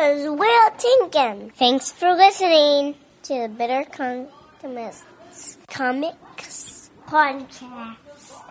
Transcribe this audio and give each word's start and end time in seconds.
is 0.00 0.28
Will 0.30 0.70
Tienken. 0.70 1.52
Thanks 1.54 1.90
for 1.90 2.14
listening 2.14 2.94
to 3.24 3.34
the 3.34 3.48
Bitter 3.48 3.84
Comics 3.84 5.58
Comics 5.66 6.90
Podcast. 7.08 8.42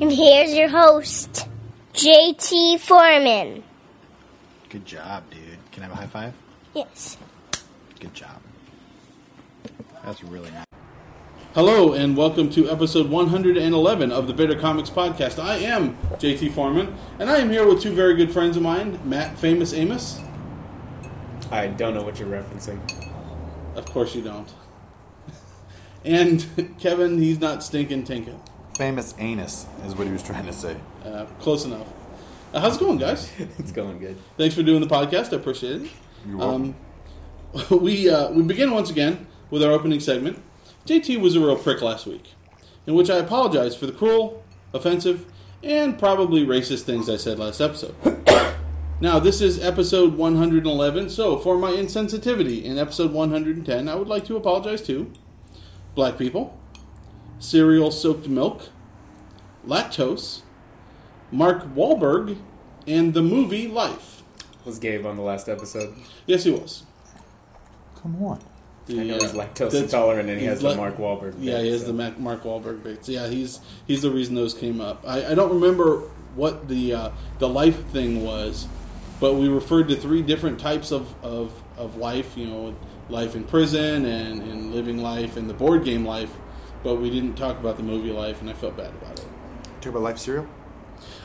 And 0.00 0.10
here's 0.10 0.54
your 0.54 0.68
host, 0.68 1.46
JT 1.92 2.80
Foreman. 2.80 3.62
Good 4.70 4.86
job, 4.86 5.24
dude. 5.30 5.58
Can 5.72 5.82
I 5.82 5.86
have 5.88 5.94
a 5.94 5.96
high 5.96 6.06
five? 6.06 6.32
Yes. 6.72 7.18
Good 8.00 8.14
job. 8.14 8.40
That's 10.06 10.24
really 10.24 10.50
nice. 10.52 10.64
Hello 11.54 11.92
and 11.92 12.16
welcome 12.16 12.48
to 12.50 12.70
episode 12.70 13.10
111 13.10 14.10
of 14.10 14.26
the 14.26 14.32
Bitter 14.32 14.58
Comics 14.58 14.88
Podcast. 14.88 15.38
I 15.38 15.56
am 15.56 15.98
JT 16.14 16.52
Foreman, 16.52 16.96
and 17.18 17.28
I 17.28 17.40
am 17.40 17.50
here 17.50 17.66
with 17.66 17.82
two 17.82 17.92
very 17.92 18.16
good 18.16 18.32
friends 18.32 18.56
of 18.56 18.62
mine, 18.62 18.98
Matt 19.04 19.38
Famous 19.38 19.74
Amos. 19.74 20.18
I 21.54 21.68
don't 21.68 21.94
know 21.94 22.02
what 22.02 22.18
you're 22.18 22.28
referencing. 22.28 22.80
Of 23.76 23.86
course 23.86 24.12
you 24.12 24.22
don't. 24.22 24.52
And 26.04 26.74
Kevin, 26.80 27.16
he's 27.18 27.38
not 27.38 27.62
stinking 27.62 28.02
tinkin. 28.02 28.40
Famous 28.76 29.14
anus 29.18 29.66
is 29.86 29.94
what 29.94 30.08
he 30.08 30.12
was 30.12 30.24
trying 30.24 30.46
to 30.46 30.52
say. 30.52 30.76
Uh, 31.04 31.26
close 31.38 31.64
enough. 31.64 31.86
Uh, 32.52 32.60
how's 32.60 32.76
it 32.76 32.80
going, 32.80 32.98
guys? 32.98 33.30
It's 33.58 33.70
going 33.70 34.00
good. 34.00 34.16
Thanks 34.36 34.56
for 34.56 34.64
doing 34.64 34.80
the 34.80 34.88
podcast. 34.88 35.32
I 35.32 35.36
appreciate 35.36 35.82
it. 35.82 35.90
You're 36.26 36.38
welcome. 36.38 36.74
Um, 37.54 37.64
we 37.80 38.10
uh, 38.10 38.32
we 38.32 38.42
begin 38.42 38.72
once 38.72 38.90
again 38.90 39.28
with 39.50 39.62
our 39.62 39.70
opening 39.70 40.00
segment. 40.00 40.42
JT 40.86 41.20
was 41.20 41.36
a 41.36 41.40
real 41.40 41.56
prick 41.56 41.80
last 41.82 42.04
week, 42.04 42.32
in 42.84 42.94
which 42.94 43.08
I 43.08 43.18
apologize 43.18 43.76
for 43.76 43.86
the 43.86 43.92
cruel, 43.92 44.42
offensive, 44.72 45.24
and 45.62 45.96
probably 46.00 46.44
racist 46.44 46.82
things 46.82 47.08
I 47.08 47.16
said 47.16 47.38
last 47.38 47.60
episode. 47.60 47.94
now, 49.00 49.18
this 49.18 49.40
is 49.40 49.62
episode 49.62 50.14
111, 50.14 51.10
so 51.10 51.38
for 51.38 51.58
my 51.58 51.70
insensitivity 51.72 52.62
in 52.62 52.78
episode 52.78 53.12
110, 53.12 53.88
I 53.88 53.94
would 53.94 54.08
like 54.08 54.24
to 54.26 54.36
apologize 54.36 54.80
to 54.82 55.12
black 55.94 56.16
people, 56.16 56.58
cereal 57.38 57.90
soaked 57.90 58.28
milk, 58.28 58.68
lactose, 59.66 60.42
Mark 61.30 61.74
Wahlberg, 61.74 62.38
and 62.86 63.12
the 63.14 63.22
movie 63.22 63.66
Life. 63.66 64.22
Was 64.64 64.78
Gabe 64.78 65.04
on 65.04 65.16
the 65.16 65.22
last 65.22 65.48
episode? 65.48 65.94
Yes, 66.26 66.44
he 66.44 66.50
was. 66.50 66.84
Come 68.00 68.22
on. 68.22 68.38
The, 68.86 69.00
I 69.00 69.04
know 69.04 69.14
he's 69.14 69.32
lactose 69.32 69.70
that's- 69.72 69.82
intolerant 69.82 70.28
and 70.28 70.38
he 70.38 70.46
he's 70.46 70.60
has 70.60 70.62
the 70.62 70.76
Mark 70.76 70.96
Wahlberg. 70.98 71.34
Yeah, 71.38 71.56
bit, 71.56 71.64
he 71.64 71.70
has 71.72 71.80
so. 71.82 71.86
the 71.88 71.92
Mac- 71.94 72.18
Mark 72.18 72.42
Wahlberg 72.44 72.82
bits. 72.82 73.08
Yeah, 73.08 73.28
he's 73.28 73.60
he's 73.86 74.02
the 74.02 74.10
reason 74.10 74.34
those 74.34 74.52
came 74.54 74.80
up. 74.80 75.02
I, 75.06 75.32
I 75.32 75.34
don't 75.34 75.52
remember 75.54 76.00
what 76.34 76.68
the 76.68 76.92
uh, 76.92 77.10
the 77.38 77.48
life 77.48 77.82
thing 77.88 78.22
was, 78.24 78.68
but 79.24 79.36
we 79.36 79.48
referred 79.48 79.88
to 79.88 79.96
three 79.96 80.20
different 80.20 80.60
types 80.60 80.92
of, 80.92 81.14
of, 81.24 81.50
of 81.78 81.96
life. 81.96 82.36
You 82.36 82.46
know, 82.46 82.76
life 83.08 83.34
in 83.34 83.44
prison 83.44 84.04
and, 84.04 84.42
and 84.42 84.74
living 84.74 84.98
life 84.98 85.38
and 85.38 85.48
the 85.48 85.54
board 85.54 85.82
game 85.82 86.04
life. 86.04 86.30
But 86.82 86.96
we 86.96 87.08
didn't 87.08 87.34
talk 87.34 87.58
about 87.58 87.78
the 87.78 87.84
movie 87.84 88.12
life, 88.12 88.42
and 88.42 88.50
I 88.50 88.52
felt 88.52 88.76
bad 88.76 88.90
about 88.90 89.18
it. 89.18 89.26
Talk 89.80 89.92
about 89.92 90.02
life 90.02 90.18
cereal? 90.18 90.46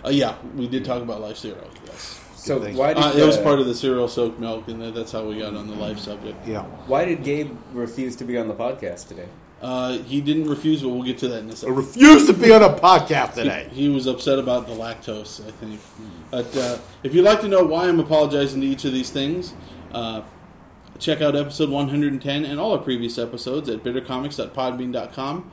Uh, 0.05 0.11
yeah, 0.11 0.37
we 0.55 0.65
did 0.69 0.85
talk 0.85 1.01
about 1.01 1.19
life 1.19 1.35
zero. 1.39 1.61
Yes, 1.87 2.21
So 2.37 2.59
Good 2.59 2.75
why 2.77 2.93
did 2.93 3.03
uh, 3.03 3.11
it 3.17 3.25
was 3.25 3.37
part 3.37 3.59
of 3.59 3.65
the 3.65 3.75
cereal 3.75 4.07
soaked 4.07 4.39
milk, 4.39 4.69
and 4.69 4.81
that's 4.95 5.11
how 5.11 5.25
we 5.25 5.37
got 5.37 5.53
on 5.53 5.67
the 5.67 5.75
life 5.75 5.99
subject. 5.99 6.47
Yeah. 6.47 6.61
Why 6.87 7.03
did 7.03 7.25
Gabe 7.25 7.51
refuse 7.73 8.15
to 8.15 8.23
be 8.23 8.37
on 8.37 8.47
the 8.47 8.55
podcast 8.55 9.09
today? 9.09 9.27
Uh, 9.61 9.97
he 9.99 10.21
didn't 10.21 10.49
refuse, 10.49 10.81
but 10.81 10.89
we'll 10.89 11.03
get 11.03 11.17
to 11.17 11.27
that 11.27 11.39
in 11.39 11.49
a 11.49 11.55
second. 11.55 11.75
refuse 11.75 12.25
to 12.27 12.33
be 12.33 12.51
on 12.53 12.63
a 12.63 12.69
podcast 12.79 13.33
today. 13.33 13.67
He 13.73 13.89
was 13.89 14.07
upset 14.07 14.39
about 14.39 14.67
the 14.67 14.73
lactose, 14.73 15.45
I 15.45 15.51
think. 15.51 15.81
But 16.31 16.55
uh, 16.55 16.77
if 17.03 17.13
you'd 17.13 17.25
like 17.25 17.41
to 17.41 17.49
know 17.49 17.63
why 17.65 17.87
I'm 17.89 17.99
apologizing 17.99 18.61
to 18.61 18.67
each 18.67 18.85
of 18.85 18.93
these 18.93 19.09
things, 19.09 19.53
uh, 19.93 20.21
check 20.97 21.21
out 21.21 21.35
episode 21.35 21.69
110 21.69 22.45
and 22.45 22.57
all 22.59 22.71
our 22.71 22.77
previous 22.77 23.17
episodes 23.17 23.67
at 23.67 23.83
bittercomics.podbean.com. 23.83 25.51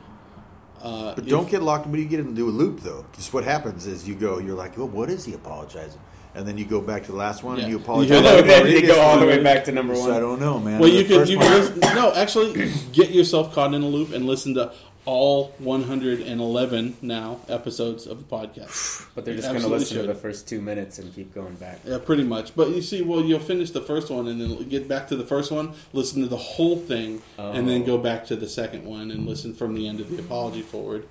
Uh, 0.81 1.15
But 1.15 1.25
don't 1.27 1.49
get 1.49 1.61
locked 1.63 1.87
when 1.87 1.99
you 1.99 2.05
get 2.07 2.19
into 2.21 2.47
a 2.47 2.51
loop, 2.51 2.81
though. 2.81 3.03
Because 3.11 3.33
what 3.33 3.43
happens 3.43 3.87
is 3.87 4.07
you 4.07 4.15
go, 4.15 4.37
you're 4.39 4.55
like, 4.55 4.77
well, 4.77 4.87
what 4.87 5.09
is 5.09 5.25
he 5.25 5.33
apologizing? 5.33 5.99
And 6.37 6.47
then 6.47 6.57
you 6.57 6.65
go 6.65 6.79
back 6.81 7.03
to 7.05 7.11
the 7.11 7.17
last 7.17 7.43
one 7.43 7.57
Yeah. 7.57 7.63
and 7.63 7.71
you 7.71 7.77
You 7.79 7.83
apologize. 7.83 8.09
hear 8.11 8.21
that? 8.21 8.43
Oh, 8.43 8.47
then 8.47 8.65
the 8.65 8.73
they 8.73 8.81
go 8.87 9.01
all 9.01 9.19
the 9.19 9.25
way 9.25 9.41
back 9.41 9.65
to 9.65 9.71
number 9.71 9.95
So 9.95 10.15
I 10.15 10.19
don't 10.19 10.39
know, 10.39 10.59
man. 10.59 10.79
Well, 10.79 10.89
you 10.89 11.03
could 11.03 11.27
you 11.27 11.37
one- 11.37 11.47
can 11.47 11.59
listen, 11.59 11.79
no 11.95 12.13
actually 12.13 12.71
get 12.93 13.09
yourself 13.09 13.53
caught 13.53 13.73
in 13.73 13.81
a 13.81 13.87
loop 13.87 14.13
and 14.13 14.25
listen 14.25 14.53
to 14.53 14.71
all 15.05 15.53
111 15.59 16.97
now 17.01 17.39
episodes 17.49 18.05
of 18.05 18.17
the 18.19 18.35
podcast. 18.35 19.05
But 19.15 19.25
they're 19.25 19.35
just 19.35 19.47
going 19.47 19.59
to 19.61 19.65
absolutely 19.65 19.79
listen 19.79 19.97
to 20.01 20.07
the 20.07 20.15
first 20.15 20.47
two 20.47 20.61
minutes 20.61 20.99
and 20.99 21.13
keep 21.15 21.33
going 21.33 21.55
back. 21.55 21.79
Yeah, 21.85 21.97
pretty 21.97 22.23
much. 22.23 22.55
But 22.55 22.69
you 22.71 22.81
see, 22.81 23.01
well, 23.01 23.21
you'll 23.23 23.39
finish 23.39 23.71
the 23.71 23.81
first 23.81 24.09
one 24.09 24.27
and 24.27 24.39
then 24.39 24.67
get 24.69 24.87
back 24.87 25.07
to 25.07 25.15
the 25.15 25.25
first 25.25 25.51
one, 25.51 25.73
listen 25.93 26.21
to 26.21 26.27
the 26.27 26.37
whole 26.37 26.77
thing, 26.77 27.21
and 27.37 27.67
then 27.69 27.83
Oh. 27.83 27.85
go 27.85 27.97
back 27.97 28.25
to 28.27 28.35
the 28.35 28.49
second 28.49 28.85
one 28.85 29.09
and 29.11 29.25
listen 29.27 29.53
from 29.53 29.75
the 29.75 29.87
end 29.87 29.99
of 30.01 30.09
the 30.09 30.19
apology 30.19 30.61
forward. 30.61 31.05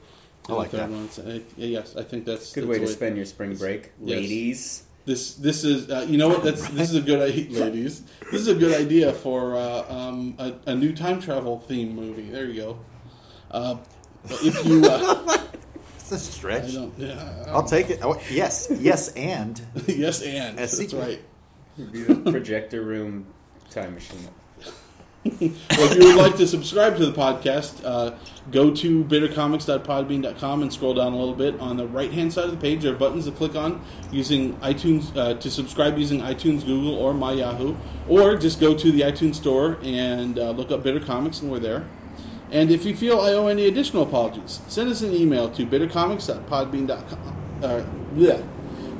I 0.49 0.53
like 0.53 0.71
that. 0.73 0.89
one. 0.91 1.09
Yes, 1.57 1.97
I 1.97 2.03
think 2.03 2.25
that's 2.25 2.53
Good 2.53 2.63
that's 2.65 2.71
way 2.71 2.79
the 2.79 2.87
to 2.87 2.93
spend 2.93 3.17
your 3.17 3.27
spring 3.27 3.57
break, 3.57 3.91
Yes. 4.01 4.21
ladies. 4.21 4.83
This 5.07 5.35
this 5.35 5.63
is 5.63 5.89
uh, 5.89 6.05
you 6.09 6.19
know 6.19 6.29
what 6.29 6.43
that's 6.43 6.69
this 6.71 6.91
is 6.91 6.97
a 6.97 7.01
good 7.01 7.23
idea, 7.23 7.61
ladies. 7.65 8.03
This 8.33 8.41
is 8.41 8.49
a 8.49 8.55
good 8.55 8.79
idea 8.79 9.13
for 9.13 9.57
uh, 9.57 9.85
um, 9.89 10.35
a, 10.39 10.55
a 10.67 10.75
new 10.75 10.93
time 10.93 11.21
travel 11.21 11.61
theme 11.61 11.95
movie. 11.95 12.29
There 12.29 12.47
you 12.47 12.61
go. 12.61 12.79
Uh, 13.51 13.77
if 14.29 14.67
you, 14.67 14.85
uh, 14.85 15.39
It's 15.97 16.13
a 16.13 16.19
stretch. 16.19 16.73
don't, 16.73 16.97
yeah, 16.99 17.45
I'll 17.49 17.65
take 17.65 17.91
it. 17.91 17.99
Oh, 18.01 18.21
yes, 18.31 18.69
yes, 18.79 19.13
and. 19.15 19.61
yes, 19.89 20.23
and 20.23 20.57
that's 20.57 20.95
right. 20.95 21.21
It'd 21.77 21.91
be 21.91 22.03
the 22.03 22.31
projector 22.31 22.83
room 22.83 23.27
time 23.71 23.95
machine. 23.95 24.19
Well, 25.41 25.93
if 25.93 25.99
you 25.99 26.05
would 26.07 26.17
like 26.17 26.37
to 26.37 26.47
subscribe 26.47 26.97
to 26.97 27.07
the 27.07 27.13
podcast, 27.13 27.85
uh, 27.85 28.17
go 28.51 28.75
to 28.75 29.05
bittercomics.podbean.com 29.05 30.63
and 30.63 30.73
scroll 30.73 30.95
down 30.95 31.13
a 31.13 31.17
little 31.17 31.35
bit. 31.35 31.59
On 31.61 31.77
the 31.77 31.87
right 31.87 32.13
hand 32.13 32.33
side 32.33 32.45
of 32.45 32.51
the 32.51 32.57
page, 32.57 32.83
there 32.83 32.93
are 32.93 32.97
buttons 32.97 33.27
to 33.27 33.33
click 33.33 33.55
on 33.55 33.85
using 34.11 34.55
iTunes 34.57 35.17
uh, 35.17 35.35
to 35.35 35.51
subscribe 35.51 35.99
using 35.99 36.21
iTunes, 36.21 36.65
Google, 36.65 36.95
or 36.95 37.13
My 37.15 37.33
Yahoo, 37.33 37.77
or 38.09 38.37
just 38.37 38.61
go 38.61 38.75
to 38.77 38.93
the 38.93 39.01
iTunes 39.03 39.35
store 39.37 39.79
and 39.83 40.39
uh, 40.39 40.51
look 40.51 40.71
up 40.71 40.83
Bitter 40.83 41.01
Comics, 41.01 41.41
and 41.41 41.51
we're 41.51 41.59
there. 41.59 41.89
And 42.51 42.71
if 42.71 42.85
you 42.85 42.95
feel 42.97 43.21
I 43.21 43.33
owe 43.33 43.49
any 43.49 43.67
additional 43.67 44.05
apologies, 44.05 44.61
send 44.69 44.89
us 44.91 45.03
an 45.03 45.13
email 45.13 45.51
to 45.51 45.67
bittercomics.podbean.com. 45.67 47.37
Uh. 47.63 47.83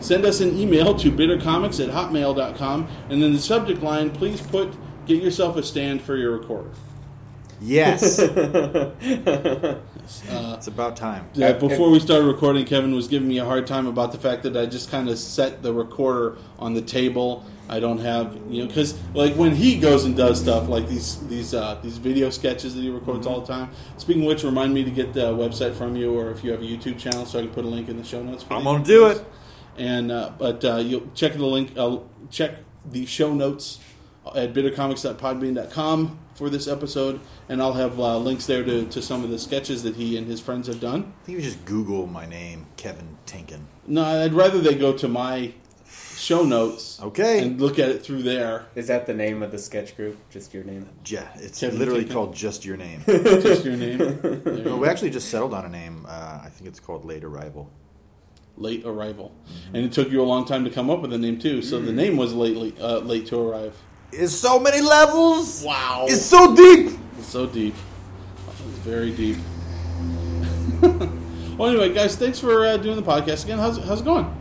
Send 0.01 0.27
us 0.27 0.41
an 0.41 0.59
email 0.59 0.95
to 0.95 1.11
bittercomics 1.11 1.83
at 1.83 1.93
hotmail.com, 1.93 2.89
and 3.09 3.23
in 3.23 3.33
the 3.33 3.39
subject 3.39 3.83
line, 3.83 4.11
please 4.11 4.41
put 4.41 4.75
get 5.07 5.23
yourself 5.23 5.57
a 5.57 5.63
stand 5.63 6.03
for 6.03 6.17
your 6.17 6.39
recorder. 6.39 6.71
Yes. 7.61 8.21
Uh, 10.31 10.55
it's 10.57 10.69
about 10.69 10.97
time. 10.97 11.29
Yeah, 11.35 11.55
before 11.55 11.91
we 11.91 11.99
started 11.99 12.27
recording, 12.27 12.65
Kevin 12.65 12.95
was 12.95 13.09
giving 13.09 13.27
me 13.27 13.39
a 13.39 13.45
hard 13.45 13.67
time 13.67 13.89
about 13.89 14.13
the 14.13 14.19
fact 14.19 14.45
that 14.45 14.57
I 14.57 14.65
just 14.67 14.89
kind 14.89 15.09
of 15.09 15.19
set 15.19 15.65
the 15.65 15.73
recorder 15.73 16.39
on 16.61 16.75
the 16.75 16.81
table. 16.81 17.45
I 17.69 17.81
don't 17.81 17.99
have, 17.99 18.39
you 18.49 18.63
know, 18.63 18.69
because 18.69 18.97
like 19.15 19.35
when 19.35 19.57
he 19.57 19.81
goes 19.81 20.05
and 20.05 20.17
does 20.17 20.41
stuff 20.41 20.69
like 20.69 20.87
these 20.89 21.27
these 21.27 21.55
uh, 21.55 21.81
these 21.83 21.99
video 21.99 22.31
sketches 22.31 22.77
that 22.77 22.83
he 22.83 22.89
records 22.89 23.27
all 23.27 23.41
the 23.41 23.49
time. 23.49 23.71
Speaking 23.97 24.23
of 24.23 24.29
which, 24.29 24.45
remind 24.45 24.73
me 24.75 24.85
to 24.85 24.93
get 24.93 25.13
the 25.13 25.33
website 25.33 25.75
from 25.75 25.97
you, 25.97 26.17
or 26.17 26.31
if 26.31 26.45
you 26.45 26.53
have 26.53 26.61
a 26.61 26.65
YouTube 26.65 27.01
channel, 27.01 27.27
so 27.27 27.41
I 27.41 27.43
can 27.43 27.51
put 27.51 27.65
a 27.65 27.69
link 27.69 27.89
in 27.89 27.97
the 27.97 28.05
show 28.05 28.23
notes. 28.23 28.45
For 28.45 28.55
I'm 28.55 28.63
gonna 28.63 28.85
do 28.85 29.01
videos. 29.01 29.17
it. 29.17 29.27
And 29.77 30.13
uh, 30.13 30.31
but 30.39 30.65
uh, 30.65 30.77
you'll 30.77 31.09
check 31.15 31.33
the 31.33 31.45
link. 31.45 31.73
Uh, 31.77 31.99
check 32.31 32.59
the 32.89 33.07
show 33.07 33.35
notes 33.35 33.81
at 34.35 34.53
bittercomics.podbean.com 34.55 36.19
for 36.35 36.51
this 36.51 36.69
episode, 36.69 37.21
and 37.49 37.63
I'll 37.63 37.73
have 37.73 37.99
uh, 37.99 38.19
links 38.19 38.47
there 38.47 38.65
to, 38.65 38.85
to 38.87 39.01
some 39.03 39.25
of 39.25 39.31
the 39.31 39.39
sketches 39.39 39.83
that 39.85 39.97
he 39.97 40.17
and 40.17 40.27
his 40.27 40.41
friends 40.41 40.67
have 40.67 40.81
done. 40.81 41.13
I 41.23 41.27
think 41.27 41.39
you 41.39 41.45
just 41.45 41.65
Google 41.65 42.07
my 42.07 42.27
name, 42.27 42.67
Kevin 42.77 43.17
Tienken. 43.27 43.61
No, 43.87 44.05
I'd 44.05 44.35
rather 44.35 44.61
they 44.61 44.75
go 44.75 44.93
to 44.95 45.09
my 45.09 45.55
show 45.89 46.45
notes 46.45 47.01
Okay. 47.01 47.43
and 47.43 47.61
look 47.61 47.79
at 47.79 47.89
it 47.91 48.03
through 48.03 48.23
there. 48.23 48.67
Is 48.75 48.89
that 48.89 49.07
the 49.07 49.15
name 49.15 49.43
of 49.43 49.51
the 49.53 49.59
sketch 49.59 49.97
group? 49.97 50.17
Just 50.31 50.53
your 50.53 50.65
name? 50.65 50.89
Yeah, 51.07 51.27
it's 51.37 51.61
Kevin 51.61 51.79
literally 51.79 52.05
Tienken. 52.05 52.13
called 52.13 52.35
Just 52.35 52.65
Your 52.65 52.77
Name. 52.77 53.03
Just 53.07 53.65
your 53.65 53.77
name. 53.77 54.43
No, 54.65 54.77
we 54.79 54.89
actually 54.89 55.11
just 55.11 55.29
settled 55.31 55.55
on 55.55 55.65
a 55.65 55.69
name. 55.69 56.05
Uh, 56.09 56.41
I 56.45 56.49
think 56.51 56.69
it's 56.69 56.81
called 56.81 57.05
Late 57.05 57.23
Arrival. 57.25 57.71
Late 58.59 58.87
arrival, 58.87 59.33
and 59.75 59.85
it 59.85 59.93
took 59.93 60.11
you 60.11 60.23
a 60.23 60.25
long 60.25 60.47
time 60.47 60.65
to 60.65 60.71
come 60.71 60.89
up 60.89 61.03
with 61.03 61.13
a 61.13 61.19
name 61.19 61.39
too. 61.39 61.61
So 61.61 61.79
the 61.79 61.93
name 61.93 62.17
was 62.17 62.33
late, 62.33 62.57
late, 62.57 62.81
uh, 62.81 63.01
late 63.01 63.27
to 63.27 63.39
arrive. 63.39 63.77
It's 64.13 64.33
so 64.35 64.59
many 64.59 64.81
levels. 64.81 65.63
Wow, 65.65 66.07
It's 66.09 66.25
so 66.25 66.55
deep. 66.55 66.99
It's 67.19 67.27
so 67.29 67.47
deep. 67.47 67.75
It's 68.49 68.61
very 68.79 69.11
deep. 69.13 69.37
well, 71.59 71.71
anyway, 71.71 71.93
guys, 71.93 72.17
thanks 72.17 72.39
for 72.39 72.65
uh, 72.67 72.77
doing 72.77 72.97
the 72.97 73.03
podcast 73.03 73.45
again. 73.45 73.59
How's 73.59 73.79
how's 73.85 74.01
it 74.01 74.05
going? 74.05 74.33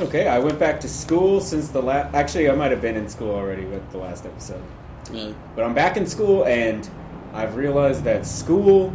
Okay, 0.00 0.26
I 0.28 0.38
went 0.38 0.58
back 0.58 0.80
to 0.80 0.88
school 0.88 1.40
since 1.40 1.68
the 1.68 1.80
last. 1.82 2.14
Actually, 2.14 2.50
I 2.50 2.54
might 2.54 2.70
have 2.70 2.82
been 2.82 2.96
in 2.96 3.08
school 3.08 3.34
already 3.34 3.64
with 3.64 3.88
the 3.92 3.98
last 3.98 4.26
episode. 4.26 4.62
Uh, 5.14 5.32
But 5.54 5.64
I'm 5.64 5.74
back 5.74 5.96
in 5.96 6.06
school, 6.06 6.44
and 6.46 6.88
I've 7.32 7.56
realized 7.56 8.04
that 8.04 8.26
school. 8.26 8.94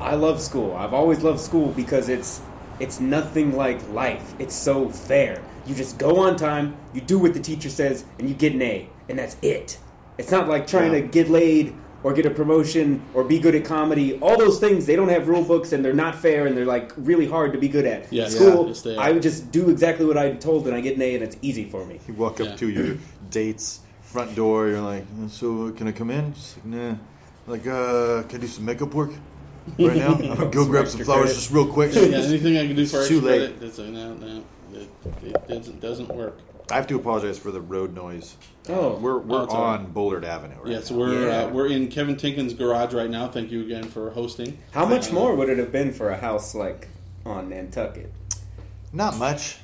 I 0.00 0.14
love 0.14 0.40
school. 0.40 0.76
I've 0.76 0.94
always 0.94 1.22
loved 1.22 1.40
school 1.40 1.68
because 1.72 2.08
it's 2.08 2.40
it's 2.80 3.00
nothing 3.00 3.56
like 3.56 3.86
life. 3.90 4.34
It's 4.38 4.54
so 4.54 4.88
fair. 4.88 5.42
You 5.66 5.74
just 5.74 5.98
go 5.98 6.18
on 6.18 6.36
time, 6.36 6.76
you 6.92 7.00
do 7.00 7.18
what 7.18 7.34
the 7.34 7.40
teacher 7.40 7.68
says, 7.68 8.04
and 8.18 8.28
you 8.28 8.34
get 8.34 8.52
an 8.52 8.62
A, 8.62 8.88
and 9.08 9.18
that's 9.18 9.36
it. 9.42 9.78
It's 10.18 10.30
not 10.30 10.48
like 10.48 10.66
trying 10.66 10.92
Yeah. 10.92 11.00
to 11.02 11.06
get 11.08 11.28
laid 11.30 11.74
or 12.04 12.12
get 12.12 12.26
a 12.26 12.30
promotion 12.30 13.00
or 13.14 13.24
be 13.24 13.38
good 13.38 13.54
at 13.54 13.64
comedy. 13.64 14.18
All 14.20 14.36
those 14.38 14.58
things 14.60 14.84
they 14.86 14.94
don't 14.94 15.08
have 15.08 15.26
rule 15.26 15.42
books 15.42 15.72
and 15.72 15.82
they're 15.84 15.94
not 15.94 16.14
fair 16.14 16.46
and 16.46 16.54
they're 16.56 16.66
like 16.66 16.92
really 16.98 17.26
hard 17.26 17.52
to 17.54 17.58
be 17.58 17.66
good 17.66 17.86
at. 17.86 18.12
Yeah. 18.12 18.28
School, 18.28 18.68
Yes, 18.68 18.82
they 18.82 18.94
are. 18.94 19.00
I 19.02 19.10
would 19.10 19.22
just 19.22 19.50
do 19.50 19.70
exactly 19.70 20.04
what 20.04 20.18
I'm 20.18 20.38
told 20.38 20.66
and 20.66 20.76
I 20.76 20.80
get 20.82 20.96
an 20.96 21.02
A 21.02 21.14
and 21.14 21.24
it's 21.24 21.36
easy 21.40 21.64
for 21.64 21.84
me. 21.86 21.98
You 22.06 22.12
walk 22.14 22.40
up 22.40 22.48
Yeah. 22.48 22.56
to 22.56 22.68
your 22.68 22.96
date's 23.30 23.80
front 24.02 24.34
door. 24.36 24.68
You're 24.68 24.82
like, 24.82 25.04
"So 25.28 25.70
can 25.72 25.88
I 25.88 25.92
come 25.92 26.10
in?" 26.10 26.34
She's 26.34 26.56
like, 26.58 26.66
"Nah." 26.66 26.94
Like, 27.46 27.66
uh, 27.66 28.22
can 28.28 28.38
I 28.38 28.40
do 28.42 28.46
some 28.48 28.66
makeup 28.66 28.92
work 28.94 29.10
right 29.78 29.96
now? 29.96 30.14
I'm 30.20 30.36
gonna 30.36 30.50
go 30.50 30.66
grab 30.66 30.86
some 30.88 31.00
flowers 31.04 31.22
credit. 31.24 31.34
just 31.36 31.50
real 31.50 31.66
quick. 31.66 31.94
Yeah, 31.94 32.02
anything 32.02 32.56
I 32.58 32.66
can 32.66 32.76
do 32.76 32.86
for 32.86 32.98
It's 33.00 33.08
too 33.08 33.16
extra 33.16 33.30
late. 33.30 33.38
credit? 33.58 33.62
It's 33.66 33.78
like, 33.78 33.88
no, 33.88 34.14
no, 34.14 34.42
it, 34.76 34.88
it 35.22 35.48
doesn't 35.48 35.80
doesn't 35.80 36.08
work. 36.14 36.38
I 36.70 36.76
have 36.76 36.86
to 36.86 36.96
apologize 36.96 37.38
for 37.38 37.50
the 37.50 37.60
road 37.60 37.94
noise. 37.94 38.36
Oh. 38.70 38.94
we're 38.96 39.18
we're 39.18 39.40
Oh, 39.40 39.44
it's 39.44 39.52
all 39.52 39.62
right. 39.62 39.80
on 39.80 39.92
Bullard 39.92 40.24
Avenue 40.24 40.56
right 40.62 40.72
Yes, 40.72 40.90
now. 40.90 40.96
we're 40.96 41.26
Yeah. 41.28 41.44
uh, 41.44 41.48
we're 41.50 41.66
in 41.66 41.88
Kevin 41.88 42.16
Tienken's 42.16 42.54
garage 42.54 42.94
right 42.94 43.10
now. 43.10 43.28
Thank 43.28 43.50
you 43.50 43.60
again 43.62 43.84
for 43.84 44.10
hosting. 44.10 44.58
How 44.72 44.86
much 44.86 45.10
Uh, 45.10 45.14
more 45.14 45.34
would 45.34 45.48
it 45.50 45.58
have 45.58 45.70
been 45.72 45.92
for 45.92 46.10
a 46.10 46.16
house 46.16 46.54
like 46.54 46.88
on 47.26 47.50
Nantucket? 47.50 48.12
Not 48.92 49.18
much. 49.18 49.58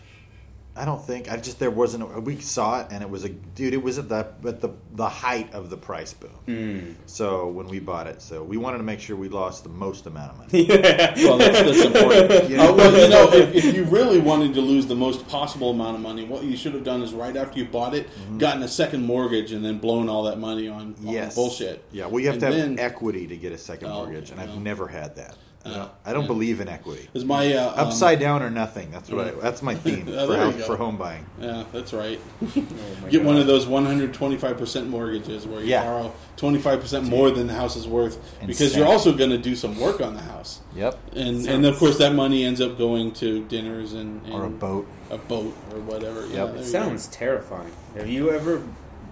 I 0.81 0.85
don't 0.87 1.05
think. 1.05 1.31
I 1.31 1.37
just 1.37 1.59
there 1.59 1.71
wasn't. 1.71 2.05
A, 2.05 2.21
we 2.21 2.41
saw 2.41 2.81
it, 2.81 2.87
and 2.91 3.03
it 3.03 3.11
was 3.11 3.25
a 3.25 3.29
dude. 3.29 3.75
It 3.75 3.82
was 3.82 3.99
at 3.99 4.09
the 4.09 4.27
at 4.47 4.61
the 4.62 4.71
the 4.93 5.09
height 5.09 5.53
of 5.53 5.69
the 5.69 5.77
price 5.77 6.15
boom. 6.15 6.31
Hmm. 6.47 6.93
So 7.06 7.49
when 7.49 7.67
we 7.69 7.81
bought 7.81 8.06
it, 8.06 8.23
so 8.23 8.43
we 8.43 8.56
wanted 8.56 8.79
to 8.79 8.85
make 8.85 8.99
sure 9.00 9.15
we 9.17 9.29
lost 9.29 9.62
the 9.62 9.69
most 9.69 10.06
amount 10.06 10.32
of 10.32 10.38
money. 10.38 10.67
Well, 11.21 11.37
that's, 11.38 11.61
that's 11.61 11.85
important. 11.85 12.31
Yeah. 12.50 12.62
Uh, 12.65 12.75
well, 12.75 12.93
you 12.99 13.09
know, 13.09 13.31
if, 13.32 13.55
if 13.55 13.75
you 13.75 13.85
really 13.85 14.19
wanted 14.21 14.55
to 14.55 14.61
lose 14.61 14.87
the 14.87 14.94
most 14.97 15.29
possible 15.29 15.71
amount 15.71 15.97
of 15.97 16.00
money, 16.03 16.25
what 16.25 16.43
you 16.44 16.56
should 16.56 16.73
have 16.75 16.85
done 16.85 17.03
is 17.03 17.12
right 17.12 17.37
after 17.37 17.59
you 17.59 17.67
bought 17.67 17.94
it, 17.94 18.09
gotten 18.38 18.62
a 18.62 18.69
second 18.69 19.05
mortgage 19.05 19.53
and 19.53 19.62
then 19.65 19.79
blown 19.79 20.09
all 20.09 20.23
that 20.25 20.38
money 20.38 20.67
on, 20.69 20.94
on 21.06 21.12
yes, 21.12 21.35
bullshit. 21.35 21.85
Yeah, 21.93 22.06
well, 22.06 22.21
you 22.21 22.26
have 22.26 22.35
And 22.37 22.41
to 22.41 22.47
have 22.47 22.56
then- 22.56 22.79
equity 22.79 23.26
to 23.26 23.37
get 23.37 23.53
a 23.53 23.59
second 23.59 23.88
Oh, 23.91 23.97
mortgage, 24.05 24.31
and 24.31 24.38
no. 24.38 24.44
I've 24.44 24.59
never 24.59 24.88
had 24.88 25.17
that. 25.17 25.37
I 25.62 25.69
Oh, 25.69 25.75
don't, 25.75 25.91
I 26.07 26.12
don't 26.15 26.23
yeah. 26.23 26.27
believe 26.29 26.61
in 26.61 26.69
equity. 26.69 27.09
Is 27.12 27.25
my 27.27 27.53
uh, 27.53 27.73
um, 27.73 27.89
Upside 27.89 28.19
down 28.19 28.43
or 28.43 28.49
nothing. 28.49 28.91
That's 28.91 29.11
what. 29.11 29.29
I, 29.29 29.31
that's 29.33 29.62
my 29.62 29.75
theme 29.85 30.07
Oh, 30.09 30.27
for, 30.27 30.33
there 30.33 30.41
home, 30.51 30.53
for 30.62 30.77
home 30.77 30.97
buying. 30.97 31.27
Yeah, 31.39 31.65
that's 31.73 31.93
right. 31.93 32.19
Oh 32.57 33.03
my 33.03 33.09
Get 33.11 33.23
one 33.25 33.37
of 33.37 33.47
those 33.47 33.67
125% 33.67 34.87
mortgages 34.89 35.47
where 35.47 35.61
you 35.61 35.67
Yeah. 35.69 35.85
borrow 35.85 36.12
25% 36.39 37.09
more 37.09 37.31
than 37.31 37.47
the 37.47 37.53
house 37.55 37.77
is 37.77 37.87
worth 37.87 38.19
because 38.47 38.75
you're 38.75 38.87
also 38.87 39.12
going 39.15 39.31
to 39.31 39.39
do 39.39 39.55
some 39.55 39.79
work 39.79 40.01
on 40.01 40.15
the 40.15 40.23
house. 40.23 40.61
Yep. 40.75 40.99
And 41.15 41.47
and 41.47 41.67
of 41.67 41.77
course 41.77 41.99
that 41.99 42.15
money 42.15 42.45
ends 42.45 42.61
up 42.62 42.79
going 42.79 43.12
to 43.15 43.45
dinners 43.45 43.93
and, 43.93 44.25
and 44.25 44.33
Or 44.35 44.45
a 44.47 44.51
boat. 44.51 44.87
a 45.11 45.19
boat 45.19 45.55
or 45.73 45.81
whatever. 45.81 46.23
Yep. 46.27 46.31
there 46.33 46.55
It 46.55 46.59
you 46.59 46.65
sounds 46.65 47.07
terrifying. 47.09 47.73
Have 47.97 48.09
you 48.09 48.31
ever 48.31 48.62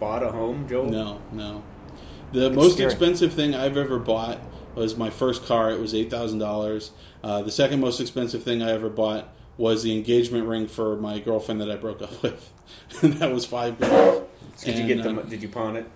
bought 0.01 0.23
a 0.23 0.31
home, 0.33 0.67
Joel? 0.69 0.87
no, 0.87 1.21
no. 1.33 1.63
The 2.33 2.51
most 2.51 2.75
scary. 2.75 2.91
expensive 2.91 3.33
thing 3.35 3.55
I've 3.55 3.77
ever 3.77 3.99
bought 3.99 4.39
was 4.79 4.97
my 4.97 5.11
first 5.11 5.45
car. 5.45 5.71
It 5.71 5.81
was 5.81 5.95
eight 5.95 6.11
thousand 6.11 6.39
dollars. 6.39 6.91
Uh, 7.23 7.43
the 7.43 7.51
second 7.51 7.81
most 7.81 8.01
expensive 8.01 8.43
thing 8.43 8.63
I 8.63 8.71
ever 8.73 8.89
bought 8.89 9.29
was 9.57 9.83
the 9.83 9.97
engagement 9.97 10.47
ring 10.47 10.67
for 10.69 10.97
my 10.97 11.19
girlfriend 11.19 11.61
that 11.61 11.71
I 11.71 11.77
broke 11.77 12.01
up 12.03 12.23
with, 12.23 12.51
and 13.03 13.15
that 13.15 13.33
was 13.33 13.45
five 13.45 13.79
grand. 13.79 14.25
Did 14.63 14.79
you 14.79 14.87
get 14.95 15.07
uh, 15.07 15.13
the? 15.13 15.23
Did 15.23 15.43
you 15.43 15.49
pawn 15.49 15.77
it? 15.77 15.87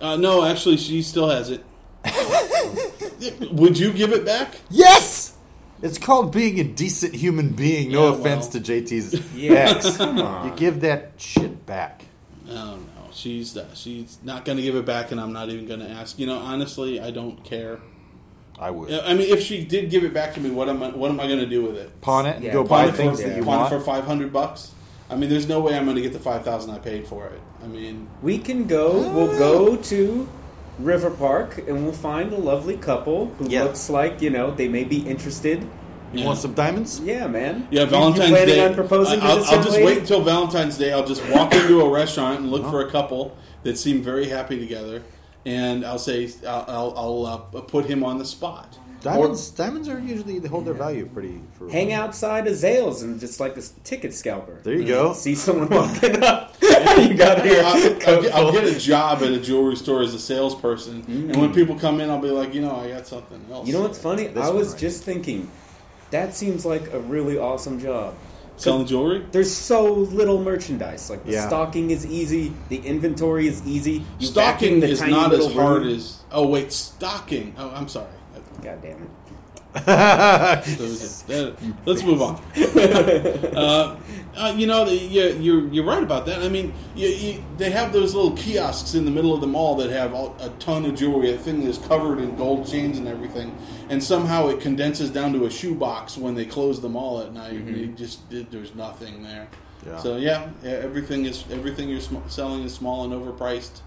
Uh, 0.00 0.16
no, 0.16 0.44
actually, 0.44 0.76
she 0.76 1.02
still 1.02 1.28
has 1.28 1.50
it. 1.50 1.64
Would 3.52 3.78
you 3.78 3.92
give 3.92 4.12
it 4.12 4.24
back? 4.24 4.60
Yes. 4.70 5.36
It's 5.82 5.98
called 5.98 6.32
being 6.32 6.58
a 6.60 6.64
decent 6.64 7.14
human 7.14 7.50
being. 7.50 7.92
No 7.92 8.08
Yeah, 8.12 8.18
offense 8.18 8.44
well. 8.54 8.62
to 8.62 8.72
JT's 8.72 9.34
Yeah, 9.34 9.52
ex. 9.76 9.98
You 9.98 10.52
give 10.56 10.80
that 10.80 11.12
shit 11.16 11.66
back. 11.66 12.04
Oh 12.48 12.76
no, 12.76 13.10
she's 13.12 13.56
uh, 13.56 13.66
she's 13.74 14.18
not 14.22 14.44
going 14.44 14.56
to 14.56 14.62
give 14.62 14.76
it 14.76 14.84
back, 14.86 15.10
and 15.12 15.20
I'm 15.20 15.32
not 15.32 15.48
even 15.50 15.66
going 15.66 15.80
to 15.80 15.88
ask. 15.90 16.18
You 16.18 16.26
know, 16.26 16.38
honestly, 16.38 17.00
I 17.00 17.10
don't 17.10 17.42
care. 17.44 17.80
I 18.58 18.70
would 18.70 18.92
I 18.92 19.14
mean, 19.14 19.28
if 19.32 19.42
she 19.42 19.64
did 19.64 19.90
give 19.90 20.04
it 20.04 20.14
back 20.14 20.34
to 20.34 20.40
me, 20.40 20.50
what 20.50 20.68
am 20.68 20.82
I 20.82 20.88
what 20.90 21.10
am 21.10 21.18
I 21.20 21.26
going 21.26 21.40
to 21.40 21.46
do 21.46 21.62
with 21.64 21.76
it? 21.76 22.00
pawn 22.00 22.26
it 22.26 22.36
and 22.36 22.44
Yeah, 22.44 22.52
go 22.52 22.60
pawn 22.64 22.68
buy 22.86 22.88
it 22.88 22.94
things 22.94 23.20
for, 23.20 23.28
that 23.28 23.36
you 23.36 23.42
pawn 23.42 23.54
it 23.54 23.58
want. 23.58 23.68
for 23.70 23.80
five 23.80 24.04
hundred 24.04 24.32
bucks. 24.32 24.72
I 25.10 25.16
mean, 25.16 25.28
there's 25.28 25.48
no 25.48 25.60
way 25.60 25.76
I'm 25.76 25.84
going 25.84 25.96
to 25.96 26.02
get 26.02 26.12
the 26.12 26.18
five 26.20 26.44
thousand 26.44 26.70
I 26.72 26.78
paid 26.78 27.06
for 27.06 27.26
it. 27.26 27.40
I 27.62 27.66
mean, 27.66 28.08
We 28.22 28.38
can 28.38 28.66
go. 28.66 28.92
We'll 29.12 29.38
go 29.38 29.76
to 29.76 30.28
River 30.78 31.10
Park 31.10 31.58
and 31.58 31.84
we'll 31.84 31.92
find 31.92 32.32
a 32.32 32.36
lovely 32.38 32.76
couple 32.76 33.26
who 33.38 33.48
Yeah. 33.48 33.64
looks 33.64 33.88
like 33.90 34.22
you 34.22 34.30
know 34.30 34.50
they 34.50 34.68
may 34.68 34.84
be 34.84 34.98
interested. 35.06 35.62
you 36.12 36.20
yeah. 36.20 36.26
want 36.26 36.38
some 36.38 36.54
diamonds? 36.54 37.00
Yeah, 37.00 37.26
man. 37.26 37.66
Yeah, 37.72 37.84
Valentine's 37.86 38.30
you 38.30 38.34
planning 38.36 38.54
Day. 38.54 38.64
on 38.66 38.74
proposing 38.74 39.20
I'll, 39.20 39.38
this 39.38 39.48
I'll 39.50 39.56
just 39.62 39.70
lady? 39.72 39.84
wait 39.84 39.98
until 39.98 40.22
Valentine's 40.22 40.78
Day. 40.78 40.92
I'll 40.92 41.06
just 41.06 41.28
walk 41.28 41.52
into 41.54 41.80
a 41.80 41.88
restaurant 41.90 42.40
and 42.40 42.50
look 42.52 42.62
for 42.70 42.86
a 42.86 42.90
couple 42.90 43.36
that 43.64 43.76
seem 43.78 44.00
very 44.02 44.28
happy 44.28 44.58
together, 44.58 45.02
and 45.46 45.84
I'll 45.84 45.98
say 45.98 46.30
I'll, 46.46 46.64
I'll, 46.68 46.94
I'll 46.96 47.26
uh, 47.26 47.60
put 47.62 47.86
him 47.86 48.02
on 48.04 48.18
the 48.18 48.24
spot. 48.24 48.78
Diamonds. 49.04 49.50
diamonds 49.50 49.86
are 49.86 49.98
usually 50.00 50.38
they 50.38 50.48
hold 50.48 50.64
their 50.64 50.72
value 50.72 51.04
pretty. 51.04 51.38
For 51.58 51.68
Hang 51.68 51.92
outside 51.92 52.46
of 52.46 52.54
Zales 52.54 53.02
and 53.02 53.20
just 53.20 53.38
like 53.38 53.54
a 53.56 53.58
s- 53.58 53.74
ticket 53.84 54.14
scalper. 54.14 54.60
There 54.62 54.72
you 54.72 54.86
go. 54.86 55.12
See 55.12 55.34
someone 55.34 55.68
walking 55.68 56.22
up. 56.22 56.56
you 56.62 57.12
got 57.12 57.44
your 57.44 57.62
I'll, 57.62 57.74
I'll, 57.74 58.22
get, 58.22 58.34
I'll 58.34 58.52
get 58.52 58.64
a 58.64 58.78
job 58.78 59.22
at 59.22 59.30
a 59.30 59.38
jewelry 59.38 59.76
store 59.76 60.00
as 60.00 60.14
a 60.14 60.18
salesperson, 60.18 61.04
and 61.06 61.36
when 61.36 61.52
people 61.52 61.78
come 61.78 62.00
in, 62.00 62.08
I'll 62.08 62.18
be 62.18 62.30
like, 62.30 62.54
you 62.54 62.62
know, 62.62 62.76
I 62.76 62.88
got 62.88 63.06
something 63.06 63.44
else. 63.52 63.66
You 63.66 63.74
know 63.74 63.82
what's 63.82 63.98
funny? 63.98 64.28
This 64.28 64.42
I 64.42 64.48
was 64.48 64.70
right 64.72 64.80
just 64.80 65.04
thinking, 65.04 65.50
that 66.10 66.34
seems 66.34 66.64
like 66.64 66.90
a 66.94 67.00
really 67.00 67.36
awesome 67.36 67.78
job. 67.78 68.14
Selling 68.56 68.86
jewelry? 68.86 69.26
There's 69.32 69.52
so 69.52 69.92
little 69.92 70.40
merchandise. 70.40 71.10
Like 71.10 71.24
the 71.24 71.32
Yeah. 71.32 71.46
stocking 71.48 71.90
is 71.90 72.06
easy, 72.06 72.52
the 72.68 72.76
inventory 72.78 73.48
is 73.48 73.66
easy. 73.66 74.04
You 74.20 74.26
Stocking 74.28 74.74
vacuum 74.74 74.80
the 74.80 74.88
is 74.90 74.98
tiny 75.00 75.12
not 75.12 75.32
as 75.32 75.52
hard 75.52 75.82
room. 75.82 75.94
as. 75.96 76.18
Oh 76.30 76.46
wait, 76.46 76.72
stocking. 76.72 77.54
Oh, 77.58 77.70
I'm 77.74 77.88
sorry. 77.88 78.06
God 78.62 78.80
damn 78.80 78.92
it. 79.02 79.10
That 79.74 80.66
was 80.78 81.22
it. 81.22 81.26
That- 81.26 81.56
let's 81.84 82.02
move 82.02 82.22
on. 82.22 82.40
uh, 83.56 83.96
uh, 84.36 84.54
you 84.56 84.66
know, 84.66 84.84
the, 84.84 84.94
you, 84.94 85.22
you're 85.40 85.68
you're 85.68 85.84
right 85.84 86.02
about 86.02 86.26
that. 86.26 86.42
I 86.42 86.48
mean, 86.48 86.72
you, 86.96 87.08
you, 87.08 87.44
they 87.56 87.70
have 87.70 87.92
those 87.92 88.14
little 88.14 88.32
kiosks 88.32 88.94
in 88.94 89.04
the 89.04 89.10
middle 89.10 89.32
of 89.34 89.40
the 89.40 89.46
mall 89.46 89.76
that 89.76 89.90
have 89.90 90.12
all, 90.14 90.36
a 90.40 90.48
ton 90.58 90.84
of 90.86 90.94
jewelry. 90.96 91.32
A 91.32 91.38
thing 91.38 91.64
that's 91.64 91.78
covered 91.78 92.18
in 92.18 92.34
gold 92.36 92.66
chains 92.66 92.98
and 92.98 93.06
everything, 93.06 93.56
and 93.88 94.02
somehow 94.02 94.48
it 94.48 94.60
condenses 94.60 95.10
down 95.10 95.32
to 95.34 95.44
a 95.46 95.50
shoebox 95.50 96.16
when 96.18 96.34
they 96.34 96.44
close 96.44 96.80
the 96.80 96.88
mall 96.88 97.20
at 97.20 97.32
night. 97.32 97.52
And 97.52 97.76
you 97.76 97.86
just 97.88 98.32
it, 98.32 98.50
there's 98.50 98.74
nothing 98.74 99.22
there. 99.22 99.48
Yeah. 99.86 99.98
So 99.98 100.16
yeah, 100.16 100.50
yeah, 100.62 100.70
everything 100.70 101.26
is 101.26 101.44
everything 101.50 101.88
you're 101.88 102.00
sm- 102.00 102.26
selling 102.28 102.62
is 102.64 102.74
small 102.74 103.04
and 103.04 103.12
overpriced. 103.12 103.80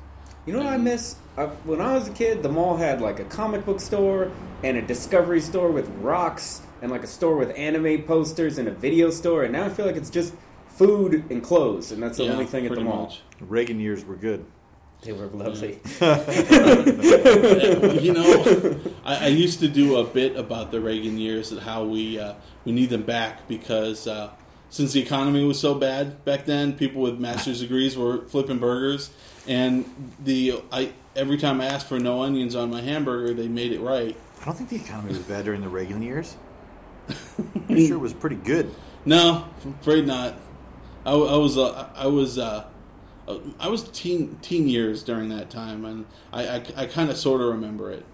You 0.47 0.53
know 0.53 0.59
what 0.59 0.67
I 0.67 0.77
miss? 0.77 1.17
I, 1.35 1.47
when 1.65 1.81
I 1.81 1.93
was 1.93 2.07
a 2.07 2.13
kid, 2.13 2.41
the 2.41 2.47
mall 2.47 2.77
had 2.77 3.01
like 3.01 3.19
a 3.19 3.25
comic 3.25 3.65
book 3.65 3.81
store 3.81 4.31
and 4.63 4.77
a 4.77 4.81
discovery 4.81 5.41
store 5.41 5.71
with 5.71 5.89
rocks 5.99 6.61
and 6.81 6.89
like 6.89 7.03
a 7.03 7.07
store 7.07 7.35
with 7.35 7.51
anime 7.57 8.03
posters 8.03 8.57
and 8.57 8.69
a 8.69 8.71
video 8.71 9.09
store. 9.09 9.43
And 9.43 9.51
now 9.51 9.65
I 9.65 9.69
feel 9.69 9.85
like 9.85 9.97
it's 9.97 10.09
just 10.09 10.33
food 10.69 11.25
and 11.29 11.43
clothes, 11.43 11.91
and 11.91 12.01
that's 12.01 12.17
the 12.17 12.23
Yeah, 12.23 12.31
only 12.31 12.45
thing 12.45 12.65
at 12.65 12.73
the 12.73 12.79
mall. 12.79 13.07
much. 13.07 13.21
Reagan 13.41 13.81
years 13.81 14.05
were 14.05 14.15
good. 14.15 14.45
They 15.01 15.11
were 15.11 15.27
lovely. 15.27 15.79
you 18.01 18.13
know, 18.13 18.79
I, 19.03 19.25
I 19.25 19.27
used 19.27 19.59
to 19.59 19.67
do 19.67 19.97
a 19.97 20.05
bit 20.05 20.37
about 20.37 20.71
the 20.71 20.79
Reagan 20.79 21.17
years 21.17 21.51
and 21.51 21.59
how 21.59 21.83
we 21.83 22.19
uh, 22.19 22.35
we 22.63 22.71
need 22.71 22.89
them 22.89 23.03
back 23.03 23.49
because 23.49 24.07
uh, 24.07 24.29
since 24.69 24.93
the 24.93 25.01
economy 25.01 25.43
was 25.43 25.59
so 25.59 25.75
bad 25.75 26.23
back 26.23 26.45
then, 26.45 26.71
people 26.73 27.01
with 27.01 27.19
master's 27.19 27.59
degrees 27.59 27.97
were 27.97 28.25
flipping 28.27 28.59
burgers, 28.59 29.11
and 29.47 29.85
the 30.23 30.61
I 30.71 30.91
every 31.15 31.37
time 31.37 31.61
I 31.61 31.65
asked 31.65 31.87
for 31.87 31.99
no 31.99 32.21
onions 32.23 32.55
on 32.55 32.69
my 32.71 32.81
hamburger, 32.81 33.33
they 33.33 33.47
made 33.47 33.71
it 33.71 33.79
right. 33.81 34.15
I 34.41 34.45
don't 34.45 34.55
think 34.55 34.69
the 34.69 34.75
economy 34.77 35.09
was 35.09 35.19
bad 35.19 35.45
during 35.45 35.61
the 35.61 35.69
Reagan 35.69 36.01
years. 36.01 36.35
Pretty 37.67 37.87
sure 37.87 37.95
it 37.97 37.99
was 37.99 38.13
pretty 38.13 38.35
good. 38.35 38.73
No, 39.05 39.45
I'm 39.63 39.75
afraid 39.81 40.05
not. 40.05 40.35
I, 41.05 41.11
I 41.13 41.37
was 41.37 41.57
uh, 41.57 41.89
I 41.95 42.07
was 42.07 42.37
uh, 42.37 42.65
uh, 43.27 43.37
I 43.59 43.69
was 43.69 43.83
teen 43.89 44.37
teen 44.41 44.67
years 44.67 45.03
during 45.03 45.29
that 45.29 45.49
time, 45.49 45.85
and 45.85 46.05
I 46.33 46.47
I, 46.57 46.65
I 46.75 46.85
kind 46.85 47.09
of 47.09 47.17
sort 47.17 47.41
of 47.41 47.47
remember 47.47 47.91
it. 47.91 48.05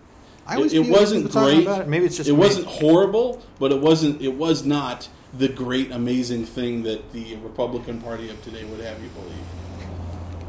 I 0.45 0.59
It- 0.61 0.73
it, 0.73 0.89
wasn't 0.89 1.31
great. 1.31 1.65
it. 1.67 1.87
Maybe 1.87 2.05
it's 2.05 2.17
just 2.17 2.29
it 2.29 2.33
me. 2.33 2.39
wasn't 2.39 2.67
horrible, 2.67 3.41
but 3.59 3.71
it 3.71 3.79
wasn't. 3.79 4.21
It 4.21 4.35
was 4.35 4.63
not 4.65 5.09
the 5.35 5.47
great, 5.47 5.89
amazing 5.91 6.45
thing 6.45 6.83
that 6.83 7.11
the 7.13 7.35
Republican 7.37 7.99
Party 8.01 8.29
of 8.29 8.39
today 8.43 8.63
would 8.65 8.79
have 8.81 9.01
you 9.01 9.09
believe. 9.09 9.33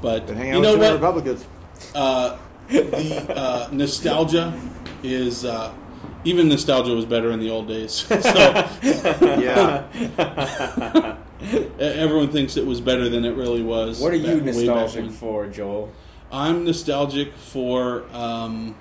But 0.05 0.27
But 0.27 0.37
hang 0.37 0.51
out 0.51 0.57
you 0.57 0.63
know 0.63 0.73
with 0.73 0.81
the 0.81 0.87
what? 0.87 0.95
Republicans. 0.95 1.47
Uh, 1.95 2.39
the 2.69 3.35
uh, 3.37 3.69
nostalgia 3.73 4.53
is 5.03 5.45
uh, 5.47 5.73
even 6.25 6.49
nostalgia 6.49 6.93
was 6.95 7.07
better 7.07 7.31
in 7.33 7.41
the 7.41 7.49
old 7.51 7.67
days. 7.69 7.93
so 8.07 8.69
Yeah. 9.41 9.87
everyone 11.81 12.31
thinks 12.31 12.57
it 12.57 12.67
was 12.67 12.81
better 12.81 13.09
than 13.09 13.25
it 13.25 13.35
really 13.35 13.63
was. 13.63 14.01
what 14.01 14.13
are 14.13 14.17
you 14.17 14.41
back- 14.41 14.55
way 14.55 14.67
back 14.67 14.77
nostalgic 14.77 15.11
for, 15.11 15.47
Joel? 15.47 15.93
I'm 16.31 16.65
nostalgic 16.65 17.33
for. 17.35 18.05
Um, 18.13 18.77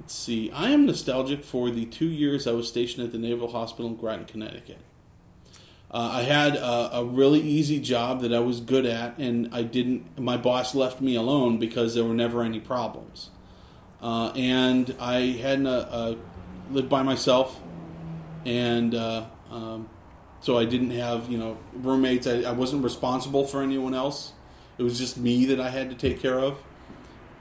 let's 0.00 0.14
see. 0.14 0.50
I 0.52 0.70
am 0.70 0.86
nostalgic 0.86 1.44
for 1.44 1.70
the 1.70 1.84
two 1.86 2.06
years 2.08 2.46
I 2.46 2.52
was 2.52 2.68
stationed 2.68 3.04
at 3.06 3.12
the 3.12 3.18
Naval 3.18 3.50
Hospital 3.52 3.88
in 3.90 3.96
Groton, 3.96 4.24
Connecticut. 4.24 4.78
Uh, 5.92 6.10
I 6.14 6.22
had 6.22 6.56
a, 6.56 6.98
a 6.98 7.04
really 7.04 7.40
easy 7.40 7.78
job 7.78 8.22
that 8.22 8.32
I 8.32 8.38
was 8.38 8.60
good 8.60 8.86
at, 8.86 9.18
and 9.18 9.50
I 9.52 9.62
didn't. 9.62 10.18
My 10.18 10.38
boss 10.38 10.74
left 10.74 11.02
me 11.02 11.16
alone 11.16 11.58
because 11.58 11.94
there 11.94 12.04
were 12.04 12.14
never 12.14 12.42
any 12.42 12.60
problems. 12.60 13.28
Uh, 14.00 14.32
and 14.34 14.96
I 14.98 15.20
hadn't 15.20 15.66
uh, 15.66 15.88
uh, 15.90 16.14
lived 16.70 16.88
by 16.88 17.02
myself, 17.02 17.60
and 18.46 18.94
uh, 18.94 19.26
um, 19.50 19.88
so 20.40 20.58
I 20.58 20.64
didn't 20.64 20.92
have 20.92 21.30
you 21.30 21.36
know 21.36 21.58
roommates. 21.74 22.26
I, 22.26 22.40
I 22.40 22.52
wasn't 22.52 22.82
responsible 22.82 23.44
for 23.44 23.62
anyone 23.62 23.92
else. 23.92 24.32
It 24.78 24.84
was 24.84 24.98
just 24.98 25.18
me 25.18 25.44
that 25.46 25.60
I 25.60 25.68
had 25.68 25.90
to 25.90 25.96
take 25.96 26.20
care 26.20 26.38
of, 26.38 26.58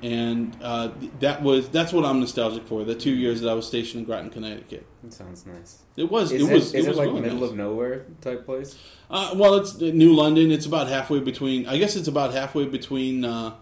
and 0.02 0.58
uh, 0.62 0.90
that 1.20 1.44
was 1.44 1.70
that's 1.70 1.94
what 1.94 2.06
I'm 2.06 2.20
nostalgic 2.20 2.66
for. 2.66 2.84
The 2.84 2.96
two 2.96 3.12
years 3.12 3.42
that 3.42 3.50
I 3.50 3.54
was 3.54 3.68
stationed 3.68 4.02
in 4.02 4.06
Groton, 4.06 4.30
Connecticut. 4.32 4.86
That 5.04 5.14
sounds 5.14 5.46
nice. 5.46 5.80
It 5.96 6.10
was. 6.10 6.32
Is 6.32 6.42
it 6.42 6.50
it, 6.50 6.54
was. 6.54 6.74
is 6.74 6.86
it 6.86 6.90
was 6.90 6.98
like 6.98 7.08
really 7.08 7.22
middle 7.22 7.40
nice. 7.42 7.50
of 7.52 7.56
nowhere 7.56 8.06
type 8.22 8.46
place? 8.46 8.78
Uh, 9.10 9.34
well, 9.36 9.56
it's 9.56 9.80
New 9.80 10.14
London. 10.14 10.52
It's 10.52 10.66
about 10.66 10.88
halfway 10.88 11.20
between. 11.20 11.68
I 11.68 11.78
guess 11.78 11.96
it's 11.96 12.08
about 12.08 12.34
halfway 12.34 12.66
between. 12.66 13.26
Uh, 13.26 13.56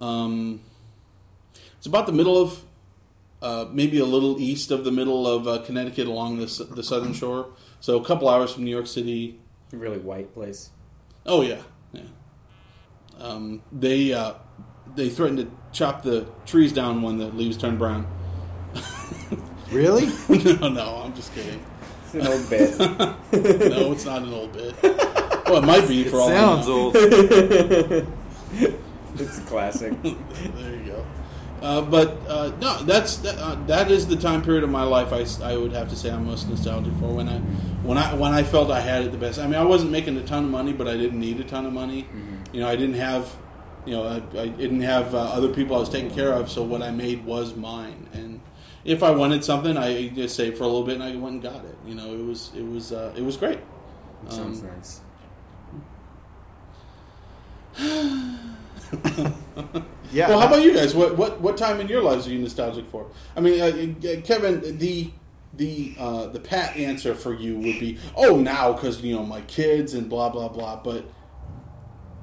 um, 0.00 0.60
it's 1.76 1.86
about 1.86 2.06
the 2.06 2.12
middle 2.12 2.40
of, 2.40 2.62
uh, 3.42 3.66
maybe 3.70 3.98
a 3.98 4.04
little 4.04 4.40
east 4.40 4.70
of 4.70 4.84
the 4.84 4.90
middle 4.90 5.26
of 5.26 5.46
uh, 5.46 5.58
Connecticut 5.62 6.06
along 6.06 6.38
the 6.38 6.46
the 6.70 6.82
southern 6.82 7.12
shore. 7.12 7.50
So 7.80 8.00
a 8.00 8.04
couple 8.04 8.28
hours 8.28 8.54
from 8.54 8.64
New 8.64 8.70
York 8.70 8.86
City. 8.86 9.38
A 9.72 9.76
really 9.76 9.98
white 9.98 10.32
place. 10.32 10.70
Oh 11.26 11.42
yeah, 11.42 11.60
yeah. 11.92 12.02
Um, 13.18 13.62
they 13.70 14.12
uh, 14.14 14.34
they 14.98 15.08
threatened 15.08 15.38
to 15.38 15.48
chop 15.72 16.02
the 16.02 16.26
trees 16.44 16.72
down 16.72 17.00
when 17.02 17.16
the 17.18 17.26
leaves 17.28 17.56
turn 17.56 17.78
brown. 17.78 18.06
Really? 19.70 20.06
no, 20.28 20.68
no, 20.68 21.02
I'm 21.04 21.14
just 21.14 21.32
kidding. 21.34 21.64
It's 22.04 22.14
an 22.14 22.26
old 22.26 22.50
bit. 22.50 22.78
No, 23.70 23.92
it's 23.92 24.06
not 24.06 24.22
an 24.22 24.32
old 24.32 24.52
bit. 24.54 24.74
Well, 24.82 25.58
it 25.58 25.64
might 25.64 25.86
be 25.86 26.00
It 26.02 26.10
for 26.10 26.16
all 26.16 26.30
I 26.30 26.34
sounds 26.34 26.66
know. 26.66 26.86
old. 26.86 26.96
it's 29.20 29.38
a 29.38 29.42
classic. 29.42 29.92
there 30.02 30.74
you 30.74 30.84
go. 30.86 31.04
Uh, 31.60 31.82
but 31.82 32.16
uh, 32.28 32.52
no, 32.60 32.82
that's 32.84 33.16
that, 33.18 33.36
uh, 33.38 33.56
that 33.66 33.90
is 33.90 34.06
the 34.06 34.16
time 34.16 34.40
period 34.42 34.64
of 34.64 34.70
my 34.70 34.84
life 34.84 35.12
I 35.12 35.56
would 35.56 35.72
have 35.72 35.88
to 35.90 35.96
say 35.96 36.10
I'm 36.10 36.24
most 36.26 36.48
nostalgic 36.48 36.94
for 36.94 37.12
when 37.12 37.28
I 37.28 37.38
when 37.82 37.98
I 37.98 38.14
when 38.14 38.32
I 38.32 38.42
felt 38.42 38.70
I 38.70 38.80
had 38.80 39.02
it 39.04 39.12
the 39.12 39.18
best. 39.18 39.38
I 39.38 39.44
mean, 39.46 39.56
I 39.56 39.64
wasn't 39.64 39.90
making 39.90 40.16
a 40.16 40.22
ton 40.22 40.44
of 40.44 40.50
money, 40.50 40.72
but 40.72 40.88
I 40.88 40.96
didn't 40.96 41.20
need 41.20 41.40
a 41.40 41.44
ton 41.44 41.66
of 41.66 41.72
money. 41.72 42.06
You 42.52 42.60
know, 42.60 42.68
I 42.68 42.76
didn't 42.76 42.94
have 42.96 43.34
you 43.88 43.96
know 43.96 44.04
I, 44.04 44.40
I 44.40 44.48
didn't 44.48 44.82
have 44.82 45.14
uh, 45.14 45.18
other 45.18 45.48
people 45.48 45.76
I 45.76 45.80
was 45.80 45.88
taking 45.88 46.10
care 46.10 46.32
of, 46.32 46.50
so 46.50 46.62
what 46.62 46.82
I 46.82 46.90
made 46.90 47.24
was 47.24 47.56
mine. 47.56 48.08
And 48.12 48.40
if 48.84 49.02
I 49.02 49.10
wanted 49.10 49.44
something, 49.44 49.76
I 49.76 50.08
just 50.08 50.36
saved 50.36 50.58
for 50.58 50.64
a 50.64 50.66
little 50.66 50.84
bit 50.84 50.94
and 50.94 51.02
I 51.02 51.14
went 51.16 51.34
and 51.34 51.42
got 51.42 51.64
it. 51.64 51.76
You 51.86 51.94
know, 51.94 52.12
it 52.12 52.24
was 52.24 52.52
it 52.54 52.66
was 52.66 52.92
uh, 52.92 53.12
it 53.16 53.22
was 53.22 53.36
great. 53.36 53.60
That 54.24 54.32
sounds 54.32 54.62
Um, 57.76 57.78
nice. 57.78 57.78
Yeah. 60.10 60.28
Well, 60.28 60.40
how 60.40 60.46
about 60.46 60.62
you 60.62 60.74
guys? 60.74 60.94
What 60.94 61.16
what 61.18 61.40
what 61.40 61.56
time 61.58 61.80
in 61.80 61.88
your 61.88 62.02
lives 62.02 62.26
are 62.26 62.30
you 62.30 62.38
nostalgic 62.38 62.86
for? 62.86 63.06
I 63.36 63.40
mean, 63.40 63.60
uh, 63.60 64.20
Kevin, 64.24 64.78
the 64.78 65.10
the 65.54 65.94
uh, 65.98 66.26
the 66.28 66.40
pat 66.40 66.76
answer 66.76 67.14
for 67.14 67.34
you 67.34 67.56
would 67.56 67.78
be, 67.78 67.98
oh, 68.16 68.36
now 68.36 68.72
because 68.72 69.02
you 69.02 69.14
know 69.14 69.24
my 69.24 69.42
kids 69.42 69.92
and 69.94 70.08
blah 70.08 70.30
blah 70.30 70.48
blah. 70.48 70.80
But 70.82 71.04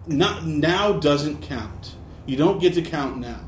not 0.08 0.46
now 0.46 0.94
doesn't 0.94 1.42
count. 1.42 1.96
You 2.26 2.38
don't 2.38 2.60
get 2.60 2.74
to 2.76 2.82
count 2.82 3.18
now 3.18 3.40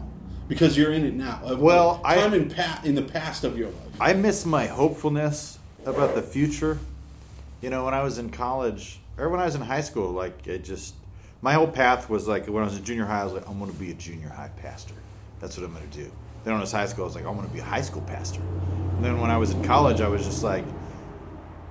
because 0.47 0.77
you're 0.77 0.91
in 0.91 1.03
it 1.05 1.13
now. 1.13 1.39
Of- 1.43 1.59
Well, 1.59 2.01
I'm 2.05 2.33
in 2.33 2.49
pa- 2.49 2.81
in 2.83 2.95
the 2.95 3.01
past 3.01 3.43
of 3.43 3.57
your 3.57 3.67
life. 3.69 4.01
I 4.01 4.13
miss 4.13 4.45
my 4.45 4.67
hopefulness 4.67 5.57
about 5.85 6.15
the 6.15 6.21
future. 6.21 6.79
You 7.61 7.69
know, 7.69 7.85
when 7.85 7.93
I 7.93 8.03
was 8.03 8.17
in 8.19 8.29
college 8.29 8.99
or 9.17 9.29
when 9.29 9.39
I 9.39 9.45
was 9.45 9.55
in 9.55 9.61
high 9.61 9.81
school, 9.81 10.11
like 10.11 10.45
it 10.47 10.63
just 10.63 10.93
my 11.41 11.53
whole 11.53 11.67
path 11.67 12.09
was 12.09 12.27
like 12.27 12.47
when 12.47 12.61
I 12.61 12.65
was 12.65 12.77
in 12.77 12.83
junior 12.83 13.05
high, 13.05 13.21
I 13.21 13.23
was 13.23 13.33
like, 13.33 13.47
I'm 13.49 13.57
going 13.59 13.71
to 13.71 13.77
be 13.77 13.91
a 13.91 13.95
junior 13.95 14.29
high 14.29 14.51
pastor. 14.61 14.93
That's 15.39 15.57
what 15.57 15.65
I'm 15.65 15.73
going 15.73 15.89
to 15.89 15.97
do. 15.97 16.11
Then 16.43 16.53
when 16.53 16.57
I 16.57 16.61
was 16.61 16.71
high 16.71 16.85
school, 16.85 17.03
I 17.03 17.07
was 17.07 17.15
like, 17.15 17.25
I'm 17.25 17.35
going 17.35 17.47
to 17.47 17.53
be 17.53 17.59
a 17.59 17.63
high 17.63 17.81
school 17.81 18.01
pastor. 18.03 18.41
And 18.41 19.03
then 19.03 19.19
when 19.19 19.29
I 19.31 19.37
was 19.37 19.51
in 19.51 19.63
college, 19.63 20.01
I 20.01 20.07
was 20.07 20.23
just 20.23 20.43
like, 20.43 20.63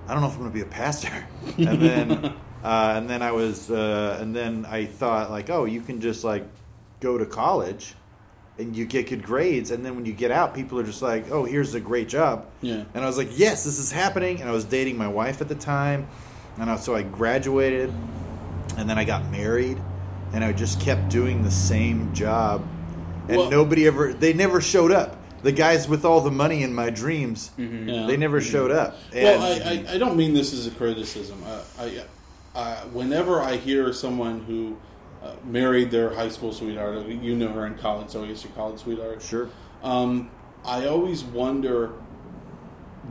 I 0.06 0.12
don't 0.12 0.20
know 0.22 0.28
if 0.28 0.34
I'm 0.34 0.40
going 0.40 0.50
to 0.50 0.54
be 0.54 0.60
a 0.62 0.66
pastor. 0.66 1.26
And 1.58 1.80
then, 1.80 2.34
uh, 2.64 2.94
and 2.96 3.08
then 3.08 3.22
I 3.22 3.32
was, 3.32 3.70
uh, 3.70 4.18
and 4.20 4.34
then 4.34 4.66
I 4.68 4.86
thought 4.86 5.30
like, 5.30 5.50
oh, 5.50 5.64
you 5.64 5.80
can 5.80 6.00
just 6.00 6.24
like 6.24 6.44
go 7.00 7.18
to 7.18 7.26
college 7.26 7.94
and 8.58 8.74
you 8.74 8.86
get 8.86 9.08
good 9.10 9.22
grades, 9.22 9.70
and 9.70 9.84
then 9.84 9.94
when 9.96 10.06
you 10.06 10.14
get 10.14 10.30
out, 10.30 10.54
people 10.54 10.78
are 10.78 10.82
just 10.82 11.02
like, 11.02 11.30
oh, 11.30 11.44
here's 11.44 11.74
a 11.74 11.80
great 11.80 12.08
job. 12.08 12.46
Yeah. 12.62 12.84
And 12.94 13.04
I 13.04 13.06
was 13.06 13.18
like, 13.18 13.38
yes, 13.38 13.64
this 13.64 13.78
is 13.78 13.92
happening. 13.92 14.40
And 14.40 14.48
I 14.48 14.52
was 14.52 14.64
dating 14.64 14.96
my 14.96 15.08
wife 15.08 15.42
at 15.42 15.48
the 15.48 15.54
time, 15.54 16.08
and 16.58 16.70
I, 16.70 16.76
so 16.76 16.94
I 16.94 17.02
graduated, 17.02 17.92
and 18.78 18.88
then 18.88 18.98
I 18.98 19.04
got 19.04 19.30
married, 19.30 19.78
and 20.32 20.42
I 20.42 20.52
just 20.54 20.80
kept 20.80 21.10
doing 21.10 21.42
the 21.42 21.50
same 21.50 22.14
job, 22.14 22.66
and 23.28 23.36
Well- 23.36 23.50
nobody 23.50 23.86
ever, 23.86 24.14
they 24.14 24.32
never 24.32 24.62
showed 24.62 24.90
up. 24.90 25.18
The 25.42 25.52
guys 25.52 25.86
with 25.86 26.06
all 26.06 26.22
the 26.22 26.30
money 26.30 26.62
in 26.62 26.74
my 26.74 26.88
dreams, 26.88 27.50
Yeah. 27.58 28.06
they 28.06 28.16
never 28.16 28.40
showed 28.40 28.70
up. 28.70 28.96
Well, 29.14 29.42
I, 29.42 29.84
I, 29.90 29.94
I 29.94 29.98
don't 29.98 30.16
mean 30.16 30.32
this 30.32 30.54
as 30.54 30.66
a 30.66 30.70
criticism. 30.70 31.42
Uh, 31.46 31.62
I, 31.78 32.02
uh, 32.56 32.80
whenever 32.86 33.40
I 33.40 33.56
hear 33.56 33.92
someone 33.92 34.40
who 34.40 34.78
uh, 35.22 35.34
married 35.44 35.90
their 35.90 36.14
high 36.14 36.30
school 36.30 36.52
sweetheart, 36.52 36.96
uh, 36.96 37.00
you 37.06 37.36
know 37.36 37.48
her 37.52 37.66
in 37.66 37.76
college, 37.76 38.10
so 38.10 38.24
I 38.24 38.28
guess 38.28 38.42
your 38.42 38.52
college 38.54 38.80
sweetheart. 38.80 39.22
sure. 39.22 39.50
Um, 39.82 40.30
I 40.64 40.86
always 40.86 41.22
wonder 41.22 41.92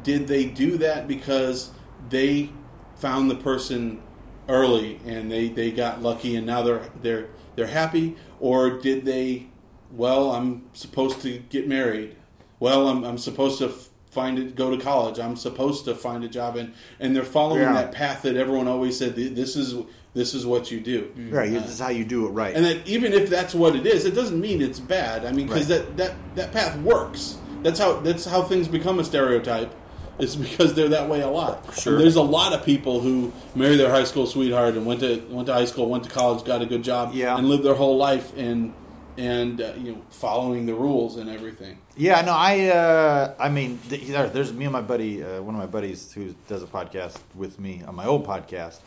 did 0.03 0.27
they 0.27 0.45
do 0.45 0.77
that 0.77 1.07
because 1.07 1.71
they 2.09 2.49
found 2.95 3.31
the 3.31 3.35
person 3.35 4.01
early 4.49 4.99
and 5.05 5.31
they, 5.31 5.47
they 5.47 5.71
got 5.71 6.01
lucky 6.01 6.35
and 6.35 6.45
now 6.45 6.61
they're 6.61 6.89
they're 7.01 7.29
they're 7.55 7.67
happy 7.67 8.15
or 8.39 8.77
did 8.79 9.05
they 9.05 9.47
well 9.91 10.31
I'm 10.31 10.69
supposed 10.73 11.21
to 11.21 11.39
get 11.49 11.67
married 11.67 12.15
well 12.59 12.87
I'm, 12.87 13.03
I'm 13.03 13.17
supposed 13.17 13.57
to 13.59 13.69
f- 13.69 13.89
find 14.15 14.39
it 14.39 14.55
go 14.55 14.67
to 14.75 14.81
college 14.81 15.19
I'm 15.19 15.35
supposed 15.35 15.85
to 15.85 15.93
find 15.93 16.23
a 16.23 16.27
job 16.39 16.55
and 16.55 16.73
and 17.01 17.15
they're 17.15 17.23
following 17.39 17.61
Yeah. 17.63 17.73
that 17.73 17.91
path 17.91 18.21
that 18.23 18.35
everyone 18.37 18.67
always 18.67 18.97
said 18.97 19.15
this 19.15 19.55
is 19.55 19.75
this 20.13 20.33
is 20.33 20.45
what 20.45 20.71
you 20.71 20.79
do 20.79 21.11
Right, 21.29 21.51
this 21.51 21.69
is 21.69 21.79
how 21.79 21.89
you 21.89 22.05
do 22.05 22.25
it 22.27 22.29
right. 22.31 22.55
and 22.55 22.63
that 22.65 22.87
even 22.87 23.11
if 23.13 23.29
that's 23.29 23.53
what 23.53 23.75
it 23.75 23.85
is, 23.85 24.05
it 24.05 24.15
doesn't 24.15 24.39
mean 24.39 24.61
it's 24.61 24.79
bad. 24.79 25.25
I 25.25 25.31
mean, 25.33 25.47
because 25.47 25.69
Right. 25.69 25.85
that, 25.85 25.97
that 25.97 26.13
that 26.39 26.49
path 26.53 26.73
works. 26.79 27.37
That's 27.63 27.79
how 27.83 27.99
that's 28.07 28.25
how 28.33 28.41
things 28.43 28.67
become 28.69 28.97
a 28.99 29.03
stereotype. 29.03 29.71
It's 30.17 30.35
because 30.47 30.73
they're 30.75 30.87
that 30.97 31.09
way 31.09 31.19
a 31.19 31.27
lot. 31.27 31.55
Sure. 31.77 31.93
And 31.95 32.01
there's 32.01 32.15
a 32.15 32.21
lot 32.39 32.53
of 32.53 32.63
people 32.63 33.01
who 33.01 33.33
marry 33.53 33.75
their 33.75 33.89
high 33.97 34.05
school 34.05 34.25
sweetheart 34.25 34.75
and 34.77 34.85
went 34.85 35.01
to 35.01 35.11
went 35.29 35.47
to 35.47 35.53
high 35.53 35.65
school, 35.65 35.89
went 35.89 36.05
to 36.05 36.09
college, 36.09 36.45
got 36.45 36.61
a 36.61 36.65
good 36.65 36.83
job, 36.91 37.05
Yeah. 37.13 37.37
and 37.37 37.49
lived 37.49 37.63
their 37.63 37.75
whole 37.83 37.97
life 37.97 38.27
and 38.37 38.71
and 39.17 39.59
uh, 39.59 39.73
you 39.77 39.91
know 39.91 40.01
following 40.09 40.65
the 40.65 40.73
rules 40.85 41.17
and 41.17 41.29
everything. 41.29 41.75
Yeah, 41.97 42.21
no, 42.21 42.33
I, 42.33 42.67
uh, 42.67 43.33
I 43.39 43.49
mean, 43.49 43.79
there- 43.87 44.27
there's 44.29 44.51
me 44.51 44.65
and 44.65 44.73
my 44.73 44.81
buddy, 44.81 45.23
uh, 45.23 45.41
one 45.41 45.55
of 45.55 45.59
my 45.59 45.65
buddies 45.67 46.11
who 46.11 46.35
does 46.49 46.61
a 46.61 46.67
podcast 46.67 47.15
with 47.35 47.59
me 47.59 47.83
on 47.87 47.95
my 47.95 48.05
old 48.05 48.25
podcast, 48.27 48.79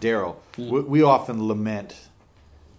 Daryl. 0.00 0.36
We, 0.58 0.80
we 0.80 1.02
often 1.02 1.46
lament 1.46 1.94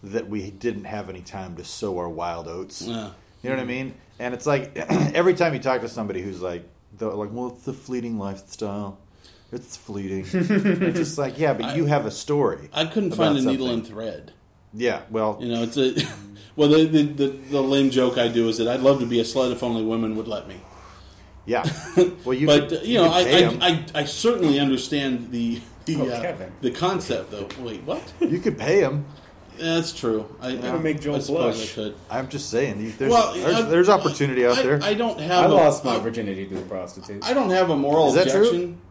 that 0.03 0.29
we 0.29 0.51
didn't 0.51 0.83
have 0.85 1.09
any 1.09 1.21
time 1.21 1.55
to 1.55 1.63
sow 1.63 1.97
our 1.99 2.09
wild 2.09 2.47
oats. 2.47 2.81
Yeah. 2.81 3.11
You 3.41 3.49
know 3.49 3.55
what 3.55 3.61
I 3.61 3.65
mean? 3.65 3.93
And 4.19 4.33
it's 4.33 4.45
like 4.45 4.75
every 5.15 5.33
time 5.35 5.53
you 5.53 5.59
talk 5.59 5.81
to 5.81 5.89
somebody 5.89 6.21
who's 6.21 6.41
like, 6.41 6.67
they're 6.97 7.09
like, 7.09 7.29
well, 7.31 7.55
it's 7.57 7.67
a 7.67 7.73
fleeting 7.73 8.17
lifestyle. 8.19 8.97
It's 9.51 9.77
fleeting. 9.77 10.25
it's 10.33 10.97
just 10.97 11.17
like, 11.17 11.39
yeah, 11.39 11.53
but 11.53 11.75
you 11.77 11.85
have 11.85 12.05
a 12.05 12.11
story. 12.11 12.69
I 12.73 12.85
couldn't 12.85 13.11
find 13.11 13.37
a 13.37 13.41
needle 13.41 13.67
something. 13.67 13.69
and 13.69 13.87
thread. 13.87 14.33
Yeah, 14.73 15.01
well, 15.09 15.37
You 15.39 15.47
know, 15.49 15.63
it's 15.63 15.77
a 15.77 15.93
well. 16.57 16.67
The, 16.69 16.83
the 16.85 17.03
the 17.03 17.27
the 17.51 17.61
lame 17.61 17.89
joke 17.89 18.17
I 18.17 18.27
do 18.27 18.49
is 18.49 18.57
that 18.57 18.67
I'd 18.67 18.81
love 18.81 18.99
to 18.99 19.05
be 19.05 19.19
a 19.21 19.23
slut 19.23 19.51
if 19.53 19.63
only 19.63 19.83
women 19.83 20.15
would 20.17 20.27
let 20.27 20.47
me. 20.49 20.57
yeah. 21.45 21.63
Well, 22.25 22.33
you 22.37 22.45
but 22.47 22.67
could- 22.69 22.83
you 22.85 22.95
know, 22.97 23.09
could 23.09 23.25
pay 23.25 23.45
'em. 23.45 23.57
I, 23.61 23.67
I, 23.67 23.71
I 23.71 24.01
I 24.01 24.03
certainly 24.05 24.59
understand 24.59 25.31
the 25.31 25.61
the 25.85 25.95
Oh, 26.01 26.09
uh, 26.09 26.21
Kevin. 26.21 26.51
the 26.59 26.71
concept 26.71 27.31
though. 27.31 27.47
Wait, 27.63 27.81
what? 27.83 28.01
you 28.19 28.39
could 28.39 28.57
pay 28.57 28.81
him. 28.81 29.05
That's 29.57 29.91
true. 29.93 30.27
I, 30.41 30.51
That 30.55 30.73
would 30.73 30.81
I- 30.81 30.83
make 30.83 30.99
Joel 30.99 31.15
I 31.15 31.19
blush. 31.25 31.71
I 31.71 31.73
could. 31.75 31.95
I'm 32.11 32.27
just 32.27 32.49
saying, 32.51 32.93
there's, 32.99 33.11
well, 33.11 33.33
there's, 33.33 33.55
I- 33.55 33.61
there's 33.63 33.89
opportunity 33.89 34.45
out 34.45 34.57
I, 34.59 34.61
there. 34.63 34.79
I 34.83 34.93
don't 34.93 35.19
have. 35.19 35.45
I 35.45 35.47
a- 35.47 35.53
lost 35.63 35.83
my 35.85 35.97
virginity 35.97 36.45
to 36.47 36.57
a 36.59 36.61
prostitute. 36.63 37.23
I 37.25 37.33
don't 37.33 37.49
have 37.49 37.69
a 37.71 37.75
moral 37.77 38.09
Is 38.09 38.15
that 38.15 38.29
true? 38.29 38.41
objection 38.45 38.81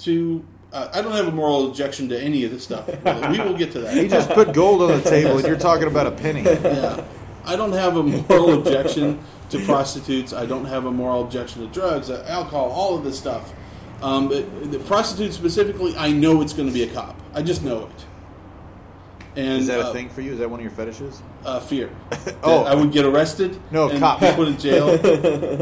to. 0.00 0.44
Uh, 0.72 0.88
I 0.92 1.02
don't 1.02 1.12
have 1.12 1.28
a 1.28 1.32
moral 1.32 1.68
objection 1.68 2.08
to 2.08 2.18
any 2.18 2.44
of 2.44 2.50
this 2.50 2.64
stuff. 2.64 2.86
we 2.88 3.38
will 3.38 3.56
get 3.56 3.72
to 3.72 3.80
that. 3.80 3.94
He 4.02 4.08
just 4.08 4.30
put 4.30 4.54
gold 4.54 4.80
on 4.82 4.88
the 5.02 5.08
table, 5.08 5.36
and 5.36 5.46
you're 5.46 5.58
talking 5.58 5.86
about 5.86 6.06
a 6.06 6.10
penny. 6.12 6.42
Yeah, 6.62 7.04
I 7.44 7.56
don't 7.56 7.72
have 7.72 7.96
a 7.96 8.02
moral 8.02 8.54
objection 8.60 9.18
to 9.50 9.64
prostitutes. 9.66 10.32
I 10.32 10.46
don't 10.46 10.64
have 10.64 10.86
a 10.86 10.90
moral 10.90 11.22
objection 11.24 11.60
to 11.66 11.68
drugs, 11.72 12.08
uh, 12.08 12.24
alcohol, 12.28 12.70
all 12.70 12.96
of 12.96 13.04
this 13.04 13.18
stuff. 13.18 13.52
Um, 14.00 14.28
but 14.28 14.70
the 14.72 14.78
prostitute 14.78 15.32
specifically, 15.34 15.94
I 15.96 16.10
know 16.12 16.40
it's 16.40 16.52
going 16.52 16.68
to 16.68 16.74
be 16.74 16.84
a 16.84 16.92
cop. 16.92 17.20
I 17.34 17.42
just 17.42 17.62
know 17.62 17.84
it. 17.86 18.04
And 19.34 19.60
Is 19.62 19.66
that 19.68 19.80
uh, 19.80 19.90
a 19.90 19.92
thing 19.92 20.08
for 20.08 20.20
you? 20.20 20.32
Is 20.32 20.38
that 20.38 20.50
one 20.50 20.60
of 20.60 20.64
your 20.64 20.72
fetishes? 20.72 21.22
Uh, 21.44 21.60
fear. 21.60 21.90
Oh. 22.44 22.64
I 22.64 22.74
would 22.74 22.90
get 22.92 23.04
arrested. 23.04 23.58
No, 23.70 23.88
and 23.88 24.00
cop. 24.00 24.18
put 24.18 24.48
in 24.48 24.58
jail. 24.58 24.88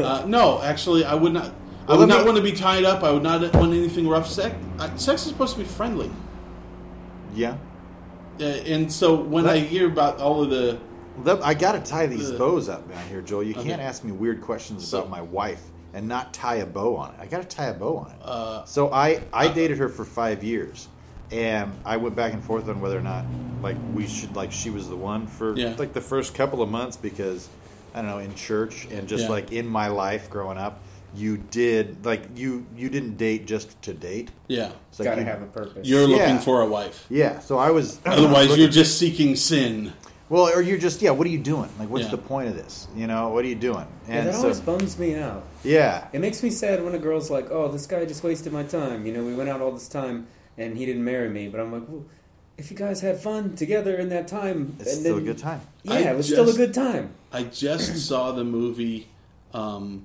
uh, 0.03 0.25
no, 0.25 0.61
actually, 0.61 1.05
I 1.05 1.13
would 1.13 1.33
not. 1.33 1.53
I 1.91 1.97
would 1.97 2.07
not 2.07 2.25
want 2.25 2.37
to 2.37 2.43
be 2.43 2.53
tied 2.53 2.85
up. 2.85 3.03
I 3.03 3.11
would 3.11 3.23
not 3.23 3.41
want 3.53 3.73
anything 3.73 4.07
rough. 4.07 4.27
Sex, 4.27 4.55
uh, 4.79 4.95
sex 4.95 5.23
is 5.23 5.29
supposed 5.29 5.53
to 5.55 5.59
be 5.59 5.65
friendly. 5.65 6.09
Yeah. 7.35 7.57
Uh, 8.39 8.43
and 8.45 8.91
so 8.91 9.15
when 9.15 9.45
I 9.45 9.57
hear 9.59 9.87
about 9.87 10.19
all 10.19 10.41
of 10.43 10.49
the 10.49 10.79
I 11.43 11.53
got 11.53 11.73
to 11.73 11.79
tie 11.79 12.05
these 12.07 12.31
The- 12.31 12.37
bows 12.37 12.69
up 12.69 12.89
down 12.89 13.03
here, 13.09 13.21
Joel. 13.21 13.43
You 13.43 13.53
Okay. 13.53 13.63
can't 13.69 13.81
ask 13.81 14.03
me 14.03 14.11
weird 14.13 14.41
questions 14.41 14.87
So- 14.87 14.99
about 14.99 15.09
my 15.09 15.21
wife 15.21 15.61
and 15.93 16.07
not 16.07 16.33
tie 16.33 16.55
a 16.55 16.65
bow 16.65 16.95
on 16.95 17.09
it. 17.09 17.15
I 17.19 17.25
got 17.25 17.41
to 17.41 17.47
tie 17.55 17.65
a 17.65 17.73
bow 17.73 17.97
on 17.97 18.11
it. 18.11 18.17
Uh, 18.25 18.63
so 18.65 18.91
I 18.93 19.19
I 19.33 19.49
dated 19.49 19.77
her 19.77 19.89
for 19.89 20.05
five 20.05 20.41
years, 20.43 20.87
and 21.29 21.73
I 21.85 21.97
went 21.97 22.15
back 22.15 22.31
and 22.33 22.41
forth 22.41 22.69
on 22.69 22.79
whether 22.79 22.97
or 22.97 23.01
not 23.01 23.25
like 23.61 23.75
we 23.93 24.07
should 24.07 24.33
like 24.35 24.51
she 24.53 24.69
was 24.69 24.87
the 24.87 24.95
one 24.95 25.27
for 25.27 25.55
Yeah. 25.57 25.75
like 25.77 25.91
the 25.93 26.01
first 26.01 26.33
couple 26.33 26.61
of 26.61 26.69
months 26.71 26.95
because 26.95 27.49
I 27.93 28.01
don't 28.01 28.09
know 28.09 28.19
in 28.19 28.33
church 28.33 28.87
and 28.89 29.07
just 29.07 29.25
Yeah. 29.25 29.29
like 29.31 29.51
in 29.51 29.67
my 29.67 29.89
life 29.89 30.29
growing 30.29 30.57
up, 30.57 30.79
you 31.15 31.37
did 31.37 32.05
like 32.05 32.21
you 32.35 32.65
you 32.75 32.89
didn't 32.89 33.17
date 33.17 33.45
just 33.45 33.81
to 33.83 33.93
date. 33.93 34.29
yeah, 34.47 34.71
It's 34.89 34.99
like 34.99 35.05
Gotta 35.09 35.21
you- 35.21 35.27
have 35.27 35.41
a 35.41 35.45
purpose. 35.47 35.87
you're 35.87 36.07
Yeah. 36.07 36.15
looking 36.17 36.39
for 36.39 36.61
a 36.61 36.65
wife. 36.67 37.05
yeah. 37.09 37.39
So 37.39 37.57
I 37.57 37.71
was 37.71 37.99
Otherwise, 38.05 38.47
looking- 38.49 38.61
you're 38.63 38.71
just 38.71 38.97
seeking 38.97 39.35
sin. 39.35 39.93
well, 40.29 40.47
or 40.47 40.61
you're 40.61 40.77
just 40.77 41.01
yeah. 41.01 41.11
What 41.11 41.27
are 41.27 41.31
you 41.31 41.39
doing? 41.39 41.69
Like, 41.79 41.89
what's 41.89 42.05
Yeah. 42.05 42.11
the 42.11 42.17
point 42.17 42.47
of 42.49 42.55
this? 42.55 42.87
You 42.95 43.07
know, 43.07 43.29
what 43.29 43.43
are 43.43 43.47
you 43.49 43.55
doing? 43.55 43.85
yeah, 44.07 44.23
that 44.25 44.35
so 44.35 44.43
always 44.43 44.59
bums 44.61 44.97
me 44.97 45.15
out. 45.15 45.43
yeah, 45.63 46.07
It 46.13 46.19
makes 46.21 46.41
me 46.43 46.49
sad 46.49 46.83
when 46.83 46.95
a 46.95 46.99
girl's 46.99 47.29
like, 47.29 47.51
"Oh, 47.51 47.67
this 47.67 47.85
guy 47.87 48.05
just 48.05 48.23
wasted 48.23 48.53
my 48.53 48.63
time." 48.63 49.05
You 49.05 49.11
know, 49.13 49.23
we 49.23 49.35
went 49.35 49.49
out 49.49 49.59
all 49.61 49.71
this 49.73 49.89
time 49.89 50.27
and 50.57 50.77
he 50.77 50.85
didn't 50.85 51.03
marry 51.03 51.29
me. 51.29 51.49
But 51.49 51.59
I'm 51.59 51.71
like, 51.73 51.83
well, 51.87 52.05
if 52.57 52.71
you 52.71 52.77
guys 52.77 53.01
had 53.01 53.19
fun 53.19 53.55
together 53.55 53.95
in 53.97 54.09
that 54.09 54.27
time, 54.27 54.75
it's 54.79 54.91
and 54.93 54.99
still 55.01 55.17
a 55.17 55.21
good 55.21 55.37
time. 55.37 55.61
Yeah, 55.83 55.93
I 55.93 55.99
it 56.11 56.15
was 56.17 56.27
still 56.27 56.47
a 56.49 56.53
good 56.53 56.73
time. 56.73 57.09
I 57.33 57.43
just 57.43 57.97
saw 58.07 58.31
the 58.31 58.43
movie 58.43 59.07
um, 59.53 60.03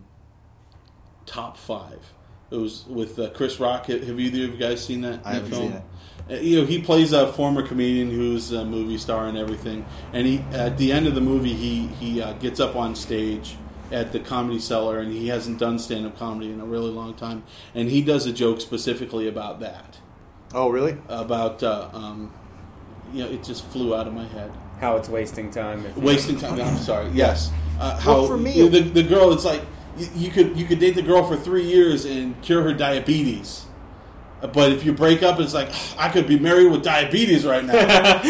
Top 1.27 1.57
Five. 1.57 2.13
It 2.51 2.57
was 2.57 2.85
with 2.89 3.19
uh, 3.19 3.31
Chris 3.31 3.59
Rock. 3.59 3.87
Have 3.87 4.03
either 4.21 4.45
of 4.45 4.51
you 4.53 4.57
guys 4.57 4.85
seen 4.85 5.01
that? 5.03 5.21
I 5.25 5.35
haven't 5.35 5.51
that 5.51 5.57
seen 5.57 5.71
film? 5.73 5.83
Uh, 6.31 6.35
You 6.35 6.61
know, 6.61 6.67
he 6.67 6.81
plays 6.81 7.13
a 7.13 7.33
former 7.33 7.67
comedian 7.67 8.11
who's 8.11 8.53
a 8.53 8.65
movie 8.65 8.99
star 8.99 9.27
and 9.27 9.37
everything. 9.37 9.85
And 10.13 10.27
he, 10.27 10.39
at 10.53 10.79
the 10.79 10.93
end 10.93 11.07
of 11.07 11.15
the 11.15 11.21
movie, 11.21 11.55
he 11.55 11.87
he 11.89 12.23
uh, 12.23 12.35
gets 12.35 12.61
up 12.61 12.77
on 12.77 12.95
stage 12.95 13.57
at 13.93 14.13
the 14.13 14.19
Comedy 14.21 14.59
Cellar, 14.61 14.99
and 15.01 15.13
he 15.13 15.29
hasn't 15.29 15.59
done 15.59 15.79
stand 15.79 16.07
up 16.07 16.17
comedy 16.19 16.51
in 16.53 16.61
a 16.61 16.65
really 16.65 16.91
long 16.91 17.15
time. 17.15 17.43
And 17.75 17.89
he 17.89 18.01
does 18.03 18.27
a 18.27 18.33
joke 18.33 18.61
specifically 18.61 19.29
about 19.29 19.61
that, 19.61 19.99
Oh, 20.55 20.69
really? 20.71 20.97
about 21.09 21.63
uh, 21.63 21.89
um, 21.93 22.33
you 23.13 23.23
know, 23.25 23.31
it 23.31 23.43
just 23.45 23.65
flew 23.67 23.95
out 23.95 24.07
of 24.09 24.15
my 24.15 24.27
head. 24.27 24.53
How 24.81 24.97
it's 24.97 25.09
wasting 25.09 25.51
time. 25.51 25.85
Wasting 25.97 26.37
time. 26.37 26.61
I'm 26.61 26.77
sorry. 26.79 27.09
Yes. 27.13 27.51
Uh, 27.81 27.99
how 27.99 28.13
Well, 28.15 28.27
for 28.27 28.37
me- 28.37 28.69
the, 28.69 28.81
the 28.81 29.03
girl, 29.03 29.33
it's 29.33 29.45
like 29.45 29.63
you, 29.97 30.09
you 30.15 30.31
could 30.31 30.57
you 30.57 30.67
could 30.67 30.79
date 30.79 30.95
the 30.95 31.03
girl 31.03 31.27
for 31.27 31.37
three 31.37 31.65
years 31.65 32.05
and 32.05 32.41
cure 32.43 32.63
her 32.63 32.73
diabetes, 32.75 33.67
but 34.41 34.73
if 34.73 34.85
you 34.85 34.93
break 34.93 35.23
up, 35.23 35.41
it's 35.41 35.55
like 35.55 35.69
ah, 35.71 35.95
I 35.99 36.09
could 36.09 36.27
be 36.27 36.39
married 36.39 36.71
with 36.71 36.83
diabetes 36.83 37.45
right 37.47 37.65
now. 37.65 37.75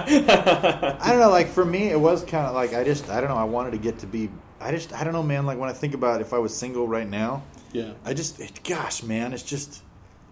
I 0.00 1.08
don't 1.08 1.18
know. 1.20 1.30
Like 1.30 1.48
for 1.48 1.64
me, 1.64 1.88
it 1.90 2.00
was 2.00 2.24
kind 2.24 2.46
of 2.46 2.54
like 2.54 2.74
I 2.74 2.84
just 2.84 3.08
I 3.10 3.20
don't 3.20 3.30
know. 3.30 3.36
I 3.36 3.44
wanted 3.44 3.72
to 3.72 3.78
get 3.78 3.98
to 4.00 4.06
be. 4.06 4.30
I 4.60 4.70
just 4.70 4.92
I 4.92 5.04
don't 5.04 5.12
know, 5.12 5.22
man. 5.22 5.46
Like 5.46 5.58
when 5.58 5.68
I 5.68 5.72
think 5.72 5.94
about 5.94 6.20
if 6.20 6.32
I 6.32 6.38
was 6.38 6.56
single 6.56 6.86
right 6.86 7.08
now, 7.08 7.42
yeah. 7.72 7.92
I 8.04 8.14
just 8.14 8.40
it, 8.40 8.60
gosh, 8.62 9.02
man, 9.02 9.32
it's 9.32 9.42
just 9.42 9.82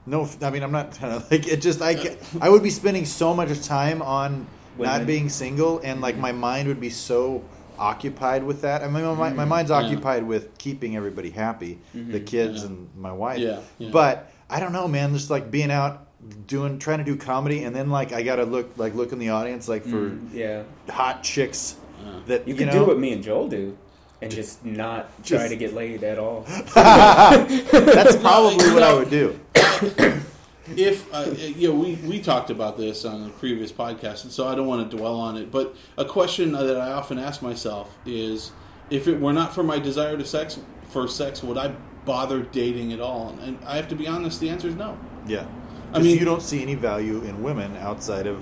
no. 0.07 0.29
I 0.43 0.51
mean, 0.51 0.63
I'm 0.63 0.73
not 0.73 0.93
trying 0.93 1.21
to 1.21 1.27
like 1.31 1.49
it. 1.49 1.61
Just 1.61 1.83
I 1.83 1.95
ca- 1.95 2.17
I 2.41 2.49
would 2.49 2.63
be 2.63 2.71
spending 2.71 3.05
so 3.05 3.35
much 3.35 3.67
time 3.67 4.03
on 4.03 4.47
not 4.79 5.07
being 5.07 5.29
single, 5.29 5.81
and 5.81 6.01
like 6.01 6.17
my 6.17 6.33
mind 6.33 6.69
would 6.69 6.81
be 6.81 6.91
so 6.91 7.45
occupied 7.81 8.45
with 8.45 8.61
that. 8.61 8.83
I 8.83 8.89
mean, 8.89 9.05
my, 9.05 9.15
my, 9.15 9.31
my 9.33 9.45
mind's 9.45 9.71
Mm-hmm. 9.71 9.81
Yeah. 9.83 9.87
occupied 9.89 10.25
with 10.25 10.59
keeping 10.59 10.97
everybody 10.97 11.31
happy, 11.31 11.79
the 11.95 12.01
mm-hmm. 12.01 12.25
kids 12.25 12.61
Yeah. 12.61 12.69
and 12.69 12.89
my 12.97 13.13
wife. 13.13 13.39
Yeah, 13.39 13.61
yeah. 13.79 13.91
But 13.91 14.31
I 14.49 14.61
don't 14.61 14.73
know, 14.73 14.87
man. 14.87 15.13
Just 15.15 15.31
like 15.31 15.51
being 15.51 15.71
out 15.71 16.07
doing 16.47 16.79
trying 16.79 16.99
to 16.99 17.05
do 17.05 17.17
comedy, 17.17 17.65
and 17.65 17.75
then 17.75 17.89
like 17.91 18.13
I 18.13 18.23
gotta 18.23 18.45
look 18.45 18.77
like 18.77 18.95
look 18.95 19.13
in 19.13 19.19
the 19.19 19.31
audience 19.31 19.69
like 19.69 19.83
for 19.85 20.11
mm, 20.11 20.35
yeah, 20.35 20.63
hot 20.89 21.23
chicks 21.23 21.77
uh. 22.05 22.21
that 22.27 22.47
you 22.47 22.55
you, 22.55 22.59
could 22.59 22.67
know. 22.69 22.81
do 22.81 22.87
what 22.87 22.99
me 22.99 23.13
and 23.13 23.23
Joel 23.23 23.49
do, 23.49 23.77
and 24.21 24.31
just 24.31 24.65
not 24.65 25.09
try 25.25 25.49
to 25.49 25.57
get 25.57 25.73
laid 25.73 26.03
at 26.05 26.19
all. 26.19 26.43
That's 26.75 28.17
probably 28.17 28.71
what 28.73 28.83
I 28.83 28.93
would 28.95 29.11
do. 29.11 29.39
If 30.77 31.13
uh, 31.13 31.31
you 31.37 31.69
know, 31.69 31.75
we 31.75 31.95
we 31.97 32.21
talked 32.21 32.51
about 32.51 32.77
this 32.77 33.05
on 33.05 33.27
a 33.27 33.29
previous 33.31 33.73
podcast, 33.73 34.25
and 34.25 34.33
so 34.33 34.47
I 34.49 34.55
don't 34.55 34.67
want 34.67 34.91
to 34.91 34.97
dwell 34.97 35.19
on 35.19 35.37
it. 35.37 35.51
But 35.51 35.75
a 35.99 36.05
question 36.05 36.53
that 36.53 36.77
I 36.81 36.93
often 36.93 37.19
ask 37.19 37.43
myself 37.43 37.97
is, 38.07 38.53
if 38.91 39.09
it 39.09 39.21
were 39.21 39.33
not 39.33 39.55
for 39.55 39.63
my 39.63 39.79
desire 39.79 40.17
to 40.17 40.25
sex 40.25 40.59
for 40.89 41.07
sex, 41.09 41.43
would 41.43 41.57
I 41.59 41.69
bother 42.05 42.41
dating 42.43 42.93
at 42.93 43.01
all? 43.01 43.37
And 43.43 43.59
I 43.67 43.77
have 43.77 43.89
to 43.89 43.95
be 43.97 44.07
honest. 44.09 44.41
The 44.41 44.49
answer 44.51 44.69
is 44.69 44.75
no. 44.75 44.99
Yeah. 45.27 45.47
I 45.93 45.97
I 45.97 45.99
mean- 45.99 46.09
mean, 46.09 46.19
you 46.19 46.25
don't 46.25 46.43
see 46.43 46.63
any 46.63 46.75
value 46.77 47.23
in 47.23 47.43
women 47.43 47.77
outside 47.79 48.27
of 48.27 48.39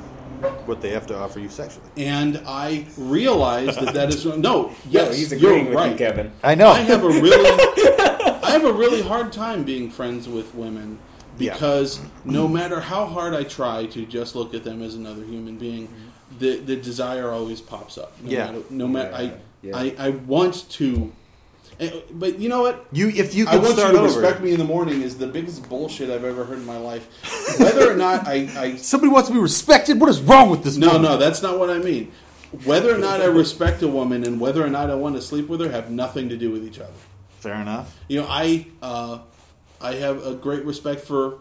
what 0.67 0.81
they 0.81 0.91
have 0.91 1.05
to 1.09 1.17
offer 1.19 1.41
you 1.41 1.49
sexually. 1.49 1.89
and 1.97 2.41
I 2.47 2.87
realize 2.97 3.75
that 3.77 3.93
that 3.95 4.11
is 4.11 4.25
no. 4.25 4.37
No, 4.37 4.73
Yes, 4.89 5.17
he's 5.17 5.33
you're 5.33 5.65
with 5.65 5.75
right. 5.75 5.91
you, 5.93 5.99
Kevin. 5.99 6.31
I 6.45 6.55
know. 6.55 6.69
I 6.69 6.79
have 6.81 7.03
a 7.03 7.09
really, 7.09 7.51
I 8.45 8.51
have 8.53 8.65
a 8.65 8.73
really 8.73 9.03
hard 9.03 9.33
time 9.33 9.65
being 9.65 9.91
friends 9.91 10.29
with 10.29 10.55
women 10.55 11.01
Yeah. 11.39 11.53
because 11.55 12.01
no 12.25 12.49
matter 12.49 12.81
how 12.81 13.07
hard 13.07 13.35
I 13.35 13.45
try 13.45 13.87
to 13.87 14.05
just 14.07 14.35
look 14.35 14.55
at 14.55 14.65
them 14.65 14.83
as 14.83 14.95
another 14.95 15.23
human 15.25 15.57
being, 15.57 15.89
the 16.39 16.59
the 16.59 16.77
desire 16.77 17.31
always 17.31 17.61
pops 17.61 17.97
up. 17.99 18.13
No 18.23 18.31
Yeah. 18.31 18.45
matter, 18.47 18.63
no 18.71 18.89
matter 18.89 19.15
I, 19.15 19.21
Yeah, 19.23 19.33
yeah. 19.63 19.77
I 19.77 19.95
I 19.99 20.11
want 20.11 20.69
to, 20.71 21.13
eh, 21.81 21.91
but 22.13 22.39
you 22.39 22.49
know 22.49 22.63
what? 22.63 22.87
you 22.93 23.09
if 23.09 23.35
you 23.35 23.47
I 23.47 23.53
could 23.53 23.63
want 23.63 23.77
you 23.77 23.83
to 23.85 23.89
over. 23.99 24.03
respect 24.21 24.43
me 24.43 24.53
in 24.53 24.59
the 24.59 24.65
morning 24.65 25.03
is 25.03 25.17
the 25.19 25.27
biggest 25.27 25.69
bullshit 25.69 26.11
I've 26.11 26.25
ever 26.25 26.45
heard 26.45 26.59
in 26.59 26.67
my 26.67 26.77
life. 26.79 27.07
Whether 27.59 27.91
or 27.91 27.97
not 27.97 28.27
I, 28.27 28.49
I 28.57 28.77
Somebody 28.93 29.13
wants 29.13 29.29
to 29.29 29.35
be 29.35 29.41
respected. 29.41 30.01
What 30.01 30.11
is 30.11 30.21
wrong 30.21 30.51
with 30.51 30.65
this? 30.65 30.77
no, 30.77 30.89
woman? 30.89 31.03
no, 31.03 31.17
that's 31.17 31.43
not 31.43 31.59
what 31.59 31.71
I 31.71 31.79
mean. 31.79 32.11
Whether 32.65 32.95
or 32.95 32.99
not 32.99 33.21
I 33.21 33.27
respect 33.27 33.83
a 33.83 33.89
woman 33.89 34.25
and 34.25 34.41
whether 34.41 34.65
or 34.65 34.71
not 34.71 34.91
I 34.91 34.95
want 34.95 35.17
to 35.17 35.23
sleep 35.23 35.49
with 35.49 35.61
her 35.61 35.71
have 35.71 35.91
nothing 35.91 36.29
to 36.31 36.37
do 36.37 36.51
with 36.51 36.65
each 36.67 36.79
other. 36.79 36.93
Fair 37.41 37.55
enough. 37.61 37.97
You 38.09 38.21
know, 38.23 38.27
I 38.29 38.67
uh, 38.83 39.19
I 39.81 39.95
have 39.95 40.25
a 40.27 40.35
great 40.35 40.65
respect 40.65 41.01
for 41.03 41.39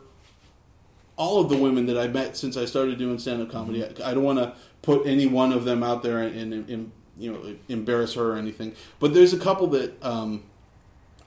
all 1.15 1.41
of 1.41 1.50
the 1.50 1.58
women 1.58 1.88
that 1.88 1.97
I 1.97 2.08
met 2.08 2.38
since 2.38 2.56
I 2.56 2.65
started 2.65 2.97
doing 3.00 3.17
stand 3.17 3.41
up 3.41 3.52
comedy. 3.52 3.84
I, 3.84 4.12
I 4.12 4.13
don't 4.13 4.23
want 4.23 4.39
to 4.39 4.54
put 4.82 5.08
any 5.08 5.26
one 5.26 5.52
of 5.52 5.65
them 5.65 5.84
out 5.84 6.04
there 6.04 6.19
and, 6.19 6.54
and, 6.54 6.69
and, 6.69 6.91
you 7.19 7.32
know 7.32 7.56
embarrass 7.67 8.13
her 8.13 8.34
or 8.34 8.36
anything. 8.36 8.76
But 9.00 9.15
there's 9.15 9.34
a 9.34 9.39
couple 9.39 9.65
that 9.67 10.04
um, 10.06 10.43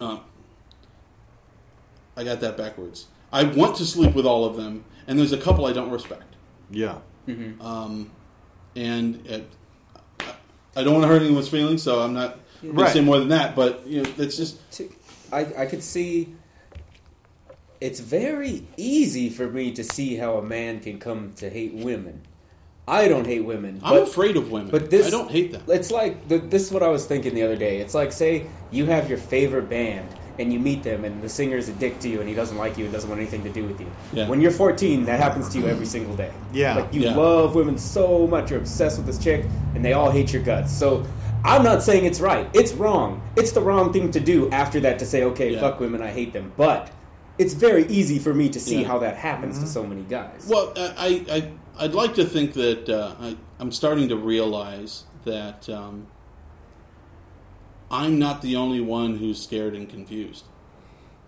uh, 0.01 0.19
I 2.17 2.25
got 2.25 2.41
that 2.41 2.57
backwards. 2.57 3.09
I 3.33 3.45
want 3.45 3.77
to 3.77 3.85
sleep 3.85 4.15
with 4.15 4.25
all 4.25 4.45
of 4.45 4.57
them, 4.57 4.85
and 5.07 5.19
there's 5.19 5.33
a 5.33 5.39
couple 5.39 5.67
I 5.67 5.73
don't 5.73 5.91
respect. 5.91 6.37
Yeah. 6.71 6.99
Um, 7.61 8.11
and 8.77 9.27
it, 9.27 9.49
I 10.77 10.85
don't 10.85 10.95
want 10.95 11.05
to 11.05 11.09
hurt 11.09 11.23
anyone's 11.23 11.49
feelings, 11.49 11.83
so 11.83 12.01
I'm 12.01 12.15
not 12.15 12.39
going 12.63 12.77
to 12.77 12.91
say 12.91 13.01
more 13.01 13.19
than 13.19 13.29
that. 13.29 13.57
But 13.57 13.87
you 13.87 14.03
know, 14.03 14.11
it's 14.17 14.37
just 14.37 14.59
I, 15.33 15.41
I 15.59 15.67
could 15.67 15.83
see 15.83 16.35
it's 17.81 18.01
very 18.01 18.67
easy 18.77 19.31
for 19.31 19.49
me 19.49 19.73
to 19.73 19.83
see 19.85 20.17
how 20.17 20.37
a 20.37 20.43
man 20.43 20.81
can 20.81 20.99
come 20.99 21.33
to 21.37 21.49
hate 21.49 21.75
women. 21.75 22.23
I 22.87 23.09
don't 23.09 23.27
hate 23.27 23.45
women. 23.45 23.81
I'm 23.85 23.95
but, 24.01 24.03
afraid 24.09 24.37
of 24.37 24.51
women. 24.51 24.71
but 24.71 24.91
this 24.91 25.07
I 25.07 25.11
don't 25.11 25.31
hate 25.31 25.53
them. 25.53 25.63
It's 25.69 25.91
like 25.91 26.29
the, 26.29 26.39
this 26.39 26.67
is 26.67 26.73
what 26.73 26.83
I 26.83 26.89
was 26.89 27.07
thinking 27.07 27.35
the 27.35 27.43
other 27.43 27.57
day. 27.57 27.79
It's 27.79 27.95
like 27.95 28.11
say 28.13 28.47
you 28.71 28.87
have 28.87 29.09
your 29.09 29.19
favorite 29.19 29.69
band 29.71 30.09
and 30.39 30.53
you 30.53 30.59
meet 30.59 30.83
them 30.83 31.05
and 31.05 31.23
the 31.23 31.29
singer's 31.29 31.69
a 31.69 31.73
dick 31.75 32.01
to 32.01 32.09
you 32.09 32.21
and 32.21 32.29
he 32.29 32.35
doesn't 32.35 32.57
like 32.57 32.77
you 32.77 32.85
and 32.85 32.93
doesn't 32.93 33.09
want 33.09 33.21
anything 33.21 33.45
to 33.45 33.51
do 33.51 33.65
with 33.65 33.81
you. 33.81 33.87
Yeah. 34.13 34.29
When 34.29 34.41
you're 34.41 34.51
14, 34.51 35.05
that 35.05 35.21
happens 35.21 35.49
to 35.51 35.59
you 35.59 35.69
every 35.69 35.87
single 35.87 36.17
day. 36.17 36.33
Yeah. 36.53 36.77
Like 36.77 36.93
you 36.93 37.03
Yeah. 37.03 37.15
love 37.15 37.55
women 37.55 37.79
so 37.79 38.27
much, 38.27 38.51
you're 38.51 38.59
obsessed 38.61 38.97
with 38.99 39.07
this 39.07 39.19
chick, 39.19 39.45
and 39.75 39.85
they 39.85 39.93
all 39.93 40.11
hate 40.11 40.33
your 40.33 40.43
guts. 40.43 40.73
So 40.73 41.05
I'm 41.45 41.63
not 41.63 41.83
saying 41.83 42.07
it's 42.07 42.21
right. 42.21 42.49
It's 42.55 42.73
wrong. 42.73 43.23
It's 43.37 43.53
the 43.53 43.61
wrong 43.61 43.93
thing 43.93 44.11
to 44.13 44.21
do 44.21 44.51
after 44.51 44.81
that 44.81 44.99
to 44.99 45.07
say, 45.07 45.23
okay, 45.25 45.53
Yeah. 45.55 45.61
fuck 45.61 45.79
women, 45.79 46.03
I 46.03 46.11
hate 46.11 46.33
them. 46.33 46.53
But 46.57 46.91
it's 47.41 47.55
very 47.55 47.87
easy 47.87 48.19
for 48.19 48.35
me 48.35 48.49
to 48.51 48.61
see 48.61 48.83
Yeah. 48.83 48.89
how 48.89 48.99
that 48.99 49.17
happens 49.17 49.59
to 49.61 49.67
so 49.67 49.83
many 49.83 50.03
guys. 50.03 50.47
Well, 50.49 50.73
I, 50.77 51.25
I 51.37 51.85
I'd 51.85 51.95
like 51.95 52.15
to 52.17 52.25
think 52.25 52.53
that 52.55 52.89
uh, 52.89 53.15
I, 53.19 53.37
I'm 53.59 53.73
starting 53.73 54.09
to 54.11 54.17
realize 54.17 55.05
that 55.25 55.69
um, 55.71 56.07
I'm 57.91 58.19
not 58.19 58.43
the 58.43 58.57
only 58.57 58.81
one 58.81 59.17
who's 59.17 59.43
scared 59.43 59.75
and 59.75 59.89
confused. 59.89 60.45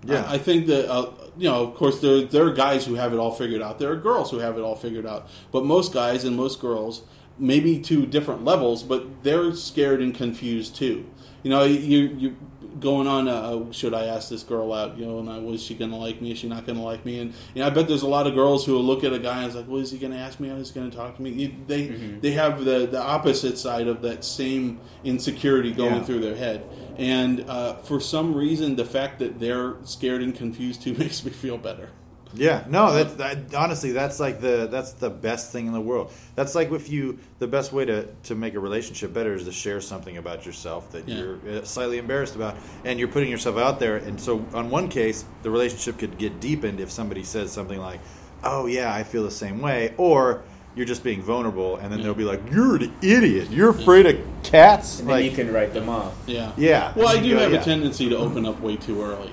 Yeah. 0.05 0.25
I, 0.25 0.35
I 0.35 0.39
think 0.39 0.67
that 0.67 0.91
uh, 0.91 1.13
you 1.37 1.49
know, 1.49 1.65
of 1.65 1.75
course, 1.75 2.01
there 2.01 2.23
there 2.23 2.47
are 2.47 2.53
guys 2.53 2.85
who 2.87 2.95
have 2.95 3.13
it 3.13 3.17
all 3.19 3.33
figured 3.33 3.63
out. 3.63 3.79
There 3.79 3.91
are 3.91 3.97
girls 3.97 4.31
who 4.31 4.39
have 4.39 4.59
it 4.59 4.63
all 4.63 4.77
figured 4.77 5.07
out. 5.07 5.29
But 5.51 5.65
most 5.65 5.93
guys 5.93 6.25
and 6.25 6.37
most 6.37 6.61
girls, 6.61 7.03
maybe 7.39 7.79
to 7.81 8.05
different 8.07 8.45
levels, 8.45 8.83
but 8.83 9.23
they're 9.25 9.55
scared 9.55 10.01
and 10.03 10.15
confused 10.15 10.77
too. 10.77 11.07
You 11.43 11.51
know, 11.51 11.65
you 11.65 11.99
you 12.23 12.37
going 12.81 13.07
on. 13.07 13.29
Uh, 13.29 13.71
should 13.73 13.95
I 13.95 14.07
ask 14.07 14.29
this 14.29 14.43
girl 14.43 14.73
out? 14.73 14.97
You 14.99 15.07
know, 15.07 15.19
and 15.19 15.29
I, 15.31 15.39
was 15.39 15.63
she 15.63 15.75
going 15.75 15.91
to 15.91 15.97
like 15.97 16.21
me? 16.21 16.33
Is 16.33 16.39
she 16.39 16.49
not 16.49 16.67
going 16.67 16.79
to 16.79 16.85
like 16.85 17.05
me? 17.05 17.19
And 17.21 17.33
you 17.55 17.61
know, 17.61 17.67
I 17.67 17.71
bet 17.71 17.89
there's 17.89 18.03
a 18.03 18.09
lot 18.09 18.27
of 18.27 18.35
girls 18.35 18.65
who 18.67 18.73
will 18.75 18.85
look 18.85 19.05
at 19.05 19.13
a 19.13 19.19
guy 19.19 19.39
and 19.43 19.49
is 19.49 19.55
like, 19.57 19.69
"Well, 19.69 19.81
is 19.81 19.91
he 19.91 19.99
going 19.99 20.13
to 20.13 20.19
ask 20.19 20.41
me 20.41 20.51
out? 20.51 20.59
Is 20.59 20.71
he 20.71 20.75
going 20.81 20.91
to 20.91 20.97
talk 20.97 21.17
to 21.17 21.23
me?" 21.23 21.31
You, 21.31 21.55
they 21.67 21.87
they 21.89 22.33
have 22.33 22.65
the 22.65 22.87
the 22.87 23.01
opposite 23.03 23.59
side 23.59 23.89
of 23.89 24.03
that 24.03 24.25
same 24.25 24.81
insecurity 25.05 25.73
going 25.73 25.95
Yeah. 25.97 26.03
through 26.05 26.21
their 26.21 26.37
head. 26.37 26.65
And 26.99 27.49
uh, 27.49 27.77
for 27.77 28.01
some 28.01 28.35
reason, 28.35 28.77
the 28.77 28.85
fact 28.85 29.19
that 29.21 29.41
they're 29.41 29.77
scared 29.85 30.23
and 30.23 30.35
confused 30.35 30.83
too 30.83 30.95
makes 30.99 31.25
me 31.25 31.31
feel 31.31 31.59
better. 31.59 31.91
Yeah, 32.35 32.65
no, 32.69 32.95
that, 32.95 33.19
that 33.19 33.55
honestly, 33.55 33.93
that's 33.93 34.19
like 34.19 34.41
the 34.41 34.67
that's 34.71 34.93
the 34.93 35.11
best 35.11 35.53
thing 35.53 35.67
in 35.67 35.73
the 35.73 35.81
world. 35.81 36.11
That's 36.35 36.55
like 36.55 36.71
if 36.73 36.89
you 36.89 37.19
the 37.39 37.47
best 37.47 37.73
way 37.73 37.85
to 37.85 38.09
to 38.25 38.35
make 38.35 38.55
a 38.55 38.61
relationship 38.61 39.13
better 39.13 39.35
is 39.35 39.45
to 39.45 39.53
share 39.53 39.81
something 39.81 40.17
about 40.17 40.47
yourself 40.47 40.91
that 40.93 41.07
Yeah. 41.09 41.17
you're 41.19 41.39
uh, 41.59 41.65
slightly 41.65 41.99
embarrassed 41.99 42.35
about, 42.37 42.57
and 42.85 42.99
you're 42.99 43.09
putting 43.09 43.31
yourself 43.31 43.59
out 43.59 43.79
there. 43.81 43.97
And 43.97 44.21
so, 44.21 44.45
on 44.55 44.71
one 44.71 44.89
case, 44.89 45.25
the 45.43 45.51
relationship 45.51 45.99
could 45.99 46.17
get 46.17 46.41
deepened 46.41 46.81
if 46.81 46.91
somebody 46.91 47.23
says 47.23 47.53
something 47.53 47.79
like, 47.79 48.01
"Oh 48.43 48.67
yeah, 48.67 48.93
I 48.95 49.03
feel 49.03 49.25
the 49.25 49.31
same 49.31 49.61
way," 49.61 49.93
or 49.99 50.43
you're 50.75 50.87
just 50.87 51.05
being 51.05 51.21
vulnerable, 51.21 51.77
and 51.77 51.93
then 51.93 52.03
they'll 52.03 52.15
be 52.15 52.25
like, 52.25 52.41
"You're 52.51 52.77
an 52.77 52.95
idiot. 53.03 53.51
You're 53.51 53.69
afraid 53.71 54.07
of 54.07 54.19
cats." 54.43 55.01
And 55.01 55.09
then 55.09 55.17
like, 55.17 55.25
you 55.27 55.33
can 55.33 55.53
write 55.53 55.75
them 55.75 55.91
off. 55.91 56.15
Yeah. 56.27 56.53
Yeah. 56.57 56.95
Well, 56.97 57.09
I 57.09 57.21
do 57.21 57.35
go, 57.35 57.41
have 57.41 57.53
yeah. 57.53 57.61
a 57.61 57.65
tendency 57.65 58.09
to 58.09 58.17
open 58.17 58.47
up 58.47 58.59
way 58.61 58.77
too 58.77 59.03
early, 59.03 59.33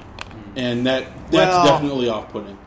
and 0.57 0.85
that 0.85 1.05
that's 1.31 1.55
Well- 1.55 1.65
definitely 1.65 2.09
off-putting. 2.09 2.57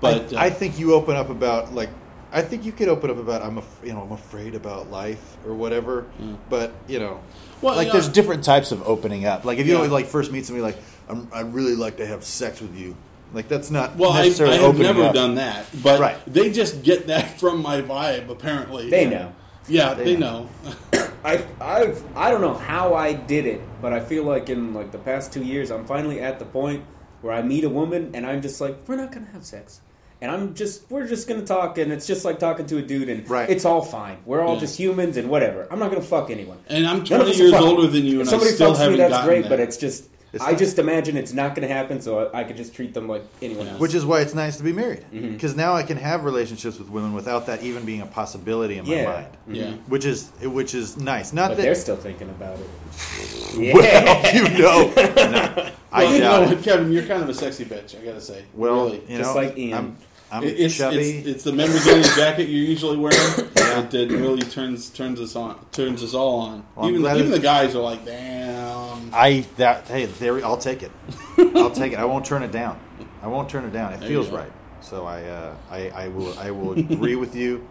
But 0.00 0.32
I, 0.32 0.36
uh, 0.36 0.40
I 0.46 0.50
think 0.50 0.78
you 0.78 0.94
open 0.94 1.16
up 1.16 1.30
about 1.30 1.74
like 1.74 1.90
I 2.32 2.42
think 2.42 2.64
you 2.64 2.72
could 2.72 2.88
open 2.88 3.10
up 3.10 3.18
about 3.18 3.42
I'm 3.42 3.58
af- 3.58 3.80
you 3.84 3.92
know 3.92 4.02
I'm 4.02 4.12
afraid 4.12 4.54
about 4.54 4.90
life 4.90 5.36
or 5.46 5.52
whatever, 5.54 6.06
but 6.48 6.72
you 6.88 6.98
know, 7.00 7.20
Well, 7.60 7.74
like 7.76 7.88
yeah. 7.88 7.92
there's 7.94 8.08
different 8.08 8.44
types 8.44 8.72
of 8.72 8.86
opening 8.88 9.26
up. 9.26 9.44
Like 9.44 9.58
if 9.58 9.66
you 9.66 9.72
Yeah. 9.74 9.80
don't 9.80 9.90
like 9.90 10.06
first 10.06 10.30
meet 10.32 10.46
somebody 10.46 10.62
like 10.62 10.78
I'm, 11.08 11.28
I'd 11.32 11.52
really 11.52 11.74
like 11.74 11.96
to 11.96 12.06
have 12.06 12.22
sex 12.24 12.60
with 12.60 12.76
you, 12.76 12.96
like 13.34 13.48
that's 13.48 13.70
not 13.70 13.96
well, 13.96 14.12
I, 14.12 14.20
I 14.20 14.22
necessarily 14.24 14.56
have 14.56 14.64
opening 14.66 14.82
never 14.86 15.02
up. 15.04 15.14
done 15.14 15.34
that, 15.36 15.66
but 15.82 15.98
Right. 16.00 16.16
they 16.26 16.52
just 16.52 16.82
get 16.84 17.08
that 17.08 17.38
from 17.40 17.60
my 17.62 17.82
vibe. 17.82 18.28
Apparently, 18.30 18.88
They 18.90 19.06
know. 19.10 19.32
Yeah, 19.68 19.94
They 19.94 20.04
they, 20.04 20.16
know. 20.16 20.48
know. 20.92 21.08
I 21.24 21.44
I've 21.60 22.02
I 22.16 22.30
don't 22.30 22.40
know 22.40 22.54
how 22.54 22.94
I 22.94 23.12
did 23.12 23.44
it, 23.44 23.60
but 23.82 23.92
I 23.92 24.00
feel 24.00 24.22
like 24.24 24.48
in 24.48 24.72
like 24.72 24.90
the 24.92 24.98
past 24.98 25.32
two 25.32 25.42
years, 25.44 25.70
I'm 25.70 25.84
finally 25.84 26.20
at 26.20 26.38
the 26.38 26.44
point 26.46 26.84
where 27.22 27.34
I 27.34 27.42
meet 27.42 27.64
a 27.64 27.68
woman 27.68 28.12
and 28.14 28.24
I'm 28.24 28.40
just 28.40 28.60
like, 28.60 28.78
we're 28.88 28.96
not 28.96 29.12
gonna 29.12 29.26
have 29.32 29.44
sex, 29.44 29.80
and 30.20 30.30
I'm 30.30 30.54
just 30.54 30.90
we're 30.90 31.06
just 31.06 31.28
gonna 31.28 31.42
talk, 31.46 31.78
and 31.78 31.92
it's 31.92 32.06
just 32.06 32.24
like 32.24 32.38
talking 32.38 32.66
to 32.66 32.78
a 32.78 32.82
dude, 32.82 33.08
and 33.08 33.28
Right. 33.28 33.48
it's 33.48 33.64
all 33.64 33.82
fine. 33.82 34.18
We're 34.26 34.42
all 34.42 34.54
Yeah. 34.54 34.60
just 34.60 34.78
humans 34.78 35.16
and 35.16 35.28
whatever. 35.30 35.66
I'm 35.70 35.78
not 35.78 35.90
gonna 35.90 36.02
fuck 36.02 36.30
anyone. 36.30 36.58
And 36.68 36.86
I'm 36.86 37.04
20 37.04 37.32
years 37.36 37.50
fucking- 37.52 37.66
older 37.66 37.86
than 37.86 38.04
you, 38.04 38.20
If 38.20 38.26
and 38.26 38.28
I 38.28 38.30
somebody 38.32 38.50
still 38.52 38.70
fucks 38.72 38.78
me, 38.78 38.82
haven't 38.82 38.98
that's 38.98 39.10
gotten 39.10 39.26
great, 39.28 39.40
there. 39.42 39.50
but 39.50 39.60
it's 39.60 39.76
just 39.76 40.04
It's 40.32 40.44
I 40.44 40.50
not- 40.52 40.60
just 40.60 40.78
imagine 40.78 41.16
it's 41.16 41.32
not 41.32 41.56
gonna 41.56 41.66
happen, 41.66 42.00
so 42.00 42.30
I 42.32 42.44
could 42.44 42.56
just 42.56 42.72
treat 42.72 42.94
them 42.94 43.08
like 43.08 43.24
anyone 43.42 43.66
else. 43.66 43.80
Which 43.80 43.94
is 43.94 44.04
why 44.06 44.20
it's 44.20 44.32
nice 44.32 44.56
to 44.58 44.62
be 44.62 44.72
married 44.72 45.00
Mm-hmm. 45.12 45.32
because 45.32 45.56
now 45.56 45.74
I 45.74 45.82
can 45.82 45.96
have 45.96 46.24
relationships 46.24 46.78
with 46.78 46.88
women 46.88 47.14
without 47.14 47.46
that 47.46 47.64
even 47.64 47.84
being 47.84 48.00
a 48.00 48.06
possibility 48.06 48.78
in 48.78 48.86
my 48.86 48.94
yeah, 48.94 49.04
mind, 49.06 49.26
yeah. 49.50 49.70
which 49.88 50.04
is 50.04 50.28
which 50.44 50.72
is 50.72 50.96
nice. 50.96 51.32
Not 51.32 51.48
but 51.48 51.56
that 51.56 51.62
they're 51.64 51.74
still 51.74 51.96
thinking 51.96 52.28
about 52.28 52.58
it. 52.58 52.66
Yeah. 53.58 53.74
well, 53.74 54.34
you 54.34 54.58
know, 54.62 54.92
No, 54.96 55.70
I 55.92 56.04
Well, 56.04 56.14
you 56.14 56.20
know. 56.20 56.58
Kevin, 56.62 56.92
you're 56.92 57.02
kind 57.02 57.20
of 57.20 57.28
a 57.28 57.34
sexy 57.34 57.64
bitch. 57.64 58.00
I 58.00 58.04
gotta 58.04 58.20
say. 58.20 58.44
Well, 58.54 58.84
really. 58.84 59.02
you 59.08 59.18
Just 59.18 59.34
know, 59.34 59.42
like 59.42 59.58
Ian. 59.58 59.76
I'm, 59.78 59.96
I'm 60.32 60.44
it's, 60.44 60.76
chubby. 60.76 60.96
it's 60.96 61.26
it's 61.26 61.44
the 61.44 61.52
members 61.52 61.84
jacket 62.16 62.48
you're 62.48 62.64
usually 62.64 62.96
wearing 62.96 63.18
that, 63.54 63.90
that 63.90 64.10
really 64.10 64.42
turns 64.42 64.90
turns 64.90 65.20
us 65.20 65.34
on 65.34 65.64
turns 65.72 66.02
us 66.02 66.14
all 66.14 66.40
on. 66.40 66.66
Well, 66.76 66.88
even 66.88 67.00
glad 67.00 67.16
even 67.16 67.30
the 67.30 67.40
guys 67.40 67.74
are 67.74 67.82
like, 67.82 68.04
damn. 68.04 69.12
I 69.12 69.44
that 69.56 69.88
hey 69.88 70.06
there 70.06 70.44
I'll 70.44 70.56
take 70.56 70.82
it. 70.82 70.92
I'll 71.38 71.70
take 71.70 71.92
it. 71.92 71.98
I 71.98 72.04
won't 72.04 72.24
turn 72.24 72.42
it 72.42 72.52
down. 72.52 72.78
I 73.22 73.26
won't 73.26 73.48
turn 73.48 73.64
it 73.64 73.72
down. 73.72 73.92
It 73.92 74.00
There 74.00 74.08
feels 74.08 74.28
right. 74.30 74.50
So 74.80 75.04
I 75.04 75.22
uh, 75.24 75.54
I 75.70 75.88
I 75.90 76.08
will 76.08 76.38
I 76.38 76.50
will 76.50 76.72
agree 76.78 77.16
with 77.16 77.34
you 77.34 77.66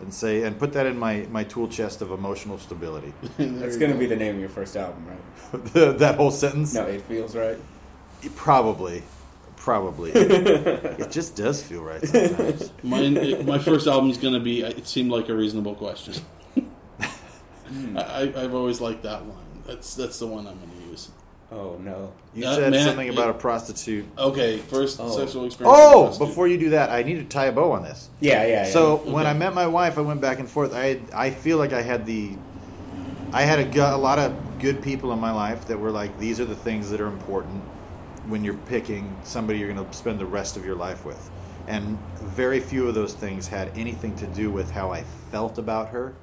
and 0.00 0.12
say 0.12 0.42
and 0.42 0.58
put 0.58 0.72
that 0.74 0.86
in 0.86 0.98
my 0.98 1.26
my 1.30 1.44
tool 1.44 1.68
chest 1.68 2.00
of 2.00 2.10
emotional 2.10 2.58
stability. 2.58 3.12
That's 3.38 3.76
gonna 3.76 3.96
be 3.96 4.06
the 4.06 4.16
name 4.16 4.34
of 4.36 4.40
your 4.40 4.50
first 4.50 4.76
album, 4.76 5.04
right? 5.06 5.64
that 5.98 6.16
whole 6.16 6.30
sentence. 6.30 6.74
No, 6.74 6.86
it 6.86 7.02
feels 7.02 7.34
right. 7.34 7.58
Probably. 8.34 9.02
Probably. 9.64 10.10
it 10.14 11.10
just 11.10 11.36
does 11.36 11.62
feel 11.62 11.80
right 11.82 12.04
sometimes. 12.06 12.70
My 12.82 13.08
my 13.46 13.58
first 13.58 13.86
album's 13.86 14.18
gonna 14.18 14.38
be. 14.38 14.60
It 14.60 14.86
seemed 14.86 15.10
like 15.10 15.30
a 15.30 15.34
reasonable 15.34 15.74
question. 15.74 16.12
I, 17.96 18.32
I've 18.36 18.54
always 18.54 18.82
liked 18.82 19.04
that 19.04 19.26
line. 19.26 19.62
That's 19.66 19.94
that's 19.94 20.18
the 20.18 20.26
one 20.26 20.46
I'm 20.46 20.58
gonna 20.60 20.90
use. 20.90 21.08
Oh 21.50 21.78
no. 21.80 22.12
You 22.34 22.46
Uh, 22.46 22.56
said 22.56 22.72
man, 22.72 22.84
something 22.86 23.08
about 23.08 23.28
it- 23.30 23.36
a 23.36 23.38
prostitute. 23.38 24.04
Okay, 24.18 24.58
first 24.58 24.98
Oh. 25.00 25.08
sexual 25.16 25.46
experience. 25.46 25.78
Oh, 25.80 26.18
before 26.18 26.46
you 26.46 26.58
do 26.58 26.70
that, 26.70 26.90
I 26.90 27.02
need 27.02 27.14
to 27.14 27.24
tie 27.24 27.46
a 27.46 27.52
bow 27.52 27.72
on 27.72 27.84
this. 27.84 28.10
Yeah, 28.20 28.42
yeah. 28.42 28.48
yeah. 28.48 28.64
So 28.70 28.96
when 28.96 29.26
I 29.26 29.32
met 29.32 29.54
my 29.54 29.66
wife, 29.66 29.96
I 29.96 30.02
went 30.02 30.20
back 30.20 30.40
and 30.40 30.48
forth. 30.48 30.74
I 30.74 31.00
I 31.14 31.30
feel 31.30 31.56
like 31.56 31.72
I 31.72 31.80
had 31.80 32.04
the, 32.04 32.32
I 33.32 33.42
had 33.44 33.60
a, 33.60 33.94
a 33.94 33.96
lot 33.96 34.18
of 34.18 34.34
good 34.58 34.82
people 34.82 35.10
in 35.14 35.18
my 35.20 35.32
life 35.32 35.66
that 35.68 35.80
were 35.80 35.90
like, 35.90 36.18
these 36.18 36.38
are 36.38 36.44
the 36.44 36.54
things 36.56 36.90
that 36.90 37.00
are 37.00 37.06
important 37.08 37.62
when 38.28 38.44
you're 38.44 38.54
picking 38.54 39.14
somebody 39.24 39.58
you're 39.58 39.72
going 39.72 39.84
to 39.84 39.92
spend 39.96 40.18
the 40.18 40.26
rest 40.26 40.56
of 40.56 40.64
your 40.64 40.74
life 40.76 41.04
with, 41.04 41.30
and 41.66 41.98
very 42.20 42.60
few 42.60 42.88
of 42.88 42.94
those 42.94 43.14
things 43.14 43.46
had 43.46 43.70
anything 43.76 44.14
to 44.16 44.26
do 44.28 44.50
with 44.50 44.70
how 44.70 44.92
I 44.92 45.02
felt 45.30 45.58
about 45.58 45.88
her. 45.88 46.14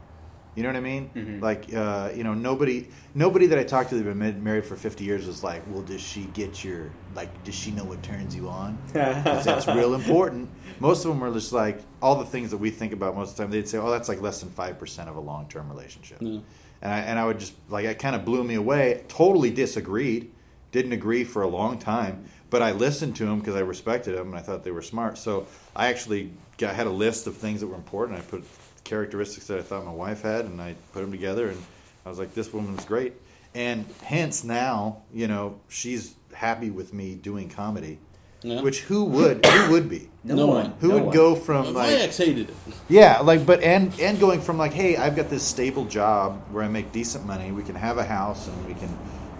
You 0.53 0.63
know 0.63 0.69
what 0.69 0.75
I 0.75 0.81
mean? 0.81 1.09
Mm-hmm. 1.15 1.39
Like, 1.41 1.73
uh, 1.73 2.09
you 2.13 2.25
know, 2.25 2.33
nobody, 2.33 2.89
nobody 3.15 3.45
that 3.45 3.57
I 3.57 3.63
talked 3.63 3.89
to 3.91 3.95
that 3.95 4.05
had 4.05 4.19
been 4.19 4.43
married 4.43 4.65
for 4.65 4.75
fifty 4.75 5.05
years 5.05 5.25
was 5.25 5.43
like, 5.45 5.61
well, 5.69 5.81
does 5.81 6.01
she 6.01 6.23
get 6.33 6.61
your, 6.61 6.91
like, 7.15 7.43
does 7.45 7.55
she 7.55 7.71
know 7.71 7.85
what 7.85 8.03
turns 8.03 8.35
you 8.35 8.49
on? 8.49 8.77
that's 8.91 9.65
real 9.67 9.93
important. 9.93 10.49
Most 10.81 11.05
of 11.05 11.11
them 11.11 11.23
are 11.23 11.31
just 11.33 11.53
like 11.53 11.79
all 12.01 12.15
the 12.15 12.25
things 12.25 12.51
that 12.51 12.57
we 12.57 12.69
think 12.69 12.91
about 12.91 13.15
most 13.15 13.31
of 13.31 13.37
the 13.37 13.43
time. 13.43 13.51
They'd 13.51 13.67
say, 13.69 13.77
"Oh, 13.77 13.89
that's 13.89 14.09
like 14.09 14.19
less 14.21 14.41
than 14.41 14.49
five 14.49 14.77
percent 14.77 15.07
of 15.07 15.15
a 15.15 15.21
long-term 15.21 15.69
relationship," 15.69 16.17
Yeah. 16.19 16.39
and 16.81 16.91
I 16.93 16.99
and 16.99 17.17
I 17.17 17.25
would 17.25 17.39
just 17.39 17.53
like 17.69 17.85
it 17.85 17.97
kind 17.97 18.15
of 18.15 18.25
blew 18.25 18.43
me 18.43 18.55
away. 18.55 19.05
Totally 19.07 19.51
disagreed, 19.51 20.31
didn't 20.71 20.93
agree 20.93 21.23
for 21.23 21.41
a 21.41 21.47
long 21.47 21.79
time, 21.79 22.25
but 22.49 22.61
I 22.61 22.71
listened 22.71 23.15
to 23.17 23.25
them 23.25 23.39
because 23.39 23.55
I 23.55 23.59
respected 23.59 24.15
them 24.15 24.27
and 24.27 24.35
I 24.35 24.41
thought 24.41 24.63
they 24.63 24.71
were 24.71 24.81
smart. 24.81 25.17
So 25.17 25.47
I 25.75 25.87
actually 25.87 26.31
got, 26.57 26.75
had 26.75 26.87
a 26.87 26.91
list 26.91 27.27
of 27.27 27.37
things 27.37 27.61
that 27.61 27.67
were 27.67 27.75
important. 27.75 28.17
I 28.17 28.21
put 28.21 28.43
characteristics 28.83 29.47
that 29.47 29.59
I 29.59 29.61
thought 29.61 29.85
my 29.85 29.91
wife 29.91 30.21
had, 30.21 30.45
and 30.45 30.61
I 30.61 30.75
put 30.93 31.01
them 31.01 31.11
together, 31.11 31.49
and 31.49 31.61
I 32.05 32.09
was 32.09 32.19
like, 32.19 32.33
"This 32.33 32.51
woman's 32.51 32.85
great." 32.85 33.13
And 33.53 33.85
hence 34.03 34.43
now, 34.43 35.03
you 35.13 35.27
know, 35.27 35.59
she's 35.67 36.15
happy 36.33 36.69
with 36.69 36.93
me 36.93 37.15
doing 37.15 37.49
comedy. 37.49 37.99
Yeah. 38.43 38.61
Which 38.61 38.81
who 38.81 39.05
would 39.05 39.45
who 39.45 39.71
would 39.71 39.87
be? 39.87 40.09
no, 40.23 40.35
no 40.35 40.47
one. 40.47 40.55
one. 40.55 40.73
Who 40.79 40.87
no 40.87 40.93
would 40.95 41.03
one. 41.05 41.15
go 41.15 41.35
from 41.35 41.73
my 41.73 41.91
like 41.91 41.99
ex 41.99 42.17
hated 42.17 42.49
it. 42.49 42.55
yeah, 42.89 43.19
like 43.19 43.45
but 43.45 43.61
and 43.61 43.93
and 43.99 44.19
going 44.19 44.41
from 44.41 44.57
like 44.57 44.73
hey, 44.73 44.97
I've 44.97 45.15
got 45.15 45.29
this 45.29 45.43
stable 45.43 45.85
job 45.85 46.41
where 46.51 46.63
I 46.63 46.67
make 46.67 46.91
decent 46.91 47.25
money, 47.25 47.51
we 47.51 47.61
can 47.63 47.75
have 47.75 47.97
a 47.99 48.03
house 48.03 48.47
and 48.47 48.65
we 48.65 48.73
can 48.73 48.89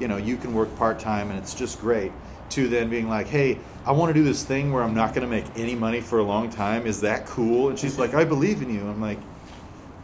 you 0.02 0.08
know, 0.08 0.18
you 0.18 0.36
can 0.36 0.54
work 0.54 0.76
part-time 0.78 1.30
and 1.30 1.38
it's 1.38 1.54
just 1.54 1.80
great 1.80 2.12
to 2.50 2.68
then 2.68 2.90
being 2.90 3.08
like, 3.08 3.28
"Hey, 3.28 3.60
I 3.86 3.92
want 3.92 4.10
to 4.10 4.14
do 4.14 4.24
this 4.24 4.44
thing 4.44 4.74
where 4.74 4.84
I'm 4.84 4.96
not 4.96 5.14
going 5.14 5.22
to 5.22 5.34
make 5.34 5.46
any 5.56 5.76
money 5.76 6.02
for 6.02 6.20
a 6.20 6.24
long 6.24 6.50
time. 6.50 6.86
Is 6.86 7.02
that 7.02 7.26
cool?" 7.26 7.70
And 7.70 7.80
she's 7.80 7.98
like, 7.98 8.14
"I 8.14 8.26
believe 8.26 8.62
in 8.62 8.74
you." 8.74 8.82
I'm 8.82 9.00
like, 9.00 9.20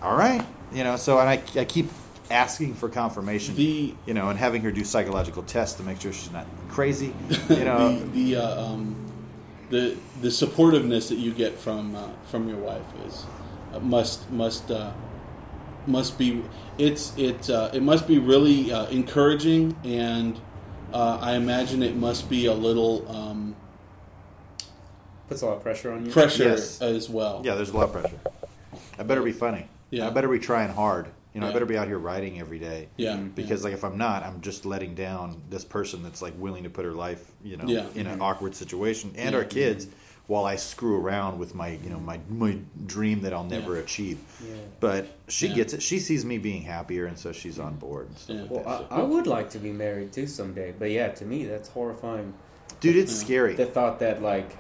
"All 0.02 0.16
right." 0.16 0.46
You 0.72 0.84
know, 0.84 0.96
so 0.96 1.20
and 1.20 1.28
I 1.28 1.42
I 1.60 1.66
keep 1.66 1.90
asking 2.30 2.76
for 2.76 2.90
confirmation. 2.90 3.56
The 3.56 3.94
you 4.06 4.14
know, 4.14 4.30
and 4.30 4.38
having 4.38 4.62
her 4.62 4.72
do 4.72 4.84
psychological 4.84 5.44
tests 5.44 5.78
to 5.78 5.84
make 5.84 6.00
sure 6.00 6.14
she's 6.14 6.32
not 6.32 6.46
crazy. 6.70 7.14
You 7.50 7.66
know, 7.66 8.00
the 8.00 8.06
the 8.34 8.36
uh, 8.36 8.66
um, 8.66 8.96
the 9.70 9.98
the 10.22 10.30
supportiveness 10.30 11.10
that 11.10 11.18
you 11.18 11.34
get 11.34 11.58
from 11.58 11.96
uh, 11.96 12.10
from 12.28 12.48
your 12.48 12.60
wife 12.60 12.86
is 13.06 13.26
uh, 13.74 13.80
must 13.80 14.30
must 14.32 14.70
uh, 14.72 14.92
must 15.88 16.18
be 16.18 16.44
it's 16.78 17.18
it 17.18 17.50
uh, 17.50 17.70
it 17.74 17.82
must 17.82 18.08
be 18.08 18.20
really 18.20 18.72
uh, 18.72 18.86
encouraging 18.88 19.76
and 19.84 20.40
uh, 20.94 21.18
I 21.22 21.34
imagine 21.36 21.82
it 21.84 21.96
must 21.96 22.30
be 22.30 22.46
a 22.46 22.54
little 22.54 23.10
um, 23.10 23.56
Puts 25.28 25.42
a 25.42 25.46
lot 25.46 25.58
of 25.58 25.64
pressure 25.64 25.92
on 25.92 26.06
you. 26.06 26.12
pressure 26.12 26.44
Yes. 26.46 26.82
as 26.82 27.10
well. 27.10 27.42
Yeah, 27.44 27.56
there's 27.56 27.72
a 27.72 27.76
lot 27.78 27.90
of 27.90 27.92
pressure. 27.92 28.18
I 28.98 29.04
better 29.04 29.22
be 29.22 29.34
funny. 29.34 29.68
Yeah. 29.90 30.08
I 30.08 30.10
better 30.10 30.30
be 30.30 30.40
trying 30.40 30.70
hard. 30.70 31.08
You 31.34 31.42
know, 31.42 31.50
I 31.50 31.52
better 31.54 31.66
be 31.66 31.78
out 31.78 31.88
here 31.88 32.00
writing 32.00 32.40
every 32.40 32.58
day. 32.60 32.88
Yeah, 32.96 33.18
Because 33.18 33.64
like 33.66 33.74
if 33.74 33.84
I'm 33.84 33.98
not, 33.98 34.24
I'm 34.24 34.40
just 34.42 34.66
letting 34.66 34.96
down 34.96 35.42
this 35.50 35.66
person 35.66 36.02
that's 36.02 36.22
like 36.22 36.34
willing 36.38 36.64
to 36.64 36.70
put 36.70 36.86
her 36.86 36.94
life, 36.94 37.30
you 37.44 37.58
know, 37.58 37.66
Yeah. 37.68 37.86
in 37.94 38.08
an 38.08 38.22
awkward 38.22 38.56
situation 38.56 39.12
and 39.18 39.32
Yeah. 39.34 39.38
our 39.38 39.44
kids 39.44 39.88
while 40.28 40.44
I 40.46 40.58
screw 40.58 40.98
around 41.00 41.40
with 41.40 41.56
my, 41.56 41.80
you 41.84 41.90
know, 41.90 42.00
my 42.00 42.20
my 42.30 42.58
dream 42.86 43.22
that 43.22 43.34
I'll 43.34 43.44
never 43.46 43.76
Yeah. 43.76 43.82
achieve. 43.84 44.18
Yeah. 44.46 44.56
But 44.80 45.08
she 45.28 45.48
Yeah. 45.48 45.56
gets 45.56 45.74
it. 45.74 45.82
She 45.82 46.00
sees 46.00 46.26
me 46.26 46.38
being 46.38 46.64
happier 46.64 47.06
and 47.06 47.18
so 47.18 47.32
she's 47.32 47.60
on 47.60 47.76
board. 47.76 48.08
and 48.10 48.18
stuff 48.18 48.36
Yeah. 48.36 48.42
like 48.44 48.52
Well, 48.52 48.64
that. 48.90 48.94
I, 48.94 49.00
I 49.00 49.04
would 49.04 49.26
like 49.28 49.50
to 49.52 49.58
be 49.60 49.72
married 49.72 50.12
too 50.12 50.28
someday, 50.28 50.74
but 50.78 50.92
yeah, 50.92 51.08
to 51.10 51.26
me 51.26 51.46
that's 51.46 51.70
horrifying. 51.70 52.34
Dude, 52.82 52.98
it's 52.98 53.16
scary. 53.16 53.56
The 53.56 53.66
thought 53.66 54.00
that 54.00 54.22
like 54.22 54.56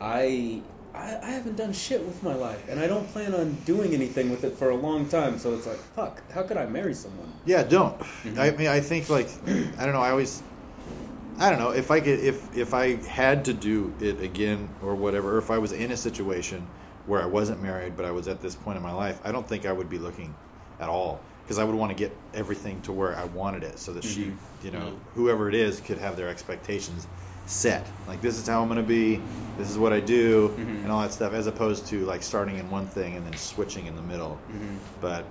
I, 0.00 0.60
I 0.94 1.16
I 1.22 1.30
haven't 1.30 1.56
done 1.56 1.72
shit 1.72 2.04
with 2.04 2.22
my 2.22 2.34
life, 2.34 2.62
and 2.68 2.78
I 2.80 2.86
don't 2.86 3.06
plan 3.12 3.32
on 3.34 3.52
doing 3.64 3.94
anything 3.94 4.28
with 4.30 4.44
it 4.44 4.58
for 4.58 4.68
a 4.70 4.76
long 4.76 5.06
time. 5.08 5.38
So 5.38 5.54
it's 5.54 5.66
like, 5.66 5.78
fuck, 5.96 6.20
how 6.32 6.42
could 6.42 6.56
I 6.58 6.66
marry 6.66 6.92
someone? 6.94 7.32
Yeah, 7.46 7.62
don't. 7.62 7.98
Mm-hmm. 7.98 8.38
I 8.40 8.50
mean, 8.50 8.66
I 8.68 8.80
think 8.80 9.08
like 9.08 9.28
I 9.78 9.84
don't 9.84 9.94
know. 9.94 10.02
I 10.02 10.10
always, 10.10 10.42
I 11.42 11.50
don't 11.50 11.58
know 11.58 11.70
if 11.70 11.90
I 11.90 12.00
could 12.00 12.20
if 12.20 12.56
if 12.56 12.72
I 12.74 12.96
had 13.06 13.44
to 13.46 13.52
do 13.52 13.92
it 14.00 14.20
again 14.22 14.68
or 14.82 14.94
whatever, 14.94 15.34
or 15.34 15.38
if 15.38 15.50
I 15.50 15.58
was 15.58 15.72
in 15.72 15.90
a 15.90 15.96
situation 15.96 16.66
where 17.06 17.20
I 17.20 17.26
wasn't 17.26 17.60
married 17.62 17.96
but 17.96 18.04
I 18.04 18.12
was 18.12 18.28
at 18.28 18.40
this 18.40 18.54
point 18.54 18.76
in 18.76 18.82
my 18.82 18.92
life, 18.92 19.20
I 19.24 19.32
don't 19.32 19.46
think 19.46 19.66
I 19.66 19.72
would 19.72 19.90
be 19.90 19.98
looking 19.98 20.34
at 20.80 20.88
all 20.88 21.20
because 21.42 21.58
I 21.58 21.64
would 21.64 21.74
want 21.74 21.90
to 21.90 21.96
get 21.96 22.16
everything 22.34 22.80
to 22.82 22.92
where 22.92 23.16
I 23.16 23.24
wanted 23.24 23.64
it, 23.64 23.78
so 23.78 23.92
that 23.92 24.04
she, 24.04 24.26
Mm-hmm. 24.26 24.66
you 24.66 24.70
know, 24.72 24.86
Yeah. 24.86 24.92
whoever 25.14 25.48
it 25.48 25.54
is, 25.56 25.80
could 25.80 25.98
have 25.98 26.16
their 26.16 26.28
expectations 26.28 27.08
set. 27.46 27.84
Like 28.06 28.20
this 28.22 28.38
is 28.38 28.46
how 28.46 28.62
I'm 28.62 28.68
going 28.68 28.80
to 28.80 28.86
be. 28.86 29.20
This 29.58 29.68
is 29.68 29.76
what 29.76 29.92
I 29.92 29.98
do, 29.98 30.50
mm-hmm. 30.50 30.84
and 30.84 30.92
all 30.92 31.02
that 31.02 31.12
stuff. 31.12 31.32
As 31.32 31.48
opposed 31.48 31.86
to 31.88 32.04
like 32.06 32.22
starting 32.22 32.58
in 32.58 32.70
one 32.70 32.86
thing 32.86 33.16
and 33.16 33.26
then 33.26 33.36
switching 33.36 33.86
in 33.86 33.96
the 33.96 34.02
middle. 34.02 34.38
Mm-hmm. 34.48 34.76
But 35.00 35.24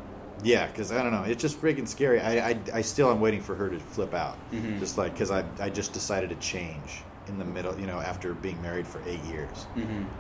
yeah, 0.44 0.68
because 0.68 0.92
I 0.92 1.02
don't 1.04 1.12
know, 1.12 1.24
it's 1.24 1.42
just 1.42 1.62
freaking 1.62 1.88
scary. 1.88 2.20
I, 2.20 2.50
I, 2.50 2.60
I 2.76 2.82
still 2.82 3.10
am 3.12 3.20
waiting 3.20 3.42
for 3.42 3.56
her 3.56 3.70
to 3.70 3.80
flip 3.80 4.14
out, 4.14 4.38
just 4.80 4.98
like 4.98 5.14
because 5.14 5.32
I 5.32 5.44
I 5.60 5.70
just 5.70 5.94
decided 5.94 6.30
to 6.30 6.36
change 6.38 7.04
in 7.28 7.38
the 7.38 7.46
middle. 7.46 7.80
You 7.80 7.88
know, 7.88 8.00
after 8.00 8.34
being 8.34 8.62
married 8.62 8.88
for 8.88 9.02
eight 9.08 9.24
years, 9.26 9.66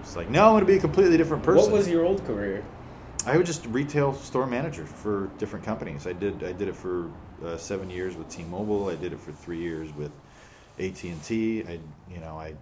it's 0.01 0.15
like 0.15 0.29
no, 0.29 0.45
I'm 0.45 0.51
going 0.53 0.61
to 0.61 0.65
be 0.67 0.77
a 0.77 0.81
completely 0.81 1.17
different 1.17 1.43
person. 1.43 1.63
What 1.71 1.77
was 1.77 1.87
your 1.89 2.05
old 2.05 2.23
career? 2.25 2.63
I 3.25 3.37
was 3.37 3.45
just 3.45 3.65
retail 3.67 4.13
store 4.13 4.47
manager 4.47 4.85
for 4.85 5.29
different 5.37 5.63
companies. 5.65 6.07
I 6.07 6.13
did 6.13 6.43
I 6.43 6.53
did 6.53 6.67
it 6.67 6.75
for 6.75 7.11
uh, 7.45 7.57
seven 7.57 7.89
years 7.89 8.15
with 8.15 8.29
T-Mobile. 8.29 8.89
I 8.89 8.95
did 8.95 9.13
it 9.13 9.19
for 9.19 9.31
three 9.31 9.59
years 9.59 9.89
with 9.95 10.11
AT 10.79 11.03
and 11.03 11.23
T. 11.23 11.63
I 11.63 11.79
you 12.11 12.19
know 12.19 12.39
I 12.39 12.55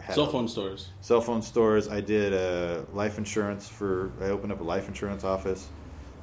had 0.00 0.14
Cell 0.14 0.26
phone 0.26 0.46
stores. 0.48 0.88
cell 1.00 1.20
phone 1.20 1.42
stores. 1.42 1.88
I 1.88 2.00
did 2.00 2.32
uh, 2.34 2.82
life 2.92 3.18
insurance 3.18 3.68
for. 3.68 4.10
I 4.20 4.24
opened 4.26 4.52
up 4.52 4.60
a 4.60 4.64
life 4.64 4.88
insurance 4.88 5.24
office. 5.24 5.68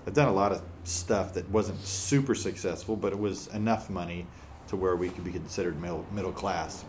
I've 0.06 0.14
done 0.14 0.28
a 0.28 0.34
lot 0.34 0.52
of 0.52 0.62
stuff 0.84 1.34
that 1.36 1.50
wasn't 1.50 1.80
super 1.82 2.36
successful, 2.36 2.96
but 2.96 3.14
it 3.14 3.20
was 3.20 3.48
enough 3.48 3.90
money 3.90 4.26
to 4.68 4.76
where 4.76 4.96
we 4.96 5.10
could 5.10 5.24
be 5.24 5.32
considered 5.32 5.80
middle 5.82 6.06
middle 6.12 6.32
class. 6.32 6.84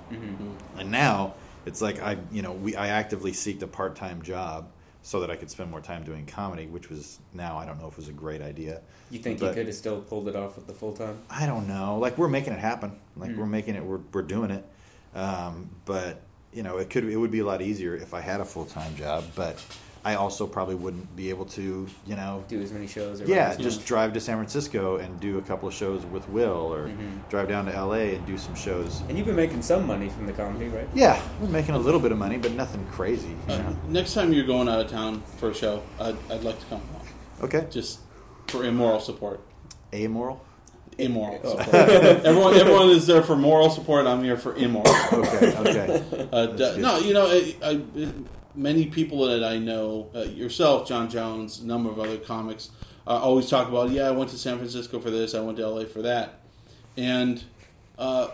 And 0.78 0.90
now 0.90 1.34
it's 1.66 1.80
like 1.82 2.00
I 2.02 2.18
you 2.32 2.42
know 2.42 2.52
we 2.52 2.76
I 2.76 2.88
actively 2.88 3.32
seeked 3.32 3.62
a 3.62 3.66
part 3.66 3.96
time 3.96 4.22
job 4.22 4.68
so 5.02 5.20
that 5.20 5.30
I 5.30 5.36
could 5.36 5.50
spend 5.50 5.70
more 5.70 5.80
time 5.82 6.02
doing 6.02 6.24
comedy, 6.24 6.66
which 6.66 6.88
was 6.88 7.18
now 7.34 7.58
I 7.58 7.66
don't 7.66 7.78
know 7.80 7.86
if 7.88 7.92
it 7.92 7.98
was 7.98 8.08
a 8.08 8.12
great 8.12 8.40
idea. 8.40 8.80
You 9.10 9.18
think 9.18 9.38
But- 9.38 9.48
you 9.48 9.54
could 9.54 9.66
have 9.66 9.76
still 9.76 10.00
pulled 10.00 10.28
it 10.28 10.36
off 10.36 10.56
with 10.56 10.66
the 10.66 10.72
full 10.72 10.92
time? 10.92 11.18
I 11.28 11.46
don't 11.46 11.68
know. 11.68 11.98
Like 11.98 12.16
we're 12.18 12.28
making 12.28 12.52
it 12.54 12.58
happen. 12.60 12.98
Like 13.16 13.36
we're 13.36 13.46
making 13.46 13.74
it. 13.74 13.84
We're 13.84 14.00
we're 14.12 14.22
doing 14.22 14.50
it. 14.50 14.64
Um, 15.14 15.70
but 15.84 16.20
you 16.52 16.62
know, 16.62 16.78
it 16.78 16.88
could 16.90 17.04
it 17.04 17.16
would 17.16 17.30
be 17.30 17.40
a 17.40 17.44
lot 17.46 17.60
easier 17.62 17.94
if 17.96 18.14
I 18.14 18.20
had 18.20 18.40
a 18.40 18.44
full 18.44 18.64
time 18.64 18.96
job. 18.96 19.24
But 19.34 19.62
I 20.06 20.16
also 20.16 20.46
probably 20.46 20.74
wouldn't 20.74 21.16
be 21.16 21.30
able 21.30 21.46
to. 21.46 21.86
You 22.06 22.16
know, 22.16 22.44
Do 22.48 22.60
as 22.60 22.72
many 22.72 22.86
shows? 22.86 23.20
Or 23.20 23.24
yeah, 23.24 23.56
just 23.56 23.80
much? 23.80 23.86
drive 23.86 24.12
to 24.12 24.20
San 24.20 24.36
Francisco 24.36 24.96
and 24.98 25.18
do 25.18 25.38
a 25.38 25.42
couple 25.42 25.66
of 25.68 25.74
shows 25.74 26.04
with 26.06 26.28
Will, 26.28 26.72
or 26.74 26.90
drive 27.30 27.48
down 27.48 27.64
to 27.66 27.74
L.A. 27.74 28.14
and 28.16 28.26
do 28.26 28.36
some 28.36 28.54
shows. 28.54 29.00
And 29.08 29.16
you've 29.16 29.26
been 29.26 29.36
making 29.36 29.62
some 29.62 29.86
money 29.86 30.08
from 30.10 30.26
the 30.26 30.32
comedy, 30.32 30.68
right? 30.68 30.86
Yeah, 30.94 31.20
we're 31.40 31.48
making 31.48 31.74
a 31.74 31.78
little 31.78 32.00
bit 32.00 32.12
of 32.12 32.18
money, 32.18 32.36
but 32.36 32.52
nothing 32.52 32.84
crazy. 32.92 33.28
You 33.48 33.54
Uh, 33.54 33.58
know? 33.58 33.76
next 33.88 34.14
time 34.14 34.32
you're 34.32 34.46
going 34.46 34.68
out 34.68 34.80
of 34.80 34.90
town 34.90 35.22
for 35.38 35.50
a 35.50 35.54
show, 35.54 35.82
I'd, 35.98 36.16
I'd 36.30 36.44
like 36.44 36.58
to 36.60 36.66
come 36.66 36.82
along. 36.90 37.06
Okay, 37.42 37.66
Just 37.70 38.00
for 38.48 38.64
immoral 38.64 39.00
support. 39.00 39.40
amoral. 39.94 40.44
Immoral 40.98 41.40
support. 41.44 41.74
everyone, 41.74 42.54
everyone 42.54 42.88
is 42.90 43.06
there 43.06 43.22
for 43.22 43.34
moral 43.36 43.68
support. 43.70 44.06
I'm 44.06 44.22
here 44.22 44.36
for 44.36 44.54
immoral. 44.54 44.94
Okay, 45.12 45.56
okay. 45.56 46.28
Uh, 46.30 46.46
d- 46.46 46.78
no, 46.80 46.98
you 46.98 47.12
know, 47.14 47.26
I, 47.26 47.56
I, 47.64 47.80
many 48.54 48.86
people 48.86 49.26
that 49.26 49.44
I 49.44 49.58
know, 49.58 50.10
uh, 50.14 50.20
yourself, 50.20 50.88
John 50.88 51.10
Jones, 51.10 51.60
a 51.60 51.66
number 51.66 51.90
of 51.90 51.98
other 51.98 52.18
comics, 52.18 52.70
uh, 53.06 53.10
always 53.10 53.48
talk 53.48 53.68
about, 53.68 53.90
yeah, 53.90 54.08
I 54.08 54.10
went 54.12 54.30
to 54.30 54.38
San 54.38 54.58
Francisco 54.58 55.00
for 55.00 55.10
this, 55.10 55.34
I 55.34 55.40
went 55.40 55.58
to 55.58 55.66
LA 55.66 55.84
for 55.84 56.02
that. 56.02 56.40
And 56.96 57.42
uh, 57.98 58.28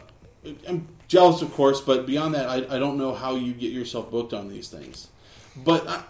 I'm 0.68 0.88
jealous, 1.08 1.42
of 1.42 1.52
course, 1.52 1.80
but 1.80 2.06
beyond 2.06 2.34
that, 2.34 2.48
I, 2.48 2.76
I 2.76 2.78
don't 2.78 2.98
know 2.98 3.14
how 3.14 3.34
you 3.34 3.52
get 3.52 3.72
yourself 3.72 4.10
booked 4.10 4.32
on 4.32 4.48
these 4.48 4.68
things. 4.68 5.08
But 5.56 5.88
I, 5.88 6.02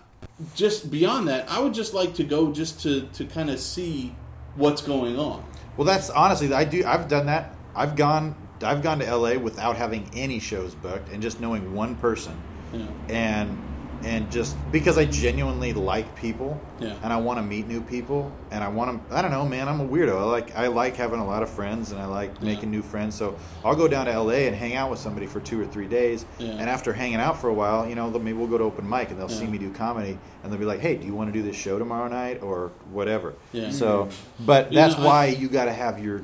just 0.55 0.91
beyond 0.91 1.29
that, 1.29 1.51
I 1.51 1.61
would 1.61 1.75
just 1.75 1.95
like 1.95 2.15
to 2.15 2.25
go 2.25 2.53
just 2.53 2.81
to, 2.83 3.03
to 3.15 3.25
kind 3.25 3.51
of 3.51 3.61
see 3.61 4.15
what's 4.57 4.83
going 4.83 5.19
on. 5.19 5.45
Well, 5.77 5.87
that's 5.87 6.11
honestly, 6.11 6.53
I 6.53 6.65
do. 6.65 6.85
I've 6.85 7.09
done 7.09 7.27
that. 7.27 7.55
I've 7.75 7.97
gone. 7.97 8.35
I've 8.63 8.83
gone 8.83 8.99
to 8.99 9.17
LA 9.17 9.39
without 9.39 9.77
having 9.77 10.11
any 10.13 10.39
shows 10.39 10.75
booked 10.75 11.11
and 11.11 11.23
just 11.23 11.41
knowing 11.41 11.73
one 11.73 11.97
person, 11.97 12.39
know? 12.75 12.87
and 13.09 13.59
and 14.05 14.31
just 14.31 14.57
because 14.73 14.97
I 14.99 15.05
genuinely 15.05 15.73
like 15.73 16.15
people, 16.17 16.59
Yeah. 16.79 16.95
and 17.03 17.13
I 17.13 17.17
want 17.19 17.39
to 17.39 17.43
meet 17.43 17.67
new 17.69 17.81
people, 17.81 18.33
and 18.51 18.65
I 18.65 18.69
want 18.69 19.09
to. 19.09 19.15
I 19.15 19.21
don't 19.23 19.31
know, 19.31 19.47
man. 19.47 19.69
I'm 19.69 19.81
a 19.81 19.87
weirdo. 19.87 20.19
I 20.19 20.23
like 20.25 20.57
I 20.57 20.67
like 20.69 20.97
having 20.97 21.21
a 21.21 21.27
lot 21.27 21.43
of 21.43 21.51
friends, 21.51 21.93
and 21.93 22.01
I 22.01 22.07
like 22.07 22.31
Yeah. 22.41 22.47
making 22.47 22.71
new 22.71 22.83
friends. 22.83 23.15
So 23.15 23.37
I'll 23.65 23.77
go 23.77 23.89
down 23.89 24.07
to 24.07 24.13
LA 24.13 24.47
and 24.47 24.57
hang 24.57 24.75
out 24.75 24.91
with 24.91 24.99
somebody 24.99 25.27
for 25.27 25.41
two 25.41 25.61
or 25.61 25.67
three 25.67 25.87
days, 25.87 26.25
Yeah. 26.39 26.51
and 26.53 26.71
after 26.71 26.93
hanging 26.93 27.17
out 27.21 27.41
for 27.41 27.49
a 27.49 27.55
while, 27.55 27.89
you 27.89 27.95
know, 27.95 28.11
maybe 28.11 28.33
we'll 28.33 28.47
go 28.47 28.59
to 28.59 28.65
open 28.65 28.89
mic, 28.89 29.11
and 29.11 29.19
they'll 29.21 29.29
see 29.29 29.47
me 29.47 29.59
do 29.59 29.71
comedy, 29.71 30.19
and 30.43 30.53
they'll 30.53 30.59
be 30.61 30.65
like, 30.65 30.81
"Hey, 30.81 30.97
do 30.97 31.07
you 31.07 31.15
want 31.15 31.33
to 31.33 31.39
do 31.39 31.43
this 31.47 31.57
show 31.57 31.79
tomorrow 31.79 32.09
night 32.09 32.43
or 32.43 32.71
whatever?" 32.93 33.35
Yeah. 33.53 33.71
So, 33.71 34.05
mm-hmm. 34.05 34.47
but 34.47 34.73
You 34.73 34.79
that's 34.79 34.97
know, 34.97 35.05
I- 35.05 35.07
why 35.07 35.27
you 35.27 35.49
got 35.49 35.67
to 35.67 35.73
have 35.73 35.99
your 36.03 36.23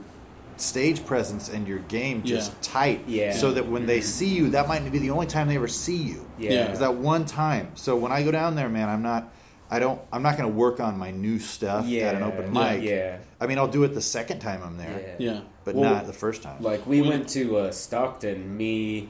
stage 0.60 1.04
presence 1.04 1.48
and 1.48 1.66
your 1.68 1.78
game 1.80 2.22
just 2.22 2.50
Yeah. 2.52 2.58
tight, 2.62 3.00
Yeah. 3.06 3.32
so 3.32 3.52
that 3.52 3.68
when 3.68 3.86
they 3.86 4.00
see 4.00 4.28
you, 4.28 4.50
that 4.50 4.68
might 4.68 4.90
be 4.90 4.98
the 4.98 5.10
only 5.10 5.26
time 5.26 5.48
they 5.48 5.56
ever 5.56 5.68
see 5.68 5.96
you. 5.96 6.26
Yeah. 6.38 6.50
Yeah. 6.52 6.72
Is 6.72 6.78
that 6.78 6.94
one 6.94 7.24
time? 7.24 7.68
So 7.74 7.96
when 7.96 8.12
I 8.12 8.22
go 8.22 8.30
down 8.30 8.54
there, 8.56 8.68
man, 8.68 8.88
I'm 8.88 9.02
not. 9.02 9.32
I 9.68 9.80
don't. 9.80 10.00
I'm 10.12 10.22
not 10.22 10.38
going 10.38 10.48
to 10.48 10.56
work 10.56 10.78
on 10.78 10.96
my 10.96 11.10
new 11.10 11.38
stuff 11.40 11.80
at 11.84 12.14
an 12.14 12.20
Yeah. 12.20 12.24
open 12.26 12.52
mic. 12.52 12.82
Yeah. 12.84 13.16
I 13.40 13.46
mean, 13.48 13.58
I'll 13.58 13.66
do 13.66 13.82
it 13.82 13.94
the 13.94 14.00
second 14.00 14.38
time 14.38 14.62
I'm 14.64 14.76
there, 14.78 15.16
Yeah. 15.18 15.32
Yeah. 15.32 15.40
but 15.64 15.74
Well, 15.74 15.92
not 15.92 16.06
the 16.06 16.12
first 16.12 16.42
time. 16.42 16.62
Like 16.62 16.86
we 16.86 17.02
We- 17.02 17.08
went 17.08 17.28
to 17.30 17.56
uh, 17.58 17.72
Stockton, 17.72 18.56
me, 18.56 19.08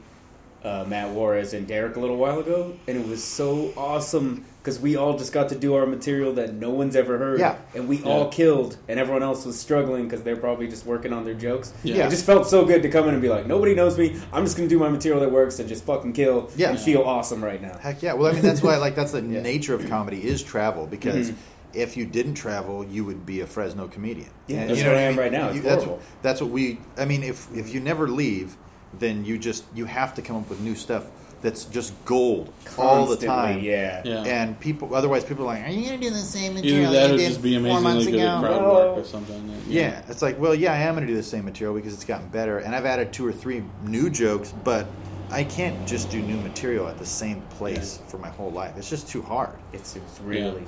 uh, 0.65 0.83
Matt 0.87 1.11
Juarez, 1.11 1.53
and 1.53 1.67
Derek 1.67 1.95
a 1.95 1.99
little 1.99 2.17
while 2.17 2.39
ago, 2.39 2.73
and 2.87 2.97
it 2.97 3.07
was 3.07 3.23
so 3.23 3.71
awesome 3.77 4.45
because 4.67 4.81
we 4.81 4.97
all 4.97 5.17
just 5.17 5.31
got 5.31 5.47
to 5.47 5.55
do 5.55 5.75
our 5.75 5.85
material 5.85 6.33
that 6.33 6.53
no 6.55 6.71
one's 6.71 6.93
ever 6.97 7.17
heard. 7.17 7.39
Yeah. 7.39 7.55
and 7.73 7.87
we 7.87 7.99
Yeah. 7.99 8.03
all 8.09 8.27
killed, 8.27 8.75
and 8.89 8.99
everyone 8.99 9.23
else 9.23 9.45
was 9.45 9.57
struggling 9.57 10.03
because 10.03 10.23
they're 10.23 10.35
probably 10.35 10.67
just 10.67 10.85
working 10.85 11.13
on 11.13 11.23
their 11.23 11.35
jokes. 11.35 11.71
Yeah. 11.83 12.05
It 12.05 12.09
just 12.09 12.25
felt 12.25 12.49
so 12.49 12.65
good 12.65 12.83
to 12.83 12.89
come 12.89 13.07
in 13.07 13.13
and 13.13 13.21
be 13.21 13.29
like, 13.29 13.47
nobody 13.47 13.73
knows 13.73 13.97
me. 13.97 14.17
I'm 14.33 14.43
just 14.43 14.57
gonna 14.57 14.67
do 14.67 14.77
my 14.77 14.89
material 14.89 15.21
that 15.21 15.31
works 15.31 15.59
and 15.59 15.69
just 15.69 15.85
fucking 15.85 16.11
kill 16.11 16.49
Yeah. 16.57 16.71
and 16.71 16.77
feel 16.79 17.01
awesome 17.03 17.41
right 17.41 17.61
now. 17.61 17.77
Heck 17.77 18.03
yeah. 18.03 18.11
Well, 18.11 18.29
I 18.29 18.33
mean, 18.33 18.41
that's 18.41 18.61
why. 18.61 18.75
Like, 18.75 18.95
that's 18.95 19.13
the 19.13 19.21
Yeah. 19.25 19.41
nature 19.41 19.73
of 19.73 19.87
comedy 19.87 20.21
is 20.27 20.43
travel 20.43 20.85
because. 20.85 21.29
Mm-hmm. 21.29 21.39
If 21.73 21.95
you 21.95 22.05
didn't 22.05 22.35
travel, 22.35 22.83
you 22.85 23.03
would 23.05 23.25
be 23.25 23.41
a 23.41 23.45
Fresno 23.45 23.87
comedian. 23.87 24.29
Yeah, 24.47 24.61
And 24.61 24.69
that's 24.69 24.79
you 24.79 24.85
know 24.85 24.91
what 24.91 24.95
what 24.95 25.03
I 25.03 25.11
am 25.11 25.19
right 25.19 25.31
now. 25.31 25.51
You- 25.51 25.61
that's, 25.61 25.83
horrible. 25.83 26.01
that's 26.23 26.41
what 26.41 26.49
we. 26.49 26.79
I 26.97 27.05
mean, 27.05 27.23
if 27.23 27.45
if 27.55 27.71
you 27.73 27.81
never 27.81 28.07
leave, 28.07 28.55
then 28.97 29.25
you 29.25 29.37
just 29.37 29.65
you 29.75 29.85
have 29.85 30.15
to 30.15 30.21
come 30.23 30.37
up 30.37 30.49
with 30.49 30.59
new 30.61 30.73
stuff 30.75 31.03
that's 31.41 31.65
just 31.65 31.93
gold 32.05 32.51
all 32.77 33.05
the 33.05 33.17
time. 33.17 33.59
Yeah. 33.61 34.01
Yeah. 34.03 34.23
And 34.23 34.59
people, 34.59 34.93
otherwise, 34.95 35.23
people 35.23 35.43
are 35.43 35.53
like, 35.53 35.63
"Are 35.63 35.71
you 35.71 35.87
going 35.87 35.99
to 35.99 36.07
do 36.07 36.13
the 36.13 36.21
same 36.21 36.55
material 36.55 36.91
Either 36.91 36.99
that 37.07 37.11
you 37.11 37.17
did 37.17 37.27
just 37.29 37.41
be 37.41 37.55
four 37.57 37.79
months 37.81 38.05
amazingly 38.05 38.19
good 38.19 38.27
at 38.27 38.37
ago?" 38.37 38.47
crowd 38.47 38.61
No. 38.61 38.73
work 38.73 38.97
or 38.97 39.03
something. 39.03 39.61
Yeah, 39.67 40.01
it's 40.07 40.21
like, 40.21 40.39
well, 40.39 40.55
yeah, 40.55 40.73
I 40.73 40.77
am 40.77 40.95
going 40.95 41.05
to 41.05 41.11
do 41.11 41.17
the 41.17 41.23
same 41.23 41.45
material 41.45 41.75
because 41.75 41.93
it's 41.93 42.05
gotten 42.05 42.27
better, 42.29 42.59
and 42.59 42.75
I've 42.75 42.85
added 42.85 43.13
two 43.13 43.25
or 43.25 43.31
three 43.31 43.63
new 43.83 44.09
jokes, 44.09 44.53
but 44.63 44.87
I 45.29 45.43
can't 45.43 45.87
just 45.87 46.09
do 46.09 46.21
new 46.21 46.37
material 46.37 46.87
at 46.87 46.97
the 46.97 47.05
same 47.05 47.41
place 47.51 47.99
for 48.07 48.17
my 48.17 48.29
whole 48.29 48.51
life. 48.51 48.75
It's 48.77 48.89
just 48.89 49.07
too 49.07 49.21
hard. 49.21 49.55
It's 49.73 49.95
it's 49.95 50.19
really 50.21 50.63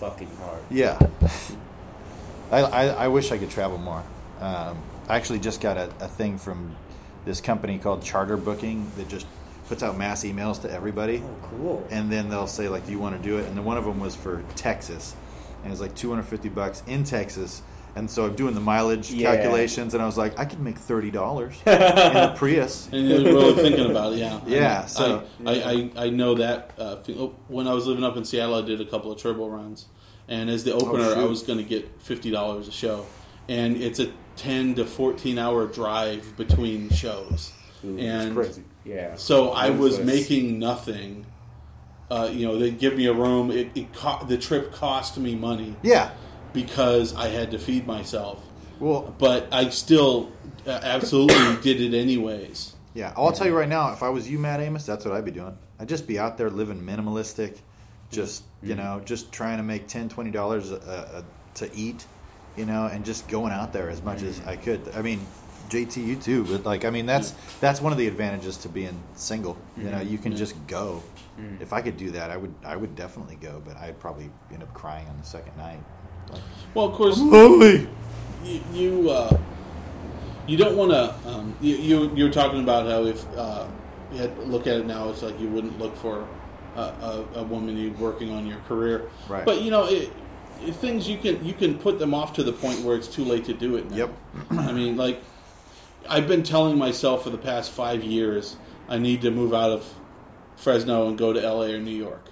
fucking 0.00 0.30
hard. 0.36 0.62
Yeah. 0.70 0.98
I, 2.50 2.60
I, 2.62 2.84
I 2.86 3.08
wish 3.08 3.30
I 3.32 3.38
could 3.38 3.50
travel 3.50 3.76
more. 3.78 4.02
Um, 4.40 4.78
I 5.08 5.16
actually 5.16 5.40
just 5.40 5.60
got 5.60 5.76
a, 5.76 5.90
a 6.00 6.08
thing 6.08 6.38
from 6.38 6.76
this 7.24 7.40
company 7.40 7.78
called 7.78 8.02
Charter 8.02 8.36
Booking 8.36 8.90
that 8.96 9.08
just 9.08 9.26
puts 9.68 9.82
out 9.82 9.96
mass 9.96 10.24
emails 10.24 10.60
to 10.62 10.70
everybody. 10.72 11.22
Oh, 11.24 11.36
cool. 11.50 11.86
And 11.90 12.10
then 12.10 12.28
they'll 12.28 12.46
say, 12.46 12.68
like, 12.68 12.86
do 12.86 12.92
you 12.92 12.98
want 12.98 13.16
to 13.16 13.22
do 13.22 13.38
it? 13.38 13.46
And 13.46 13.56
then 13.56 13.64
one 13.64 13.76
of 13.76 13.84
them 13.84 14.00
was 14.00 14.14
for 14.16 14.42
Texas. 14.56 15.14
And 15.62 15.72
it's 15.72 15.80
like 15.80 15.94
250 15.94 16.48
bucks 16.48 16.82
in 16.86 17.04
Texas. 17.04 17.62
And 17.96 18.08
so 18.08 18.26
I'm 18.26 18.34
doing 18.36 18.54
the 18.54 18.60
mileage 18.60 19.10
Yeah. 19.10 19.34
calculations, 19.34 19.92
and 19.92 20.02
I 20.02 20.06
was 20.06 20.16
like, 20.16 20.38
I 20.38 20.44
could 20.44 20.60
make 20.60 20.78
$30 20.78 21.66
in 21.66 22.16
a 22.16 22.34
Prius. 22.36 22.88
And 22.92 23.08
you're 23.08 23.22
really 23.24 23.54
thinking 23.54 23.90
about 23.90 24.12
it, 24.12 24.18
yeah. 24.20 24.40
Yeah, 24.46 24.82
I, 24.84 24.86
so- 24.86 25.24
I, 25.44 25.90
I, 25.96 26.04
I 26.06 26.10
know 26.10 26.34
that. 26.36 26.72
Uh, 26.78 26.96
when 27.48 27.66
I 27.66 27.72
was 27.74 27.86
living 27.86 28.04
up 28.04 28.16
in 28.16 28.24
Seattle, 28.24 28.54
I 28.54 28.62
did 28.62 28.80
a 28.80 28.84
couple 28.84 29.10
of 29.10 29.18
turbo 29.18 29.48
runs, 29.48 29.86
and 30.28 30.48
as 30.48 30.62
the 30.64 30.74
opener, 30.74 31.02
I 31.02 31.06
Oh, 31.06 31.14
shoot. 31.22 31.28
was 31.28 31.42
going 31.42 31.58
to 31.58 31.64
get 31.64 32.00
fifty 32.00 32.30
dollars 32.30 32.68
a 32.68 32.72
show, 32.72 33.04
and 33.48 33.76
it's 33.76 33.98
a 33.98 34.12
ten 34.36 34.74
to 34.76 34.84
fourteen 34.84 35.38
hour 35.38 35.66
drive 35.66 36.36
between 36.36 36.90
shows, 36.90 37.50
Ooh, 37.84 37.98
and 37.98 38.34
crazy. 38.34 38.62
Yeah. 38.88 39.16
so 39.16 39.50
I 39.50 39.70
was 39.70 39.98
making 40.00 40.58
nothing. 40.58 41.26
Uh, 42.10 42.30
you 42.32 42.46
know, 42.46 42.58
they 42.58 42.70
give 42.70 42.96
me 42.96 43.04
a 43.06 43.12
room. 43.12 43.50
It, 43.50 43.68
it 43.74 43.92
co- 43.92 44.24
the 44.26 44.38
trip 44.38 44.72
cost 44.72 45.18
me 45.18 45.34
money 45.34 45.76
Yeah. 45.82 46.10
because 46.54 47.14
I 47.14 47.28
had 47.28 47.50
to 47.50 47.58
feed 47.58 47.86
myself, 47.86 48.42
Well, 48.80 49.14
but 49.18 49.46
I 49.52 49.68
still 49.68 50.32
uh, 50.66 50.80
absolutely 50.82 51.56
did 51.62 51.82
it 51.82 51.94
anyways. 51.96 52.74
Yeah, 52.94 53.12
I'll 53.14 53.32
tell 53.32 53.46
you 53.46 53.54
right 53.56 53.68
now, 53.68 53.92
if 53.92 54.02
I 54.02 54.08
was 54.08 54.28
you, 54.28 54.38
Matt 54.38 54.60
Amos, 54.60 54.86
that's 54.86 55.04
what 55.04 55.12
I'd 55.14 55.24
be 55.26 55.30
doing. 55.30 55.56
I'd 55.78 55.88
just 55.88 56.06
be 56.08 56.18
out 56.18 56.38
there 56.38 56.48
living 56.50 56.80
minimalistic, 56.80 57.58
just 58.10 58.42
you 58.62 58.74
know, 58.74 59.02
just 59.04 59.30
trying 59.30 59.58
to 59.58 59.62
make 59.62 59.86
10 59.86 60.08
20 60.08 60.30
dollars 60.30 60.72
uh, 60.72 61.22
to 61.56 61.70
eat, 61.76 62.06
you 62.56 62.64
know, 62.64 62.86
and 62.86 63.04
just 63.04 63.28
going 63.28 63.52
out 63.52 63.72
there 63.74 63.90
as 63.90 64.02
much 64.02 64.22
as 64.22 64.40
I 64.46 64.56
could. 64.56 64.80
I 64.96 65.02
mean, 65.02 65.20
JT, 65.68 66.04
you 66.04 66.16
too, 66.16 66.44
but 66.44 66.64
like, 66.64 66.84
I 66.84 66.90
mean, 66.90 67.06
that's 67.06 67.32
that's 67.60 67.80
one 67.80 67.92
of 67.92 67.98
the 67.98 68.06
advantages 68.06 68.56
to 68.58 68.68
being 68.68 69.00
single. 69.14 69.56
You 69.76 69.90
know, 69.90 70.00
you 70.00 70.18
can 70.18 70.34
just 70.36 70.54
go. 70.66 71.02
If 71.60 71.72
I 71.72 71.80
could 71.82 71.96
do 71.96 72.10
that, 72.12 72.30
I 72.32 72.36
would 72.36 72.52
I 72.64 72.74
would 72.76 72.96
definitely 72.96 73.36
go, 73.36 73.62
but 73.64 73.76
I'd 73.76 74.00
probably 74.00 74.28
end 74.52 74.62
up 74.62 74.72
crying 74.74 75.06
on 75.08 75.16
the 75.18 75.24
second 75.26 75.56
night. 75.56 75.78
Like, 76.32 76.42
Well, 76.74 76.86
of 76.86 76.94
course, 76.94 77.16
Holy. 77.18 77.88
you 78.44 78.60
you, 78.72 79.10
uh, 79.10 79.38
you 80.48 80.56
don't 80.56 80.76
want 80.76 80.90
to. 80.90 81.14
Um, 81.28 81.54
you, 81.60 81.76
you 81.76 82.16
you 82.16 82.24
were 82.24 82.30
talking 82.30 82.60
about 82.60 82.86
how 82.86 83.04
if 83.04 83.24
uh, 83.36 83.66
at- 84.18 84.48
look 84.48 84.66
at 84.66 84.78
it 84.80 84.86
now, 84.86 85.10
it's 85.10 85.22
like 85.22 85.38
you 85.38 85.48
wouldn't 85.48 85.78
look 85.78 85.94
for 85.96 86.26
a, 86.74 86.80
a, 86.80 87.24
a 87.36 87.42
woman 87.44 87.76
you 87.76 87.92
working 87.92 88.32
on 88.32 88.46
your 88.46 88.58
career. 88.66 89.08
Right. 89.28 89.44
But 89.44 89.62
you 89.62 89.70
know, 89.70 89.84
it, 89.86 90.10
things 90.72 91.08
you 91.08 91.18
can 91.18 91.44
you 91.44 91.54
can 91.54 91.78
put 91.78 92.00
them 92.00 92.14
off 92.14 92.32
to 92.34 92.42
the 92.42 92.52
point 92.52 92.80
where 92.80 92.96
it's 92.96 93.06
too 93.08 93.24
late 93.24 93.44
to 93.44 93.52
do 93.54 93.76
it. 93.76 93.88
Now. 93.90 93.96
Yep. 93.96 94.10
I 94.50 94.72
mean, 94.72 94.96
like 94.96 95.22
I've 96.08 96.28
been 96.28 96.42
telling 96.42 96.78
myself 96.78 97.24
for 97.24 97.30
the 97.30 97.38
past 97.38 97.70
five 97.70 98.04
years, 98.04 98.56
I 98.88 98.98
need 98.98 99.22
to 99.22 99.30
move 99.30 99.54
out 99.54 99.70
of 99.70 99.94
Fresno 100.56 101.08
and 101.08 101.16
go 101.16 101.32
to 101.32 101.40
LA 101.40 101.66
or 101.66 101.78
New 101.78 101.96
York. 101.96 102.30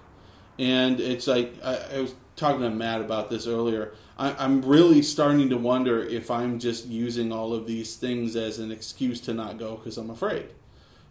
And 0.58 1.00
it's 1.00 1.26
like 1.26 1.54
I, 1.64 1.76
I 1.94 2.00
was 2.00 2.14
talking 2.34 2.62
to 2.62 2.70
Matt 2.70 3.00
about 3.00 3.30
this 3.30 3.46
earlier. 3.46 3.92
I, 4.18 4.32
I'm 4.32 4.62
really 4.62 5.02
starting 5.02 5.50
to 5.50 5.56
wonder 5.56 6.02
if 6.02 6.30
I'm 6.30 6.58
just 6.58 6.86
using 6.86 7.32
all 7.32 7.52
of 7.52 7.66
these 7.66 7.96
things 7.96 8.36
as 8.36 8.58
an 8.58 8.70
excuse 8.70 9.20
to 9.22 9.34
not 9.34 9.58
go 9.58 9.76
because 9.76 9.98
I'm 9.98 10.10
afraid. 10.10 10.46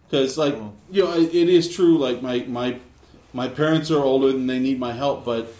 Because 0.10 0.38
like 0.38 0.56
you 0.92 1.04
know, 1.04 1.14
it 1.14 1.34
it 1.34 1.50
is 1.50 1.74
true. 1.74 1.98
Like 1.98 2.22
my 2.22 2.40
my 2.48 2.80
my 3.34 3.48
parents 3.48 3.92
are 3.92 4.04
older 4.04 4.30
and 4.30 4.50
they 4.50 4.60
need 4.60 4.80
my 4.80 4.94
help, 4.94 5.26
but 5.26 5.54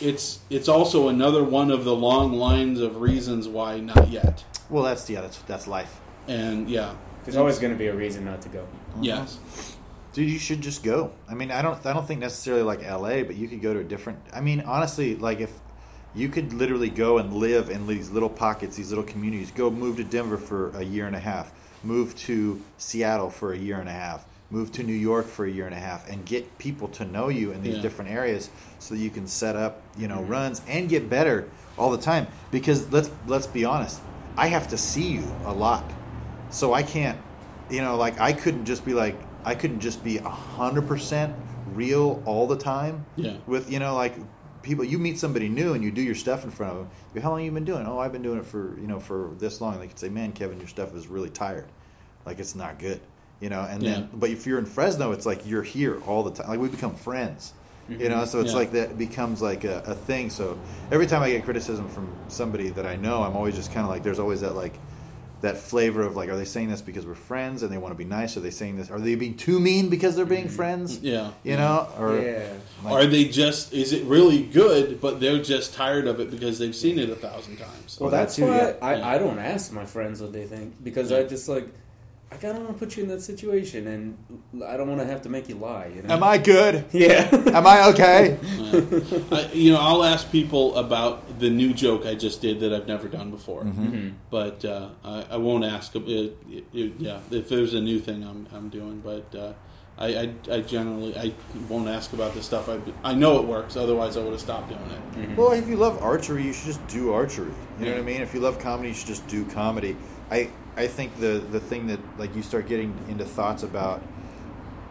it's 0.00 0.40
it's 0.50 0.68
also 0.68 1.08
another 1.08 1.44
one 1.44 1.70
of 1.70 1.84
the 1.84 1.94
long 1.94 2.32
lines 2.32 2.80
of 2.80 3.00
reasons 3.00 3.48
why 3.48 3.80
not 3.80 4.08
yet. 4.08 4.44
Well, 4.68 4.82
that's 4.82 5.08
yeah, 5.08 5.20
that's 5.22 5.38
that's 5.38 5.66
life. 5.66 6.01
And 6.28 6.68
yeah, 6.68 6.94
There's 7.24 7.36
always 7.36 7.58
going 7.58 7.72
to 7.72 7.78
be 7.78 7.86
a 7.88 7.94
reason 7.94 8.24
not 8.24 8.42
to 8.42 8.48
go. 8.48 8.66
yes, 9.00 9.38
Dude, 10.12 10.28
you 10.28 10.38
should 10.38 10.60
just 10.60 10.82
go. 10.84 11.10
I 11.28 11.34
mean, 11.34 11.50
I 11.50 11.62
don't 11.62 11.84
I 11.86 11.92
don't 11.94 12.06
think 12.06 12.20
necessarily 12.20 12.62
like 12.62 12.82
LA, 12.82 13.22
but 13.22 13.34
you 13.34 13.48
could 13.48 13.62
go 13.62 13.72
to 13.72 13.80
a 13.80 13.84
different 13.84 14.18
I 14.32 14.40
mean, 14.40 14.60
honestly, 14.60 15.16
like 15.16 15.40
if 15.40 15.50
you 16.14 16.28
could 16.28 16.52
literally 16.52 16.90
go 16.90 17.16
and 17.18 17.32
live 17.32 17.70
in 17.70 17.86
these 17.86 18.10
little 18.10 18.28
pockets, 18.28 18.76
these 18.76 18.90
little 18.90 19.04
communities. 19.04 19.50
Go 19.50 19.70
move 19.70 19.96
to 19.96 20.04
Denver 20.04 20.36
for 20.36 20.70
a 20.76 20.82
year 20.82 21.06
and 21.06 21.16
a 21.16 21.20
half. 21.20 21.52
Move 21.82 22.14
to 22.16 22.60
Seattle 22.76 23.30
for 23.30 23.52
a 23.54 23.58
year 23.58 23.80
and 23.80 23.88
a 23.88 23.92
half. 23.92 24.26
Move 24.50 24.70
to 24.72 24.82
New 24.82 24.92
York 24.92 25.26
for 25.26 25.46
a 25.46 25.50
year 25.50 25.64
and 25.64 25.74
a 25.74 25.78
half 25.80 26.06
and 26.10 26.26
get 26.26 26.58
people 26.58 26.86
to 26.88 27.06
know 27.06 27.28
you 27.30 27.50
in 27.52 27.62
these 27.62 27.76
Yeah. 27.76 27.82
different 27.82 28.10
areas 28.10 28.50
so 28.78 28.94
that 28.94 29.00
you 29.00 29.08
can 29.08 29.26
set 29.26 29.56
up, 29.56 29.80
you 29.96 30.06
know, 30.08 30.18
mm-hmm. 30.18 30.30
runs 30.32 30.60
and 30.68 30.90
get 30.90 31.08
better 31.08 31.48
all 31.78 31.90
the 31.90 31.96
time 31.96 32.26
because 32.50 32.92
let's 32.92 33.10
let's 33.26 33.46
be 33.46 33.64
honest. 33.64 34.00
I 34.36 34.48
have 34.48 34.68
to 34.68 34.76
see 34.76 35.08
you 35.08 35.24
a 35.46 35.52
lot. 35.52 35.84
So 36.52 36.72
I 36.74 36.82
can't, 36.82 37.18
you 37.70 37.80
know, 37.80 37.96
like 37.96 38.20
I 38.20 38.32
couldn't 38.32 38.64
just 38.66 38.84
be 38.84 38.94
like 38.94 39.16
I 39.44 39.54
couldn't 39.54 39.80
just 39.80 40.04
be 40.04 40.18
a 40.18 40.28
hundred 40.28 40.86
percent 40.86 41.34
real 41.74 42.22
all 42.26 42.46
the 42.46 42.56
time. 42.56 43.04
Yeah. 43.16 43.36
With 43.46 43.70
you 43.72 43.78
know, 43.78 43.94
like 43.96 44.14
people, 44.62 44.84
you 44.84 44.98
meet 44.98 45.18
somebody 45.18 45.48
new 45.48 45.74
and 45.74 45.82
you 45.82 45.90
do 45.90 46.02
your 46.02 46.14
stuff 46.14 46.44
in 46.44 46.50
front 46.50 46.72
of 46.72 46.78
them. 46.78 47.22
How 47.22 47.30
long 47.30 47.40
have 47.40 47.46
you 47.46 47.52
been 47.52 47.64
doing? 47.64 47.86
Oh, 47.86 47.98
I've 47.98 48.12
been 48.12 48.22
doing 48.22 48.38
it 48.38 48.46
for 48.46 48.78
you 48.78 48.86
know 48.86 49.00
for 49.00 49.32
this 49.38 49.60
long. 49.60 49.80
They 49.80 49.88
could 49.88 49.98
say, 49.98 50.08
Man, 50.08 50.32
Kevin, 50.32 50.58
your 50.58 50.68
stuff 50.68 50.94
is 50.94 51.08
really 51.08 51.30
tired. 51.30 51.66
Like 52.24 52.38
it's 52.38 52.54
not 52.54 52.78
good. 52.78 53.00
You 53.40 53.48
know, 53.48 53.62
and 53.62 53.82
then 53.82 54.00
Yeah. 54.02 54.06
but 54.12 54.30
if 54.30 54.46
you're 54.46 54.58
in 54.60 54.66
Fresno, 54.66 55.10
it's 55.10 55.26
like 55.26 55.44
you're 55.46 55.64
here 55.64 56.00
all 56.06 56.22
the 56.22 56.30
time. 56.30 56.48
Like 56.48 56.60
we 56.60 56.68
become 56.68 56.94
friends. 56.94 57.54
You 57.88 58.08
know, 58.08 58.18
mm-hmm. 58.18 58.26
so 58.26 58.40
it's 58.40 58.52
Yeah. 58.52 58.58
like 58.58 58.72
that 58.72 58.96
becomes 58.96 59.42
like 59.42 59.64
a, 59.64 59.82
a 59.84 59.94
thing. 59.94 60.30
So 60.30 60.56
every 60.92 61.06
time 61.08 61.20
I 61.22 61.30
get 61.30 61.44
criticism 61.44 61.88
from 61.88 62.12
somebody 62.28 62.68
that 62.70 62.86
I 62.86 62.94
know, 62.94 63.22
I'm 63.24 63.34
always 63.34 63.56
just 63.56 63.72
kind 63.72 63.84
of 63.84 63.90
like, 63.90 64.04
there's 64.04 64.20
always 64.20 64.40
that 64.42 64.54
like 64.54 64.74
that 65.42 65.58
flavor 65.58 66.02
of 66.02 66.16
like, 66.16 66.28
are 66.28 66.36
they 66.36 66.44
saying 66.44 66.70
this 66.70 66.80
because 66.80 67.04
we're 67.04 67.14
friends 67.14 67.62
and 67.62 67.70
they 67.70 67.78
want 67.78 67.92
to 67.92 67.98
be 67.98 68.04
nice? 68.04 68.36
Are 68.36 68.40
they 68.40 68.50
saying 68.50 68.76
this? 68.76 68.90
Are 68.90 68.98
they 68.98 69.14
being 69.16 69.36
too 69.36 69.60
mean 69.60 69.88
because 69.88 70.16
they're 70.16 70.24
being 70.24 70.46
mm-hmm. 70.46 70.56
friends? 70.56 70.98
yeah. 71.00 71.32
You 71.42 71.56
know, 71.56 71.88
or 71.98 72.18
yeah. 72.18 72.54
like- 72.84 72.92
Are 72.92 73.06
they 73.06 73.24
just? 73.26 73.72
Is 73.72 73.92
it 73.92 74.04
really 74.04 74.42
good? 74.42 75.00
But 75.00 75.20
they're 75.20 75.42
just 75.42 75.74
tired 75.74 76.06
of 76.06 76.20
it 76.20 76.30
because 76.30 76.58
they've 76.58 76.74
seen 76.74 76.98
it 76.98 77.10
a 77.10 77.16
thousand 77.16 77.58
times. 77.58 77.98
Well, 78.00 78.10
that 78.10 78.18
that's 78.18 78.36
too, 78.36 78.46
why 78.46 78.56
yeah. 78.56 78.74
I, 78.80 78.94
Yeah. 78.96 79.08
I 79.08 79.18
don't 79.18 79.38
ask 79.38 79.72
my 79.72 79.84
friends 79.84 80.22
what 80.22 80.32
they 80.32 80.46
think 80.46 80.82
because 80.82 81.10
Yeah. 81.10 81.18
I 81.18 81.22
just 81.24 81.48
like 81.48 81.68
I 82.32 82.36
kind 82.36 82.56
of 82.56 82.64
want 82.64 82.78
to 82.78 82.84
put 82.86 82.96
you 82.96 83.02
in 83.02 83.08
that 83.10 83.20
situation 83.20 83.86
and 83.86 84.64
I 84.66 84.76
don't 84.76 84.88
want 84.88 85.00
to 85.00 85.06
have 85.06 85.22
to 85.22 85.28
make 85.28 85.48
you 85.48 85.56
lie. 85.56 85.86
You 85.94 86.02
know? 86.02 86.14
am 86.14 86.22
I 86.22 86.38
good? 86.38 86.84
Yeah. 86.92 87.28
Am 87.32 87.66
I 87.66 87.88
okay? 87.90 88.38
I, 89.30 89.50
you 89.52 89.72
know, 89.72 89.78
I'll 89.80 90.02
ask 90.04 90.30
people 90.32 90.74
about 90.76 91.38
the 91.40 91.50
new 91.50 91.74
joke 91.74 92.06
I 92.06 92.14
just 92.14 92.40
did 92.40 92.60
that 92.60 92.72
I've 92.72 92.86
never 92.88 93.08
done 93.08 93.30
before, 93.30 93.64
Mm-hmm. 93.64 94.10
but 94.30 94.64
uh, 94.64 94.88
I, 95.04 95.26
I 95.32 95.36
won't 95.36 95.64
ask. 95.64 95.94
It, 95.94 96.08
it, 96.08 96.64
it- 96.72 96.92
yeah, 96.98 97.20
if 97.30 97.48
there's 97.48 97.74
a 97.74 97.80
new 97.80 97.98
thing 98.00 98.24
I'm, 98.24 98.46
I'm 98.52 98.68
doing, 98.70 99.00
but 99.00 99.34
uh, 99.38 99.52
I, 99.98 100.06
I, 100.06 100.34
I 100.50 100.60
generally 100.60 101.16
I 101.16 101.32
won't 101.68 101.88
ask 101.88 102.12
about 102.14 102.32
the 102.34 102.42
stuff 102.42 102.68
I 102.68 102.80
I 103.04 103.14
know 103.14 103.38
it 103.38 103.44
works. 103.44 103.76
Otherwise, 103.76 104.16
I 104.16 104.20
would 104.22 104.32
have 104.32 104.40
stopped 104.40 104.68
doing 104.70 105.28
it. 105.28 105.36
Well, 105.36 105.52
if 105.52 105.68
you 105.68 105.76
love 105.76 106.02
archery, 106.02 106.42
you 106.44 106.52
should 106.52 106.66
just 106.66 106.86
do 106.88 107.12
archery. 107.12 107.52
You 107.78 107.84
know 107.84 107.90
Yeah. 107.90 107.92
what 107.98 108.00
I 108.00 108.04
mean? 108.04 108.20
If 108.22 108.32
you 108.34 108.40
love 108.40 108.58
comedy, 108.58 108.88
you 108.88 108.94
should 108.94 109.08
just 109.08 109.26
do 109.28 109.44
comedy. 109.44 109.96
I 110.30 110.48
I 110.76 110.86
think 110.86 111.18
the 111.20 111.42
the 111.50 111.60
thing 111.60 111.86
that 111.88 112.00
like 112.18 112.34
you 112.34 112.42
start 112.42 112.66
getting 112.68 112.96
into 113.08 113.24
thoughts 113.24 113.62
about 113.62 114.02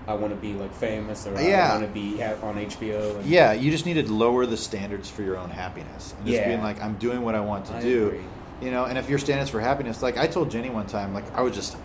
I 0.08 0.14
want 0.16 0.34
to 0.34 0.36
be 0.40 0.54
like 0.54 0.74
famous 0.74 1.28
or 1.28 1.40
Yeah. 1.42 1.70
I 1.70 1.76
want 1.80 1.88
to 1.88 1.94
be 1.94 2.22
on 2.24 2.56
HBO. 2.58 3.18
And, 3.18 3.26
Yeah, 3.26 3.54
you 3.54 3.70
just 3.72 3.86
need 3.86 4.04
to 4.04 4.12
lower 4.12 4.46
the 4.48 4.58
standards 4.58 5.10
for 5.10 5.22
your 5.22 5.38
own 5.38 5.50
happiness. 5.52 6.14
And 6.18 6.26
just 6.28 6.40
Yeah. 6.40 6.48
being 6.48 6.62
like, 6.62 6.82
I'm 6.82 6.96
doing 6.96 7.22
what 7.22 7.36
I 7.36 7.40
want 7.40 7.66
to 7.68 7.76
I 7.76 7.82
do. 7.82 8.08
agree. 8.08 8.20
You 8.62 8.72
know, 8.72 8.86
and 8.86 8.98
if 8.98 9.10
your 9.10 9.20
standards 9.20 9.50
for 9.52 9.60
happiness, 9.60 10.02
like 10.02 10.18
I 10.18 10.26
told 10.28 10.50
Jenny 10.52 10.70
one 10.70 10.88
time, 10.88 11.14
like 11.14 11.24
I 11.36 11.42
was 11.42 11.54
just, 11.54 11.78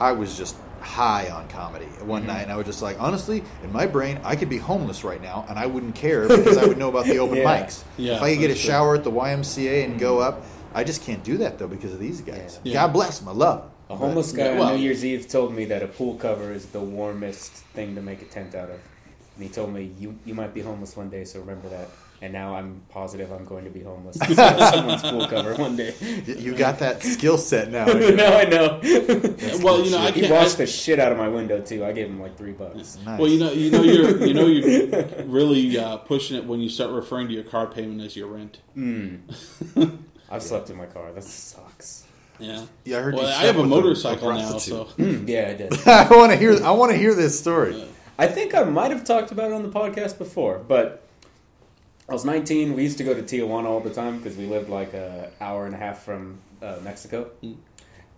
I 0.00 0.12
was 0.12 0.36
just 0.36 0.56
high 0.80 1.28
on 1.28 1.46
comedy 1.48 1.84
one 2.04 2.22
Mm-hmm. 2.22 2.26
night, 2.28 2.42
and 2.44 2.52
I 2.52 2.56
was 2.56 2.66
just 2.66 2.80
like, 2.82 3.00
honestly, 3.00 3.42
in 3.62 3.72
my 3.72 3.86
brain, 3.86 4.18
I 4.24 4.34
could 4.36 4.48
be 4.48 4.58
homeless 4.58 5.04
right 5.04 5.20
now, 5.22 5.44
and 5.48 5.58
I 5.58 5.66
wouldn't 5.66 5.94
care 5.94 6.26
because 6.26 6.56
I 6.56 6.64
would 6.66 6.78
know 6.78 6.88
about 6.88 7.04
the 7.04 7.18
open 7.18 7.36
Yeah. 7.38 7.44
mics. 7.64 7.82
Yeah, 7.98 8.16
if 8.16 8.22
I 8.22 8.32
could 8.32 8.40
get 8.40 8.50
a 8.50 8.54
true. 8.54 8.62
shower 8.62 8.94
at 8.94 9.04
the 9.04 9.10
YMCA 9.10 9.84
and 9.84 9.98
go 10.00 10.20
up, 10.20 10.42
I 10.74 10.84
just 10.84 11.02
can't 11.02 11.22
do 11.24 11.38
that 11.38 11.58
though 11.58 11.68
because 11.68 11.92
of 11.92 11.98
these 12.00 12.20
guys. 12.20 12.60
Yeah. 12.62 12.74
God 12.74 12.92
bless 12.92 13.18
them, 13.18 13.28
I 13.28 13.32
love 13.32 13.62
them. 13.62 13.70
A 13.90 13.96
homeless 13.96 14.32
guy 14.32 14.44
Yeah, 14.52 14.58
well- 14.58 14.68
on 14.68 14.76
New 14.76 14.82
Year's 14.82 15.04
Eve 15.04 15.28
told 15.28 15.54
me 15.54 15.64
that 15.66 15.82
a 15.82 15.86
pool 15.88 16.14
cover 16.16 16.52
is 16.52 16.66
the 16.66 16.80
warmest 16.80 17.52
thing 17.52 17.94
to 17.94 18.02
make 18.02 18.20
a 18.22 18.26
tent 18.26 18.54
out 18.54 18.70
of. 18.70 18.78
And 19.36 19.46
he 19.46 19.48
told 19.48 19.72
me, 19.72 19.92
you, 19.98 20.18
you 20.24 20.34
might 20.34 20.52
be 20.52 20.60
homeless 20.60 20.96
one 20.96 21.08
day, 21.10 21.24
so 21.24 21.38
remember 21.40 21.68
that. 21.70 21.88
And 22.20 22.32
now 22.32 22.56
I'm 22.56 22.82
positive 22.88 23.30
I'm 23.30 23.44
going 23.44 23.62
to 23.62 23.70
be 23.70 23.80
homeless. 23.80 24.16
someone's 24.70 25.02
pool 25.02 25.28
cover 25.28 25.54
one 25.54 25.76
day. 25.76 25.94
You 26.26 26.52
got 26.56 26.80
that 26.80 27.00
skill 27.00 27.38
set 27.38 27.70
now. 27.70 27.84
now 27.86 28.36
I 28.36 28.44
know. 28.44 28.80
well, 29.62 29.80
you 29.84 29.92
know, 29.92 29.98
I 30.00 30.10
he 30.10 30.22
can't. 30.22 30.32
washed 30.32 30.54
I- 30.56 30.64
the 30.64 30.66
shit 30.66 30.98
out 30.98 31.12
of 31.12 31.16
my 31.18 31.28
window, 31.28 31.60
too. 31.60 31.84
I 31.84 31.92
gave 31.92 32.08
him 32.08 32.20
like 32.20 32.36
three 32.36 32.50
bucks. 32.52 32.98
Nice. 33.06 33.20
Well, 33.20 33.28
you 33.30 33.38
know, 33.38 33.52
you 33.52 33.70
know, 33.70 33.82
you're 33.84 34.26
you 34.26 34.34
know 34.34 34.46
you're 34.48 35.24
really 35.26 35.78
uh, 35.78 35.98
pushing 35.98 36.36
it 36.36 36.44
when 36.44 36.58
you 36.60 36.68
start 36.68 36.90
referring 36.90 37.28
to 37.28 37.34
your 37.34 37.44
car 37.44 37.68
payment 37.68 38.00
as 38.00 38.16
your 38.16 38.26
rent. 38.26 38.58
I've 40.30 40.42
slept 40.42 40.70
in 40.70 40.76
my 40.76 40.86
car. 40.86 41.12
That 41.12 41.24
sucks. 41.24 42.04
Yeah. 42.38 42.64
Yeah, 42.84 42.98
I 42.98 43.00
heard 43.02 43.14
Well, 43.14 43.24
you 43.24 43.28
I 43.30 43.46
have 43.46 43.56
a 43.56 43.64
motorcycle 43.64 44.30
a 44.30 44.34
now, 44.34 44.58
so 44.58 44.88
yeah, 44.96 45.48
I 45.50 45.54
did. 45.54 45.72
I 45.86 46.08
want 46.10 46.32
to 46.32 46.38
hear. 46.38 46.62
I 46.62 46.70
want 46.70 46.92
to 46.92 46.98
hear 46.98 47.14
this 47.14 47.38
story. 47.38 47.84
I 48.18 48.26
think 48.26 48.54
I 48.54 48.64
might 48.64 48.90
have 48.90 49.04
talked 49.04 49.32
about 49.32 49.50
it 49.50 49.54
on 49.54 49.62
the 49.62 49.68
podcast 49.68 50.18
before, 50.18 50.58
but 50.58 51.02
I 52.08 52.12
was 52.12 52.24
19. 52.24 52.74
We 52.74 52.82
used 52.82 52.98
to 52.98 53.04
go 53.04 53.14
to 53.14 53.22
Tijuana 53.22 53.66
all 53.66 53.80
the 53.80 53.92
time 53.92 54.18
because 54.18 54.36
we 54.36 54.46
lived 54.46 54.68
like 54.68 54.94
an 54.94 55.26
hour 55.40 55.66
and 55.66 55.74
a 55.74 55.78
half 55.78 56.02
from 56.04 56.38
uh, 56.62 56.76
Mexico, 56.82 57.30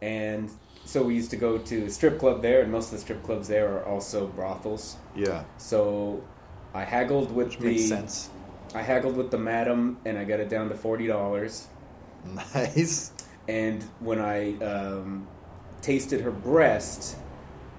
and 0.03 0.51
so 0.85 1.03
we 1.03 1.15
used 1.15 1.31
to 1.31 1.37
go 1.37 1.59
to 1.59 1.85
a 1.85 1.91
strip 1.91 2.19
club 2.19 2.43
there, 2.43 2.63
and 2.63 2.73
most 2.73 2.87
of 2.87 2.93
the 2.93 2.99
strip 2.99 3.23
clubs 3.23 3.49
there 3.49 3.69
are 3.77 3.85
also 3.85 4.27
brothels. 4.27 4.97
Yeah, 5.15 5.45
So 5.59 6.23
I 6.75 6.85
haggled 6.85 7.33
with 7.35 7.49
which 7.49 7.59
the 7.59 7.67
makes 7.67 7.89
sense. 7.89 8.31
I 8.75 8.83
haggled 8.83 9.17
with 9.17 9.31
the 9.31 9.39
madam, 9.39 9.99
and 10.05 10.19
I 10.19 10.25
got 10.25 10.41
it 10.41 10.49
down 10.49 10.69
to 10.69 10.75
forty 10.75 11.07
dollars. 11.07 11.69
Nice. 12.55 13.13
and 13.49 13.83
when 14.01 14.21
I 14.21 14.57
um, 14.59 15.27
tasted 15.83 16.21
her 16.21 16.31
breast, 16.31 17.17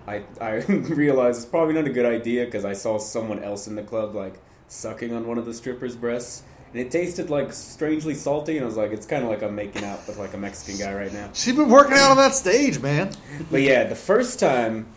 I 0.08 0.24
I 0.40 0.56
realized 0.66 1.38
it's 1.38 1.46
probably 1.50 1.74
not 1.74 1.86
a 1.86 1.92
good 1.92 2.06
idea 2.06 2.46
because 2.46 2.66
I 2.66 2.74
saw 2.74 2.98
someone 2.98 3.44
else 3.44 3.68
in 3.68 3.76
the 3.76 3.84
club 3.84 4.16
like 4.16 4.42
sucking 4.68 5.14
on 5.14 5.28
one 5.28 5.38
of 5.38 5.46
the 5.46 5.54
strippers' 5.54 5.96
breasts, 5.96 6.44
and 6.72 6.82
it 6.82 6.92
tasted 6.92 7.30
like 7.30 7.54
strangely 7.54 8.16
salty, 8.16 8.58
and 8.58 8.64
I 8.64 8.68
was 8.68 8.78
like, 8.78 8.92
it's 8.92 9.06
kind 9.06 9.24
of 9.24 9.30
like 9.30 9.44
I'm 9.44 9.56
making 9.56 9.84
out 9.84 10.06
with 10.08 10.18
like 10.18 10.34
a 10.34 10.38
Mexican 10.38 10.80
guy 10.80 10.94
right 10.94 11.14
now. 11.14 11.30
She's 11.34 11.56
been 11.56 11.70
working 11.70 11.94
out 11.94 12.12
on 12.12 12.18
that 12.18 12.34
stage, 12.34 12.80
man. 12.82 13.12
But 13.50 13.62
yeah, 13.62 13.84
the 13.86 13.96
first 13.96 14.40
time 14.40 14.88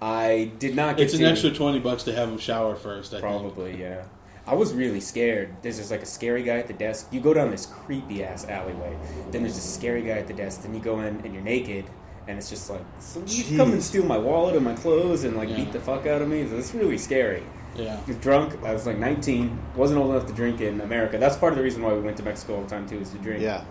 I 0.00 0.52
did 0.58 0.74
not 0.74 0.96
get 0.96 1.04
it's 1.04 1.14
an 1.14 1.20
to 1.20 1.26
extra 1.26 1.50
twenty 1.50 1.80
bucks 1.80 2.04
to 2.04 2.14
have 2.14 2.28
him 2.28 2.38
shower 2.38 2.76
first. 2.76 3.12
I 3.12 3.20
think. 3.20 3.22
Probably, 3.22 3.80
yeah. 3.80 4.04
I 4.46 4.54
was 4.54 4.72
really 4.74 5.00
scared. 5.00 5.56
There's 5.62 5.78
just 5.78 5.90
like 5.90 6.02
a 6.02 6.06
scary 6.06 6.42
guy 6.44 6.58
at 6.58 6.68
the 6.68 6.72
desk. 6.72 7.08
You 7.10 7.20
go 7.20 7.34
down 7.34 7.50
this 7.50 7.66
creepy 7.66 8.22
ass 8.24 8.46
alleyway. 8.48 8.96
Then 9.32 9.42
there's 9.42 9.56
this 9.56 9.74
scary 9.74 10.02
guy 10.02 10.12
at 10.18 10.28
the 10.28 10.34
desk. 10.34 10.62
Then 10.62 10.72
you 10.74 10.80
go 10.80 11.00
in 11.00 11.20
and 11.24 11.34
you're 11.34 11.42
naked, 11.42 11.84
and 12.28 12.38
it's 12.38 12.48
just 12.48 12.70
like, 12.70 12.82
so 13.00 13.22
you 13.26 13.56
come 13.56 13.72
and 13.72 13.82
steal 13.82 14.04
my 14.04 14.18
wallet 14.18 14.54
and 14.54 14.64
my 14.64 14.74
clothes 14.74 15.24
and 15.24 15.36
like 15.36 15.48
Yeah. 15.48 15.56
beat 15.56 15.72
the 15.72 15.80
fuck 15.80 16.06
out 16.06 16.22
of 16.22 16.28
me. 16.28 16.46
So 16.48 16.56
it's 16.56 16.72
really 16.74 16.98
scary. 16.98 17.42
Yeah. 17.74 17.98
Drunk. 18.20 18.62
I 18.64 18.72
was 18.72 18.86
like 18.86 18.98
19. 18.98 19.58
wasn't 19.74 19.98
old 20.00 20.10
enough 20.12 20.26
to 20.28 20.32
drink 20.32 20.60
in 20.60 20.80
America. 20.80 21.18
That's 21.18 21.36
part 21.36 21.52
of 21.52 21.58
the 21.58 21.64
reason 21.64 21.82
why 21.82 21.92
we 21.92 22.00
went 22.00 22.16
to 22.18 22.22
Mexico 22.22 22.56
all 22.56 22.62
the 22.62 22.70
time 22.70 22.88
too, 22.88 22.98
is 23.00 23.10
to 23.10 23.18
drink. 23.18 23.42
Yeah. 23.42 23.64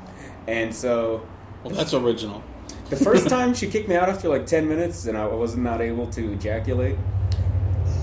And 0.48 0.76
so 0.76 1.26
Well, 1.64 1.74
that's 1.74 1.94
original. 1.94 2.44
the 2.90 2.98
first 2.98 3.30
time 3.30 3.54
she 3.60 3.68
kicked 3.68 3.88
me 3.88 3.96
out 3.96 4.10
after 4.10 4.28
like 4.30 4.46
10 4.46 4.68
minutes, 4.68 5.06
and 5.08 5.18
I 5.18 5.26
was 5.26 5.56
not 5.56 5.80
able 5.82 6.06
to 6.08 6.34
ejaculate. 6.34 6.98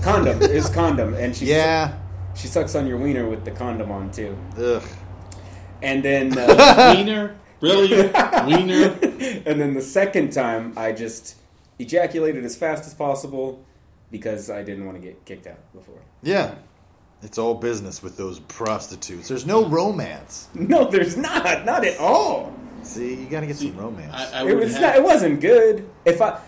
Condom 0.01 0.41
is 0.41 0.67
condom, 0.69 1.13
and 1.13 1.35
she 1.35 1.45
Yeah. 1.45 1.93
She 2.35 2.47
sucks 2.47 2.75
on 2.75 2.87
your 2.87 2.97
wiener 2.97 3.27
with 3.27 3.45
the 3.45 3.51
condom 3.51 3.91
on 3.91 4.11
too. 4.11 4.37
Ugh. 4.57 4.83
And 5.81 6.03
then 6.03 6.37
uh, 6.37 6.93
Wiener, 6.95 7.35
really? 7.61 7.89
Wiener? 8.45 8.97
and 9.45 9.59
then 9.59 9.73
the 9.73 9.81
second 9.81 10.31
time 10.31 10.73
I 10.77 10.91
just 10.93 11.35
ejaculated 11.79 12.45
as 12.45 12.55
fast 12.55 12.85
as 12.85 12.93
possible, 12.93 13.63
because 14.11 14.49
I 14.49 14.63
didn't 14.63 14.85
want 14.85 14.97
to 14.97 15.01
get 15.05 15.25
kicked 15.25 15.47
out 15.47 15.59
before. 15.73 15.99
Yeah. 16.21 16.55
It's 17.21 17.37
all 17.37 17.55
business 17.55 18.03
with 18.03 18.17
those 18.17 18.39
prostitutes. 18.39 19.29
There's 19.29 19.45
no 19.45 19.65
romance. 19.65 20.49
No, 20.53 20.89
there's 20.89 21.15
not. 21.15 21.63
Not 21.65 21.85
at 21.85 21.97
all. 21.97 22.53
See, 22.81 23.15
you 23.15 23.25
got 23.27 23.39
to 23.39 23.47
get 23.47 23.55
some 23.55 23.77
romance. 23.77 24.13
I, 24.13 24.41
I 24.41 24.49
It 24.49 24.57
was 24.57 24.73
have, 24.73 24.81
not, 24.81 24.95
it 24.97 25.03
wasn't 25.03 25.39
good. 25.39 25.89
If 26.03 26.21
I 26.21 26.41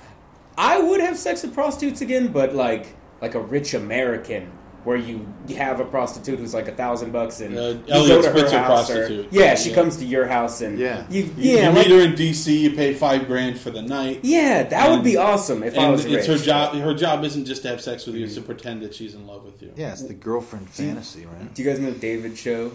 I 0.58 0.82
would 0.82 1.00
have 1.00 1.18
sex 1.18 1.44
with 1.44 1.54
prostitutes 1.54 2.02
again, 2.02 2.28
but 2.28 2.54
like 2.56 2.88
like 3.22 3.36
a 3.36 3.40
rich 3.40 3.74
American 3.74 4.52
where 4.86 4.96
you, 4.96 5.28
you 5.48 5.56
have 5.58 5.80
a 5.82 5.86
prostitute 5.86 6.40
who's 6.40 6.54
like 6.54 6.68
a 6.68 6.72
thousand 6.72 7.12
bucks 7.12 7.42
and 7.42 7.58
Uh, 7.58 7.62
you 7.62 7.84
Elliot 7.90 8.08
go 8.08 8.22
to 8.22 8.30
her 8.32 8.38
Spitzer 8.40 8.60
house 8.60 8.90
or- 8.92 9.26
yeah, 9.32 9.56
she 9.56 9.70
Yeah. 9.70 9.76
comes 9.76 9.98
to 9.98 10.06
your 10.06 10.28
house 10.28 10.62
and 10.62 10.78
Yeah. 10.80 11.06
you, 11.10 11.24
You, 11.24 11.32
yeah, 11.38 11.70
you 11.70 11.76
like- 11.76 11.88
meet 11.88 11.96
her 11.98 12.02
in 12.06 12.14
DC. 12.16 12.54
You 12.62 12.72
pay 12.72 12.94
five 12.94 13.28
grand 13.28 13.60
for 13.60 13.72
the 13.72 13.82
night. 13.82 14.20
yeah, 14.24 14.64
that 14.64 14.90
would 14.92 15.04
be 15.04 15.18
awesome 15.18 15.64
if 15.64 15.78
I 15.78 15.84
and 15.84 15.92
was 15.92 16.06
it's 16.06 16.28
rich. 16.28 16.40
her 16.40 16.46
job. 16.46 16.76
Her 16.76 16.94
job 16.94 17.24
isn't 17.26 17.46
just 17.46 17.64
to 17.64 17.68
have 17.70 17.82
sex 17.82 18.06
with 18.06 18.16
you; 18.16 18.26
it's 18.26 18.36
to 18.36 18.42
pretend 18.42 18.82
that 18.84 18.94
she's 18.96 19.14
in 19.16 19.26
love 19.28 19.44
with 19.44 19.62
you. 19.62 19.72
yeah, 19.76 19.92
it's 19.92 20.04
the 20.04 20.14
girlfriend 20.14 20.70
fantasy, 20.70 21.26
right? 21.26 21.54
Do 21.54 21.62
you 21.64 21.70
guys 21.70 21.80
know 21.80 21.92
David 21.92 22.38
Show? 22.38 22.72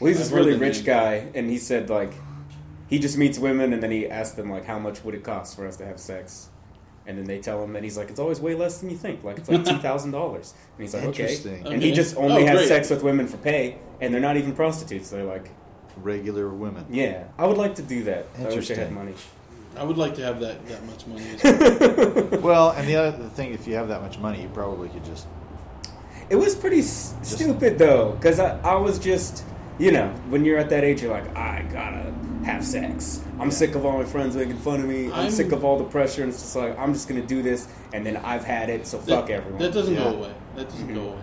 Well, 0.00 0.08
he's 0.08 0.18
this 0.18 0.28
I've 0.28 0.32
heard 0.38 0.46
really 0.46 0.58
rich 0.58 0.78
name. 0.78 0.84
guy, 0.86 1.26
and 1.34 1.48
he 1.50 1.58
said 1.58 1.90
like 1.90 2.12
he 2.88 2.98
just 2.98 3.16
meets 3.18 3.38
women, 3.38 3.72
and 3.72 3.82
then 3.82 3.90
he 3.90 4.08
asks 4.08 4.34
them 4.36 4.50
like 4.50 4.64
how 4.64 4.78
much 4.78 5.04
would 5.04 5.14
it 5.14 5.22
cost 5.22 5.54
for 5.54 5.66
us 5.66 5.76
to 5.76 5.84
have 5.84 6.00
sex, 6.00 6.48
and 7.06 7.18
then 7.18 7.24
they 7.26 7.38
tell 7.38 7.62
him, 7.64 7.74
and 7.76 7.84
he's 7.84 7.96
like 7.96 8.10
it's 8.10 8.20
always 8.20 8.40
way 8.40 8.54
less 8.54 8.78
than 8.78 8.90
you 8.90 8.96
think, 8.96 9.22
like 9.24 9.38
it's 9.38 9.48
like 9.48 9.64
two 9.72 9.78
thousand 9.78 10.10
dollars, 10.12 10.54
and 10.76 10.82
he's 10.84 10.94
like 10.94 11.04
okay, 11.04 11.22
Interesting. 11.22 11.66
and 11.66 11.82
he 11.82 11.88
Okay. 11.88 11.92
just 11.96 12.16
only 12.16 12.42
Oh, 12.44 12.46
has 12.46 12.58
great. 12.58 12.68
sex 12.68 12.90
with 12.90 13.02
women 13.02 13.26
for 13.26 13.36
pay, 13.38 13.78
and 14.00 14.12
they're 14.12 14.20
not 14.20 14.36
even 14.36 14.54
prostitutes. 14.54 15.10
They're 15.10 15.24
like, 15.24 15.50
Regular 15.96 16.48
women. 16.48 16.86
yeah, 16.90 17.24
I 17.38 17.46
would 17.46 17.58
like 17.58 17.74
to 17.76 17.82
do 17.82 18.04
that. 18.04 18.26
I 18.38 18.44
wish 18.44 18.70
I 18.70 18.74
had 18.74 18.88
Interesting. 18.88 18.94
money. 18.94 19.14
I 19.76 19.84
would 19.84 19.96
like 19.98 20.14
to 20.16 20.22
have 20.24 20.40
that 20.40 20.66
that 20.68 20.84
much 20.86 21.06
money. 21.06 21.24
As 21.34 21.42
well. 22.32 22.40
Well, 22.40 22.70
and 22.70 22.86
the 22.88 22.96
other 22.96 23.28
thing, 23.30 23.52
if 23.52 23.66
you 23.66 23.74
have 23.74 23.88
that 23.88 24.00
much 24.02 24.18
money, 24.18 24.42
you 24.42 24.48
probably 24.48 24.88
could 24.88 25.04
just. 25.04 25.26
It 26.30 26.36
was 26.36 26.54
pretty 26.54 26.80
s- 26.80 27.14
stupid 27.22 27.78
though, 27.78 28.12
because 28.12 28.38
I, 28.40 28.58
I 28.60 28.76
was 28.76 28.98
just, 28.98 29.44
you 29.78 29.90
know, 29.92 30.08
when 30.30 30.44
you're 30.46 30.58
at 30.58 30.70
that 30.70 30.82
age, 30.84 31.02
you're 31.02 31.10
like, 31.12 31.34
I 31.36 31.62
gotta 31.70 32.10
have 32.44 32.64
sex. 32.64 33.22
I'm 33.38 33.50
sick 33.50 33.74
of 33.74 33.84
all 33.84 33.98
my 33.98 34.04
friends 34.04 34.36
making 34.36 34.56
fun 34.58 34.80
of 34.80 34.86
me. 34.86 35.06
I'm, 35.06 35.12
I'm- 35.12 35.30
sick 35.30 35.52
of 35.52 35.64
all 35.64 35.78
the 35.78 35.84
pressure, 35.84 36.22
and 36.22 36.32
it's 36.32 36.40
just 36.42 36.56
like 36.56 36.78
I'm 36.78 36.92
just 36.92 37.08
gonna 37.08 37.22
do 37.26 37.42
this, 37.42 37.68
and 37.92 38.04
then 38.04 38.16
I've 38.18 38.44
had 38.44 38.68
it, 38.70 38.86
so 38.86 38.98
fuck 38.98 39.26
that, 39.28 39.34
everyone. 39.34 39.60
That 39.60 39.72
doesn't 39.72 39.94
Yeah. 39.94 40.04
go 40.04 40.16
away. 40.16 40.34
That 40.56 40.68
doesn't 40.68 40.94
go 40.94 41.00
away. 41.10 41.22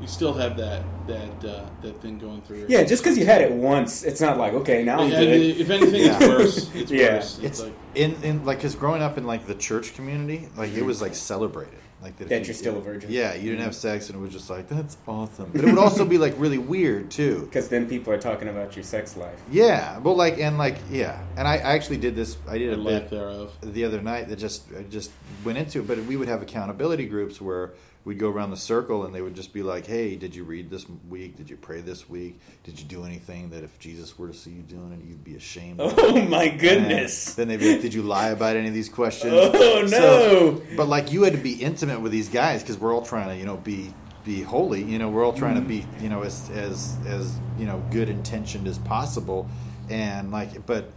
You 0.00 0.08
still 0.08 0.34
have 0.34 0.56
that 0.58 0.82
that 1.06 1.44
uh, 1.48 1.64
that 1.82 2.00
thing 2.02 2.18
going 2.18 2.42
through. 2.42 2.58
your- 2.58 2.68
yeah, 2.68 2.82
just 2.84 3.02
because 3.02 3.16
you 3.16 3.24
had 3.26 3.40
it 3.42 3.52
once, 3.52 4.02
it's 4.02 4.20
not 4.20 4.36
like 4.38 4.52
okay, 4.54 4.82
now 4.82 4.98
I'm 4.98 5.12
And 5.12 5.12
good. 5.12 5.60
if 5.60 5.70
anything, 5.70 6.02
it's 6.10 6.20
worse. 6.26 6.74
It's 6.74 6.90
Yeah. 6.90 7.14
worse. 7.16 7.38
It's, 7.38 7.44
It's 7.44 7.60
like 7.62 7.72
in 7.94 8.14
in 8.22 8.44
like 8.44 8.58
because 8.58 8.74
growing 8.74 9.02
up 9.02 9.16
in 9.18 9.26
like 9.26 9.46
the 9.46 9.54
church 9.54 9.94
community, 9.94 10.48
like 10.56 10.72
it 10.74 10.82
was 10.84 11.00
like 11.00 11.14
celebrated, 11.14 11.78
like 12.04 12.20
if 12.20 12.28
That 12.28 12.40
you- 12.40 12.44
you're 12.46 12.54
still 12.54 12.76
a 12.76 12.80
virgin. 12.80 13.10
Yeah, 13.10 13.34
you 13.34 13.50
didn't 13.50 13.64
have 13.64 13.74
sex, 13.74 14.10
and 14.10 14.18
it 14.18 14.20
was 14.22 14.30
just 14.30 14.50
like 14.50 14.68
that's 14.68 14.96
awesome. 15.08 15.50
But 15.52 15.62
it 15.62 15.66
would 15.66 15.78
also 15.78 16.04
be 16.04 16.18
like 16.18 16.34
really 16.36 16.58
weird 16.58 17.10
too. 17.10 17.40
Because 17.46 17.68
then 17.68 17.88
people 17.88 18.12
are 18.12 18.20
talking 18.20 18.48
about 18.48 18.76
your 18.76 18.82
sex 18.84 19.16
life. 19.16 19.40
Yeah, 19.50 19.98
well, 20.00 20.14
like 20.14 20.38
and 20.38 20.58
like 20.58 20.76
yeah, 20.90 21.18
and 21.36 21.48
I, 21.48 21.54
I 21.54 21.72
actually 21.74 21.96
did 21.96 22.14
this. 22.14 22.36
I 22.48 22.58
did 22.58 22.72
a 22.74 22.76
lack 22.76 23.02
bit 23.04 23.10
thereof. 23.10 23.52
the 23.62 23.84
other 23.84 24.02
night 24.02 24.28
that 24.28 24.36
just 24.38 24.64
I 24.78 24.82
just 24.82 25.10
went 25.44 25.56
into 25.58 25.80
it, 25.80 25.86
but 25.88 25.98
we 26.04 26.16
would 26.16 26.28
have 26.28 26.42
accountability 26.42 27.06
groups 27.06 27.40
where 27.40 27.72
we'd 28.04 28.18
go 28.18 28.28
around 28.28 28.50
the 28.50 28.56
circle 28.56 29.04
and 29.04 29.14
they 29.14 29.22
would 29.22 29.34
just 29.34 29.52
be 29.52 29.62
like, 29.62 29.86
"Hey, 29.86 30.16
did 30.16 30.34
you 30.34 30.44
read 30.44 30.70
this 30.70 30.86
week? 31.08 31.36
Did 31.36 31.48
you 31.48 31.56
pray 31.56 31.80
this 31.80 32.08
week? 32.08 32.38
Did 32.62 32.78
you 32.78 32.84
do 32.84 33.04
anything 33.04 33.50
that 33.50 33.64
if 33.64 33.78
Jesus 33.78 34.18
were 34.18 34.28
to 34.28 34.34
see 34.34 34.50
you 34.50 34.62
doing 34.62 34.92
it, 34.92 35.08
you'd 35.08 35.24
be 35.24 35.36
ashamed?" 35.36 35.80
of?" 35.80 35.94
Oh 35.98 36.20
my 36.22 36.44
And 36.44 36.60
goodness! 36.60 37.34
then 37.34 37.48
they'd 37.48 37.60
be 37.60 37.72
like, 37.72 37.82
"Did 37.82 37.94
you 37.94 38.02
lie 38.02 38.28
about 38.28 38.56
any 38.56 38.68
of 38.68 38.74
these 38.74 38.88
questions?" 38.88 39.32
Oh 39.34 39.82
no! 39.82 39.88
So- 39.88 40.62
but 40.76 40.88
like 40.88 41.12
you 41.12 41.22
had 41.22 41.32
to 41.32 41.38
be 41.40 41.54
intimate 41.54 42.00
with 42.00 42.12
these 42.12 42.28
guys 42.28 42.62
because 42.62 42.78
we're 42.78 42.94
all 42.94 43.02
trying 43.04 43.28
to 43.28 43.36
you 43.36 43.46
know 43.46 43.56
be 43.56 43.94
be 44.24 44.42
holy. 44.42 44.82
You 44.82 44.98
know, 44.98 45.08
we're 45.10 45.24
all 45.24 45.32
trying 45.32 45.54
to 45.54 45.60
mm-hmm. 45.60 45.96
be 45.98 46.02
you 46.02 46.08
know 46.08 46.22
as 46.22 46.50
as 46.50 46.96
as 47.06 47.38
you 47.58 47.66
know 47.66 47.82
good 47.90 48.08
intentioned 48.08 48.66
as 48.66 48.78
possible, 48.78 49.48
and 49.88 50.30
like 50.30 50.66
but 50.66 50.90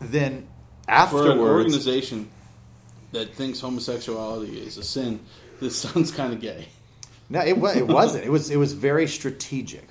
then 0.00 0.46
afterwards, 0.88 1.26
For 1.26 1.32
an 1.32 1.38
organization 1.38 2.30
that 3.12 3.34
thinks 3.34 3.60
homosexuality 3.60 4.58
is 4.58 4.76
a 4.78 4.82
sin, 4.82 5.20
this 5.60 5.76
sounds 5.78 6.10
kind 6.10 6.32
of 6.32 6.40
gay. 6.40 6.66
No, 7.28 7.40
it, 7.40 7.56
it 7.76 7.86
wasn't. 7.88 8.24
It 8.24 8.30
was 8.30 8.50
it 8.50 8.56
was 8.56 8.72
very 8.72 9.06
strategic. 9.08 9.88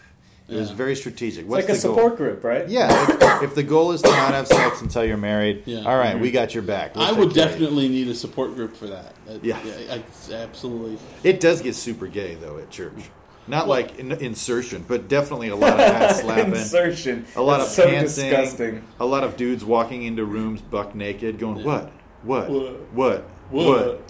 It 0.47 0.57
was 0.57 0.69
very 0.69 0.95
strategic. 0.95 1.41
It's 1.45 1.49
What's 1.49 1.67
like 1.67 1.75
a 1.77 1.81
the 1.81 1.87
goal? 1.87 1.95
support 1.97 2.17
group, 2.17 2.43
right? 2.43 2.69
Yeah, 2.69 3.07
if, 3.09 3.43
if 3.49 3.55
the 3.55 3.63
goal 3.63 3.93
is 3.93 4.03
to 4.03 4.09
not 4.09 4.35
have 4.35 4.45
sex 4.47 4.79
until 4.79 5.03
you're 5.03 5.17
married, 5.17 5.63
Yeah. 5.65 5.79
all 5.79 5.97
right, 5.97 6.19
we 6.19 6.27
mm-hmm. 6.27 6.33
got 6.35 6.53
your 6.53 6.61
back. 6.61 6.95
We'll 6.95 7.03
I 7.03 7.11
would 7.13 7.33
care 7.33 7.47
definitely 7.47 7.87
need 7.89 8.07
a 8.09 8.13
support 8.13 8.53
group 8.53 8.75
for 8.75 8.85
that. 8.85 9.15
That- 9.25 9.43
Yeah. 9.43 9.57
I, 9.89 10.03
I- 10.31 10.33
absolutely. 10.35 10.99
It 11.23 11.39
does 11.39 11.63
get 11.63 11.73
super 11.73 12.05
gay 12.05 12.35
though 12.35 12.59
at 12.59 12.69
church. 12.69 12.93
Not 13.47 13.65
Well- 13.67 13.79
like 13.79 13.97
in, 13.97 14.11
insertion, 14.11 14.85
but 14.87 15.07
definitely 15.07 15.47
a 15.47 15.55
lot 15.55 15.73
of 15.73 15.79
ass 15.79 16.21
slapping. 16.21 16.51
Insertion. 16.53 17.25
A 17.35 17.41
lot 17.41 17.57
That's 17.57 17.69
of 17.79 17.83
so 17.83 17.87
pantsing, 17.89 18.29
disgusting. 18.29 18.83
a 18.99 19.05
lot 19.05 19.23
of 19.23 19.37
dudes 19.37 19.65
walking 19.65 20.03
into 20.03 20.25
rooms 20.25 20.61
buck 20.61 20.93
naked, 20.93 21.39
going, 21.39 21.57
Yeah. 21.57 21.65
"What? 21.65 21.91
What? 22.21 22.49
What? 22.51 22.79
What? 22.93 23.23
What? 23.49 24.01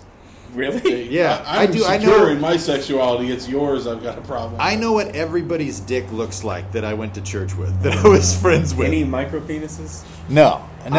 What?" 0.55 0.83
Really? 0.83 1.09
Yeah, 1.09 1.43
I, 1.45 1.59
I 1.59 1.63
I'm 1.63 1.71
do- 1.71 1.85
I 1.85 1.97
know- 1.97 2.27
in 2.27 2.39
my 2.41 2.57
sexuality. 2.57 3.31
It's 3.31 3.47
yours. 3.49 3.87
I've 3.87 4.01
got 4.03 4.17
a 4.17 4.21
problem. 4.21 4.59
I 4.59 4.75
know 4.75 4.93
what 4.93 5.09
everybody's 5.15 5.79
dick 5.79 6.11
looks 6.11 6.43
like 6.43 6.71
that 6.71 6.83
I 6.85 6.93
went 6.93 7.13
to 7.15 7.21
church 7.21 7.55
with, 7.55 7.81
that 7.81 7.93
I 7.93 8.07
was 8.07 8.35
friends 8.41 8.73
with. 8.73 8.87
Any 8.87 9.03
micro 9.03 9.39
penises? 9.39 10.03
no, 10.29 10.63
no. 10.89 10.97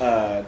I, 0.00 0.04
uh, 0.04 0.44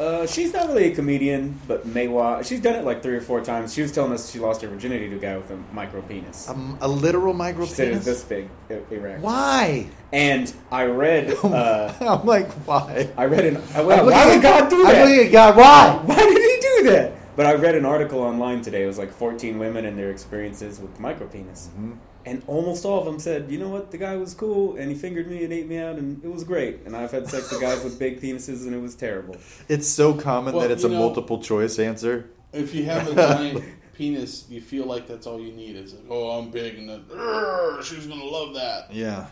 uh, 0.00 0.24
she's 0.28 0.52
not 0.52 0.68
really 0.68 0.92
a 0.92 0.94
comedian, 0.94 1.58
but 1.66 1.84
Maywa, 1.84 2.44
she's 2.46 2.60
done 2.60 2.76
it 2.76 2.84
like 2.84 3.02
three 3.02 3.16
or 3.16 3.20
four 3.20 3.40
times. 3.40 3.74
She 3.74 3.82
was 3.82 3.90
telling 3.90 4.12
us 4.12 4.30
she 4.30 4.38
lost 4.38 4.62
her 4.62 4.68
virginity 4.68 5.08
to 5.10 5.16
a 5.16 5.18
guy 5.18 5.36
with 5.36 5.50
a 5.50 5.56
micro 5.72 6.00
penis. 6.02 6.48
Um, 6.48 6.78
a 6.80 6.86
literal 6.86 7.34
micro 7.34 7.66
she 7.66 7.72
said 7.74 7.88
it 7.88 7.94
was 7.96 8.04
penis. 8.04 8.22
this 8.22 8.48
big, 8.68 8.80
erect. 8.92 9.22
Why? 9.22 9.88
And 10.12 10.52
I 10.70 10.84
read, 10.84 11.32
uh, 11.44 11.92
I'm 12.00 12.24
like, 12.24 12.48
why? 12.64 13.10
I 13.16 13.24
read 13.24 13.44
an. 13.46 13.56
I'm 13.74 13.86
Well, 13.86 14.04
looking 14.04 14.12
why 14.12 14.22
at- 14.28 14.34
would 14.34 14.42
God 14.42 14.70
do 14.70 14.86
I'm 14.86 14.92
that? 14.92 15.04
looking 15.08 15.26
at 15.26 15.32
God. 15.32 15.56
Why? 15.56 16.00
Why 16.04 16.16
did 16.16 16.28
he 16.38 16.60
do 16.84 16.90
that? 16.92 17.12
But 17.38 17.46
I 17.46 17.54
read 17.54 17.76
an 17.76 17.84
article 17.84 18.18
online 18.18 18.62
today. 18.62 18.82
It 18.82 18.88
was 18.88 18.98
like 18.98 19.12
14 19.12 19.60
women 19.60 19.84
and 19.84 19.96
their 19.96 20.10
experiences 20.10 20.80
with 20.80 20.98
micro 20.98 21.28
penis. 21.28 21.68
Mm-hmm. 21.70 21.92
And 22.26 22.42
almost 22.48 22.84
all 22.84 22.98
of 22.98 23.04
them 23.04 23.20
said, 23.20 23.48
you 23.48 23.60
know 23.60 23.68
what, 23.68 23.92
the 23.92 23.96
guy 23.96 24.16
was 24.16 24.34
cool 24.34 24.74
and 24.74 24.90
he 24.90 24.96
fingered 24.96 25.30
me 25.30 25.44
and 25.44 25.52
ate 25.52 25.68
me 25.68 25.78
out 25.78 25.98
and 25.98 26.20
it 26.24 26.32
was 26.32 26.42
great. 26.42 26.80
And 26.84 26.96
I've 26.96 27.12
had 27.12 27.28
sex 27.28 27.52
with 27.52 27.60
guys 27.60 27.84
with 27.84 27.96
big 27.96 28.20
penises 28.20 28.66
and 28.66 28.74
it 28.74 28.80
was 28.80 28.96
terrible. 28.96 29.36
It's 29.68 29.86
so 29.86 30.14
common 30.14 30.52
Well, 30.52 30.62
that 30.62 30.72
it's 30.72 30.82
a 30.82 30.88
know- 30.88 30.98
multiple 30.98 31.40
choice 31.40 31.78
answer. 31.78 32.28
If 32.52 32.74
you 32.74 32.86
have 32.86 33.06
a 33.06 33.14
giant 33.36 33.64
penis, 33.94 34.46
you 34.50 34.60
feel 34.60 34.86
like 34.86 35.06
that's 35.06 35.28
all 35.28 35.38
you 35.38 35.52
need. 35.52 35.76
It's 35.76 35.92
like, 35.92 36.06
oh, 36.10 36.40
I'm 36.40 36.50
big, 36.50 36.76
and 36.76 36.88
then, 36.88 37.04
"Urgh, 37.04 37.84
she's 37.84 38.08
gonna 38.08 38.24
love 38.24 38.54
that. 38.54 38.92
Yeah. 38.92 39.26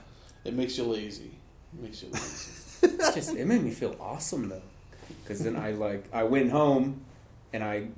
It 0.45 0.55
makes 0.55 0.79
you 0.79 0.85
lazy. 0.85 1.33
It 1.75 1.83
makes 1.83 2.05
you 2.05 2.11
lazy. 2.11 2.53
It's 2.85 3.15
just, 3.17 3.35
it 3.35 3.49
made 3.49 3.65
me 3.65 3.73
feel 3.73 3.97
awesome 3.99 4.49
though. 4.49 4.63
Because 5.25 5.41
then 5.41 5.57
I 5.57 5.73
like, 5.73 6.05
I 6.13 6.23
went 6.23 6.53
home 6.53 7.01
and 7.57 7.65
I 7.65 7.89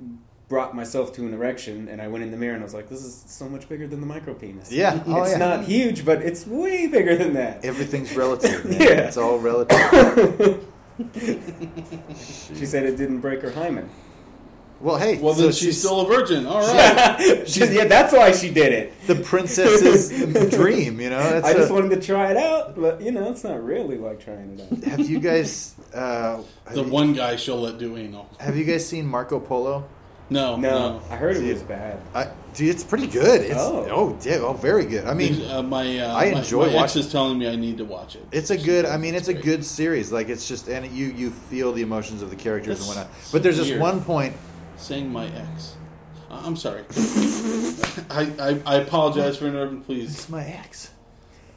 brought 0.47 0.73
myself 0.73 1.13
to 1.13 1.25
an 1.27 1.33
erection 1.33 1.89
and 1.89 2.01
I 2.01 2.07
went 2.07 2.23
in 2.23 2.31
the 2.31 2.37
mirror 2.37 2.53
and 2.55 2.63
I 2.63 2.65
was 2.65 2.73
like, 2.73 2.87
this 2.89 3.03
is 3.03 3.23
so 3.27 3.47
much 3.49 3.67
bigger 3.67 3.87
than 3.87 3.99
the 3.99 4.07
micro 4.07 4.33
penis. 4.33 4.71
Yeah. 4.71 5.03
Oh, 5.05 5.21
it's 5.21 5.33
yeah. 5.33 5.37
not 5.37 5.65
huge, 5.65 6.05
but 6.05 6.21
it's 6.21 6.47
way 6.47 6.87
bigger 6.87 7.15
than 7.17 7.33
that. 7.33 7.63
Everything's 7.65 8.15
relative. 8.15 8.63
Man. 8.69 8.81
Yeah. 8.81 8.87
It's 9.07 9.17
all 9.17 9.37
relative. 9.37 10.65
She 12.57 12.65
said 12.65 12.83
it 12.85 12.97
didn't 12.97 13.21
break 13.21 13.41
her 13.41 13.51
hymen. 13.51 13.89
Well, 14.81 14.97
hey. 14.97 15.17
Well, 15.17 15.33
so 15.33 15.41
then 15.43 15.51
she's, 15.51 15.77
still 15.77 16.01
a 16.01 16.07
virgin. 16.07 16.45
All 16.45 16.59
right. 16.61 17.43
She- 17.47 17.59
yeah, 17.65 17.85
that's 17.85 18.13
why 18.13 18.31
she 18.31 18.49
did 18.49 18.71
it. 18.71 18.93
the 19.07 19.15
princess's 19.15 20.09
dream. 20.51 20.99
You 21.01 21.09
know. 21.09 21.17
That's 21.19 21.45
I 21.47 21.53
just 21.53 21.69
a- 21.69 21.73
wanted 21.73 21.89
to 21.99 22.01
try 22.01 22.31
it 22.31 22.37
out, 22.37 22.79
but 22.79 23.01
you 23.01 23.11
know, 23.11 23.29
it's 23.31 23.43
not 23.43 23.63
really 23.63 23.97
like 23.97 24.19
trying 24.23 24.57
it 24.59 24.83
out. 24.83 24.83
have 24.97 25.09
you 25.09 25.19
guys? 25.19 25.75
Uh, 25.93 26.37
have, 26.37 26.45
the 26.75 26.83
you, 26.83 26.89
one 26.89 27.13
guy 27.13 27.35
she'll 27.35 27.59
let 27.59 27.77
do 27.77 27.97
anal. 27.97 28.29
have 28.39 28.55
you 28.55 28.63
guys 28.63 28.87
seen 28.87 29.05
Marco 29.05 29.39
Polo? 29.39 29.87
No, 30.31 30.55
No, 30.57 30.69
no. 30.99 31.01
I 31.09 31.15
heard 31.15 31.37
it 31.37 31.51
was 31.51 31.63
bad. 31.63 31.99
I, 32.13 32.27
dude, 32.53 32.69
it's 32.69 32.83
pretty 32.83 33.07
good. 33.07 33.41
It's, 33.41 33.55
Oh. 33.57 33.87
oh, 33.89 34.17
yeah, 34.23 34.35
oh, 34.35 34.53
very 34.53 34.85
good. 34.85 35.05
I 35.05 35.15
mean, 35.15 35.41
uh, 35.49 35.63
my 35.63 35.97
uh, 35.99 36.15
I 36.15 36.29
my- 36.31 36.37
enjoy 36.37 36.67
my, 36.71 36.83
ex 36.83 36.95
is 36.95 37.11
telling 37.11 37.39
me 37.39 37.49
I 37.49 37.55
need 37.55 37.79
to 37.79 37.85
watch 37.85 38.15
it. 38.15 38.23
It's 38.31 38.51
a 38.51 38.57
good. 38.57 38.85
I 38.85 38.97
mean, 38.97 39.15
it's 39.15 39.27
a 39.27 39.33
good 39.33 39.65
series. 39.65 40.11
Like 40.11 40.29
it's 40.29 40.47
just, 40.47 40.67
and 40.69 40.85
you 40.91 41.07
you 41.07 41.31
feel 41.31 41.71
the 41.73 41.81
emotions 41.81 42.21
of 42.21 42.29
the 42.29 42.35
characters 42.35 42.77
That's 42.77 42.89
and 42.91 43.07
whatnot. 43.07 43.31
But 43.31 43.41
there's 43.41 43.57
this 43.57 43.69
weird. 43.69 43.81
one 43.81 44.01
point. 44.03 44.35
Saying 44.79 45.11
my 45.11 45.25
ex. 45.27 45.75
I'm 46.29 46.55
sorry. 46.55 46.83
I, 48.09 48.31
I 48.39 48.61
I 48.65 48.75
apologize 48.75 49.37
for 49.37 49.47
interrupting. 49.47 49.81
Please, 49.81 50.13
It's 50.13 50.29
my 50.29 50.45
ex. 50.45 50.91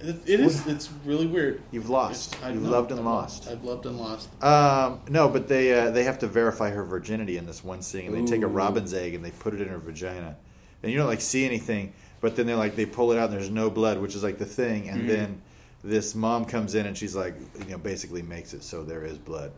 it, 0.00 0.16
it 0.26 0.40
is. 0.40 0.66
It's 0.66 0.90
really 1.04 1.26
weird. 1.26 1.60
You've 1.70 1.90
lost. 1.90 2.34
It's- 2.34 2.44
I 2.48 2.52
You've 2.54 2.62
know. 2.62 2.70
loved 2.70 2.90
and 2.90 3.00
I've 3.00 3.06
lost. 3.06 3.48
I've 3.48 3.64
loved 3.64 3.84
and 3.86 3.98
lost. 3.98 4.28
Um, 4.42 5.00
no, 5.08 5.28
but 5.28 5.46
they 5.48 5.72
uh, 5.78 5.90
they 5.90 6.04
have 6.04 6.18
to 6.20 6.26
verify 6.26 6.70
her 6.70 6.84
virginity 6.84 7.36
in 7.36 7.46
this 7.46 7.62
one 7.62 7.82
scene. 7.82 8.06
And 8.14 8.26
they 8.26 8.30
take 8.30 8.42
a 8.42 8.46
Ooh. 8.46 8.48
robin's 8.48 8.94
egg 8.94 9.14
and 9.14 9.24
they 9.24 9.30
put 9.30 9.52
it 9.54 9.60
in 9.60 9.68
her 9.68 9.78
vagina, 9.78 10.36
and 10.82 10.90
you 10.90 10.98
don't 10.98 11.06
like 11.08 11.20
see 11.20 11.44
anything. 11.44 11.92
But 12.22 12.36
then 12.36 12.46
they're 12.46 12.56
like 12.56 12.74
they 12.76 12.86
pull 12.86 13.12
it 13.12 13.18
out 13.18 13.28
and 13.30 13.38
there's 13.38 13.50
no 13.50 13.68
blood, 13.68 13.98
which 13.98 14.14
is 14.14 14.22
like 14.22 14.38
the 14.38 14.46
thing. 14.46 14.88
And 14.88 15.02
Mhm. 15.02 15.08
then 15.08 15.42
this 15.84 16.14
mom 16.14 16.44
comes 16.46 16.74
in 16.76 16.86
and 16.86 16.96
she's 16.96 17.14
like, 17.16 17.34
you 17.66 17.72
know, 17.72 17.78
basically 17.78 18.22
makes 18.22 18.54
it 18.54 18.62
so 18.62 18.84
there 18.84 19.04
is 19.04 19.18
blood. 19.18 19.50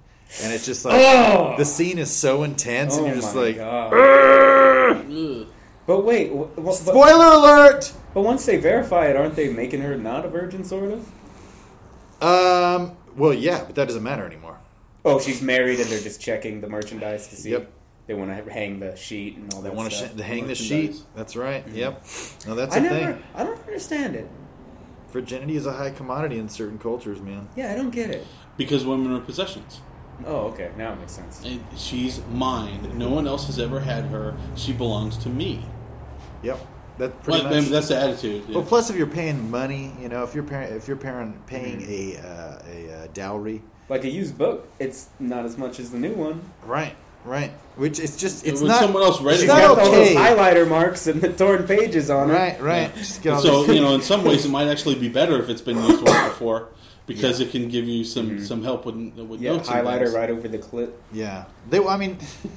And 0.42 0.52
it's 0.52 0.66
just 0.66 0.84
like 0.84 0.94
Oh! 0.96 1.54
the 1.56 1.64
scene 1.64 1.98
is 1.98 2.10
so 2.10 2.42
intense, 2.42 2.96
and 2.96 3.04
Oh 3.04 3.06
you're 3.06 3.16
just 3.16 3.34
my 3.34 3.42
like, 3.42 3.56
God. 3.56 5.46
But 5.86 6.04
wait, 6.04 6.28
w- 6.28 6.46
w- 6.48 6.64
but, 6.64 6.72
spoiler 6.74 7.26
alert. 7.26 7.92
but 8.14 8.22
once 8.22 8.46
they 8.46 8.56
verify 8.56 9.06
it, 9.06 9.16
aren't 9.16 9.36
they 9.36 9.50
making 9.52 9.82
her 9.82 9.96
not 9.96 10.24
a 10.24 10.28
virgin, 10.28 10.64
sort 10.64 10.90
of? 10.92 12.22
Um. 12.22 12.96
Well, 13.16 13.34
yeah, 13.34 13.64
but 13.64 13.74
that 13.76 13.86
doesn't 13.86 14.02
matter 14.02 14.24
anymore. 14.26 14.58
Oh, 15.04 15.20
she's 15.20 15.42
married, 15.42 15.78
and 15.80 15.88
they're 15.90 16.00
just 16.00 16.20
checking 16.20 16.60
the 16.62 16.68
merchandise 16.68 17.28
to 17.28 17.36
see. 17.36 17.50
Yep. 17.50 17.70
They 18.06 18.14
want 18.14 18.30
to 18.44 18.50
hang 18.52 18.80
the 18.80 18.96
sheet 18.96 19.36
and 19.36 19.52
all 19.54 19.60
They 19.62 19.70
want 19.70 19.92
stuff. 19.92 20.16
to 20.16 20.22
sh- 20.22 20.26
hang 20.26 20.46
the 20.46 20.54
sheet. 20.54 20.96
That's 21.14 21.36
right. 21.36 21.66
Yep. 21.68 22.04
No, 22.46 22.54
that's 22.54 22.74
I 22.74 22.78
a 22.78 22.82
never. 22.82 22.94
thing. 23.14 23.22
I 23.34 23.44
don't 23.44 23.58
understand 23.60 24.16
it. 24.16 24.28
Virginity 25.10 25.56
is 25.56 25.64
a 25.66 25.72
high 25.72 25.90
commodity 25.90 26.38
in 26.38 26.48
certain 26.48 26.78
cultures, 26.78 27.20
man. 27.20 27.48
Yeah, 27.56 27.72
I 27.72 27.76
don't 27.76 27.90
get 27.90 28.10
it. 28.10 28.26
Because 28.56 28.84
women 28.84 29.12
are 29.12 29.20
possessions. 29.20 29.80
Oh, 30.26 30.46
okay. 30.48 30.70
Now 30.78 30.92
it 30.92 31.00
makes 31.00 31.12
sense. 31.12 31.42
And 31.44 31.62
she's 31.76 32.20
mine. 32.32 32.92
No 32.96 33.08
one 33.10 33.26
else 33.26 33.46
has 33.46 33.58
ever 33.58 33.80
had 33.80 34.04
her. 34.06 34.34
She 34.56 34.72
belongs 34.72 35.16
to 35.18 35.28
me. 35.28 35.64
Yep. 36.42 36.58
That's 36.98 37.14
pretty 37.24 37.42
Well, 37.44 37.54
much. 37.60 37.64
that's 37.70 37.88
the 37.88 37.96
attitude. 38.00 38.44
yeah. 38.48 38.54
Well, 38.56 38.64
plus 38.64 38.88
if 38.90 38.96
you're 38.96 39.06
paying 39.08 39.50
money, 39.50 39.92
you 40.00 40.08
know, 40.08 40.22
if 40.22 40.34
you're 40.34 40.44
parent, 40.44 40.72
if 40.74 40.86
you're 40.86 40.96
parent 40.96 41.44
paying 41.46 41.80
Mm-hmm. 41.80 42.22
a 42.24 42.28
uh, 42.28 42.62
a 42.70 43.04
uh, 43.04 43.06
dowry, 43.12 43.62
Like 43.88 44.04
a 44.04 44.08
used 44.10 44.38
book, 44.38 44.68
it's 44.78 45.08
not 45.18 45.44
as 45.44 45.58
much 45.58 45.80
as 45.80 45.90
the 45.90 45.98
new 45.98 46.12
one. 46.14 46.40
right, 46.64 46.94
right, 47.24 47.50
which 47.74 47.98
it's 47.98 48.16
just 48.16 48.46
it's 48.46 48.60
When 48.60 48.68
not 48.68 48.80
someone 48.80 49.02
else 49.02 49.20
read 49.20 49.34
it's 49.34 49.42
it, 49.42 49.46
not 49.48 49.60
got 49.60 49.78
all 49.80 49.90
those 49.90 50.10
highlighter 50.10 50.68
marks 50.68 51.08
and 51.08 51.20
the 51.20 51.32
torn 51.32 51.64
pages 51.66 52.10
on 52.10 52.30
it. 52.30 52.34
Right, 52.34 52.60
right. 52.62 52.94
Just 52.94 53.22
get 53.22 53.32
all 53.34 53.40
so 53.42 53.64
you 53.72 53.80
know, 53.80 53.94
in 53.96 54.00
some 54.02 54.22
ways, 54.22 54.44
it 54.46 54.50
might 54.50 54.68
actually 54.68 54.94
be 54.94 55.08
better 55.08 55.42
if 55.42 55.48
it's 55.48 55.62
been 55.62 55.82
used 55.82 56.00
once 56.04 56.28
before, 56.28 56.68
because 57.06 57.40
it 57.40 57.50
can 57.50 57.68
give 57.68 57.86
you 57.86 58.04
some 58.04 58.40
some 58.40 58.62
help 58.62 58.86
with 58.86 58.94
with 58.96 59.14
Mm-hmm. 59.16 59.42
Yeah, 59.42 59.50
notes. 59.52 59.68
highlighter 59.68 60.12
right 60.12 60.30
over 60.30 60.48
the 60.48 60.58
clip. 60.58 61.00
yeah, 61.12 61.44
they. 61.68 61.78
I 61.84 61.96
mean, 61.96 62.18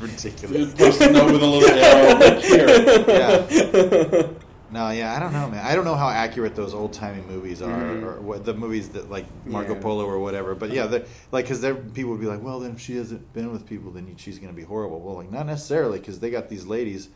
ridiculous. 0.00 0.74
Post 0.74 1.00
a 1.00 1.10
note 1.12 1.32
with 1.32 1.42
a 1.42 1.46
little 1.46 1.68
arrow 1.70 2.18
like 2.18 2.38
here. 2.42 2.68
Yeah. 3.08 4.28
No, 4.68 4.90
yeah, 4.90 5.14
I 5.14 5.20
don't 5.20 5.32
know, 5.32 5.48
man. 5.48 5.64
I 5.64 5.76
don't 5.76 5.84
know 5.84 5.94
how 5.94 6.08
accurate 6.08 6.56
those 6.56 6.74
old 6.74 6.92
timey 6.92 7.22
movies 7.22 7.62
are, 7.62 7.68
Mhm. 7.68 8.02
or 8.02 8.20
what 8.20 8.44
the 8.44 8.52
movies 8.52 8.88
that 8.90 9.08
like 9.08 9.24
Marco 9.46 9.74
Yeah. 9.74 9.80
Polo 9.80 10.04
or 10.04 10.18
whatever. 10.18 10.56
But 10.56 10.70
yeah, 10.72 10.84
like 11.30 11.44
because 11.48 11.60
people 11.94 12.10
would 12.10 12.20
be 12.20 12.26
like, 12.26 12.42
well, 12.42 12.58
then 12.60 12.72
if 12.72 12.80
she 12.80 12.96
hasn't 12.96 13.32
been 13.32 13.52
with 13.52 13.64
people, 13.64 13.92
then 13.92 14.12
she's 14.16 14.38
going 14.38 14.52
to 14.52 14.56
be 14.56 14.64
horrible. 14.64 15.00
Well, 15.00 15.14
like 15.16 15.30
not 15.30 15.46
necessarily, 15.46 16.00
because 16.00 16.18
they 16.18 16.30
got 16.30 16.48
these 16.48 16.66
ladies 16.66 17.08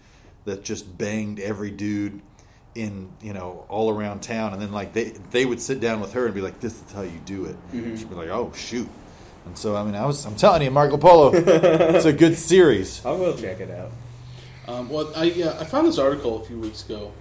that 0.45 0.63
just 0.63 0.97
banged 0.97 1.41
every 1.41 1.71
dude 1.73 2.23
in 2.75 3.11
you 3.21 3.33
know 3.33 3.65
all 3.69 3.91
around 3.91 4.21
town, 4.21 4.53
and 4.53 4.63
then 4.63 4.73
like 4.73 4.93
they 4.93 5.11
they 5.31 5.45
would 5.45 5.61
sit 5.61 5.81
down 5.81 6.01
with 6.01 6.13
her 6.13 6.27
and 6.27 6.35
be 6.35 6.41
like, 6.41 6.61
this 6.61 6.75
is 6.83 6.93
how 6.93 7.03
you 7.03 7.21
do 7.25 7.45
it. 7.47 7.57
Mhm. 7.73 7.99
She'd 7.99 8.09
be 8.09 8.15
like, 8.17 8.29
oh 8.29 8.53
shoot. 8.55 8.89
And 9.47 9.57
so 9.57 9.75
I 9.77 9.83
mean, 9.85 9.95
I 9.95 10.07
was 10.07 10.25
I'm 10.25 10.37
telling 10.37 10.63
you, 10.63 10.71
Marco 10.71 10.97
Polo, 10.97 11.33
it's 11.35 12.05
a 12.05 12.13
good 12.13 12.37
series. 12.37 13.05
I 13.07 13.13
will 13.13 13.37
check 13.37 13.61
it 13.61 13.71
out. 13.71 13.91
Um, 14.69 14.89
well, 14.89 15.11
I 15.17 15.31
uh, 15.43 15.61
I 15.61 15.65
found 15.65 15.87
this 15.87 15.99
article 15.99 16.41
a 16.43 16.45
few 16.45 16.59
weeks 16.59 16.85
ago 16.85 17.13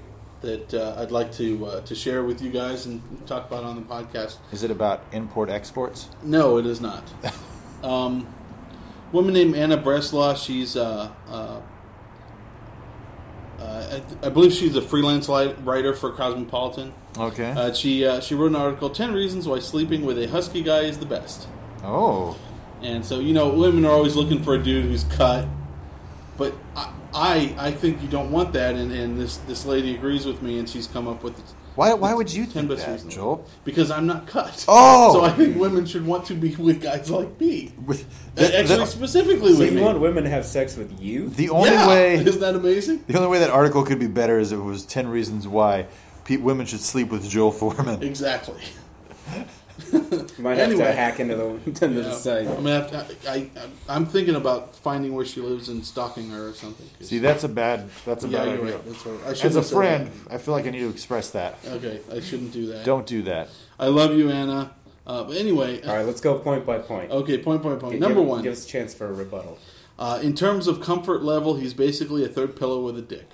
that 0.41 0.74
uh, 0.74 0.95
I'd 1.00 1.12
like 1.12 1.32
to 1.34 1.66
uh, 1.66 1.82
to 1.82 1.95
share 1.95 2.24
with 2.24 2.41
you 2.41 2.52
guys 2.52 2.86
and 2.86 3.02
talk 3.26 3.47
about 3.47 3.64
on 3.64 3.76
the 3.76 3.82
podcast. 3.82 4.38
Is 4.52 4.64
it 4.64 4.72
about 4.72 5.04
import 5.12 5.50
exports? 5.50 6.10
No, 6.24 6.58
it 6.58 6.66
is 6.66 6.80
not. 6.80 7.04
um, 7.84 8.28
woman 9.12 9.34
named 9.34 9.56
Anna 9.56 9.78
Breslaw. 9.78 10.38
She's 10.38 10.76
uh, 10.76 11.10
uh, 13.60 13.99
I, 14.24 14.28
I 14.28 14.30
believe 14.30 14.53
she's 14.53 14.76
a 14.76 14.82
freelance 14.82 15.28
li- 15.30 15.53
writer 15.64 15.93
for 15.93 16.12
Cosmopolitan. 16.12 16.93
Okay. 17.18 17.51
Uh, 17.51 17.74
she 17.74 18.05
uh, 18.05 18.20
she 18.20 18.36
wrote 18.36 18.47
an 18.47 18.55
article: 18.55 18.89
10 18.89 19.14
reasons 19.14 19.47
why 19.47 19.60
sleeping 19.60 20.05
with 20.05 20.18
a 20.18 20.28
husky 20.28 20.62
guy 20.64 20.82
is 20.82 20.97
the 20.99 21.05
best. 21.05 21.47
oh. 21.84 22.38
And 22.82 23.05
so 23.05 23.20
you 23.20 23.34
know, 23.34 23.49
women 23.49 23.84
are 23.84 23.91
always 23.91 24.16
looking 24.16 24.41
for 24.41 24.55
a 24.55 24.64
dude 24.64 24.86
who's 24.86 25.03
cut, 25.03 25.45
but 26.38 26.53
I 26.78 26.93
I, 27.14 27.55
I 27.57 27.72
think 27.72 28.01
you 28.01 28.07
don't 28.07 28.32
want 28.32 28.53
that. 28.53 28.76
And, 28.76 28.91
and 28.91 29.20
this 29.20 29.38
this 29.38 29.66
lady 29.66 29.95
agrees 29.95 30.26
with 30.26 30.41
me, 30.41 30.60
and 30.60 30.70
she's 30.70 30.88
come 30.88 31.07
up 31.07 31.22
with 31.24 31.36
Why, 31.76 31.93
why 31.93 32.13
would 32.13 32.34
you 32.34 32.43
10 32.45 32.51
think 32.53 32.70
best 32.70 32.86
that, 32.86 32.91
reasons. 32.93 33.15
Joel? 33.15 33.45
because 33.63 33.89
I'm 33.91 34.05
not 34.07 34.28
cut. 34.28 34.65
Oh! 34.67 35.13
so 35.13 35.24
I 35.24 35.32
think 35.32 35.57
women 35.57 35.86
should 35.86 36.05
want 36.05 36.26
to 36.26 36.34
be 36.34 36.55
with 36.55 36.82
guys 36.82 37.09
like 37.09 37.39
me. 37.39 37.72
With, 37.86 38.05
Uh, 38.38 38.43
Actually, 38.43 38.78
the, 38.78 38.86
specifically 38.86 39.53
So 39.53 39.59
with 39.59 39.70
you 39.72 39.76
me. 39.78 39.82
want 39.84 39.99
women 39.99 40.24
to 40.26 40.30
have 40.30 40.45
sex 40.45 40.76
with 40.76 40.99
you? 41.01 41.30
the 41.30 41.49
only 41.49 41.70
yeah. 41.72 41.88
way 41.88 42.13
isn't 42.26 42.41
that 42.41 42.55
amazing? 42.55 43.03
the 43.07 43.15
only 43.17 43.30
way 43.30 43.39
that 43.39 43.49
article 43.49 43.84
could 43.86 43.99
be 43.99 44.07
better 44.07 44.39
is 44.39 44.51
if 44.51 44.59
it 44.59 44.63
was 44.63 44.86
ten 44.86 45.07
reasons 45.07 45.47
why 45.47 45.88
pe- 46.26 46.38
women 46.38 46.65
should 46.65 46.82
sleep 46.82 47.09
with 47.09 47.30
Joel 47.30 47.51
Foreman. 47.51 48.03
Exactly. 48.03 48.61
You 49.92 50.28
might 50.40 50.58
have 50.58 50.70
Anyway. 50.70 50.84
to 50.86 50.92
hack 50.94 51.20
into 51.20 51.36
the, 51.36 51.46
into 51.66 51.88
the 51.88 52.02
Yeah. 52.02 52.12
site. 52.14 52.48
I 52.48 52.60
mean, 52.60 52.68
I, 52.68 53.06
I, 53.28 53.50
I, 53.90 53.96
am 53.96 54.06
thinking 54.06 54.36
about 54.36 54.76
finding 54.76 55.14
where 55.14 55.26
she 55.26 55.42
lives 55.42 55.70
and 55.70 55.86
stalking 55.86 56.30
her 56.30 56.50
or 56.50 56.54
something. 56.54 56.88
See, 57.02 57.20
that's 57.20 57.44
a 57.44 57.50
bad 57.50 57.90
that's 58.06 58.24
a 58.24 58.28
yeah, 58.28 58.40
bad 58.40 58.48
you're 58.48 58.62
idea. 58.64 58.76
right. 58.78 58.86
That's 58.86 59.06
right. 59.06 59.20
I 59.26 59.30
As 59.32 59.44
a 59.56 59.60
have 59.60 59.66
said 59.66 59.76
friend, 59.76 60.12
I 60.30 60.38
feel 60.38 60.54
like 60.54 60.66
I 60.66 60.70
need 60.72 60.80
to 60.80 60.90
express 60.90 61.32
that. 61.32 61.62
that. 61.64 61.74
Okay, 61.78 62.00
I 62.12 62.20
shouldn't 62.20 62.52
do 62.52 62.68
that. 62.68 62.86
Don't 62.86 63.06
do 63.06 63.22
that. 63.24 63.50
I 63.80 63.88
love 63.88 64.14
you, 64.16 64.30
Anna. 64.30 64.72
Uh, 65.08 65.24
but 65.24 65.38
anyway, 65.38 65.82
All 65.84 65.96
right, 65.96 66.06
let's 66.06 66.22
go 66.22 66.38
point 66.38 66.66
by 66.66 66.78
point. 66.78 67.10
okay. 67.12 67.38
Point, 67.40 67.64
point, 67.64 67.80
point. 67.80 67.94
Give- 67.94 68.02
Number 68.02 68.20
give- 68.22 68.28
one. 68.30 68.44
Give 68.44 68.54
us 68.54 68.66
a 68.66 68.68
chance 68.68 68.94
for 68.94 69.08
a 69.08 69.14
rebuttal. 69.14 69.58
Uh, 69.98 70.20
in 70.22 70.34
terms 70.36 70.68
of 70.68 70.80
comfort 70.82 71.24
level, 71.24 71.56
he's 71.56 71.74
basically 71.74 72.24
a 72.24 72.28
third 72.28 72.56
pillow 72.56 72.82
with 72.84 72.98
a 72.98 73.02
dick. 73.02 73.28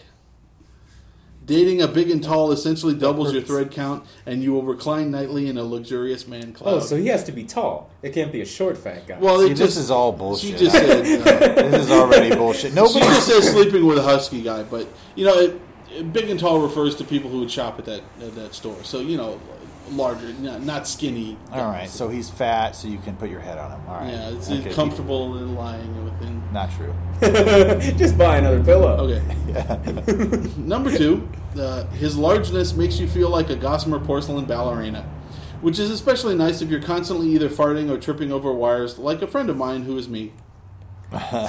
Dating 1.45 1.81
a 1.81 1.87
big 1.87 2.09
and 2.09 2.23
tall 2.23 2.51
essentially 2.51 2.95
doubles 2.95 3.31
your 3.31 3.41
thread 3.43 3.69
count, 3.69 4.03
and 4.25 4.41
you 4.41 4.51
will 4.51 4.63
recline 4.63 5.11
nightly 5.11 5.47
in 5.47 5.57
a 5.57 5.63
luxurious 5.63 6.27
man 6.27 6.53
cloud. 6.53 6.73
Oh, 6.73 6.79
so 6.79 6.97
he 6.97 7.07
has 7.07 7.23
to 7.25 7.31
be 7.31 7.43
tall. 7.43 7.89
It 8.01 8.13
can't 8.13 8.31
be 8.31 8.41
a 8.41 8.45
short, 8.45 8.77
fat 8.77 9.05
guy. 9.07 9.19
well, 9.19 9.39
See, 9.41 9.51
it 9.51 9.57
this 9.57 9.77
is 9.77 9.91
all 9.91 10.11
bullshit. 10.11 10.57
She 10.57 10.65
just 10.65 10.75
said 10.75 10.89
uh, 11.61 11.61
this 11.69 11.85
is 11.85 11.91
already 11.91 12.35
bullshit. 12.35 12.73
Nobody 12.73 12.93
she 12.93 12.99
Nobody. 13.01 13.15
just 13.15 13.27
says 13.27 13.49
sleeping 13.51 13.85
with 13.85 13.97
a 13.99 14.01
husky 14.03 14.41
guy, 14.41 14.63
but 14.63 14.87
you 15.15 15.25
know, 15.25 15.37
it, 15.37 15.61
it- 15.91 16.11
big 16.13 16.29
and 16.29 16.39
tall 16.39 16.59
refers 16.61 16.95
to 16.95 17.03
people 17.03 17.29
who 17.29 17.39
would 17.41 17.51
shop 17.51 17.77
at 17.79 17.85
that 17.85 18.01
at 18.21 18.33
that 18.35 18.53
store. 18.55 18.83
So 18.83 18.99
you 18.99 19.15
know, 19.17 19.39
larger, 19.91 20.33
not, 20.33 20.61
not 20.63 20.87
skinny. 20.87 21.37
all 21.51 21.65
right, 21.71 21.89
so 21.89 22.09
he's 22.09 22.29
fat, 22.29 22.75
so 22.75 22.87
you 22.87 22.97
can 22.99 23.15
put 23.15 23.29
your 23.29 23.39
head 23.39 23.57
on 23.57 23.71
him. 23.71 23.81
All 23.87 23.99
right. 23.99 24.09
yeah, 24.11 24.29
it's 24.29 24.49
Okay. 24.49 24.73
comfortable 24.73 25.37
in 25.37 25.55
lying 25.55 26.03
within. 26.05 26.41
Not 26.53 26.69
true. 26.71 26.93
Just 27.97 28.17
buy 28.17 28.37
another 28.37 28.63
pillow. 28.63 28.97
Okay. 29.09 29.21
Yeah. 29.47 30.47
Number 30.57 30.95
two, 30.95 31.27
uh, 31.59 31.85
his 31.87 32.17
largeness 32.17 32.73
makes 32.75 32.99
you 32.99 33.07
feel 33.07 33.29
like 33.29 33.49
a 33.49 33.55
gossamer 33.55 33.99
porcelain 33.99 34.45
ballerina, 34.45 35.03
which 35.61 35.79
is 35.79 35.89
especially 35.91 36.35
nice 36.35 36.61
if 36.61 36.69
you're 36.69 36.81
constantly 36.81 37.27
either 37.29 37.49
farting 37.49 37.89
or 37.89 37.97
tripping 37.97 38.31
over 38.31 38.51
wires, 38.53 38.97
like 38.99 39.21
a 39.21 39.27
friend 39.27 39.49
of 39.49 39.57
mine 39.57 39.83
who 39.83 39.97
is 39.97 40.07
me. 40.09 40.33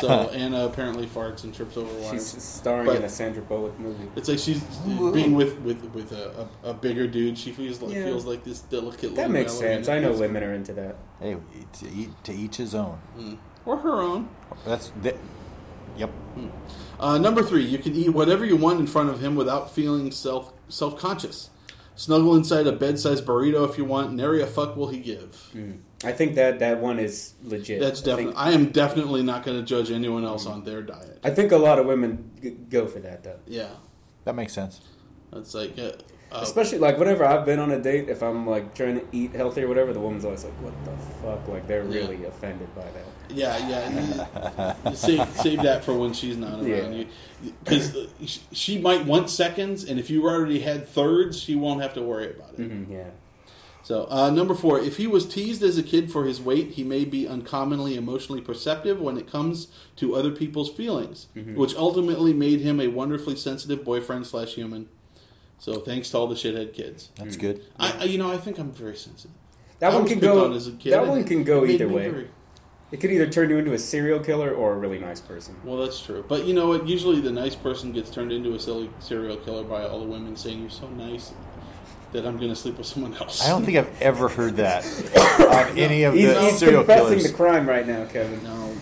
So 0.00 0.08
Anna 0.32 0.66
apparently 0.66 1.06
farts 1.06 1.44
and 1.44 1.54
trips 1.54 1.76
over 1.76 1.92
wires. 2.00 2.32
She's 2.32 2.42
starring 2.42 2.86
But- 2.86 2.96
in 2.96 3.04
a 3.04 3.08
Sandra 3.08 3.42
Bullock 3.42 3.78
movie. 3.78 4.08
it's 4.16 4.28
like 4.28 4.38
she's 4.38 4.62
being 5.12 5.34
with 5.34 5.58
with 5.60 5.82
with 5.94 6.12
a, 6.12 6.48
a, 6.64 6.70
a 6.70 6.74
bigger 6.74 7.06
dude. 7.06 7.36
She 7.38 7.52
feels 7.52 7.80
like 7.82 7.94
Yeah. 7.94 8.04
feels 8.04 8.24
like 8.26 8.44
this 8.44 8.60
delicate. 8.60 9.14
That 9.16 9.30
makes 9.30 9.52
sense. 9.52 9.88
I 9.88 9.98
know 9.98 10.12
women 10.12 10.42
are 10.42 10.52
into 10.54 10.72
that. 10.74 10.96
Hey, 11.20 11.36
to, 11.80 11.88
eat, 11.92 12.10
to 12.24 12.32
each 12.32 12.56
his 12.56 12.74
own. 12.74 12.98
Mm. 13.18 13.38
or 13.64 13.78
her 13.78 14.00
own. 14.00 14.28
That's 14.64 14.92
that. 15.02 15.16
Yep. 15.96 16.10
Uh, 17.00 17.18
number 17.18 17.42
three, 17.42 17.64
you 17.64 17.78
can 17.78 17.94
eat 17.94 18.10
whatever 18.10 18.44
you 18.44 18.56
want 18.56 18.78
in 18.80 18.86
front 18.86 19.08
of 19.10 19.20
him 19.22 19.34
without 19.34 19.70
feeling 19.74 20.10
self 20.12 20.52
self 20.68 20.98
conscious. 20.98 21.50
Snuggle 21.94 22.36
inside 22.36 22.66
a 22.66 22.72
bed 22.72 22.98
sized 22.98 23.24
burrito 23.24 23.66
if 23.68 23.78
you 23.78 23.84
want. 23.86 24.12
Nary 24.12 24.42
a 24.42 24.46
fuck 24.46 24.76
will 24.76 24.88
he 24.88 24.98
give. 25.00 25.50
I 26.04 26.12
think 26.12 26.34
that 26.34 26.58
that 26.58 26.80
one 26.80 26.98
is 26.98 27.34
legit. 27.42 27.80
That's 27.80 28.00
definitely. 28.00 28.24
think, 28.34 28.36
I 28.38 28.52
am 28.52 28.66
definitely 28.66 29.22
not 29.22 29.44
going 29.44 29.58
to 29.58 29.64
judge 29.64 29.90
anyone 29.90 30.24
else 30.24 30.44
on 30.46 30.62
their 30.64 30.82
diet. 30.82 31.18
I 31.24 31.30
think 31.30 31.52
a 31.52 31.56
lot 31.56 31.78
of 31.78 31.86
women 31.86 32.30
g- 32.42 32.50
go 32.50 32.86
for 32.86 32.98
that 33.00 33.24
though. 33.24 33.38
Yeah, 33.46 33.68
That 34.24 34.34
makes 34.34 34.52
sense. 34.52 34.80
that's 35.32 35.54
like. 35.54 35.78
Uh, 35.78 35.92
uh, 36.32 36.40
Especially 36.42 36.78
like 36.78 36.98
whenever 36.98 37.24
I've 37.24 37.46
been 37.46 37.60
on 37.60 37.70
a 37.70 37.80
date, 37.80 38.08
if 38.08 38.20
I'm 38.22 38.46
like 38.48 38.74
trying 38.74 38.96
to 38.98 39.06
eat 39.12 39.32
healthy 39.32 39.62
or 39.62 39.68
whatever, 39.68 39.92
the 39.92 40.00
woman's 40.00 40.24
always 40.24 40.42
like, 40.44 40.52
"What 40.54 40.74
the 40.84 40.90
fuck?" 41.22 41.46
Like 41.46 41.68
they're 41.68 41.84
Yeah. 41.84 42.00
really 42.00 42.24
offended 42.24 42.68
by 42.74 42.82
that. 42.82 43.04
yeah, 43.30 43.68
yeah. 43.68 44.74
you- 44.84 44.90
you 44.90 44.96
save, 44.96 45.28
save 45.40 45.62
that 45.62 45.84
for 45.84 45.94
when 45.94 46.12
she's 46.12 46.36
not 46.36 46.54
around 46.54 46.66
Yeah. 46.66 46.88
you, 46.90 47.06
because 47.62 48.08
she 48.52 48.78
might 48.78 49.06
want 49.06 49.30
seconds, 49.30 49.84
and 49.84 50.00
if 50.00 50.10
you 50.10 50.24
already 50.24 50.58
had 50.60 50.88
thirds, 50.88 51.38
she 51.40 51.54
won't 51.54 51.80
have 51.80 51.94
to 51.94 52.02
worry 52.02 52.34
about 52.34 52.54
it. 52.58 52.66
hmm 52.70 52.92
yeah. 52.92 53.04
So, 53.86 54.08
uh, 54.10 54.30
number 54.30 54.52
four, 54.52 54.80
if 54.80 54.96
he 54.96 55.06
was 55.06 55.24
teased 55.24 55.62
as 55.62 55.78
a 55.78 55.82
kid 55.84 56.10
for 56.10 56.24
his 56.24 56.40
weight, 56.40 56.72
he 56.72 56.82
may 56.82 57.04
be 57.04 57.28
uncommonly 57.28 57.94
emotionally 57.94 58.40
perceptive 58.40 59.00
when 59.00 59.16
it 59.16 59.30
comes 59.30 59.68
to 59.94 60.16
other 60.16 60.32
people's 60.32 60.72
feelings, 60.72 61.28
which 61.54 61.72
ultimately 61.76 62.32
made 62.34 62.60
him 62.62 62.80
a 62.80 62.88
wonderfully 62.88 63.36
sensitive 63.36 63.84
boyfriend 63.84 64.26
slash 64.26 64.54
human. 64.56 64.88
So, 65.60 65.74
thanks 65.74 66.10
to 66.10 66.18
all 66.18 66.26
the 66.26 66.34
shithead 66.34 66.72
kids. 66.72 67.10
That's 67.14 67.36
good. 67.36 67.62
I, 67.78 67.92
I, 68.00 68.04
you 68.06 68.18
know, 68.18 68.28
I 68.28 68.38
think 68.38 68.58
I'm 68.58 68.72
very 68.72 68.96
sensitive. 68.96 69.36
That 69.78 69.92
I 69.92 69.94
one 69.96 70.08
can 70.08 70.18
go. 70.18 70.44
on 70.46 70.52
as 70.52 70.66
a 70.66 70.72
kid. 70.72 70.92
That 70.92 71.06
one 71.06 71.22
can 71.22 71.44
go 71.44 71.64
either 71.64 71.86
way. 71.86 72.08
very- 72.10 72.30
It 72.90 72.96
could 73.00 73.12
either 73.12 73.28
turn 73.28 73.50
you 73.50 73.58
into 73.58 73.72
a 73.72 73.78
serial 73.78 74.18
killer 74.18 74.50
or 74.50 74.72
a 74.72 74.78
really 74.78 74.98
nice 74.98 75.20
person. 75.20 75.54
well, 75.64 75.76
that's 75.76 76.00
true. 76.00 76.24
But 76.26 76.44
you 76.44 76.54
know 76.54 76.66
what? 76.66 76.88
Usually, 76.88 77.20
the 77.20 77.30
nice 77.30 77.54
person 77.54 77.92
gets 77.92 78.10
turned 78.10 78.32
into 78.32 78.52
a 78.52 78.58
silly 78.58 78.90
serial 78.98 79.36
killer 79.36 79.62
by 79.62 79.84
all 79.86 80.00
the 80.00 80.06
women 80.06 80.34
saying 80.34 80.60
you're 80.60 80.70
so 80.70 80.88
nice. 80.88 81.32
That 82.12 82.26
I'm 82.26 82.36
going 82.36 82.50
to 82.50 82.56
sleep 82.56 82.78
with 82.78 82.86
someone 82.86 83.14
else. 83.14 83.44
I 83.44 83.48
don't 83.48 83.64
think 83.64 83.76
I've 83.76 84.02
ever 84.02 84.28
heard 84.28 84.56
that 84.56 84.84
of 85.68 85.76
any 85.76 86.04
of 86.04 86.14
He's, 86.14 86.32
the 86.32 86.40
he's 86.40 86.58
serial 86.58 86.84
confessing 86.84 87.18
killers. 87.18 87.30
the 87.30 87.36
crime 87.36 87.68
right 87.68 87.86
now, 87.86 88.04
Kevin. 88.06 88.42
No, 88.42 88.72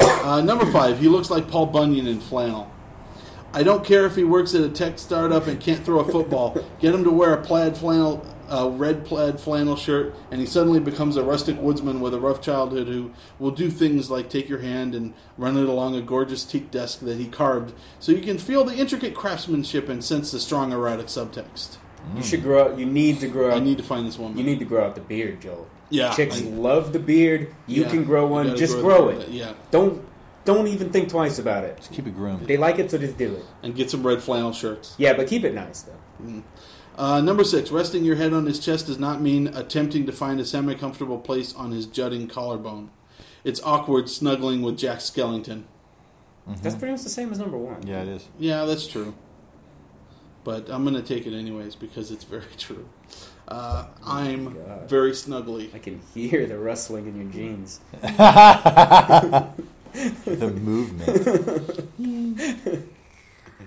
no. 0.00 0.22
Uh, 0.22 0.40
number 0.42 0.66
five, 0.70 0.98
he 0.98 1.08
looks 1.08 1.30
like 1.30 1.48
Paul 1.48 1.66
Bunyan 1.66 2.06
in 2.06 2.20
flannel. 2.20 2.70
I 3.52 3.64
don't 3.64 3.84
care 3.84 4.06
if 4.06 4.14
he 4.14 4.22
works 4.22 4.54
at 4.54 4.62
a 4.62 4.68
tech 4.68 4.98
startup 4.98 5.46
and 5.48 5.60
can't 5.60 5.84
throw 5.84 5.98
a 5.98 6.04
football. 6.10 6.56
Get 6.78 6.94
him 6.94 7.02
to 7.02 7.10
wear 7.10 7.34
a 7.34 7.42
plaid 7.42 7.76
flannel, 7.76 8.24
uh, 8.48 8.70
red 8.70 9.04
plaid 9.04 9.40
flannel 9.40 9.74
shirt, 9.74 10.14
and 10.30 10.40
he 10.40 10.46
suddenly 10.46 10.78
becomes 10.78 11.16
a 11.16 11.24
rustic 11.24 11.60
woodsman 11.60 12.00
with 12.00 12.14
a 12.14 12.20
rough 12.20 12.40
childhood 12.40 12.86
who 12.86 13.10
will 13.40 13.50
do 13.50 13.68
things 13.68 14.08
like 14.08 14.30
take 14.30 14.48
your 14.48 14.60
hand 14.60 14.94
and 14.94 15.14
run 15.36 15.56
it 15.56 15.68
along 15.68 15.96
a 15.96 16.00
gorgeous 16.00 16.44
teak 16.44 16.70
desk 16.70 17.00
that 17.00 17.18
he 17.18 17.26
carved, 17.26 17.74
so 17.98 18.12
you 18.12 18.20
can 18.20 18.38
feel 18.38 18.62
the 18.62 18.76
intricate 18.76 19.16
craftsmanship 19.16 19.88
and 19.88 20.04
sense 20.04 20.30
the 20.30 20.38
strong 20.38 20.70
erotic 20.72 21.06
subtext. 21.06 21.78
You 22.16 22.22
should 22.22 22.42
grow 22.42 22.64
out. 22.64 22.78
You 22.78 22.86
need 22.86 23.20
to 23.20 23.28
grow 23.28 23.50
out. 23.50 23.56
I 23.56 23.60
need 23.60 23.78
to 23.78 23.84
find 23.84 24.06
this 24.06 24.18
woman. 24.18 24.36
you 24.38 24.44
need 24.44 24.58
to 24.58 24.64
grow 24.64 24.84
out 24.84 24.94
the 24.94 25.00
beard, 25.00 25.40
Joel. 25.40 25.66
Yeah, 25.90 26.12
Chicks 26.14 26.40
I- 26.40 26.44
love 26.44 26.92
the 26.92 26.98
beard. 27.00 27.52
You 27.66 27.82
Yeah, 27.82 27.90
can 27.90 28.04
grow 28.04 28.26
one. 28.26 28.56
Just 28.56 28.74
grow 28.74 28.82
grow, 29.06 29.14
the- 29.14 29.22
it. 29.22 29.28
yeah. 29.30 29.52
Don't 29.70 30.04
don't 30.44 30.68
even 30.68 30.90
think 30.90 31.08
twice 31.10 31.38
about 31.38 31.64
it. 31.64 31.76
Just 31.76 31.92
keep 31.92 32.06
it 32.06 32.14
groomed. 32.14 32.46
They 32.46 32.56
like 32.56 32.78
it, 32.78 32.90
so 32.90 32.98
just 32.98 33.18
do 33.18 33.34
it. 33.34 33.44
and 33.62 33.74
get 33.74 33.90
some 33.90 34.04
red 34.06 34.22
flannel 34.22 34.52
shirts. 34.52 34.94
Yeah, 34.98 35.12
but 35.12 35.26
keep 35.26 35.44
it 35.44 35.54
nice 35.54 35.82
though. 35.82 36.42
Uh, 36.96 37.20
number 37.20 37.44
six, 37.44 37.70
resting 37.70 38.04
your 38.04 38.16
head 38.16 38.32
on 38.32 38.46
his 38.46 38.58
chest 38.58 38.86
does 38.86 38.98
not 38.98 39.20
mean 39.22 39.46
attempting 39.48 40.04
to 40.06 40.12
find 40.12 40.38
a 40.40 40.44
semi 40.44 40.74
comfortable 40.74 41.18
place 41.18 41.54
on 41.54 41.70
his 41.72 41.86
jutting 41.86 42.26
collarbone. 42.26 42.90
It's 43.44 43.60
awkward 43.62 44.08
snuggling 44.10 44.60
with 44.62 44.76
Jack 44.76 44.98
Skellington. 44.98 45.62
That's 46.62 46.74
pretty 46.74 46.92
much 46.92 47.02
the 47.02 47.08
same 47.10 47.30
as 47.32 47.38
number 47.38 47.56
one. 47.56 47.86
Yeah, 47.86 48.02
it 48.02 48.08
is. 48.08 48.28
Yeah, 48.38 48.64
that's 48.64 48.86
true. 48.86 49.14
But 50.42 50.70
I'm 50.70 50.84
going 50.84 50.94
to 50.94 51.02
take 51.02 51.26
it 51.26 51.34
anyways 51.36 51.74
because 51.76 52.10
it's 52.10 52.24
very 52.24 52.44
true. 52.58 52.88
Uh, 53.48 53.86
I'm 54.04 54.54
God. 54.54 54.88
very 54.88 55.10
snuggly. 55.12 55.74
I 55.74 55.78
can 55.78 56.00
hear 56.14 56.46
the 56.46 56.58
rustling 56.58 57.06
in 57.06 57.16
your 57.16 57.30
jeans. 57.30 57.80
The 60.24 60.50
movement. 60.52 61.88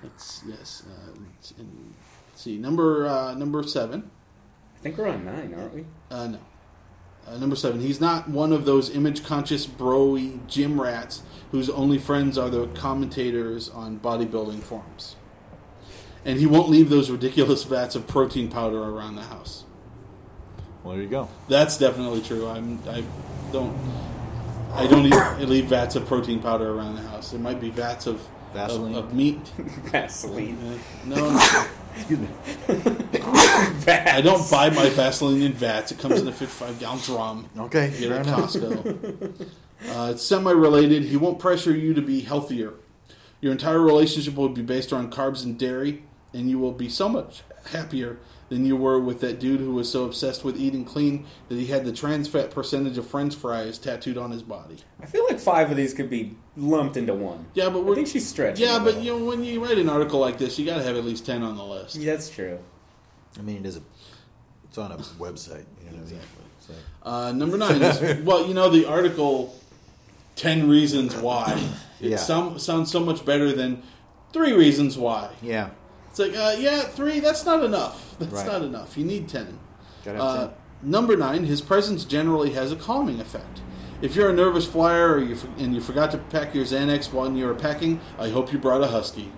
It's, 0.03 0.43
yes. 0.47 0.83
Uh, 0.87 1.11
it's 1.39 1.51
in, 1.51 1.93
let's 2.29 2.41
see. 2.41 2.57
Number, 2.57 3.05
uh, 3.07 3.33
number 3.33 3.63
seven. 3.63 4.09
I 4.77 4.79
think 4.79 4.97
we're 4.97 5.09
on 5.09 5.25
nine, 5.25 5.53
aren't 5.57 5.73
we? 5.75 5.85
Uh, 6.09 6.27
no. 6.27 6.39
Uh, 7.27 7.37
number 7.37 7.55
seven. 7.55 7.79
He's 7.81 8.01
not 8.01 8.27
one 8.29 8.51
of 8.51 8.65
those 8.65 8.89
image 8.89 9.23
conscious, 9.23 9.65
broy 9.65 10.45
gym 10.47 10.79
rats 10.81 11.23
whose 11.51 11.69
only 11.69 11.97
friends 11.97 12.37
are 12.37 12.49
the 12.49 12.67
commentators 12.67 13.69
on 13.69 13.99
bodybuilding 13.99 14.59
forums. 14.61 15.15
And 16.25 16.39
he 16.39 16.45
won't 16.45 16.69
leave 16.69 16.89
those 16.89 17.09
ridiculous 17.09 17.63
vats 17.65 17.95
of 17.95 18.07
protein 18.07 18.49
powder 18.49 18.81
around 18.81 19.15
the 19.15 19.23
house. 19.23 19.63
Well, 20.83 20.93
there 20.93 21.03
you 21.03 21.09
go. 21.09 21.29
That's 21.47 21.77
definitely 21.77 22.21
true. 22.21 22.47
I'm. 22.47 22.79
I 22.87 23.03
don't. 23.51 23.77
I 24.73 24.87
don't 24.87 25.05
even 25.05 25.49
leave 25.49 25.65
vats 25.65 25.95
of 25.95 26.05
protein 26.07 26.41
powder 26.41 26.71
around 26.71 26.95
the 26.95 27.01
house. 27.03 27.31
It 27.33 27.39
might 27.39 27.61
be 27.61 27.69
vats 27.69 28.07
of 28.07 28.19
Vaseline? 28.53 28.95
of, 28.95 29.05
of 29.05 29.13
meat. 29.13 29.37
Vaseline. 29.57 30.57
Uh, 30.65 30.77
no, 31.05 31.29
no. 31.31 31.65
Excuse 31.95 32.19
me. 32.19 32.27
I 33.87 34.21
don't 34.23 34.49
buy 34.49 34.69
my 34.71 34.89
Vaseline 34.89 35.41
in 35.43 35.53
vats. 35.53 35.91
It 35.91 35.99
comes 35.99 36.19
in 36.21 36.27
a 36.27 36.31
55 36.31 36.79
gallon 36.79 36.99
drum. 36.99 37.49
Okay, 37.57 37.89
Get 37.91 38.09
fair 38.09 38.13
at 38.19 38.27
enough. 38.27 38.51
Costco. 38.53 39.47
uh, 39.89 40.11
it's 40.11 40.23
semi-related. 40.23 41.03
He 41.03 41.17
won't 41.17 41.37
pressure 41.39 41.75
you 41.75 41.93
to 41.93 42.01
be 42.01 42.21
healthier. 42.21 42.73
Your 43.41 43.51
entire 43.51 43.79
relationship 43.79 44.35
will 44.35 44.49
be 44.49 44.61
based 44.63 44.91
around 44.91 45.11
carbs 45.11 45.43
and 45.43 45.57
dairy, 45.57 46.03
and 46.33 46.49
you 46.49 46.59
will 46.59 46.71
be 46.71 46.89
so 46.89 47.07
much 47.09 47.43
happier 47.71 48.17
than 48.49 48.65
you 48.65 48.75
were 48.75 48.99
with 48.99 49.19
that 49.21 49.39
dude 49.39 49.59
who 49.59 49.73
was 49.73 49.89
so 49.89 50.03
obsessed 50.05 50.43
with 50.43 50.59
eating 50.59 50.83
clean 50.85 51.25
that 51.49 51.55
he 51.57 51.67
had 51.67 51.85
the 51.85 51.91
trans 51.91 52.27
fat 52.27 52.51
percentage 52.51 52.97
of 52.97 53.07
French 53.07 53.33
fries 53.35 53.77
tattooed 53.79 54.17
on 54.17 54.29
his 54.31 54.43
body. 54.43 54.77
I 55.01 55.05
feel 55.05 55.25
like 55.27 55.39
five 55.39 55.71
of 55.71 55.77
these 55.77 55.93
could 55.93 56.09
be 56.09 56.35
lumped 56.57 56.97
into 56.97 57.13
one. 57.13 57.45
Yeah, 57.53 57.69
but 57.69 57.79
I 57.79 57.81
we're 57.81 57.95
think 57.95 58.07
she's 58.07 58.27
stretching. 58.27 58.65
yeah, 58.65 58.79
but 58.83 59.01
you 59.01 59.17
know 59.17 59.25
when 59.25 59.43
you 59.43 59.63
write 59.63 59.77
an 59.77 59.89
article 59.89 60.19
like 60.19 60.37
this, 60.37 60.59
you 60.59 60.65
got 60.65 60.77
to 60.77 60.83
have 60.83 60.95
at 60.97 61.05
least 61.05 61.25
ten 61.25 61.41
on 61.41 61.55
the 61.55 61.63
list. 61.63 61.95
Yeah, 61.95 62.11
that's 62.11 62.29
true. 62.29 62.59
I 63.39 63.41
mean, 63.41 63.57
it 63.57 63.65
is 63.65 63.77
a. 63.77 63.81
It's 64.65 64.77
on 64.77 64.91
a 64.91 64.97
website. 64.97 65.65
You 65.83 65.91
know 65.91 65.97
what 66.03 66.07
I 66.07 66.11
mean? 66.11 66.19
So, 66.59 66.73
Uh, 67.03 67.31
number 67.31 67.57
nine 67.57 67.81
is 67.81 68.21
well, 68.23 68.45
you 68.47 68.53
know 68.53 68.69
the 68.69 68.85
article, 68.85 69.55
ten 70.35 70.67
reasons 70.69 71.15
why. 71.15 71.59
It 72.01 72.11
Yeah. 72.11 72.17
some, 72.17 72.59
sounds 72.59 72.91
so 72.91 72.99
much 72.99 73.23
better 73.25 73.51
than 73.53 73.81
three 74.33 74.51
reasons 74.53 74.97
why. 74.97 75.29
yeah. 75.41 75.69
It's 76.13 76.19
like, 76.19 76.35
uh, 76.35 76.55
yeah, 76.59 76.81
three. 76.81 77.19
That's 77.19 77.43
not 77.43 77.63
enough. 77.63 78.15
That's 78.19 78.31
Right. 78.33 78.45
not 78.45 78.61
enough. 78.61 78.95
You 78.99 79.03
need 79.03 79.27
ten. 79.27 79.57
Uh, 80.05 80.45
10. 80.47 80.51
number 80.83 81.17
nine, 81.17 81.45
his 81.45 81.59
presence 81.59 82.05
generally 82.05 82.51
has 82.51 82.71
a 82.71 82.75
calming 82.75 83.19
effect. 83.19 83.61
If 83.99 84.15
you're 84.15 84.29
a 84.29 84.33
nervous 84.33 84.67
flyer 84.67 85.13
or 85.13 85.19
you, 85.19 85.35
and 85.57 85.73
you 85.73 85.81
forgot 85.81 86.11
to 86.11 86.19
pack 86.19 86.53
your 86.53 86.65
Xanax 86.65 87.11
while 87.11 87.31
you 87.31 87.47
were 87.47 87.55
packing, 87.55 87.99
I 88.19 88.29
hope 88.29 88.53
you 88.53 88.59
brought 88.59 88.83
a 88.83 88.87
husky. 88.87 89.31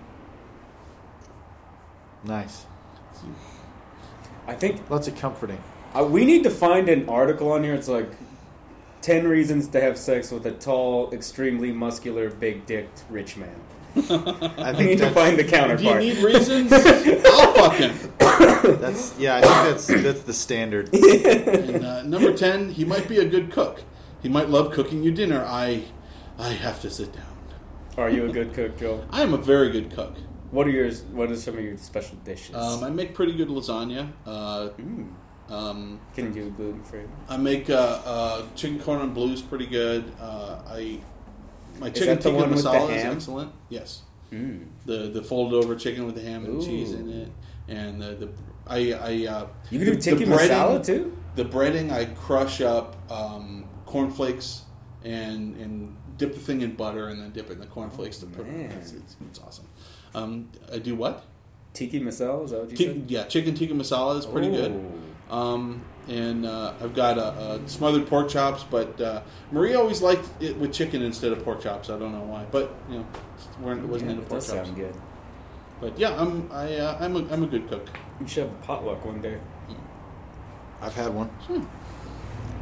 Nice. 2.24 2.66
I 4.46 4.52
think 4.54 4.90
Lots 4.90 5.08
of 5.08 5.16
comforting. 5.16 5.62
uh, 5.98 6.04
we 6.04 6.26
need 6.26 6.42
to 6.42 6.50
find 6.50 6.90
an 6.90 7.08
article 7.08 7.52
on 7.52 7.64
here. 7.64 7.72
It's 7.72 7.88
like 7.88 8.10
ten 9.00 9.26
reasons 9.26 9.68
to 9.68 9.80
have 9.80 9.96
sex 9.96 10.30
with 10.30 10.44
a 10.44 10.52
tall, 10.52 11.10
extremely 11.14 11.72
muscular, 11.72 12.28
big-dicked 12.28 13.04
rich 13.08 13.38
man. 13.38 13.56
I 13.96 14.54
I 14.58 14.72
think 14.74 14.90
need 14.90 14.98
to 14.98 15.10
find 15.10 15.38
the 15.38 15.44
counterpart. 15.44 16.00
Do 16.00 16.06
you 16.06 16.14
need 16.14 16.22
reasons? 16.22 16.72
I'll 17.26 17.52
fuck 17.54 17.74
him. 17.74 17.94
that's 18.80 19.18
yeah. 19.18 19.36
I 19.36 19.40
think 19.40 19.52
that's 19.52 19.86
that's 19.86 20.22
the 20.22 20.32
standard. 20.32 20.90
And 20.94 21.84
uh, 21.84 22.02
number 22.02 22.32
ten, 22.34 22.70
he 22.70 22.84
might 22.84 23.08
be 23.08 23.18
a 23.18 23.24
good 23.24 23.50
cook. 23.50 23.82
He 24.22 24.28
might 24.28 24.48
love 24.50 24.72
cooking 24.72 25.02
you 25.02 25.10
dinner. 25.12 25.44
I, 25.46 25.84
I 26.38 26.48
have 26.50 26.80
to 26.82 26.90
sit 26.90 27.12
down. 27.12 27.24
Are 27.96 28.10
you 28.10 28.26
a 28.26 28.32
good 28.32 28.52
cook, 28.52 28.78
Joe? 28.78 29.04
I 29.10 29.22
am 29.22 29.32
a 29.34 29.38
very 29.38 29.70
good 29.70 29.90
cook. 29.94 30.16
What 30.50 30.66
are 30.66 30.70
yours? 30.70 31.02
What 31.12 31.30
are 31.30 31.36
some 31.36 31.56
of 31.56 31.64
your 31.64 31.76
special 31.78 32.16
dishes? 32.24 32.54
Um, 32.54 32.84
I 32.84 32.90
make 32.90 33.14
pretty 33.14 33.32
good 33.36 33.48
lasagna. 33.48 34.12
Uh, 34.26 34.68
Mm. 34.78 35.08
um, 35.48 36.00
Can 36.14 36.26
you 36.34 36.44
do 36.44 36.50
gluten 36.50 36.82
free? 36.82 37.02
I 37.28 37.36
make 37.36 37.70
uh, 37.70 38.00
uh, 38.04 38.46
chicken 38.54 38.78
cordon 38.80 39.12
bleu 39.14 39.36
pretty 39.42 39.66
good. 39.66 40.12
Uh, 40.20 40.60
I 40.68 41.00
my 41.78 41.90
chicken 41.90 42.18
tikka 42.18 42.30
one 42.36 42.50
with 42.50 42.62
the 42.62 42.68
masala 42.70 42.90
is 42.96 43.04
excellent. 43.04 43.52
Yes, 43.68 44.02
Mm. 44.32 44.66
the 44.84 45.08
the 45.12 45.22
folded 45.22 45.56
over 45.62 45.74
chicken 45.76 46.04
with 46.06 46.14
the 46.16 46.22
ham 46.22 46.44
and 46.44 46.60
Ooh. 46.60 46.66
cheese 46.66 46.92
in 46.92 47.08
it, 47.10 47.28
and 47.68 48.00
the, 48.02 48.14
the 48.14 48.28
I 48.66 48.92
I 48.92 49.26
uh, 49.26 49.46
You 49.70 49.78
can 49.78 49.94
do 49.94 50.00
tikka 50.00 50.24
masala 50.24 50.84
too. 50.84 51.16
The 51.36 51.44
breading 51.44 51.92
I 51.92 52.06
crush 52.06 52.60
up 52.60 52.96
um, 53.10 53.64
cornflakes 53.84 54.62
and 55.04 55.56
and 55.56 55.96
dip 56.18 56.32
the 56.34 56.40
thing 56.40 56.62
in 56.62 56.74
butter 56.74 57.08
and 57.08 57.20
then 57.20 57.30
dip 57.30 57.50
it 57.50 57.54
in 57.54 57.60
the 57.60 57.66
cornflakes 57.66 58.18
to 58.18 58.26
put. 58.26 58.46
man. 58.48 58.70
It's, 58.72 58.92
it's, 58.92 59.16
it's 59.28 59.38
awesome. 59.38 59.68
Um, 60.14 60.48
I 60.72 60.78
do 60.78 60.96
what? 60.96 61.24
Tiki 61.74 62.00
masala 62.00 62.44
is 62.46 62.50
that 62.52 62.60
what 62.62 62.70
you 62.70 62.76
Ti- 62.76 62.86
said? 62.86 63.04
yeah, 63.10 63.24
chicken 63.24 63.54
tikka 63.54 63.74
masala 63.74 64.18
is 64.18 64.24
pretty 64.26 64.48
good. 64.50 64.72
Oh. 65.30 65.36
Um, 65.38 65.84
and 66.08 66.46
uh, 66.46 66.74
I've 66.80 66.94
got 66.94 67.18
a, 67.18 67.54
a 67.64 67.68
smothered 67.68 68.06
pork 68.06 68.28
chops, 68.28 68.64
but 68.70 69.00
uh, 69.00 69.22
Maria 69.50 69.78
always 69.78 70.02
liked 70.02 70.26
it 70.40 70.56
with 70.56 70.72
chicken 70.72 71.02
instead 71.02 71.32
of 71.32 71.42
pork 71.44 71.60
chops. 71.60 71.90
I 71.90 71.98
don't 71.98 72.12
know 72.12 72.22
why, 72.24 72.44
but 72.50 72.74
you 72.90 72.98
know, 72.98 73.06
we're, 73.60 73.72
it 73.72 73.80
wasn't 73.84 74.10
Yeah, 74.10 74.16
into 74.16 74.28
pork 74.28 74.40
does 74.40 74.52
chops. 74.52 74.66
sound 74.68 74.76
good. 74.76 74.94
But 75.80 75.98
yeah, 75.98 76.18
I'm 76.20 76.48
I 76.52 76.76
uh, 76.76 76.96
I'm 77.00 77.16
a 77.16 77.32
I'm 77.32 77.42
a 77.42 77.46
good 77.46 77.68
cook. 77.68 77.86
We 78.20 78.26
should 78.28 78.44
have 78.44 78.52
a 78.52 78.62
potluck 78.66 79.04
one 79.04 79.20
day. 79.20 79.38
I've 80.80 80.94
had 80.94 81.12
one. 81.12 81.28
Hmm. 81.28 81.64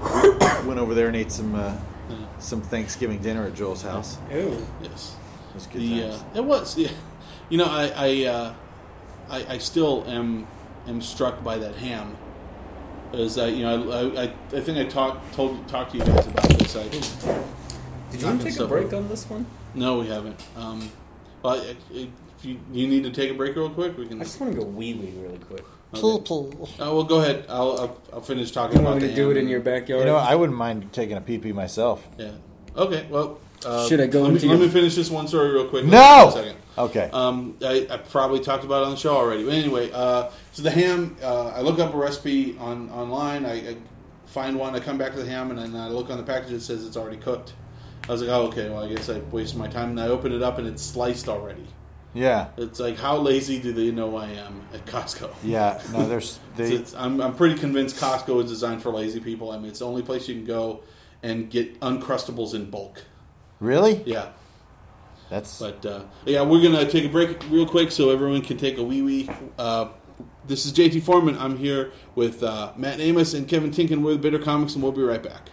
Went 0.68 0.80
over 0.80 0.94
there 0.94 1.06
and 1.08 1.16
ate 1.16 1.30
some 1.32 1.54
uh, 1.54 1.76
Yeah. 2.08 2.16
some 2.38 2.60
Thanksgiving 2.60 3.18
dinner 3.18 3.44
at 3.46 3.54
Joel's 3.54 3.82
house. 3.82 4.18
Ooh. 4.34 4.66
Yes, 4.82 5.14
It 5.50 5.54
was 5.54 5.66
good 5.66 5.80
the 5.82 6.00
times. 6.02 6.14
uh, 6.34 6.38
it 6.38 6.44
was. 6.44 6.76
Yeah. 6.84 6.90
You 7.50 7.58
know, 7.58 7.66
I 7.66 7.92
I, 7.94 8.24
uh, 8.26 8.54
I 9.30 9.46
I 9.54 9.58
still 9.58 10.04
am 10.08 10.46
am 10.88 11.00
struck 11.02 11.44
by 11.44 11.58
that 11.58 11.74
ham. 11.76 12.16
Is 13.18 13.34
that 13.36 13.52
you 13.52 13.62
know 13.62 13.90
I, 14.16 14.22
I, 14.24 14.32
I 14.56 14.60
think 14.60 14.78
I 14.78 14.84
talked 14.84 15.32
told 15.34 15.66
talked 15.68 15.92
to 15.92 15.98
you 15.98 16.04
guys 16.04 16.26
about 16.26 16.48
this. 16.50 16.76
I, 16.76 16.88
Did 18.10 18.20
you 18.20 18.26
want 18.26 18.40
to 18.42 18.50
take 18.50 18.58
a 18.60 18.66
break 18.66 18.92
on 18.92 19.08
this 19.08 19.28
one? 19.28 19.46
no, 19.74 19.98
we 20.00 20.06
haven't. 20.08 20.40
Um, 20.56 20.90
well, 21.42 21.60
I- 21.60 21.76
if 21.92 22.44
you, 22.50 22.60
you 22.72 22.86
need 22.86 23.04
to 23.04 23.10
take 23.10 23.30
a 23.30 23.34
break 23.34 23.56
real 23.56 23.70
quick, 23.70 23.96
we 23.96 24.06
can. 24.06 24.20
I 24.20 24.24
just 24.24 24.38
want 24.38 24.52
to 24.52 24.58
go 24.58 24.66
wee 24.66 24.92
wee 24.94 25.14
really 25.18 25.38
quick. 25.38 25.64
Okay. 25.94 26.34
Uh, 26.82 26.92
well, 26.92 27.04
go 27.04 27.20
ahead. 27.20 27.46
I'll, 27.48 27.78
I'll, 27.78 28.02
I'll 28.14 28.20
finish 28.20 28.50
talking 28.50 28.76
You 28.76 28.80
about 28.82 28.90
want 28.94 29.02
me 29.02 29.08
the 29.08 29.14
to 29.14 29.16
do 29.22 29.30
it 29.30 29.36
in 29.36 29.48
your 29.48 29.60
backyard? 29.60 30.00
you 30.00 30.06
know, 30.06 30.16
I 30.16 30.34
wouldn't 30.34 30.58
mind 30.58 30.92
taking 30.92 31.16
a 31.16 31.20
pee 31.20 31.38
pee 31.38 31.52
myself. 31.52 32.06
Yeah. 32.18 32.32
Okay. 32.76 33.06
Well. 33.08 33.38
Uh, 33.64 33.88
Should 33.88 34.00
I 34.00 34.06
go 34.08 34.20
let 34.22 34.28
me, 34.30 34.34
into 34.34 34.48
let 34.48 34.58
your- 34.58 34.66
me 34.66 34.72
finish 34.72 34.94
this 34.94 35.08
one 35.08 35.26
story 35.26 35.52
real 35.52 35.68
quick. 35.68 35.86
No! 35.86 36.30
For 36.32 36.40
a 36.40 36.42
second. 36.42 36.58
Okay. 36.76 37.08
Um, 37.12 37.56
I, 37.62 37.86
I 37.90 37.96
probably 37.98 38.40
talked 38.40 38.64
about 38.64 38.82
it 38.82 38.86
on 38.86 38.90
the 38.92 38.96
show 38.96 39.14
already. 39.16 39.44
But 39.44 39.54
anyway, 39.54 39.90
uh, 39.92 40.30
so 40.52 40.62
the 40.62 40.70
ham, 40.70 41.16
uh, 41.22 41.48
I 41.48 41.60
look 41.60 41.78
up 41.78 41.94
a 41.94 41.96
recipe 41.96 42.56
on 42.58 42.90
online. 42.90 43.46
I, 43.46 43.52
I 43.70 43.76
find 44.26 44.58
one. 44.58 44.74
I 44.74 44.80
come 44.80 44.98
back 44.98 45.12
to 45.12 45.18
the 45.22 45.28
ham, 45.28 45.50
and 45.50 45.58
then 45.58 45.76
I 45.80 45.88
look 45.88 46.10
on 46.10 46.16
the 46.16 46.24
package. 46.24 46.52
It 46.52 46.60
says 46.62 46.84
it's 46.86 46.96
already 46.96 47.18
cooked. 47.18 47.52
I 48.08 48.12
was 48.12 48.20
like, 48.22 48.30
oh, 48.30 48.46
okay. 48.48 48.68
Well, 48.70 48.84
I 48.84 48.88
guess 48.92 49.08
I 49.08 49.18
wasted 49.30 49.58
my 49.58 49.68
time. 49.68 49.90
And 49.90 50.00
I 50.00 50.08
open 50.08 50.32
it 50.32 50.42
up, 50.42 50.58
and 50.58 50.66
it's 50.66 50.82
sliced 50.82 51.28
already. 51.28 51.66
Yeah, 52.16 52.50
It's 52.56 52.78
like 52.78 52.96
how 52.96 53.16
lazy 53.16 53.58
do 53.58 53.72
they 53.72 53.90
know 53.90 54.16
I 54.16 54.26
am 54.28 54.62
at 54.72 54.86
Costco? 54.86 55.34
yeah. 55.42 55.82
No, 55.92 56.06
there's 56.08 56.38
they. 56.56 56.72
it's- 56.74 56.94
I'm, 56.96 57.20
I'm 57.20 57.34
pretty 57.34 57.56
convinced 57.58 57.96
Costco 57.96 58.44
is 58.44 58.50
designed 58.50 58.82
for 58.84 58.90
lazy 58.90 59.18
people. 59.18 59.50
I 59.50 59.56
mean, 59.58 59.66
it's 59.70 59.80
the 59.80 59.86
only 59.86 60.02
place 60.02 60.28
you 60.28 60.36
can 60.36 60.44
go 60.44 60.84
and 61.24 61.50
get 61.50 61.80
Uncrustables 61.80 62.54
in 62.54 62.70
bulk. 62.70 63.02
Really? 63.58 64.00
Yeah, 64.06 64.28
That's 65.34 65.58
but 65.58 65.84
uh, 65.84 66.04
yeah, 66.26 66.42
we're 66.42 66.62
gonna 66.62 66.88
take 66.88 67.04
a 67.04 67.08
break 67.08 67.42
real 67.50 67.66
quick 67.66 67.90
so 67.90 68.10
everyone 68.10 68.40
can 68.40 68.56
take 68.56 68.78
a 68.78 68.84
wee 68.84 69.02
wee. 69.02 69.28
Uh, 69.58 69.88
this 70.46 70.64
is 70.64 70.72
JT 70.72 71.02
Foreman. 71.02 71.36
I'm 71.38 71.58
here 71.58 71.90
with 72.14 72.44
uh, 72.44 72.72
Matt 72.76 73.00
Amos 73.00 73.34
and 73.34 73.48
Kevin 73.48 73.72
Tienken. 73.72 74.02
We're 74.02 74.16
Bitter 74.16 74.38
Comics, 74.38 74.74
and 74.74 74.82
we'll 74.84 74.92
be 74.92 75.02
right 75.02 75.20
back. 75.20 75.50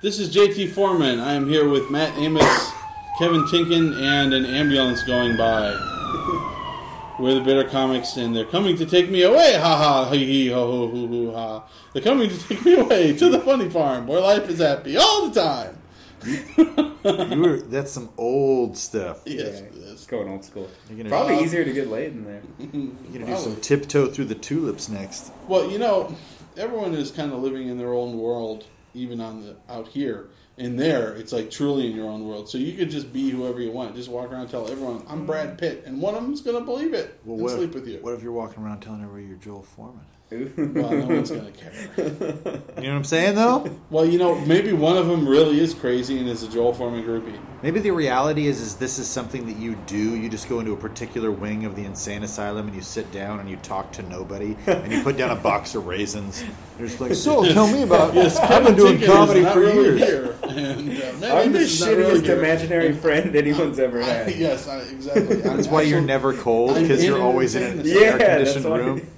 This 0.00 0.20
is 0.20 0.32
JT 0.32 0.70
Foreman. 0.70 1.18
I 1.18 1.32
am 1.32 1.48
here 1.48 1.68
with 1.68 1.90
Matt 1.90 2.16
Amos, 2.18 2.70
Kevin 3.18 3.42
Tienken, 3.46 4.00
and 4.00 4.32
an 4.32 4.46
ambulance 4.46 5.02
going 5.02 5.36
by. 5.36 5.72
We're 7.18 7.34
the 7.34 7.40
Bitter 7.40 7.68
Comics, 7.68 8.16
and 8.16 8.34
they're 8.34 8.44
coming 8.44 8.76
to 8.76 8.86
take 8.86 9.10
me 9.10 9.22
away. 9.22 9.54
Ha 9.54 9.76
ha, 9.76 10.10
hee 10.12 10.46
ho 10.50 10.70
ho, 10.70 10.86
hoo 10.86 11.08
hoo 11.08 11.32
ha. 11.32 11.68
They're 11.92 12.00
coming 12.00 12.30
to 12.30 12.38
take 12.48 12.64
me 12.64 12.74
away 12.74 13.12
to 13.16 13.28
the 13.28 13.40
funny 13.40 13.68
farm 13.68 14.06
where 14.06 14.20
life 14.20 14.48
is 14.48 14.60
happy 14.60 14.96
all 14.96 15.28
the 15.28 15.40
time. 15.40 15.79
You 16.26 17.40
were, 17.40 17.60
that's 17.62 17.92
some 17.92 18.10
old 18.16 18.76
stuff. 18.76 19.22
Yes, 19.24 19.62
Yeah, 19.74 19.92
it's 19.92 20.06
going 20.06 20.28
old 20.28 20.44
school. 20.44 20.68
You're 20.88 20.98
gonna, 20.98 21.08
Probably 21.10 21.36
Um, 21.36 21.44
easier 21.44 21.64
to 21.64 21.72
get 21.72 21.88
laid 21.88 22.12
in 22.12 22.24
there. 22.24 22.42
you're 22.58 23.22
gonna 23.24 23.26
do 23.26 23.36
some 23.36 23.56
tiptoe 23.56 24.06
through 24.08 24.26
the 24.26 24.34
tulips 24.34 24.88
next. 24.88 25.32
Well, 25.48 25.70
you 25.70 25.78
know, 25.78 26.14
everyone 26.56 26.94
is 26.94 27.10
kind 27.10 27.32
of 27.32 27.42
living 27.42 27.68
in 27.68 27.78
their 27.78 27.92
own 27.92 28.18
world, 28.18 28.64
even 28.94 29.20
on 29.20 29.42
the 29.42 29.56
out 29.68 29.88
here. 29.88 30.28
In 30.56 30.76
there, 30.76 31.14
it's 31.14 31.32
like 31.32 31.50
truly 31.50 31.86
in 31.90 31.96
your 31.96 32.06
own 32.10 32.26
world. 32.26 32.50
So 32.50 32.58
you 32.58 32.74
could 32.74 32.90
just 32.90 33.14
be 33.14 33.30
whoever 33.30 33.62
you 33.62 33.70
want. 33.70 33.96
Just 33.96 34.10
walk 34.10 34.30
around 34.30 34.42
and 34.42 34.50
tell 34.50 34.68
everyone, 34.68 35.02
"I'm 35.08 35.24
Brad 35.24 35.56
Pitt," 35.56 35.84
and 35.86 36.02
one 36.02 36.14
of 36.14 36.22
them's 36.22 36.42
gonna 36.42 36.60
believe 36.60 36.92
it 36.92 37.18
Well, 37.24 37.36
and 37.36 37.42
what 37.44 37.52
sleep 37.52 37.70
if, 37.70 37.74
with 37.76 37.88
you. 37.88 37.98
What 38.02 38.12
if 38.12 38.22
you're 38.22 38.32
walking 38.32 38.62
around 38.62 38.80
telling 38.80 39.02
everyone 39.02 39.26
you're 39.26 39.38
Joel 39.38 39.62
Foreman? 39.62 40.04
Well, 40.30 40.90
no 40.92 41.06
one's 41.06 41.30
gonna 41.32 41.50
care. 41.50 41.72
You 41.96 42.04
know 42.04 42.60
what 42.74 42.84
I'm 42.86 43.02
saying, 43.04 43.34
though? 43.34 43.68
Well, 43.90 44.06
you 44.06 44.16
know, 44.16 44.38
maybe 44.42 44.72
one 44.72 44.96
of 44.96 45.08
them 45.08 45.28
really 45.28 45.58
is 45.58 45.74
crazy 45.74 46.18
and 46.20 46.28
is 46.28 46.44
a 46.44 46.48
Joel 46.48 46.72
Foreman 46.72 47.02
groupie. 47.02 47.36
Maybe 47.64 47.80
the 47.80 47.90
reality 47.90 48.46
is, 48.46 48.60
is 48.60 48.76
this 48.76 49.00
is 49.00 49.08
something 49.08 49.44
that 49.46 49.56
you 49.56 49.74
do. 49.86 50.16
You 50.16 50.28
just 50.28 50.48
go 50.48 50.60
into 50.60 50.72
a 50.72 50.76
particular 50.76 51.32
wing 51.32 51.64
of 51.64 51.74
the 51.74 51.84
insane 51.84 52.22
asylum 52.22 52.68
and 52.68 52.76
you 52.76 52.80
sit 52.80 53.10
down 53.10 53.40
and 53.40 53.50
you 53.50 53.56
talk 53.56 53.90
to 53.94 54.02
nobody 54.04 54.56
and 54.68 54.92
you 54.92 55.02
put 55.02 55.16
down 55.16 55.30
a 55.36 55.40
box 55.40 55.74
of 55.74 55.86
raisins. 55.88 56.44
You're 56.78 56.86
just 56.86 57.00
like, 57.00 57.14
so 57.14 57.44
tell 57.52 57.66
me 57.66 57.82
about. 57.82 58.14
Yes, 58.20 58.38
I've 58.38 58.64
been 58.64 58.76
doing 58.76 59.00
comedy 59.02 59.42
for 59.44 59.58
really 59.60 59.98
years. 59.98 60.00
Here. 60.00 60.36
And, 60.50 61.24
uh, 61.24 61.36
I'm 61.36 61.52
the 61.52 61.58
Amos 61.60 61.62
is 61.72 61.80
not 61.80 61.88
shittiest 61.90 61.96
really 61.96 62.20
here. 62.22 62.38
imaginary 62.38 62.92
friend 63.04 63.36
anyone's 63.36 63.78
ever 63.78 64.00
I- 64.02 64.06
had. 64.06 64.34
yes, 64.36 64.66
I, 64.68 64.78
exactly. 64.80 65.36
That's 65.36 65.68
why 65.68 65.82
you're 65.82 66.00
never 66.00 66.34
cold 66.34 66.74
because 66.74 67.04
you're 67.04 67.20
always 67.22 67.54
in 67.54 67.62
an 67.80 67.82
Yeah, 67.84 67.94
air 68.00 68.18
conditioned 68.18 68.64
that's 68.64 68.66
why- 68.66 68.78
room. 68.78 69.08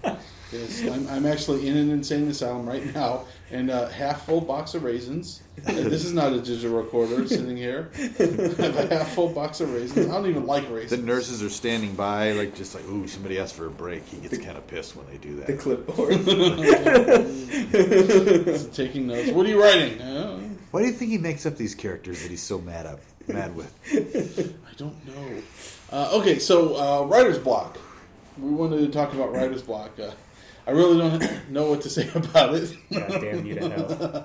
Yes, 0.53 0.83
I'm, 0.87 1.09
I'm 1.09 1.25
actually 1.25 1.67
in 1.67 1.77
an 1.77 1.91
insane 1.91 2.29
asylum 2.29 2.69
right 2.69 2.95
now, 2.95 3.25
and 3.51 3.71
a 3.71 3.91
half 3.91 4.27
full 4.27 4.43
box 4.43 4.75
of 4.75 4.83
raisins. 4.85 5.43
And 5.67 5.79
this 5.79 6.05
is 6.05 6.13
not 6.13 6.33
a 6.33 6.41
digital 6.41 6.77
recorder 6.77 7.27
sitting 7.27 7.57
here. 7.57 7.91
I 7.97 8.03
have 8.63 8.77
a 8.77 8.95
half 8.95 9.15
full 9.15 9.31
box 9.31 9.61
of 9.61 9.73
raisins. 9.73 10.09
I 10.11 10.13
don't 10.13 10.27
even 10.29 10.47
like 10.47 10.69
raisins. 10.71 11.01
The 11.01 11.07
nurses 11.07 11.43
are 11.43 11.49
standing 11.49 11.95
by, 11.95 12.33
like 12.33 12.55
just 12.55 12.75
like, 12.75 12.87
ooh, 12.89 13.07
somebody 13.09 13.39
asked 13.39 13.55
for 13.55 13.67
a 13.67 13.71
break. 13.71 14.05
He 14.07 14.19
gets 14.19 14.37
kind 14.39 14.59
of 14.59 14.67
pissed 14.67 14.95
when 14.95 15.07
they 15.07 15.17
do 15.17 15.37
that. 15.37 15.47
The 15.47 15.57
clipboard. 15.57 16.13
taking 18.75 19.07
notes. 19.07 19.31
What 19.31 19.47
are 19.47 19.49
you 19.49 19.63
writing? 19.63 20.01
Uh, 20.01 20.39
Why 20.71 20.81
do 20.81 20.87
you 20.87 20.93
think 20.93 21.11
he 21.11 21.19
makes 21.19 21.47
up 21.47 21.57
these 21.57 21.75
characters 21.75 22.23
that 22.23 22.31
he's 22.31 22.43
so 22.43 22.59
mad 22.59 22.85
up, 22.87 23.01
mad 23.27 23.57
with? 23.57 23.73
I 24.71 24.75
don't 24.77 25.07
know. 25.07 25.43
Uh, 25.91 26.11
okay, 26.15 26.39
so 26.39 26.77
uh, 26.77 27.07
writer's 27.07 27.39
block. 27.39 27.79
We 28.39 28.51
wanted 28.51 28.79
to 28.79 28.89
talk 28.89 29.13
about 29.13 29.33
writer's 29.33 29.63
block. 29.63 29.91
Uh, 30.67 30.71
I 30.71 30.73
really 30.73 30.99
don't 30.99 31.23
know 31.51 31.71
what 31.71 31.81
to 31.83 31.91
say 31.91 32.09
about 32.15 32.55
it. 32.55 32.77
God 32.93 33.21
damn 33.21 33.47
you 33.47 33.55
to 33.57 33.71
hell. 33.71 34.25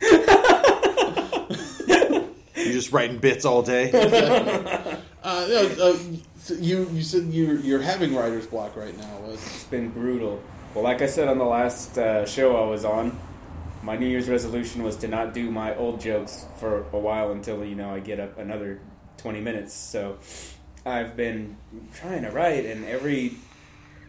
You're 2.56 2.72
just 2.72 2.92
writing 2.92 3.18
bits 3.18 3.44
all 3.44 3.62
day. 3.62 3.90
Uh, 5.20 5.44
yeah, 5.50 5.84
uh, 5.84 5.96
so 6.38 6.54
you 6.54 6.88
you 6.90 7.02
said 7.02 7.24
you're 7.24 7.56
you're 7.58 7.82
having 7.82 8.14
writer's 8.14 8.46
block 8.46 8.76
right 8.76 8.96
now. 8.96 9.18
Uh, 9.26 9.32
It's 9.32 9.64
been 9.64 9.90
brutal. 9.90 10.40
Well, 10.72 10.84
like 10.84 11.02
I 11.02 11.06
said 11.06 11.26
on 11.28 11.38
the 11.38 11.44
last 11.44 11.98
uh, 11.98 12.24
show 12.24 12.56
I 12.56 12.66
was 12.70 12.84
on, 12.84 13.18
my 13.82 13.96
New 13.96 14.06
Year's 14.06 14.28
resolution 14.28 14.84
was 14.84 14.94
to 14.98 15.08
not 15.08 15.34
do 15.34 15.50
my 15.50 15.74
old 15.76 16.00
jokes 16.00 16.46
for 16.56 16.86
a 16.92 16.98
while 16.98 17.32
until 17.32 17.62
you 17.64 17.74
know 17.74 17.92
I 17.92 17.98
get 17.98 18.20
up 18.20 18.38
another 18.38 18.80
twenty 19.18 19.40
minutes. 19.40 19.74
So 19.74 20.18
I've 20.86 21.16
been 21.16 21.56
trying 21.92 22.22
to 22.22 22.30
write, 22.30 22.64
and 22.64 22.84
every 22.86 23.34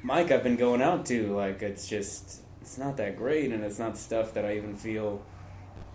mic 0.04 0.32
I've 0.32 0.44
been 0.44 0.56
going 0.56 0.82
out 0.82 1.06
to, 1.08 1.36
like 1.36 1.62
it's 1.62 1.88
just 1.88 2.42
it's 2.62 2.78
not 2.78 2.98
that 2.98 3.18
great, 3.18 3.52
and 3.52 3.64
it's 3.64 3.80
not 3.80 3.98
stuff 3.98 4.34
that 4.34 4.46
I 4.46 4.58
even 4.58 4.76
feel 4.76 5.24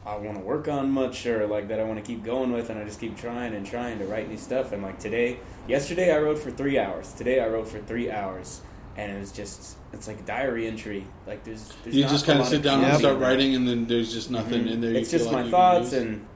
I 0.07 0.17
want 0.17 0.37
to 0.39 0.45
work 0.45 0.69
on 0.69 0.91
much, 0.91 1.27
or 1.27 1.47
like 1.47 1.69
that 1.69 1.81
I 1.81 1.85
want 1.85 1.99
to 1.99 2.05
keep 2.05 2.25
going 2.25 2.53
with, 2.53 2.71
and 2.71 2.79
I 2.79 2.85
just 2.85 3.01
keep 3.01 3.17
trying 3.17 3.55
and 3.55 3.67
trying 3.67 3.99
to 3.99 4.05
write 4.07 4.29
new 4.29 4.37
stuff. 4.37 4.73
And 4.73 4.83
like 4.83 4.99
today, 4.99 5.39
yesterday 5.67 6.15
I 6.15 6.19
wrote 6.19 6.39
for 6.39 6.51
three 6.51 6.79
hours. 6.79 7.13
Today 7.13 7.41
I 7.41 7.49
wrote 7.49 7.69
for 7.69 7.79
three 7.81 8.11
hours, 8.11 8.61
and 8.97 9.13
it 9.13 9.19
was 9.19 9.33
just 9.33 9.77
it's 9.93 10.09
like 10.09 10.21
a 10.21 10.25
diary 10.25 10.67
entry. 10.67 11.07
Like 11.27 11.45
there's, 11.45 11.73
there's 11.83 11.97
you 11.97 12.03
just 12.05 12.27
kind 12.27 12.41
of 12.41 12.47
sit 12.47 12.63
down 12.63 12.85
and 12.85 12.99
start 12.99 13.19
writing, 13.19 13.55
and 13.55 13.67
then 13.67 13.87
there's 13.87 14.13
just 14.13 14.31
nothing 14.31 14.65
mm-hmm. 14.65 14.73
in 14.75 14.81
there. 14.81 14.95
It's 14.95 15.11
just 15.11 15.27
like 15.27 15.47
my 15.47 15.51
thoughts 15.51 15.93
and 15.93 16.27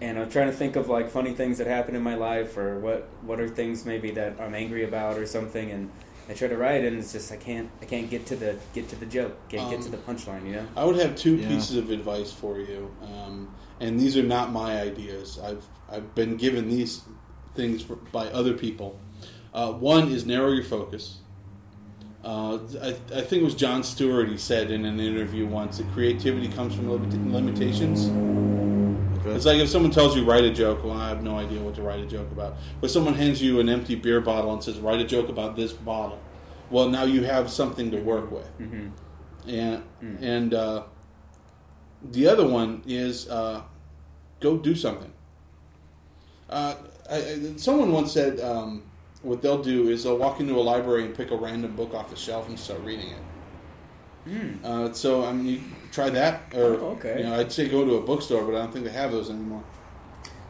and 0.00 0.18
I'm 0.18 0.28
trying 0.28 0.48
to 0.48 0.52
think 0.52 0.76
of 0.76 0.88
like 0.88 1.08
funny 1.08 1.32
things 1.32 1.58
that 1.58 1.66
happen 1.66 1.94
in 1.94 2.02
my 2.02 2.14
life 2.14 2.56
or 2.58 2.78
what 2.78 3.08
what 3.22 3.40
are 3.40 3.48
things 3.48 3.86
maybe 3.86 4.10
that 4.12 4.40
I'm 4.40 4.54
angry 4.54 4.84
about 4.84 5.16
or 5.16 5.26
something 5.26 5.70
and 5.70 5.90
I 6.28 6.32
try 6.34 6.48
to 6.48 6.56
write 6.56 6.84
and 6.84 6.96
it's 6.98 7.12
just 7.12 7.30
I 7.32 7.36
can't 7.36 7.70
I 7.82 7.84
can't 7.84 8.08
get 8.08 8.26
to 8.26 8.36
the 8.36 8.56
get 8.72 8.88
to 8.90 8.96
the 8.96 9.06
joke 9.06 9.36
can't 9.48 9.70
get 9.70 9.80
to 9.82 9.86
Um, 9.86 9.90
the 9.92 9.98
punchline 9.98 10.46
you 10.46 10.52
know 10.52 10.66
I 10.76 10.84
would 10.84 10.96
have 10.96 11.16
two 11.16 11.36
Yeah. 11.36 11.48
pieces 11.48 11.76
of 11.76 11.90
advice 11.90 12.32
for 12.32 12.58
you, 12.58 12.90
um, 13.02 13.54
and 13.80 13.98
these 14.00 14.16
are 14.16 14.22
not 14.22 14.52
my 14.52 14.80
ideas. 14.80 15.38
I've 15.38 15.64
I've 15.90 16.14
been 16.14 16.36
given 16.36 16.68
these 16.68 17.02
things 17.54 17.82
for, 17.82 17.96
by 17.96 18.28
other 18.28 18.54
people. 18.54 18.98
Uh, 19.52 19.72
one 19.72 20.08
is 20.08 20.24
narrow 20.26 20.50
your 20.50 20.64
focus. 20.64 21.18
Uh, 22.24 22.58
I, 22.82 22.88
I 23.14 23.20
think 23.20 23.42
it 23.42 23.44
was 23.44 23.54
Jon 23.54 23.84
Stewart. 23.84 24.28
He 24.30 24.38
said 24.38 24.70
in 24.70 24.86
an 24.86 24.98
interview 24.98 25.46
once 25.46 25.76
that 25.78 25.86
creativity 25.92 26.48
comes 26.48 26.74
from 26.74 26.88
limit- 26.88 27.12
limitations. 29.24 29.36
It's 29.36 29.46
like 29.46 29.62
if 29.62 29.68
someone 29.68 29.90
tells 29.90 30.16
you 30.16 30.24
write 30.24 30.44
a 30.44 30.52
joke, 30.52 30.84
well, 30.84 30.94
I 30.94 31.08
have 31.08 31.22
no 31.22 31.38
idea 31.38 31.60
what 31.60 31.74
to 31.76 31.82
write 31.82 32.00
a 32.00 32.06
joke 32.06 32.30
about. 32.32 32.56
But 32.80 32.90
someone 32.90 33.14
hands 33.14 33.42
you 33.42 33.60
an 33.60 33.68
empty 33.68 33.94
beer 33.94 34.20
bottle 34.20 34.52
and 34.52 34.62
says, 34.62 34.78
write 34.78 35.00
a 35.00 35.04
joke 35.04 35.28
about 35.28 35.56
this 35.56 35.72
bottle. 35.72 36.20
Well, 36.70 36.88
now 36.88 37.04
you 37.04 37.22
have 37.24 37.50
something 37.50 37.90
to 37.90 37.98
work 38.00 38.30
with. 38.30 38.48
hmm 38.58 38.88
And 39.46 39.82
and 40.20 40.54
uh, 40.54 40.84
the 42.02 42.26
other 42.28 42.46
one 42.46 42.82
is 42.86 43.28
uh, 43.28 43.62
go 44.40 44.56
do 44.56 44.74
something. 44.74 45.12
Uh, 46.48 46.74
I, 47.10 47.16
I, 47.16 47.52
someone 47.56 47.92
once 47.92 48.12
said 48.12 48.40
um, 48.40 48.82
what 49.22 49.42
they'll 49.42 49.62
do 49.62 49.88
is 49.88 50.04
they'll 50.04 50.18
walk 50.18 50.40
into 50.40 50.54
a 50.54 50.60
library 50.60 51.04
and 51.04 51.14
pick 51.14 51.30
a 51.30 51.36
random 51.36 51.74
book 51.76 51.94
off 51.94 52.10
the 52.10 52.16
shelf 52.16 52.48
and 52.48 52.58
start 52.58 52.80
reading 52.80 53.08
it. 53.10 53.22
Uh, 54.64 54.92
so 54.92 55.24
I 55.24 55.32
mean, 55.32 55.46
you 55.46 55.60
try 55.94 56.10
that, 56.10 56.42
or 56.54 56.60
Oh, 56.74 56.96
okay. 56.98 57.18
you 57.18 57.24
know, 57.24 57.38
I'd 57.38 57.52
say 57.52 57.68
go 57.68 57.84
to 57.84 57.94
a 57.96 58.00
bookstore, 58.02 58.42
but 58.44 58.54
I 58.54 58.58
don't 58.58 58.72
think 58.72 58.84
they 58.84 58.90
have 58.92 59.12
those 59.12 59.30
anymore. 59.30 59.62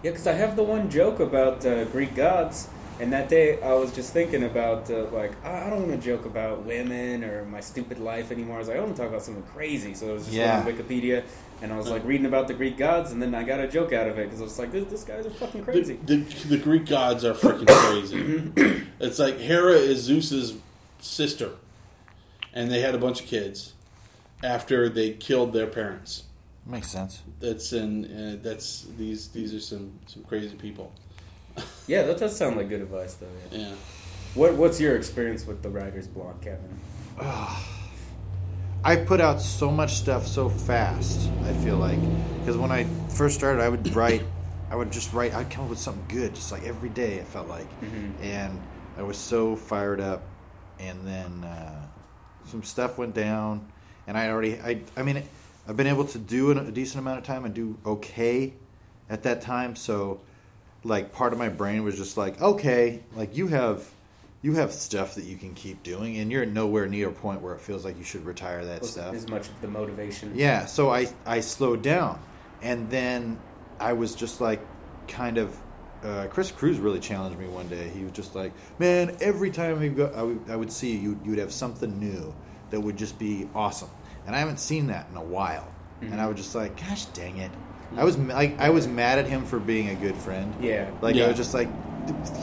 Yeah, 0.03 0.11
because 0.11 0.27
I 0.27 0.33
have 0.33 0.57
the 0.57 0.63
one 0.63 0.91
joke 0.91 1.21
about 1.21 1.65
uh, 1.65 1.85
Greek 1.87 2.15
gods, 2.15 2.69
and 3.01 3.13
that 3.13 3.29
day 3.29 3.61
I 3.63 3.73
was 3.75 3.95
just 3.95 4.13
thinking 4.13 4.45
about 4.45 4.91
uh, 4.91 5.05
like 5.11 5.33
I 5.45 5.67
I 5.67 5.71
don't 5.71 5.89
want 5.89 6.01
to 6.01 6.07
joke 6.07 6.25
about 6.27 6.65
women 6.65 7.25
or 7.25 7.45
my 7.47 7.61
stupid 7.61 7.99
life 7.99 8.31
anymore. 8.31 8.57
I 8.57 8.59
was 8.61 8.69
like, 8.69 8.77
I 8.77 8.81
want 8.81 8.95
to 8.97 9.01
talk 9.03 9.09
about 9.11 9.23
something 9.23 9.43
crazy. 9.45 9.95
So 9.95 10.11
I 10.11 10.13
was 10.13 10.25
just 10.25 10.37
Yeah. 10.37 10.59
on 10.61 10.67
Wikipedia, 10.67 11.25
and 11.63 11.73
I 11.73 11.77
was 11.79 11.89
like 11.91 12.05
reading 12.05 12.27
about 12.27 12.49
the 12.49 12.55
Greek 12.55 12.77
gods, 12.77 13.13
and 13.13 13.21
then 13.23 13.35
I 13.35 13.45
got 13.45 13.61
a 13.61 13.69
joke 13.69 13.93
out 13.95 14.07
of 14.09 14.19
it 14.19 14.25
because 14.25 14.41
I 14.41 14.45
was 14.45 14.59
like, 14.59 14.73
this, 14.73 14.85
this 14.91 15.05
guy's 15.05 15.25
are 15.27 15.31
fucking 15.31 15.65
crazy. 15.65 15.99
The, 16.05 16.17
the, 16.17 16.49
the 16.57 16.59
Greek 16.59 16.87
gods 16.87 17.25
are 17.25 17.35
freaking 17.35 17.67
crazy. 17.67 18.87
it's 19.01 19.19
like 19.19 19.39
Hera 19.39 19.73
is 19.73 20.01
Zeus's 20.03 20.55
sister, 21.01 21.51
and 22.53 22.71
they 22.71 22.81
had 22.81 22.95
a 22.95 22.99
bunch 22.99 23.21
of 23.23 23.27
kids 23.27 23.73
after 24.45 24.89
they 24.89 25.13
killed 25.13 25.53
their 25.53 25.67
parents. 25.67 26.25
Makes 26.67 26.91
sense. 26.91 27.23
That's 27.41 27.73
in 27.73 28.05
uh, 28.05 28.37
that's 28.43 28.87
these 28.97 29.29
these 29.29 29.53
are 29.55 29.61
some 29.61 29.99
some 30.07 30.23
crazy 30.25 30.55
people. 30.57 30.93
Yeah, 31.87 32.05
that 32.05 32.17
does 32.17 32.35
sound 32.35 32.57
like 32.57 32.71
good 32.71 32.81
advice, 32.81 33.13
though. 33.15 33.27
Yeah. 33.53 33.59
Yeah. 33.59 33.75
What 34.35 34.55
What's 34.55 34.81
your 34.81 34.97
experience 34.97 35.47
with 35.47 35.63
the 35.63 35.69
writer's 35.69 36.09
block, 36.09 36.41
Kevin? 36.41 36.81
I 38.87 38.97
put 38.97 39.21
out 39.21 39.41
so 39.41 39.71
much 39.71 39.93
stuff 39.95 40.27
so 40.27 40.49
fast. 40.49 41.29
I 41.45 41.53
feel 41.53 41.77
like 41.77 42.01
because 42.41 42.57
when 42.57 42.71
I 42.73 42.85
first 43.11 43.35
started, 43.37 43.63
I 43.63 43.69
would 43.69 43.95
write. 43.95 44.23
I 44.71 44.77
would 44.77 44.91
just 44.91 45.13
write. 45.13 45.35
I'd 45.35 45.51
come 45.51 45.65
up 45.65 45.71
with 45.71 45.79
something 45.79 46.05
good, 46.09 46.35
just 46.35 46.51
like 46.51 46.65
every 46.65 46.89
day. 46.89 47.15
It 47.15 47.27
felt 47.27 47.49
like, 47.49 47.67
and 48.23 48.61
I 48.99 49.03
was 49.03 49.19
so 49.19 49.55
fired 49.57 50.01
up. 50.01 50.23
And 50.81 51.07
then 51.07 51.45
uh, 51.45 51.87
some 52.47 52.63
stuff 52.63 52.99
went 52.99 53.15
down, 53.15 53.71
and 54.07 54.17
I 54.17 54.29
already. 54.29 54.59
I. 54.61 54.81
I 54.97 55.03
mean, 55.03 55.23
I've 55.69 55.77
been 55.77 55.87
able 55.87 56.05
to 56.07 56.19
do 56.19 56.51
a 56.51 56.71
decent 56.71 57.01
amount 57.01 57.19
of 57.19 57.25
time 57.25 57.45
and 57.45 57.55
do 57.55 57.77
okay 57.87 58.53
at 59.09 59.23
that 59.25 59.41
time. 59.43 59.77
So 59.77 60.21
like 60.85 61.13
part 61.13 61.33
of 61.33 61.39
my 61.39 61.49
brain 61.49 61.85
was 61.85 61.97
just 61.97 62.17
like, 62.17 62.41
okay, 62.41 63.01
like 63.15 63.37
you 63.37 63.49
have 63.49 63.89
you 64.43 64.55
have 64.55 64.73
stuff 64.73 65.15
that 65.15 65.25
you 65.25 65.37
can 65.37 65.55
keep 65.55 65.83
doing, 65.83 66.19
and 66.19 66.31
you're 66.31 66.45
nowhere 66.45 66.87
near 66.87 67.09
a 67.09 67.13
point 67.13 67.41
where 67.41 67.55
it 67.55 67.61
feels 67.61 67.85
like 67.85 67.97
you 67.97 68.05
should 68.05 68.27
retire 68.27 68.65
that 68.65 68.83
Wasn't 68.83 69.05
stuff. 69.05 69.15
as 69.15 69.29
much 69.29 69.49
the 69.63 69.69
motivation. 69.69 70.33
Yeah, 70.35 70.67
so 70.67 70.91
I 70.91 71.09
I 71.25 71.41
slowed 71.41 71.83
down, 71.83 72.21
and 72.63 72.91
then 72.91 73.39
I 73.81 73.95
was 73.95 74.15
just 74.15 74.41
like, 74.41 74.61
kind 75.09 75.39
of. 75.39 75.57
Uh, 76.03 76.27
Chris 76.27 76.53
Cruz 76.53 76.79
really 76.79 77.01
challenged 77.01 77.39
me 77.39 77.47
one 77.47 77.67
day. 77.69 77.89
He 77.89 78.03
was 78.05 78.13
just 78.13 78.35
like, 78.35 78.53
"Man, 78.79 79.17
every 79.23 79.51
time 79.51 79.81
we 79.81 79.89
go, 79.89 80.13
I 80.15 80.23
would, 80.23 80.51
I 80.51 80.55
would 80.55 80.71
see 80.71 80.95
you, 80.95 81.19
you 81.25 81.31
would 81.31 81.39
have 81.39 81.51
something 81.51 81.99
new 81.99 82.35
that 82.71 82.81
would 82.81 82.97
just 82.97 83.19
be 83.19 83.49
awesome." 83.55 83.89
And 84.27 84.35
I 84.35 84.39
haven't 84.39 84.61
seen 84.61 84.87
that 84.89 85.07
in 85.11 85.17
a 85.17 85.23
while. 85.25 85.69
And 86.01 86.21
I 86.21 86.27
was 86.27 86.37
just 86.37 86.55
like, 86.55 86.77
"Gosh, 86.77 87.07
dang 87.07 87.39
it!" 87.39 87.51
I 87.97 88.05
was 88.05 88.19
like, 88.19 88.59
I 88.61 88.71
was 88.71 88.87
mad 88.89 89.19
at 89.19 89.27
him 89.27 89.45
for 89.45 89.59
being 89.59 89.89
a 89.91 89.95
good 89.95 90.17
friend. 90.17 90.53
Yeah. 90.61 90.91
Like 91.01 91.17
I 91.17 91.29
was 91.29 91.37
just 91.37 91.55
like, 91.55 91.69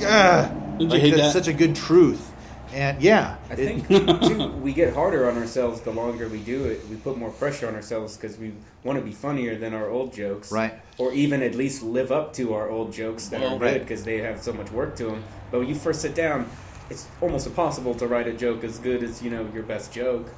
ah, 0.03 0.51
like 0.79 1.01
that's 1.03 1.15
that? 1.17 1.31
such 1.33 1.47
a 1.47 1.53
good 1.53 1.75
truth. 1.75 2.31
And 2.73 3.01
yeah, 3.01 3.35
I 3.49 3.53
it- 3.53 3.85
think 3.85 3.87
too, 4.21 4.47
we 4.63 4.71
get 4.73 4.93
harder 4.93 5.29
on 5.29 5.37
ourselves 5.37 5.81
the 5.81 5.91
longer 5.91 6.29
we 6.29 6.39
do 6.39 6.63
it. 6.65 6.87
We 6.89 6.95
put 6.95 7.17
more 7.17 7.29
pressure 7.31 7.67
on 7.67 7.75
ourselves 7.75 8.15
because 8.15 8.37
we 8.37 8.53
want 8.83 8.97
to 8.97 9.03
be 9.03 9.11
funnier 9.11 9.57
than 9.57 9.73
our 9.73 9.89
old 9.89 10.13
jokes, 10.13 10.51
Right. 10.51 10.73
Or 10.97 11.11
even 11.11 11.41
at 11.43 11.53
least 11.53 11.83
live 11.83 12.11
up 12.13 12.33
to 12.35 12.53
our 12.53 12.69
old 12.69 12.93
jokes 12.93 13.27
that 13.27 13.41
Well, 13.41 13.55
are 13.55 13.59
right. 13.59 13.73
good 13.73 13.81
because 13.81 14.03
they 14.05 14.19
have 14.19 14.41
so 14.41 14.53
much 14.53 14.71
work 14.71 14.95
to 14.97 15.05
them. 15.05 15.23
But 15.51 15.59
when 15.59 15.67
you 15.67 15.75
first 15.75 16.01
sit 16.01 16.15
down, 16.15 16.49
it's 16.91 17.07
almost 17.21 17.47
impossible 17.47 17.95
to 17.95 18.05
write 18.05 18.27
a 18.27 18.33
joke 18.33 18.63
as 18.63 18.77
good 18.77 19.01
as 19.01 19.23
you 19.23 19.31
know 19.31 19.49
your 19.53 19.63
best 19.63 19.91
joke. 19.93 20.29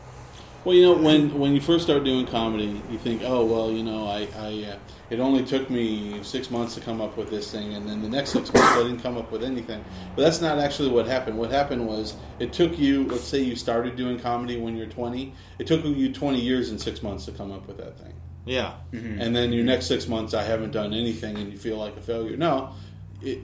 Well, 0.64 0.76
you 0.76 0.84
know, 0.84 0.93
when 0.93 1.38
when 1.38 1.54
you 1.54 1.60
first 1.60 1.84
start 1.84 2.06
doing 2.06 2.26
comedy, 2.26 2.82
you 2.89 2.97
think, 2.97 3.22
oh 3.26 3.43
well, 3.43 3.70
you 3.70 3.84
know, 3.84 4.08
I, 4.08 4.30
I 4.38 4.72
uh, 4.72 4.78
it 5.10 5.20
only 5.20 5.43
took 5.43 5.70
me 5.70 6.24
six 6.24 6.49
months 6.49 6.76
to 6.76 6.82
come 6.82 7.01
up 7.01 7.18
with 7.18 7.30
this 7.30 7.51
thing, 7.51 7.74
and 7.74 7.89
then 7.89 8.01
the 8.01 8.08
next 8.08 8.30
six 8.30 8.54
months 8.54 8.72
I 8.72 8.84
didn't 8.84 9.01
come 9.01 9.18
up 9.18 9.30
with 9.30 9.43
anything. 9.43 9.84
But 10.16 10.22
that's 10.22 10.39
not 10.39 10.60
actually 10.60 10.89
what 10.89 11.06
happened. 11.06 11.38
What 11.38 11.51
happened 11.51 11.86
was 11.86 12.16
it 12.39 12.54
took 12.54 12.80
you, 12.80 13.06
let's 13.08 13.26
say 13.26 13.41
you 13.41 13.58
started 13.58 13.97
doing 13.97 14.18
comedy 14.20 14.58
when 14.58 14.78
you're 14.78 14.88
20. 14.88 15.34
It 15.60 15.68
took 15.68 15.84
you 15.84 16.14
20 16.14 16.39
years 16.39 16.70
and 16.70 16.80
six 16.80 17.04
months 17.04 17.26
to 17.26 17.34
come 17.34 17.51
up 17.51 17.68
with 17.68 17.78
that 17.78 17.99
thing, 17.99 18.14
yeah, 18.45 18.76
and 18.93 19.36
then 19.36 19.51
your 19.51 19.66
next 19.66 19.88
six 19.88 20.08
months 20.08 20.34
I 20.34 20.43
haven't 20.43 20.72
done 20.72 20.93
anything, 20.93 21.36
and 21.36 21.51
you 21.51 21.58
feel 21.58 21.78
like 21.78 21.97
a 21.97 22.01
failure. 22.01 22.38
No. 22.38 22.74
It, 23.24 23.39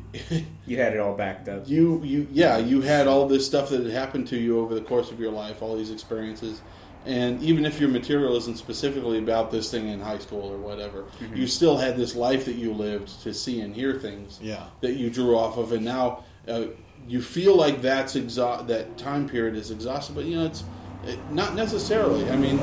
You 0.67 0.77
had 0.77 0.93
it 0.93 0.99
all 0.99 1.15
backed 1.15 1.47
up. 1.49 1.67
you 1.67 2.01
you 2.03 2.27
yeah 2.31 2.57
you 2.57 2.81
had 2.81 3.07
all 3.07 3.27
this 3.27 3.45
stuff 3.45 3.69
that 3.69 3.83
had 3.83 3.91
happened 3.91 4.27
to 4.27 4.37
you 4.37 4.59
over 4.59 4.75
the 4.75 4.81
course 4.81 5.09
of 5.11 5.19
your 5.19 5.31
life 5.31 5.61
all 5.61 5.75
these 5.77 5.91
experiences. 5.91 6.61
And 7.05 7.41
even 7.41 7.65
if 7.65 7.79
your 7.79 7.89
material 7.89 8.35
isn't 8.35 8.57
specifically 8.57 9.17
about 9.19 9.51
this 9.51 9.71
thing 9.71 9.87
in 9.87 10.01
high 10.01 10.19
school 10.19 10.51
or 10.51 10.57
whatever 10.57 11.05
you 11.33 11.47
still 11.47 11.77
had 11.77 11.95
this 11.97 12.13
life 12.15 12.45
that 12.45 12.55
you 12.55 12.73
lived 12.73 13.23
to 13.23 13.33
see 13.33 13.61
and 13.61 13.73
hear 13.73 13.93
things 13.93 14.37
Yeah. 14.41 14.65
that 14.81 14.93
you 14.93 15.09
drew 15.09 15.37
off 15.37 15.57
of. 15.57 15.71
And 15.71 15.85
now 15.85 16.23
uh, 16.47 16.65
you 17.07 17.21
feel 17.21 17.55
like 17.55 17.81
that's 17.81 18.15
exa- 18.15 18.67
that 18.67 18.97
time 18.97 19.27
period 19.29 19.55
is 19.55 19.71
exhausted 19.71 20.13
but 20.15 20.25
you 20.25 20.35
know 20.37 20.45
it's 20.45 20.63
it, 21.07 21.17
not 21.31 21.55
necessarily. 21.55 22.29
I 22.29 22.35
mean 22.35 22.59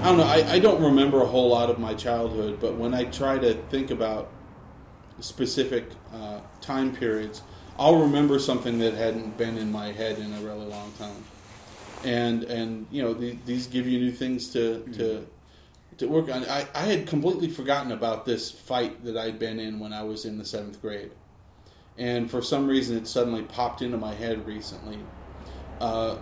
i 0.00 0.04
don't 0.04 0.16
know. 0.16 0.24
I, 0.24 0.52
I 0.54 0.58
don't 0.58 0.82
remember 0.82 1.20
a 1.22 1.26
whole 1.26 1.50
lot 1.50 1.68
of 1.68 1.78
my 1.78 1.92
childhood 1.92 2.58
but 2.58 2.74
when 2.76 2.94
i 2.94 3.04
try 3.04 3.38
to 3.38 3.52
think 3.68 3.90
about 3.90 4.30
specific 5.20 5.84
uh, 6.12 6.40
time 6.60 6.94
periods, 6.94 7.42
I'll 7.78 8.00
remember 8.00 8.38
something 8.38 8.78
that 8.80 8.94
hadn't 8.94 9.38
been 9.38 9.56
in 9.56 9.72
my 9.72 9.92
head 9.92 10.18
in 10.18 10.32
a 10.34 10.40
really 10.40 10.66
long 10.66 10.92
time. 10.98 11.24
And 12.04 12.44
and 12.44 12.86
you 12.90 13.02
know 13.02 13.14
the, 13.14 13.36
these 13.44 13.66
give 13.66 13.86
you 13.86 13.98
new 13.98 14.12
things 14.12 14.48
to 14.52 14.80
to 14.94 15.26
to 15.98 16.08
work 16.08 16.30
on. 16.30 16.44
I, 16.44 16.66
I 16.74 16.82
had 16.82 17.06
completely 17.06 17.48
forgotten 17.48 17.92
about 17.92 18.24
this 18.24 18.50
fight 18.50 19.04
that 19.04 19.16
I'd 19.16 19.38
been 19.38 19.60
in 19.60 19.78
when 19.78 19.92
I 19.92 20.02
was 20.02 20.24
in 20.24 20.38
the 20.38 20.44
seventh 20.44 20.80
grade, 20.80 21.10
and 21.98 22.30
for 22.30 22.40
some 22.40 22.66
reason 22.66 22.96
it 22.96 23.06
suddenly 23.06 23.42
popped 23.42 23.82
into 23.82 23.98
my 23.98 24.14
head 24.14 24.46
recently. 24.46 24.98
Uh, 25.78 26.16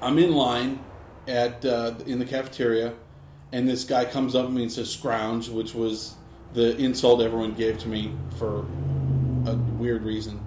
I'm 0.00 0.18
in 0.18 0.32
line 0.32 0.78
at 1.26 1.64
uh, 1.64 1.94
in 2.06 2.20
the 2.20 2.24
cafeteria, 2.24 2.94
and 3.52 3.68
this 3.68 3.82
guy 3.84 4.04
comes 4.04 4.36
up 4.36 4.46
to 4.46 4.52
me 4.52 4.62
and 4.62 4.72
says 4.72 4.90
"scrounge," 4.90 5.48
which 5.48 5.74
was 5.74 6.14
the 6.54 6.76
insult 6.76 7.20
everyone 7.22 7.54
gave 7.54 7.78
to 7.80 7.88
me 7.88 8.12
for 8.38 8.66
a 9.46 9.54
weird 9.78 10.02
reason. 10.02 10.40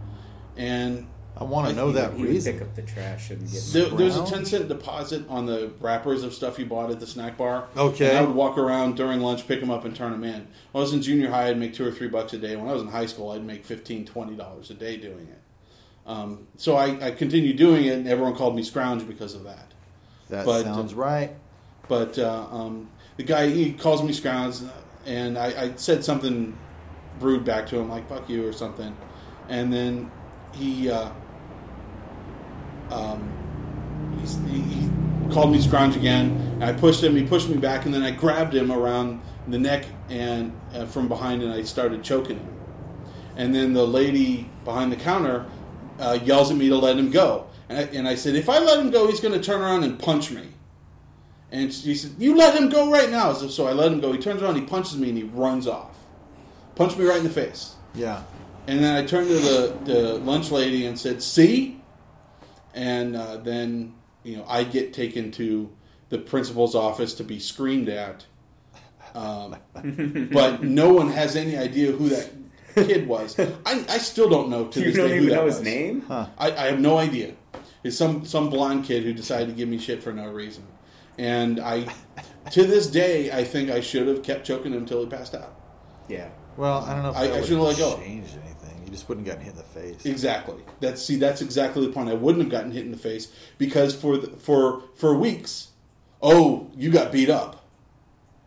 And 0.58 1.08
I 1.38 1.44
want 1.44 1.70
to 1.70 1.74
know 1.76 1.92
think 1.94 2.12
that 2.12 2.18
He 2.18 2.24
reason. 2.26 2.54
pick 2.54 2.62
up 2.62 2.76
the 2.76 2.82
trash 2.82 3.30
and 3.32 3.50
get. 3.50 3.62
there, 3.72 3.86
there's 3.90 4.18
a 4.18 4.26
10 4.26 4.46
cent 4.46 4.68
deposit 4.68 5.28
on 5.30 5.46
the 5.46 5.72
wrappers 5.80 6.24
of 6.24 6.34
stuff 6.34 6.60
you 6.60 6.66
bought 6.66 6.92
at 6.92 7.00
the 7.00 7.08
snack 7.08 7.38
bar. 7.38 7.68
Okay. 7.78 8.10
And 8.10 8.18
I 8.18 8.22
would 8.22 8.36
walk 8.36 8.58
around 8.58 8.96
during 8.96 9.22
lunch, 9.22 9.48
pick 9.48 9.60
them 9.60 9.72
up, 9.72 9.86
and 9.86 9.96
turn 9.96 10.12
them 10.12 10.24
in. 10.24 10.48
When 10.72 10.76
I 10.76 10.80
was 10.80 10.94
in 10.94 11.02
junior 11.02 11.30
high, 11.30 11.48
I'd 11.48 11.58
make 11.58 11.74
two 11.74 11.88
or 11.88 11.92
three 11.92 12.10
bucks 12.10 12.34
a 12.34 12.38
day. 12.38 12.56
When 12.56 12.68
I 12.70 12.74
was 12.74 12.82
in 12.82 12.90
high 12.90 13.06
school, 13.06 13.32
I'd 13.32 13.44
make 13.46 13.66
$15, 13.66 14.06
$20 14.08 14.70
a 14.70 14.74
day 14.74 14.98
doing 14.98 15.28
it. 15.28 15.40
Um, 16.06 16.48
so 16.58 16.76
I, 16.76 17.08
I 17.08 17.12
continued 17.12 17.58
doing 17.58 17.86
it, 17.86 17.94
and 17.98 18.08
everyone 18.08 18.36
called 18.36 18.56
me 18.56 18.64
Scrounge 18.64 19.08
because 19.08 19.34
of 19.34 19.44
that. 19.46 19.72
That 20.30 20.46
but- 20.46 20.64
sounds 20.64 20.94
right. 20.94 21.32
But 21.88 22.18
uh, 22.20 22.48
um, 22.52 22.90
the 23.18 23.24
guy 23.24 23.48
he 23.50 23.74
calls 23.74 24.02
me 24.02 24.14
scrounge, 24.14 24.60
and 25.06 25.38
I, 25.38 25.46
I 25.64 25.74
said 25.76 26.04
something 26.04 26.58
rude 27.20 27.46
back 27.46 27.68
to 27.68 27.80
him, 27.80 27.90
like 27.90 28.08
"fuck 28.10 28.30
you" 28.30 28.48
or 28.48 28.54
something, 28.54 28.96
and 29.50 29.72
then 29.72 30.12
he 30.54 30.90
uh, 30.90 31.12
um, 32.90 33.30
he, 34.48 34.60
he 34.62 34.90
called 35.32 35.52
me 35.52 35.62
scrounge 35.62 35.96
again. 35.96 36.32
And 36.54 36.64
I 36.64 36.74
pushed 36.74 37.04
him. 37.04 37.16
He 37.16 37.24
pushed 37.24 37.50
me 37.50 37.58
back, 37.58 37.86
and 37.86 37.94
then 37.94 38.04
I 38.04 38.12
grabbed 38.12 38.54
him 38.54 38.72
around 38.72 39.22
the 39.48 39.58
neck 39.58 39.86
and 40.10 40.54
uh, 40.74 40.86
from 40.86 41.08
behind, 41.08 41.42
and 41.42 41.52
I 41.52 41.64
started 41.64 42.04
choking 42.04 42.38
him. 42.38 42.56
And 43.36 43.56
then 43.56 43.74
the 43.74 43.86
lady 43.86 44.50
behind 44.66 44.92
the 44.92 44.98
counter 44.98 45.46
uh, 46.00 46.20
yells 46.24 46.52
at 46.52 46.58
me 46.58 46.70
to 46.70 46.76
let 46.76 46.98
him 46.98 47.12
go. 47.12 47.48
And 47.70 47.80
I, 47.80 47.82
and 47.84 48.08
I 48.08 48.16
said, 48.16 48.36
if 48.36 48.50
I 48.50 48.60
let 48.60 48.80
him 48.80 48.92
go, 48.92 49.08
he's 49.08 49.22
going 49.22 49.34
to 49.34 49.42
turn 49.42 49.62
around 49.62 49.84
and 49.84 49.98
punch 49.98 50.32
me. 50.32 50.50
And 51.52 51.74
she 51.74 51.96
said, 51.96 52.12
"You 52.18 52.36
let 52.36 52.56
him 52.56 52.70
go 52.70 52.90
right 52.92 53.10
now." 53.10 53.34
So, 53.34 53.48
so 53.48 53.68
I 53.68 53.74
let 53.74 53.92
him 53.92 54.00
go. 54.00 54.12
He 54.14 54.20
turns 54.20 54.42
around, 54.42 54.56
he 54.56 54.62
punches 54.62 54.98
me, 54.98 55.10
and 55.10 55.18
he 55.18 55.24
runs 55.26 55.68
off. 55.68 55.98
Punched 56.76 56.98
me 56.98 57.06
right 57.06 57.18
in 57.18 57.24
the 57.24 57.30
face. 57.30 57.76
Yeah. 57.94 58.24
And 58.68 58.80
then 58.82 58.96
I 58.96 59.06
turned 59.06 59.28
to 59.28 59.34
the, 59.36 59.78
the 59.84 60.14
lunch 60.20 60.50
lady 60.52 60.86
and 60.86 60.98
said, 60.98 61.22
"See?" 61.22 61.82
And 62.74 63.16
uh, 63.18 63.38
then 63.38 63.96
you 64.24 64.38
know 64.38 64.46
I 64.48 64.64
get 64.64 64.94
taken 64.94 65.32
to 65.34 65.70
the 66.10 66.18
principal's 66.20 66.76
office 66.76 67.14
to 67.16 67.24
be 67.24 67.40
screamed 67.40 67.90
at. 67.90 68.26
Um, 69.14 69.58
but 70.32 70.64
no 70.64 70.94
one 70.94 71.10
has 71.10 71.36
any 71.36 71.58
idea 71.58 71.92
who 71.92 72.08
that 72.10 72.30
kid 72.76 73.08
was. 73.08 73.38
I, 73.38 73.50
I 73.66 73.98
still 73.98 74.30
don't 74.30 74.50
know 74.50 74.68
to 74.68 74.80
You 74.80 74.86
this 74.86 74.96
don't 74.96 75.10
day 75.10 75.16
even 75.18 75.24
who 75.26 75.30
that 75.32 75.36
know 75.36 75.46
his 75.48 75.56
was. 75.56 75.64
name. 75.66 76.06
I, 76.10 76.26
I 76.40 76.66
have 76.68 76.80
no 76.80 76.98
idea. 76.98 77.34
It's 77.84 77.98
some 77.98 78.26
some 78.26 78.50
blonde 78.50 78.86
kid 78.86 79.04
who 79.04 79.12
decided 79.12 79.48
to 79.50 79.54
give 79.54 79.68
me 79.68 79.80
shit 79.80 80.02
for 80.04 80.14
no 80.14 80.28
reason, 80.30 80.66
and 81.22 81.60
I, 81.60 81.86
to 82.52 82.66
this 82.66 82.88
day, 82.88 83.32
I 83.32 83.44
think 83.44 83.70
I 83.70 83.80
should 83.80 84.08
have 84.08 84.24
kept 84.24 84.44
choking 84.44 84.74
him 84.74 84.80
until 84.80 85.02
he 85.04 85.06
passed 85.06 85.36
out. 85.36 85.56
Yeah. 86.10 86.30
Well, 86.58 86.80
I 86.80 86.94
don't 86.94 87.04
know 87.04 87.10
if 87.12 87.16
I- 87.16 87.28
that 87.28 87.38
I 87.38 87.42
shouldn't 87.44 87.62
let 87.62 87.78
go. 87.78 87.98
changed 87.98 88.34
anything. 88.44 88.82
You 88.84 88.90
just 88.92 89.08
wouldn't 89.08 89.28
gotten 89.28 89.44
hit 89.44 89.52
in 89.52 89.58
the 89.58 89.64
face. 89.64 90.04
Exactly. 90.04 90.64
That's 90.80 91.00
see. 91.00 91.18
That's 91.18 91.42
exactly 91.42 91.86
the 91.86 91.94
point. 91.94 92.10
I 92.10 92.16
wouldn't 92.16 92.44
have 92.44 92.52
gotten 92.52 92.72
hit 92.72 92.86
in 92.86 92.92
the 92.92 92.98
face 92.98 93.32
because 93.60 93.96
for 93.96 94.18
the, 94.18 94.36
for 94.36 94.82
for 94.96 95.16
weeks, 95.16 95.70
oh, 96.24 96.72
you 96.76 96.90
got 96.90 97.12
beat 97.12 97.30
up. 97.30 97.64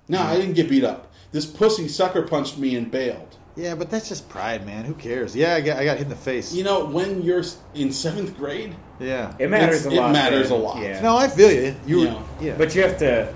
No, 0.08 0.20
I 0.20 0.34
mm. 0.34 0.40
didn't 0.40 0.54
get 0.54 0.68
beat 0.68 0.84
up. 0.84 1.12
This 1.30 1.46
pussy 1.46 1.86
sucker 1.86 2.22
punched 2.22 2.58
me 2.58 2.74
and 2.74 2.90
bailed. 2.90 3.38
Yeah, 3.56 3.76
but 3.76 3.88
that's 3.88 4.08
just 4.08 4.28
pride, 4.28 4.66
man. 4.66 4.84
Who 4.84 4.94
cares? 4.94 5.36
Yeah, 5.36 5.54
I 5.54 5.60
got, 5.60 5.78
I 5.78 5.84
got 5.84 5.96
hit 5.98 6.04
in 6.04 6.08
the 6.08 6.16
face. 6.16 6.52
You 6.52 6.64
know, 6.64 6.86
when 6.86 7.22
you're 7.22 7.44
in 7.74 7.92
seventh 7.92 8.36
grade, 8.36 8.74
yeah. 8.98 9.34
It 9.38 9.48
matters 9.48 9.86
a 9.86 9.90
lot. 9.90 10.10
it 10.10 10.12
matters 10.12 10.50
man. 10.50 10.60
a 10.60 10.62
lot. 10.62 10.82
Yeah. 10.82 11.00
No, 11.00 11.16
I 11.16 11.28
feel 11.28 11.52
you. 11.52 11.76
You 11.86 11.98
were, 11.98 12.04
Yeah. 12.06 12.22
yeah. 12.40 12.54
But 12.58 12.74
you 12.74 12.82
have 12.82 12.98
to. 12.98 13.32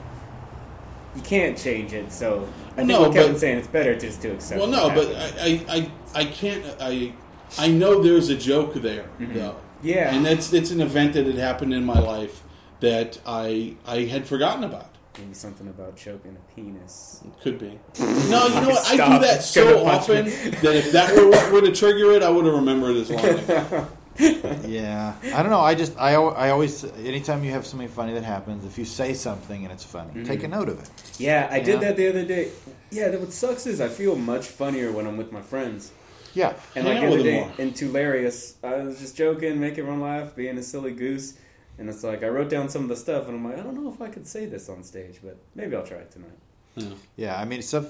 You 1.14 1.22
can't 1.22 1.56
change 1.56 1.92
it, 1.92 2.12
so 2.12 2.48
I 2.72 2.76
think 2.76 2.88
No, 2.88 3.02
what 3.02 3.12
Kevin's 3.12 3.34
but- 3.34 3.40
saying 3.40 3.58
it's 3.58 3.68
better 3.68 3.96
just 3.98 4.20
to 4.22 4.32
accept. 4.32 4.60
well, 4.60 4.70
what 4.70 4.94
no, 4.94 5.06
but. 5.06 5.16
I, 5.16 5.64
I, 5.68 5.76
I, 6.14 6.20
I 6.20 6.24
can't. 6.24 6.64
I, 6.80 7.12
I 7.56 7.68
know 7.68 8.02
there's 8.02 8.28
a 8.28 8.36
joke 8.36 8.74
there, 8.74 9.04
mm-hmm. 9.18 9.34
though. 9.34 9.56
Yeah. 9.82 10.14
and 10.14 10.26
it's 10.26 10.52
it's 10.52 10.70
an 10.72 10.80
event 10.80 11.12
that 11.14 11.26
had 11.26 11.36
happened 11.36 11.72
in 11.72 11.84
my 11.84 11.98
life 11.98 12.42
that 12.80 13.20
I 13.24 13.76
I 13.86 14.02
had 14.02 14.26
forgotten 14.26 14.64
about. 14.64 14.90
Maybe 15.18 15.34
something 15.34 15.68
about 15.68 15.96
choking 15.96 16.36
a 16.36 16.54
penis. 16.54 17.22
Could 17.42 17.58
be. 17.58 17.78
No, 18.28 18.46
you 18.46 18.60
know 18.60 18.68
what? 18.68 18.86
I 18.90 18.96
do 18.96 19.26
that 19.26 19.42
so 19.42 19.86
often 19.86 20.24
that 20.62 20.76
if 20.76 20.92
that 20.92 21.14
were 21.14 21.30
what 21.30 21.52
were 21.52 21.60
to 21.62 21.72
trigger 21.72 22.12
it, 22.12 22.22
I 22.22 22.28
would 22.30 22.44
have 22.44 22.54
remembered 22.54 22.96
as 22.96 23.10
long 23.10 23.86
yeah. 24.66 25.14
I 25.32 25.42
don't 25.42 25.50
know. 25.50 25.60
I 25.60 25.74
just, 25.74 25.96
I, 25.96 26.14
al- 26.14 26.34
I 26.36 26.50
always, 26.50 26.84
anytime 26.84 27.44
you 27.44 27.52
have 27.52 27.64
something 27.64 27.88
funny 27.88 28.14
that 28.14 28.24
happens, 28.24 28.64
if 28.64 28.76
you 28.76 28.84
say 28.84 29.14
something 29.14 29.62
and 29.62 29.72
it's 29.72 29.84
funny, 29.84 30.10
mm-hmm. 30.10 30.24
take 30.24 30.42
a 30.42 30.48
note 30.48 30.68
of 30.68 30.80
it. 30.80 30.90
Yeah, 31.18 31.48
I 31.50 31.58
Yeah. 31.58 31.64
did 31.64 31.80
that 31.80 31.96
the 31.96 32.08
other 32.08 32.24
day. 32.24 32.50
Yeah, 32.90 33.14
what 33.16 33.32
sucks 33.32 33.66
is 33.66 33.80
I 33.80 33.88
feel 33.88 34.16
much 34.16 34.46
funnier 34.46 34.90
when 34.90 35.06
I'm 35.06 35.16
with 35.16 35.30
my 35.30 35.40
friends. 35.42 35.92
Yeah. 36.34 36.54
And 36.74 36.84
like 36.86 37.00
the 37.00 37.06
other 37.06 37.22
day 37.22 37.40
them 37.40 37.48
more. 37.48 37.58
in 37.58 37.72
Tularius, 37.72 38.54
I 38.62 38.82
was 38.82 38.98
just 38.98 39.16
joking, 39.16 39.60
making 39.60 39.80
everyone 39.80 40.00
laugh, 40.00 40.34
being 40.34 40.58
a 40.58 40.62
silly 40.62 40.92
goose. 40.92 41.34
And 41.78 41.88
it's 41.88 42.02
like 42.02 42.22
I 42.24 42.28
wrote 42.28 42.48
down 42.50 42.68
some 42.68 42.82
of 42.82 42.88
the 42.88 42.96
stuff, 42.96 43.28
and 43.28 43.36
I'm 43.36 43.44
like, 43.44 43.58
I 43.58 43.62
don't 43.62 43.74
know 43.82 43.92
if 43.92 44.00
I 44.02 44.08
could 44.08 44.26
say 44.26 44.46
this 44.46 44.68
on 44.68 44.82
stage, 44.82 45.20
but 45.22 45.36
maybe 45.54 45.76
I'll 45.76 45.86
try 45.86 45.98
it 45.98 46.10
tonight. 46.10 46.30
Yeah. 46.76 46.88
Yeah, 47.16 47.40
I 47.40 47.44
mean, 47.44 47.62
stuff. 47.62 47.86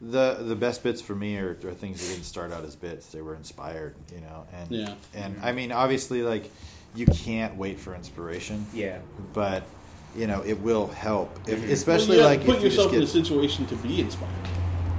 The 0.00 0.38
the 0.40 0.56
best 0.56 0.82
bits 0.82 1.00
for 1.00 1.14
me 1.14 1.36
are, 1.38 1.50
are 1.64 1.72
things 1.74 2.00
that 2.00 2.12
didn't 2.14 2.24
start 2.24 2.52
out 2.52 2.64
as 2.64 2.74
bits; 2.74 3.06
they 3.12 3.20
were 3.22 3.34
inspired, 3.36 3.94
you 4.12 4.20
know. 4.20 4.46
And 4.52 4.70
Yeah. 4.70 4.94
and 5.14 5.36
I 5.42 5.52
mean, 5.52 5.70
obviously, 5.70 6.22
like 6.22 6.50
you 6.94 7.06
can't 7.06 7.56
wait 7.56 7.78
for 7.78 7.94
inspiration, 7.94 8.66
Yeah. 8.74 8.98
but 9.32 9.62
you 10.16 10.26
know, 10.26 10.42
it 10.44 10.60
will 10.60 10.88
help, 10.88 11.38
if, 11.48 11.58
Mhm. 11.60 11.70
especially 11.70 12.18
Well, 12.18 12.30
you 12.32 12.36
like 12.36 12.46
put 12.46 12.56
if 12.56 12.62
you 12.64 12.68
just 12.68 12.76
yourself 12.78 12.94
in 12.94 13.02
a 13.02 13.06
situation 13.06 13.66
to 13.66 13.76
be 13.76 14.00
inspired. 14.00 14.30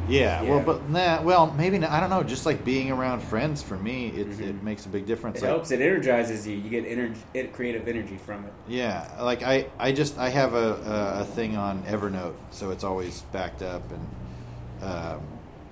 Yeah, 0.07 0.41
Yeah. 0.41 0.49
well, 0.49 0.59
but 0.59 0.89
nah, 0.89 1.21
well, 1.21 1.51
maybe 1.57 1.77
not, 1.79 1.91
I 1.91 1.99
don't 1.99 2.09
know. 2.09 2.23
Just 2.23 2.45
like 2.45 2.65
being 2.65 2.91
around 2.91 3.21
friends 3.21 3.63
for 3.63 3.77
me, 3.77 4.07
it 4.09 4.29
Mhm. 4.29 4.41
it 4.49 4.63
makes 4.63 4.85
a 4.85 4.89
big 4.89 5.05
difference. 5.05 5.37
It 5.37 5.43
Like, 5.43 5.49
helps. 5.49 5.71
It 5.71 5.81
energizes 5.81 6.45
you. 6.45 6.55
You 6.55 6.69
get 6.69 6.85
energy, 6.85 7.21
creative 7.53 7.87
energy 7.87 8.17
from 8.25 8.45
it. 8.45 8.53
Yeah, 8.67 9.07
like 9.21 9.43
I, 9.43 9.67
I 9.79 9.91
just 9.91 10.17
I 10.17 10.29
have 10.29 10.53
a, 10.53 10.73
a, 11.17 11.21
a 11.21 11.25
thing 11.25 11.55
on 11.55 11.83
Evernote, 11.83 12.35
so 12.51 12.71
it's 12.71 12.83
always 12.83 13.21
backed 13.31 13.61
up, 13.61 13.83
and 13.91 14.89
um, 14.89 15.21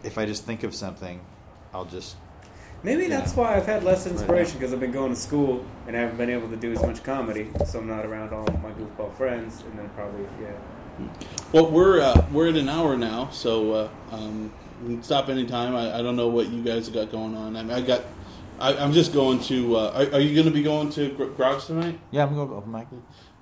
if 0.04 0.18
I 0.18 0.26
just 0.26 0.46
think 0.46 0.64
of 0.64 0.74
something, 0.74 1.20
I'll 1.74 1.86
just 1.86 2.16
Maybe 2.84 3.06
that's 3.08 3.36
why 3.36 3.56
I've 3.56 3.68
had 3.68 3.84
less 3.84 4.08
inspiration 4.08 4.58
because 4.58 4.74
I've 4.74 4.80
been 4.80 4.92
going 4.92 5.14
to 5.14 5.20
school 5.20 5.64
and 5.86 5.96
I 5.96 6.00
haven't 6.00 6.18
been 6.18 6.32
able 6.32 6.50
to 6.50 6.56
do 6.56 6.72
as 6.72 6.82
much 6.82 7.04
comedy, 7.04 7.48
so 7.68 7.78
I'm 7.78 7.88
not 7.88 8.08
around 8.08 8.34
all 8.34 8.48
my 8.64 8.72
goofball 8.72 9.16
friends, 9.16 9.62
and 9.70 9.78
then 9.78 9.88
probably 9.96 10.24
yeah. 10.42 10.48
Well, 11.52 11.70
we're 11.70 12.00
uh, 12.02 12.26
we're 12.32 12.48
at 12.50 12.56
an 12.56 12.70
hour 12.70 12.96
now, 12.98 13.30
so 13.30 13.72
uh, 13.74 13.90
um, 14.12 14.52
we 14.84 14.94
can 14.96 15.04
stop 15.04 15.30
anytime. 15.30 15.76
I, 15.76 16.00
I 16.00 16.02
don't 16.02 16.16
know 16.16 16.28
what 16.28 16.50
you 16.50 16.64
guys 16.64 16.86
have 16.86 16.96
got 16.96 17.12
going 17.12 17.36
on. 17.36 17.56
I 17.56 17.64
mean, 17.64 17.72
I 17.72 17.82
got. 17.82 18.04
I, 18.60 18.76
I'm 18.78 18.94
just 18.94 19.12
going 19.14 19.40
to. 19.46 19.76
Uh, 19.78 19.92
are, 20.12 20.16
are 20.16 20.20
you 20.20 20.34
going 20.36 20.46
to 20.48 20.54
be 20.54 20.64
going 20.64 20.90
to 20.92 21.10
Gr- 21.14 21.26
Grogs 21.26 21.66
tonight? 21.68 22.00
yeah, 22.12 22.24
I'm 22.26 22.36
going 22.36 22.48
to 22.48 22.56
open 22.56 22.72
mic. 22.72 22.88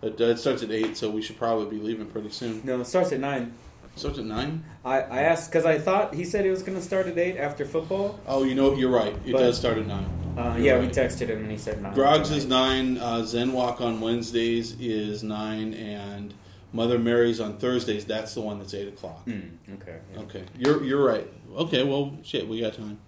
It, 0.02 0.20
uh, 0.20 0.24
it 0.26 0.38
starts 0.40 0.64
at 0.64 0.72
eight, 0.72 0.96
so 0.98 1.10
we 1.10 1.22
should 1.22 1.38
probably 1.38 1.78
be 1.78 1.84
leaving 1.84 2.06
pretty 2.08 2.30
soon. 2.30 2.62
No, 2.64 2.80
it 2.80 2.86
starts 2.86 3.12
at 3.12 3.20
nine. 3.20 3.54
It 3.96 4.00
starts 4.00 4.18
at 4.18 4.26
nine. 4.26 4.64
I, 4.86 5.02
I 5.02 5.20
asked 5.24 5.52
because 5.52 5.66
I 5.66 5.78
thought 5.78 6.14
he 6.14 6.24
said 6.24 6.46
it 6.46 6.52
was 6.52 6.64
going 6.64 6.78
to 6.78 6.84
start 6.84 7.08
at 7.08 7.18
eight 7.18 7.38
after 7.38 7.66
football. 7.66 8.18
Oh, 8.28 8.44
you 8.44 8.56
know, 8.56 8.74
you're 8.76 8.90
right. 8.92 9.14
It 9.26 9.34
But- 9.34 9.40
does 9.40 9.58
start 9.58 9.78
at 9.78 9.86
nine. 9.88 10.10
Uh, 10.38 10.56
yeah, 10.58 10.74
right. 10.74 10.82
we 10.84 10.88
texted 10.88 11.28
him 11.28 11.40
and 11.40 11.52
he 11.52 11.58
said 11.58 11.82
nine. 11.82 11.94
Grogs 11.94 12.32
is 12.32 12.46
nine. 12.46 12.98
Uh, 12.98 13.24
Zen 13.26 13.52
Walk 13.52 13.82
on 13.82 14.00
Wednesdays 14.00 14.80
is 14.80 15.22
nine, 15.22 15.74
and 15.74 16.34
Mother 16.72 17.00
Mary's 17.00 17.40
on 17.40 17.58
Thursdays. 17.58 18.06
That's 18.06 18.34
the 18.34 18.42
one 18.42 18.60
that's 18.60 18.74
eight 18.74 18.88
o'clock. 18.88 19.26
Mm, 19.26 19.52
okay. 19.76 19.98
yeah. 20.14 20.20
Okay, 20.22 20.44
you're 20.58 20.84
you're 20.84 21.04
right. 21.04 21.28
Okay, 21.56 21.84
well, 21.84 22.18
shit, 22.24 22.48
we 22.48 22.62
got 22.62 22.74
time. 22.76 23.00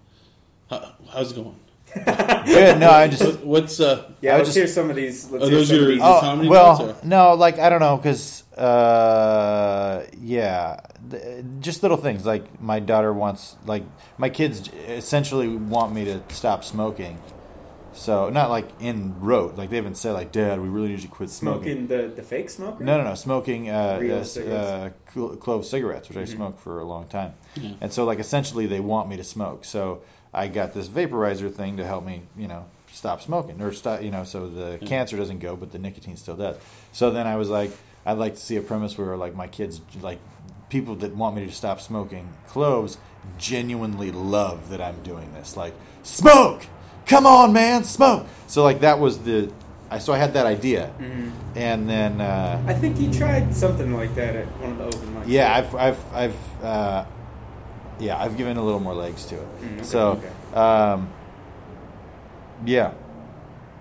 How, 0.69 0.93
how's 1.11 1.31
it 1.31 1.35
going? 1.35 1.55
Good. 2.45 2.79
No, 2.79 2.89
I 2.89 3.07
just. 3.09 3.21
What, 3.23 3.45
what's 3.45 3.79
uh? 3.81 4.09
Yeah, 4.21 4.35
I 4.35 4.37
let's 4.37 4.47
just- 4.49 4.57
hear 4.57 4.67
some 4.67 4.89
of 4.89 4.95
these. 4.95 5.29
Let's 5.29 5.45
Are 5.45 5.49
those 5.49 5.67
some 5.67 5.77
your- 5.77 5.87
these. 5.87 5.99
Oh, 6.01 6.19
Oh, 6.23 6.49
well, 6.49 6.97
no, 7.03 7.33
like 7.33 7.59
I 7.59 7.69
don't 7.69 7.81
know, 7.81 7.97
because 7.97 8.43
uh, 8.57 10.05
yeah, 10.21 10.79
th- 11.09 11.43
just 11.59 11.83
little 11.83 11.97
things 11.97 12.25
like 12.25 12.61
my 12.61 12.79
daughter 12.79 13.11
wants, 13.13 13.57
like 13.65 13.83
my 14.17 14.29
kids 14.29 14.69
essentially 14.87 15.49
want 15.49 15.93
me 15.93 16.05
to 16.05 16.21
stop 16.29 16.63
smoking. 16.63 17.19
So 17.93 18.29
not 18.29 18.49
like 18.49 18.69
in 18.79 19.19
rote, 19.19 19.55
like 19.57 19.69
they 19.69 19.75
haven't 19.75 19.95
said 19.95 20.13
like, 20.13 20.31
Dad, 20.31 20.61
we 20.61 20.69
really 20.69 20.87
need 20.89 20.99
you 21.01 21.07
to 21.07 21.13
quit 21.13 21.29
smoking. 21.29 21.63
smoking 21.63 21.87
the, 21.87 22.07
the 22.15 22.23
fake 22.23 22.49
smoker. 22.49 22.83
No, 22.83 22.97
no, 22.97 23.03
no. 23.03 23.15
Smoking 23.15 23.69
uh, 23.69 23.97
Real 23.99 24.17
uh, 24.17 24.19
uh, 24.19 24.23
cigarettes? 24.23 24.95
clo- 25.11 25.35
clove 25.35 25.65
cigarettes, 25.65 26.07
which 26.07 26.17
I 26.17 26.23
Mhm. 26.23 26.35
smoked 26.35 26.59
for 26.59 26.79
a 26.79 26.85
long 26.85 27.07
time. 27.07 27.33
Yeah. 27.55 27.71
And 27.81 27.91
so, 27.91 28.05
like, 28.05 28.19
essentially, 28.19 28.65
they 28.65 28.79
want 28.79 29.09
me 29.09 29.17
to 29.17 29.23
smoke. 29.23 29.65
So 29.65 30.01
I 30.33 30.47
got 30.47 30.73
this 30.73 30.87
vaporizer 30.87 31.53
thing 31.53 31.75
to 31.77 31.85
help 31.85 32.05
me, 32.05 32.23
you 32.37 32.47
know, 32.47 32.65
stop 32.93 33.21
smoking 33.21 33.61
or 33.61 33.71
stop, 33.73 34.01
you 34.01 34.11
know, 34.11 34.23
so 34.23 34.47
the 34.47 34.77
Yeah. 34.81 34.87
cancer 34.87 35.17
doesn't 35.17 35.39
go, 35.39 35.55
but 35.57 35.71
the 35.71 35.79
nicotine 35.79 36.15
still 36.15 36.35
does. 36.37 36.55
So 36.93 37.11
then 37.11 37.27
I 37.27 37.35
was 37.35 37.49
like, 37.49 37.71
I'd 38.05 38.17
like 38.17 38.35
to 38.35 38.41
see 38.41 38.55
a 38.55 38.61
premise 38.61 38.97
where, 38.97 39.15
like, 39.17 39.35
my 39.35 39.47
kids, 39.47 39.81
like, 40.01 40.19
people 40.69 40.95
that 40.95 41.13
want 41.15 41.35
me 41.35 41.45
to 41.45 41.51
stop 41.51 41.81
smoking 41.81 42.29
cloves 42.47 42.97
genuinely 43.37 44.11
love 44.11 44.69
that 44.69 44.81
I'm 44.81 45.03
doing 45.03 45.33
this. 45.33 45.57
Like, 45.57 45.73
smoke! 46.03 46.65
Come 47.05 47.25
on, 47.25 47.51
man, 47.53 47.83
smoke! 47.83 48.25
So, 48.47 48.63
like, 48.63 48.81
that 48.81 48.99
was 48.99 49.19
the. 49.19 49.51
I, 49.89 49.99
so 49.99 50.13
I 50.13 50.17
had 50.17 50.33
that 50.33 50.45
idea. 50.45 50.91
Mhm. 50.99 51.31
And 51.55 51.89
then. 51.89 52.21
Uh, 52.21 52.63
I 52.65 52.73
think 52.73 52.97
he 52.97 53.11
tried 53.11 53.53
something 53.53 53.93
like 53.93 54.15
that 54.15 54.35
at 54.35 54.45
one 54.61 54.71
of 54.71 54.77
the 54.77 54.85
open 54.85 55.15
mics. 55.15 55.23
yeah, 55.27 55.53
I've, 55.53 55.75
I've, 55.75 56.13
I've, 56.13 56.63
uh, 56.63 57.05
yeah, 57.99 58.17
I've 58.17 58.37
given 58.37 58.55
a 58.57 58.63
little 58.63 58.79
more 58.79 58.93
legs 58.93 59.25
to 59.25 59.35
it. 59.35 59.61
Mm, 59.61 59.73
okay, 59.75 59.83
so, 59.83 60.09
okay. 60.11 60.57
um, 60.57 61.09
yeah, 62.65 62.91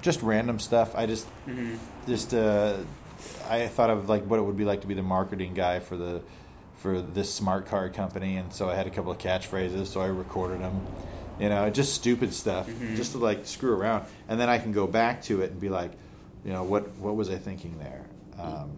just 0.02 0.20
random 0.22 0.58
stuff. 0.58 0.94
I 0.96 1.06
just, 1.06 1.26
Mhm. 1.48 1.78
just, 2.08 2.34
uh, 2.34 2.74
I 3.48 3.66
thought 3.68 3.90
of 3.90 4.08
like 4.08 4.24
what 4.24 4.38
it 4.38 4.42
would 4.42 4.56
be 4.56 4.64
like 4.64 4.80
to 4.80 4.86
be 4.88 4.94
the 4.94 5.02
marketing 5.02 5.54
guy 5.54 5.78
for 5.80 5.96
the, 5.96 6.22
for 6.78 7.00
this 7.00 7.32
smart 7.32 7.66
card 7.66 7.94
company, 7.94 8.36
and 8.36 8.52
so 8.52 8.68
I 8.68 8.74
had 8.74 8.86
a 8.86 8.90
couple 8.90 9.12
of 9.12 9.18
catchphrases, 9.18 9.86
so 9.86 10.00
I 10.00 10.06
recorded 10.06 10.60
them. 10.60 10.80
You 11.40 11.48
know, 11.48 11.70
just 11.70 11.94
stupid 11.94 12.32
stuff, 12.34 12.68
Mhm. 12.68 12.96
just 12.96 13.12
to 13.12 13.18
like 13.18 13.46
screw 13.46 13.72
around, 13.72 14.04
and 14.28 14.38
then 14.38 14.48
I 14.50 14.58
can 14.58 14.72
go 14.72 14.86
back 14.86 15.22
to 15.24 15.40
it 15.42 15.50
and 15.52 15.60
be 15.60 15.70
like, 15.70 15.92
you 16.44 16.52
know, 16.52 16.62
what 16.64 16.88
what 16.98 17.16
was 17.16 17.30
I 17.30 17.36
thinking 17.36 17.78
there? 17.78 18.02
Um, 18.38 18.70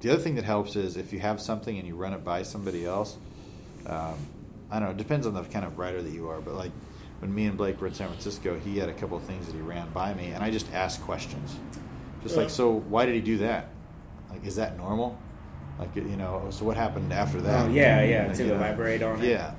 the 0.00 0.10
other 0.10 0.20
thing 0.22 0.34
that 0.36 0.44
helps 0.44 0.74
is 0.76 0.96
if 0.96 1.12
you 1.12 1.20
have 1.20 1.40
something 1.40 1.78
and 1.78 1.86
you 1.86 1.94
run 1.96 2.12
it 2.12 2.24
by 2.24 2.42
somebody 2.42 2.84
else. 2.84 3.16
Um, 3.86 4.14
I 4.70 4.78
don't 4.80 4.88
know. 4.88 4.90
It 4.90 4.96
depends 4.98 5.26
on 5.26 5.34
the 5.34 5.42
kind 5.42 5.64
of 5.64 5.78
writer 5.78 6.02
that 6.02 6.10
you 6.12 6.28
are, 6.28 6.40
but 6.40 6.54
like 6.54 6.72
when 7.20 7.34
me 7.34 7.46
and 7.46 7.56
Blake 7.56 7.80
were 7.80 7.86
in 7.86 7.94
San 7.94 8.08
Francisco, 8.08 8.58
he 8.64 8.78
had 8.78 8.88
a 8.88 8.92
couple 8.92 9.16
of 9.16 9.22
things 9.24 9.46
that 9.46 9.54
he 9.54 9.60
ran 9.60 9.88
by 9.94 10.12
me, 10.14 10.26
and 10.32 10.42
I 10.44 10.50
just 10.50 10.66
asked 10.74 11.00
questions, 11.02 11.56
just 12.22 12.36
like, 12.36 12.50
so 12.50 12.70
why 12.88 13.06
did 13.06 13.14
he 13.14 13.20
do 13.20 13.38
that? 13.38 13.68
Like, 14.30 14.44
is 14.44 14.56
that 14.56 14.76
normal? 14.76 15.16
Like, 15.80 15.96
you 15.96 16.02
know, 16.16 16.46
so 16.50 16.64
what 16.64 16.76
happened 16.76 17.12
after 17.12 17.40
that? 17.40 17.66
Oh, 17.66 17.70
yeah, 17.70 18.02
yeah, 18.02 18.26
Like, 18.26 18.36
to 18.36 18.42
you 18.42 18.48
know, 18.50 18.56
elaborate 18.56 19.02
on 19.02 19.22
it. 19.22 19.28
Yeah. 19.30 19.52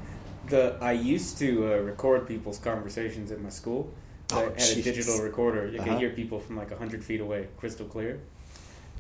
The 0.50 0.78
I 0.82 0.94
used 0.94 1.38
to 1.40 1.74
uh, 1.74 1.78
record 1.78 2.28
people's 2.28 2.60
conversations 2.60 3.32
at 3.32 3.42
my 3.42 3.50
school. 3.50 3.94
I 4.32 4.36
Oh, 4.36 4.50
had 4.50 4.70
a 4.70 4.82
digital 4.82 5.18
recorder. 5.20 5.68
You 5.68 5.80
Uh-huh. 5.80 5.90
could 5.90 5.98
hear 6.00 6.10
people 6.12 6.40
from 6.40 6.58
like 6.58 6.72
hundred 6.78 7.04
feet 7.04 7.22
away, 7.22 7.48
crystal 7.58 7.86
clear. 7.88 8.20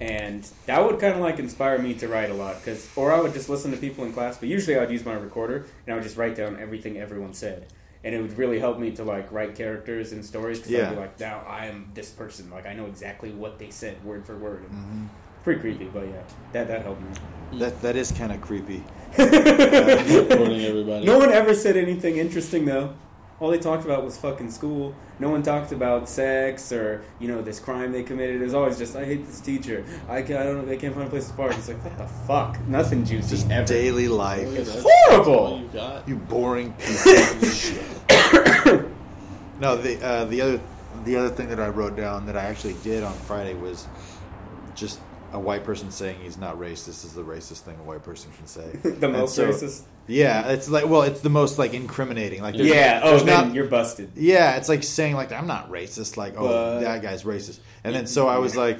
And 0.01 0.47
that 0.65 0.79
would 0.85 0.99
kind 0.99 1.13
of 1.15 1.19
like 1.19 1.39
inspire 1.39 1.77
me 1.77 1.93
to 1.95 2.07
write 2.07 2.29
a 2.29 2.33
lot, 2.33 2.55
because 2.61 2.87
or 2.95 3.11
I 3.11 3.19
would 3.19 3.33
just 3.33 3.49
listen 3.49 3.71
to 3.71 3.77
people 3.77 4.05
in 4.05 4.13
class. 4.13 4.37
But 4.37 4.47
usually 4.49 4.77
I'd 4.79 4.91
use 4.91 5.05
my 5.05 5.13
recorder 5.13 5.65
and 5.85 5.93
I 5.93 5.95
would 5.95 6.03
just 6.03 6.15
write 6.17 6.35
down 6.35 6.57
everything 6.59 6.97
everyone 6.97 7.33
said, 7.33 7.67
and 8.03 8.15
it 8.15 8.21
would 8.21 8.37
really 8.37 8.59
help 8.59 8.79
me 8.79 8.91
to 8.91 9.03
like 9.03 9.29
write 9.31 9.55
characters 9.55 10.13
and 10.13 10.23
stories. 10.23 10.59
Because 10.59 10.71
Yeah. 10.73 10.87
I'd 10.87 10.95
be 10.95 11.01
like, 11.01 11.19
now 11.19 11.43
I 11.45 11.65
am 11.65 11.91
this 11.93 12.11
person. 12.11 12.49
Like 12.49 12.65
I 12.65 12.73
know 12.73 12.85
exactly 12.85 13.31
what 13.31 13.59
they 13.59 13.71
said 13.71 14.01
word 14.05 14.23
for 14.25 14.37
word. 14.37 14.61
And 14.63 14.71
hmm 14.71 15.05
Pretty 15.43 15.61
creepy, 15.61 15.85
but 15.85 16.05
yeah, 16.07 16.21
that 16.53 16.67
that 16.67 16.83
helped 16.83 17.01
me. 17.01 17.59
That 17.59 17.81
that 17.81 17.95
is 17.95 18.11
kind 18.11 18.31
of 18.31 18.41
creepy. 18.41 18.83
Recording 19.17 20.61
everybody. 20.65 21.05
No 21.05 21.17
one 21.17 21.31
ever 21.31 21.53
said 21.53 21.77
anything 21.77 22.17
interesting 22.17 22.65
though. 22.65 22.93
All 23.39 23.49
they 23.49 23.57
talked 23.57 23.85
about 23.85 24.03
was 24.03 24.17
fucking 24.17 24.51
school. 24.51 24.93
No 25.17 25.29
one 25.29 25.41
talked 25.43 25.71
about 25.71 26.09
sex 26.09 26.73
or 26.73 27.03
you 27.19 27.29
know 27.29 27.41
this 27.41 27.57
crime 27.59 27.93
they 27.93 28.03
committed. 28.03 28.41
It 28.41 28.43
was 28.43 28.53
always 28.53 28.77
just 28.77 28.95
I 28.97 29.05
hate 29.05 29.25
this 29.25 29.39
teacher. 29.39 29.85
I 30.09 30.21
can 30.21 30.35
I 30.37 30.43
don't 30.43 30.57
know. 30.57 30.65
They 30.65 30.75
can't 30.77 30.93
find 30.93 31.07
a 31.07 31.09
place 31.09 31.27
to 31.29 31.33
park. 31.33 31.53
It's 31.57 31.69
like 31.69 31.81
what 31.83 31.97
the 31.97 32.07
fuck? 32.27 32.59
Nothing 32.67 33.05
juicy 33.05 33.29
Just 33.29 33.49
ever. 33.49 33.65
daily 33.65 34.07
Oh, 34.09 34.15
life. 34.15 34.47
yeah, 34.51 34.81
Horrible! 35.07 35.33
all 35.35 35.59
you 35.61 35.67
got. 35.69 36.07
You 36.07 36.17
boring 36.17 36.73
piece 36.73 37.05
of 37.07 37.53
shit. 37.55 38.85
no, 39.61 39.77
the 39.77 39.99
uh, 40.05 40.25
the 40.25 40.41
other 40.41 40.59
the 41.05 41.15
other 41.15 41.29
thing 41.29 41.47
that 41.49 41.61
I 41.61 41.69
wrote 41.69 41.95
down 41.95 42.25
that 42.25 42.35
I 42.35 42.41
actually 42.41 42.75
did 42.83 43.03
on 43.03 43.13
Friday 43.13 43.53
was 43.53 43.87
just 44.75 44.99
a 45.33 45.39
white 45.39 45.63
person 45.63 45.91
saying 45.91 46.17
he's 46.21 46.37
not 46.37 46.57
racist 46.59 47.05
is 47.05 47.13
the 47.13 47.23
racist 47.23 47.59
thing 47.61 47.75
a 47.79 47.83
white 47.83 48.03
person 48.03 48.31
can 48.37 48.47
say. 48.47 48.69
the 48.83 48.89
And 49.07 49.13
most 49.13 49.35
so- 49.35 49.47
racist. 49.49 49.83
Yeah, 50.07 50.47
it's 50.49 50.67
like 50.67 50.87
well, 50.87 51.03
it's 51.03 51.21
the 51.21 51.29
most 51.29 51.59
like 51.59 51.75
incriminating. 51.75 52.41
Like 52.41 52.55
Yeah. 52.57 53.01
Oh, 53.03 53.19
then 53.19 53.27
not- 53.49 53.53
you're 53.53 53.67
busted. 53.67 54.11
yeah, 54.15 54.55
it's 54.55 54.67
like 54.67 54.81
saying 54.83 55.15
like 55.15 55.31
I'm 55.31 55.45
not 55.45 55.69
racist. 55.71 56.17
Like 56.17 56.33
oh, 56.37 56.47
But- 56.47 56.79
that 56.81 57.01
guy's 57.03 57.23
racist. 57.23 57.59
And 57.83 57.93
then 57.95 58.07
so 58.07 58.27
I 58.27 58.39
was 58.39 58.55
like, 58.55 58.79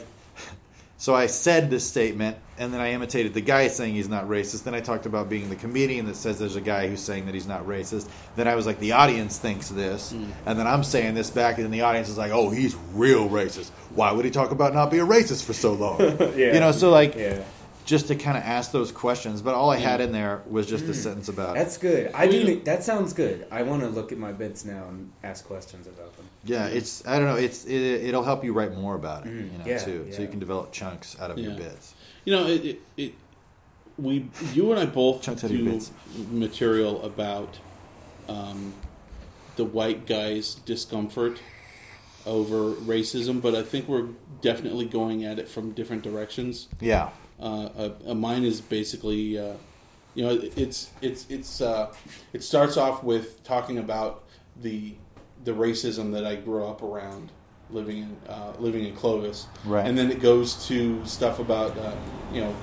so 1.00 1.16
I 1.16 1.28
said 1.28 1.70
this 1.70 1.88
statement, 1.88 2.36
and 2.58 2.74
then 2.74 2.82
I 2.82 2.91
imitated 2.91 3.34
the 3.34 3.39
guy 3.39 3.70
saying 3.70 3.93
he's 3.93 4.10
not 4.10 4.26
racist. 4.26 4.66
Then 4.66 4.76
I 4.76 4.82
talked 4.82 5.06
about 5.06 5.30
being 5.30 5.50
the 5.50 5.56
comedian 5.56 6.06
that 6.08 6.18
says 6.18 6.38
there's 6.38 6.58
a 6.58 6.62
guy 6.62 6.89
who's 6.89 7.00
saying 7.00 7.26
that 7.28 7.34
he's 7.34 7.47
not 7.47 7.66
racist. 7.66 8.10
Then 8.36 8.50
I 8.50 8.56
was 8.56 8.66
like, 8.66 8.80
the 8.80 8.91
audience 8.91 9.39
thinks 9.39 9.70
this, 9.70 10.12
hmm. 10.12 10.26
and 10.45 10.60
then 10.60 10.68
I'm 10.68 10.84
saying 10.84 11.14
this 11.14 11.30
back, 11.30 11.56
and 11.56 11.64
then 11.64 11.72
the 11.72 11.82
audience 11.82 12.10
is 12.10 12.18
like, 12.18 12.34
oh, 12.34 12.50
he's 12.50 12.76
real 12.91 13.30
racist. 13.30 13.70
Why 13.95 14.12
would 14.12 14.26
he 14.26 14.32
talk 14.32 14.52
about 14.52 14.74
not 14.74 14.91
being 14.91 15.06
racist 15.06 15.45
for 15.45 15.54
so 15.54 15.74
long? 15.74 16.00
Yeah. 16.39 16.54
You 16.54 16.60
know, 16.60 16.72
so 16.74 16.89
like 16.89 17.16
Yeah. 17.16 17.43
Just 17.89 18.07
to 18.07 18.15
kind 18.15 18.37
of 18.37 18.43
ask 18.43 18.71
those 18.71 18.91
questions. 18.91 19.41
But 19.41 19.55
all 19.55 19.71
I 19.71 19.77
had 19.77 19.99
in 19.99 20.11
there 20.11 20.43
was 20.47 20.67
just 20.67 20.85
a 20.85 20.93
sentence 20.93 21.27
about 21.27 21.55
That's 21.55 21.75
good. 21.75 22.11
I 22.13 22.27
do. 22.27 22.59
That 22.61 22.83
sounds 22.83 23.13
good. 23.13 23.47
I 23.49 23.63
want 23.63 23.81
to 23.81 23.89
look 23.89 24.11
at 24.11 24.19
my 24.19 24.31
bits 24.31 24.63
now 24.63 24.85
and 24.89 25.11
ask 25.23 25.43
questions 25.43 25.87
about 25.87 26.15
them. 26.15 26.27
Yeah, 26.43 26.67
it's 26.67 27.05
I 27.07 27.17
don't 27.17 27.27
know. 27.27 27.35
It's 27.35 27.65
it, 27.65 27.81
it'll 27.81 28.21
help 28.23 28.43
you 28.43 28.53
write 28.53 28.77
more 28.77 28.93
about 28.93 29.25
it, 29.25 29.29
Mhm. 29.33 29.51
you 29.51 29.57
know, 29.57 29.65
Yeah, 29.65 29.79
too. 29.79 30.07
So 30.11 30.21
you 30.21 30.27
can 30.27 30.37
develop 30.37 30.71
chunks 30.71 31.19
out 31.19 31.31
of 31.31 31.39
your 31.39 31.55
bits. 31.55 31.95
You 32.25 32.33
know, 32.35 32.45
it, 32.45 32.63
it, 32.63 32.81
it 32.95 33.13
we 33.97 34.29
you 34.53 34.69
and 34.71 34.79
I 34.79 34.85
both 34.85 35.23
Chunks 35.23 35.43
out 35.43 35.49
of 35.49 35.57
your 35.57 35.79
do 35.79 35.85
material 36.31 37.01
about 37.03 37.57
um, 38.29 38.75
the 39.55 39.65
white 39.65 40.05
guy's 40.05 40.53
discomfort 40.53 41.39
over 42.27 42.73
racism, 42.73 43.41
but 43.41 43.55
I 43.55 43.63
think 43.63 43.87
we're 43.87 44.09
definitely 44.41 44.85
going 44.85 45.25
at 45.25 45.39
it 45.39 45.49
from 45.49 45.71
different 45.71 46.03
directions. 46.03 46.67
Yeah, 46.79 47.09
Uh, 47.41 47.89
uh, 48.07 48.13
mine 48.13 48.43
is 48.43 48.61
basically, 48.61 49.37
uh, 49.39 49.53
You 50.15 50.23
know, 50.25 50.31
it- 50.33 50.57
it's 50.57 50.89
it's 51.01 51.25
it's 51.29 51.61
uh, 51.61 51.93
it 52.33 52.43
starts 52.43 52.75
off 52.77 53.03
with 53.03 53.41
talking 53.43 53.77
about 53.77 54.23
the 54.61 54.95
the 55.45 55.51
racism 55.53 56.11
that 56.13 56.25
I 56.25 56.35
grew 56.35 56.65
up 56.65 56.81
around, 56.83 57.31
living 57.69 57.97
in 57.99 58.17
uh, 58.27 58.53
living 58.59 58.85
in 58.85 58.95
Clovis, 58.95 59.45
Right. 59.63 59.85
and 59.87 59.95
then 59.97 60.11
it 60.11 60.19
goes 60.19 60.67
to 60.67 61.05
stuff 61.05 61.39
about 61.39 61.77
uh, 61.77 61.93
you 62.33 62.41
know 62.41 62.53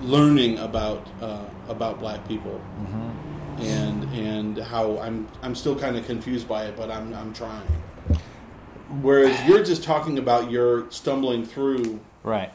learning 0.00 0.58
about 0.58 1.06
uh, 1.20 1.44
about 1.68 1.98
black 1.98 2.26
people, 2.28 2.60
and 3.58 4.04
and 4.14 4.56
how 4.58 4.96
I'm 4.98 5.26
I'm 5.42 5.54
still 5.56 5.76
kind 5.76 5.96
of 5.96 6.06
confused 6.06 6.46
by 6.48 6.64
it, 6.66 6.76
but 6.76 6.88
I'm 6.90 7.12
I'm 7.14 7.32
trying. 7.34 7.66
Whereas 9.02 9.36
you're 9.48 9.64
just 9.64 9.82
talking 9.82 10.18
about 10.18 10.50
your 10.50 10.90
stumbling 10.90 11.44
through 11.44 12.00
Right. 12.22 12.50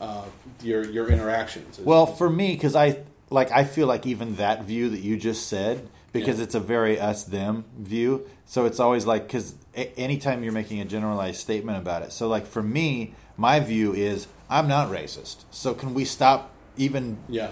Uh, 0.00 0.24
your 0.62 0.84
your 0.84 1.10
interactions. 1.10 1.78
Well, 1.78 2.06
for 2.06 2.28
me, 2.30 2.52
because 2.54 2.74
I 2.76 2.98
like, 3.30 3.50
I 3.52 3.64
feel 3.64 3.86
like 3.86 4.06
even 4.06 4.36
that 4.36 4.64
view 4.64 4.88
that 4.90 5.00
you 5.00 5.16
just 5.18 5.48
said, 5.48 5.88
because 6.12 6.38
Yeah. 6.38 6.44
it's 6.44 6.54
a 6.54 6.60
very 6.60 6.98
us 6.98 7.24
them 7.24 7.64
view. 7.78 8.26
So 8.46 8.64
it's 8.64 8.80
always 8.80 9.04
like, 9.04 9.26
because 9.26 9.54
a- 9.76 9.92
anytime 9.98 10.42
you're 10.42 10.52
making 10.52 10.80
a 10.80 10.86
generalized 10.86 11.38
statement 11.38 11.76
about 11.76 12.02
it. 12.02 12.12
So 12.12 12.26
like 12.28 12.46
for 12.46 12.62
me, 12.62 13.12
my 13.36 13.60
view 13.60 13.92
is 13.92 14.28
I'm 14.48 14.66
not 14.66 14.90
racist. 14.90 15.44
So 15.50 15.74
can 15.74 15.92
we 15.92 16.04
stop 16.06 16.52
even? 16.78 17.18
yeah, 17.28 17.50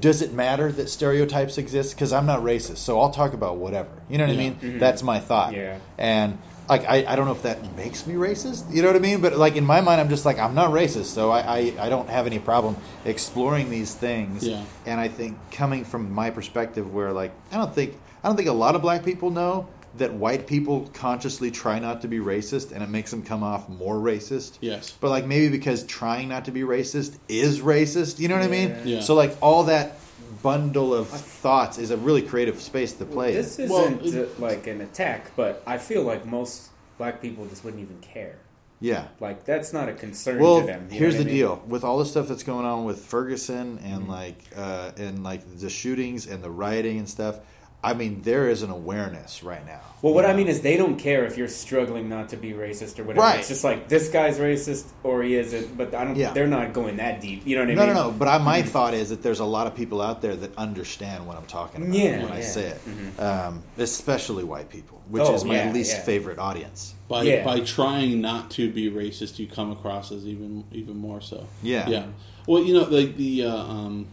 Does 0.00 0.20
it 0.22 0.32
matter 0.32 0.72
that 0.72 0.88
stereotypes 0.88 1.58
exist? 1.58 1.94
Because 1.94 2.12
I'm 2.12 2.26
not 2.26 2.40
racist, 2.40 2.78
so 2.78 2.98
I'll 3.00 3.10
talk 3.10 3.32
about 3.34 3.56
whatever. 3.58 3.90
You 4.08 4.18
know 4.18 4.26
what 4.26 4.34
Yeah. 4.34 4.42
I 4.42 4.64
mean? 4.64 4.78
That's 4.78 5.02
my 5.04 5.20
thought. 5.20 5.52
Yeah. 5.54 5.78
And 5.96 6.38
like 6.68 6.84
I, 6.88 7.04
I 7.06 7.16
don't 7.16 7.26
know 7.26 7.32
if 7.32 7.42
that 7.42 7.76
makes 7.76 8.06
me 8.06 8.14
racist. 8.14 8.72
You 8.74 8.82
know 8.82 8.88
what 8.88 8.96
I 8.96 9.00
mean? 9.00 9.20
But 9.20 9.36
like 9.36 9.56
in 9.56 9.64
my 9.64 9.80
mind, 9.80 10.00
I'm 10.00 10.08
just 10.08 10.24
like 10.24 10.38
I'm 10.38 10.54
not 10.54 10.70
racist, 10.70 11.06
so 11.06 11.30
I, 11.30 11.40
I, 11.40 11.58
I 11.78 11.88
don't 11.88 12.08
have 12.08 12.26
any 12.26 12.38
problem 12.38 12.76
exploring 13.04 13.70
these 13.70 13.94
things. 13.94 14.46
Yeah. 14.46 14.64
And 14.86 15.00
I 15.00 15.08
think 15.08 15.38
coming 15.50 15.84
from 15.84 16.12
my 16.12 16.30
perspective, 16.30 16.92
where 16.92 17.12
like 17.12 17.32
I 17.52 17.56
don't 17.56 17.74
think 17.74 17.98
I 18.22 18.28
don't 18.28 18.36
think 18.36 18.48
a 18.48 18.52
lot 18.52 18.74
of 18.74 18.82
black 18.82 19.04
people 19.04 19.30
know 19.30 19.68
that 19.96 20.12
white 20.12 20.48
people 20.48 20.90
consciously 20.92 21.52
try 21.52 21.78
not 21.78 22.02
to 22.02 22.08
be 22.08 22.18
racist, 22.18 22.72
and 22.72 22.82
it 22.82 22.88
makes 22.88 23.10
them 23.12 23.22
come 23.22 23.44
off 23.44 23.68
more 23.68 23.94
racist. 23.96 24.58
yes, 24.60 24.90
But 25.00 25.10
like 25.10 25.24
maybe 25.24 25.48
because 25.50 25.84
trying 25.84 26.28
not 26.28 26.46
to 26.46 26.50
be 26.50 26.62
racist 26.62 27.16
is 27.28 27.60
racist. 27.60 28.18
You 28.18 28.26
know 28.26 28.34
what 28.34 28.42
I 28.44 28.48
mean? 28.48 28.76
Yeah. 28.84 29.00
So 29.02 29.14
like 29.14 29.36
all 29.40 29.64
that 29.64 29.96
bundle 30.44 30.94
of 30.94 31.08
thoughts 31.08 31.78
is 31.78 31.90
a 31.90 31.96
really 31.96 32.22
creative 32.22 32.60
space 32.60 32.92
to 32.92 33.04
play. 33.04 33.30
in. 33.30 33.34
This 33.36 33.58
isn't 33.58 34.02
Well, 34.02 34.22
uh, 34.24 34.26
like 34.38 34.66
an 34.68 34.80
attack, 34.82 35.30
but 35.34 35.62
I 35.66 35.78
feel 35.78 36.02
like 36.02 36.24
most 36.26 36.68
black 36.98 37.20
people 37.20 37.46
just 37.46 37.64
wouldn't 37.64 37.82
even 37.82 37.98
care. 38.00 38.36
yeah. 38.80 39.08
Like 39.20 39.44
that's 39.44 39.72
not 39.72 39.88
a 39.88 39.94
concern 39.94 40.38
Well, 40.40 40.60
to 40.60 40.66
them. 40.66 40.88
you 40.90 40.98
here's 40.98 41.14
the 41.16 41.22
I 41.22 41.24
mean? 41.24 41.34
deal: 41.34 41.62
with 41.66 41.82
all 41.84 41.98
the 41.98 42.04
stuff 42.06 42.28
that's 42.28 42.42
going 42.44 42.66
on 42.66 42.84
with 42.84 42.98
Ferguson 43.00 43.78
and 43.82 44.02
Mm-hmm. 44.02 44.10
like 44.10 44.38
uh, 44.56 44.92
and 44.98 45.24
like 45.24 45.42
the 45.58 45.70
shootings 45.70 46.26
and 46.26 46.42
the 46.44 46.50
rioting 46.50 46.98
and 46.98 47.08
stuff, 47.08 47.38
I 47.84 47.94
mean, 47.94 48.22
there 48.22 48.48
is 48.48 48.62
an 48.62 48.70
awareness 48.70 49.42
right 49.42 49.64
now. 49.66 49.80
Well, 50.00 50.12
what 50.14 50.24
You 50.24 50.30
I 50.30 50.34
mean 50.34 50.48
is 50.48 50.60
they 50.62 50.76
don't 50.76 50.96
care 50.96 51.24
if 51.24 51.36
you're 51.38 51.48
struggling 51.48 52.08
not 52.08 52.30
to 52.30 52.36
be 52.36 52.52
racist 52.52 52.98
or 52.98 53.04
whatever. 53.04 53.26
Right. 53.26 53.38
It's 53.38 53.48
just 53.48 53.64
like 53.64 53.88
this 53.88 54.08
guy's 54.08 54.38
racist 54.38 54.86
or 55.02 55.22
he 55.22 55.34
isn't, 55.36 55.76
but 55.76 55.94
I 55.94 56.04
don't. 56.04 56.16
Yeah. 56.16 56.32
They're 56.32 56.46
not 56.46 56.72
going 56.72 56.96
that 56.96 57.20
deep. 57.20 57.46
You 57.46 57.56
know 57.56 57.62
what 57.62 57.70
I 57.70 57.74
no, 57.74 57.86
mean? 57.86 57.94
no, 57.94 58.02
no. 58.04 58.10
no. 58.10 58.16
But 58.18 58.28
I, 58.28 58.38
my 58.38 58.62
thought 58.74 58.94
is 58.94 59.10
that 59.10 59.22
there's 59.22 59.40
a 59.40 59.44
lot 59.44 59.66
of 59.66 59.74
people 59.74 60.00
out 60.02 60.20
there 60.22 60.34
that 60.36 60.56
understand 60.58 61.26
what 61.26 61.36
I'm 61.36 61.46
talking 61.46 61.82
about 61.82 61.94
Yeah, 61.94 62.22
when 62.22 62.32
I 62.32 62.40
say 62.40 62.74
it, 62.74 63.20
um, 63.20 63.62
especially 63.78 64.44
white 64.44 64.68
people, 64.70 65.00
which 65.08 65.22
Oh, 65.22 65.34
is 65.34 65.44
my 65.44 65.56
yeah, 65.56 65.72
least 65.72 65.96
yeah. 65.96 66.02
favorite 66.02 66.38
audience. 66.38 66.94
by 67.08 67.22
Yeah. 67.22 67.44
by 67.44 67.60
trying 67.60 68.20
not 68.20 68.50
to 68.52 68.70
be 68.70 68.90
racist, 68.90 69.38
you 69.38 69.46
come 69.46 69.70
across 69.72 70.10
as 70.10 70.26
even 70.26 70.64
even 70.72 70.96
more 70.96 71.20
so. 71.20 71.46
Yeah. 71.62 71.88
yeah. 71.88 72.06
Well, 72.46 72.62
you 72.62 72.74
know, 72.74 72.84
like 72.84 73.16
the 73.16 73.44
uh, 73.44 73.56
um, 73.56 74.06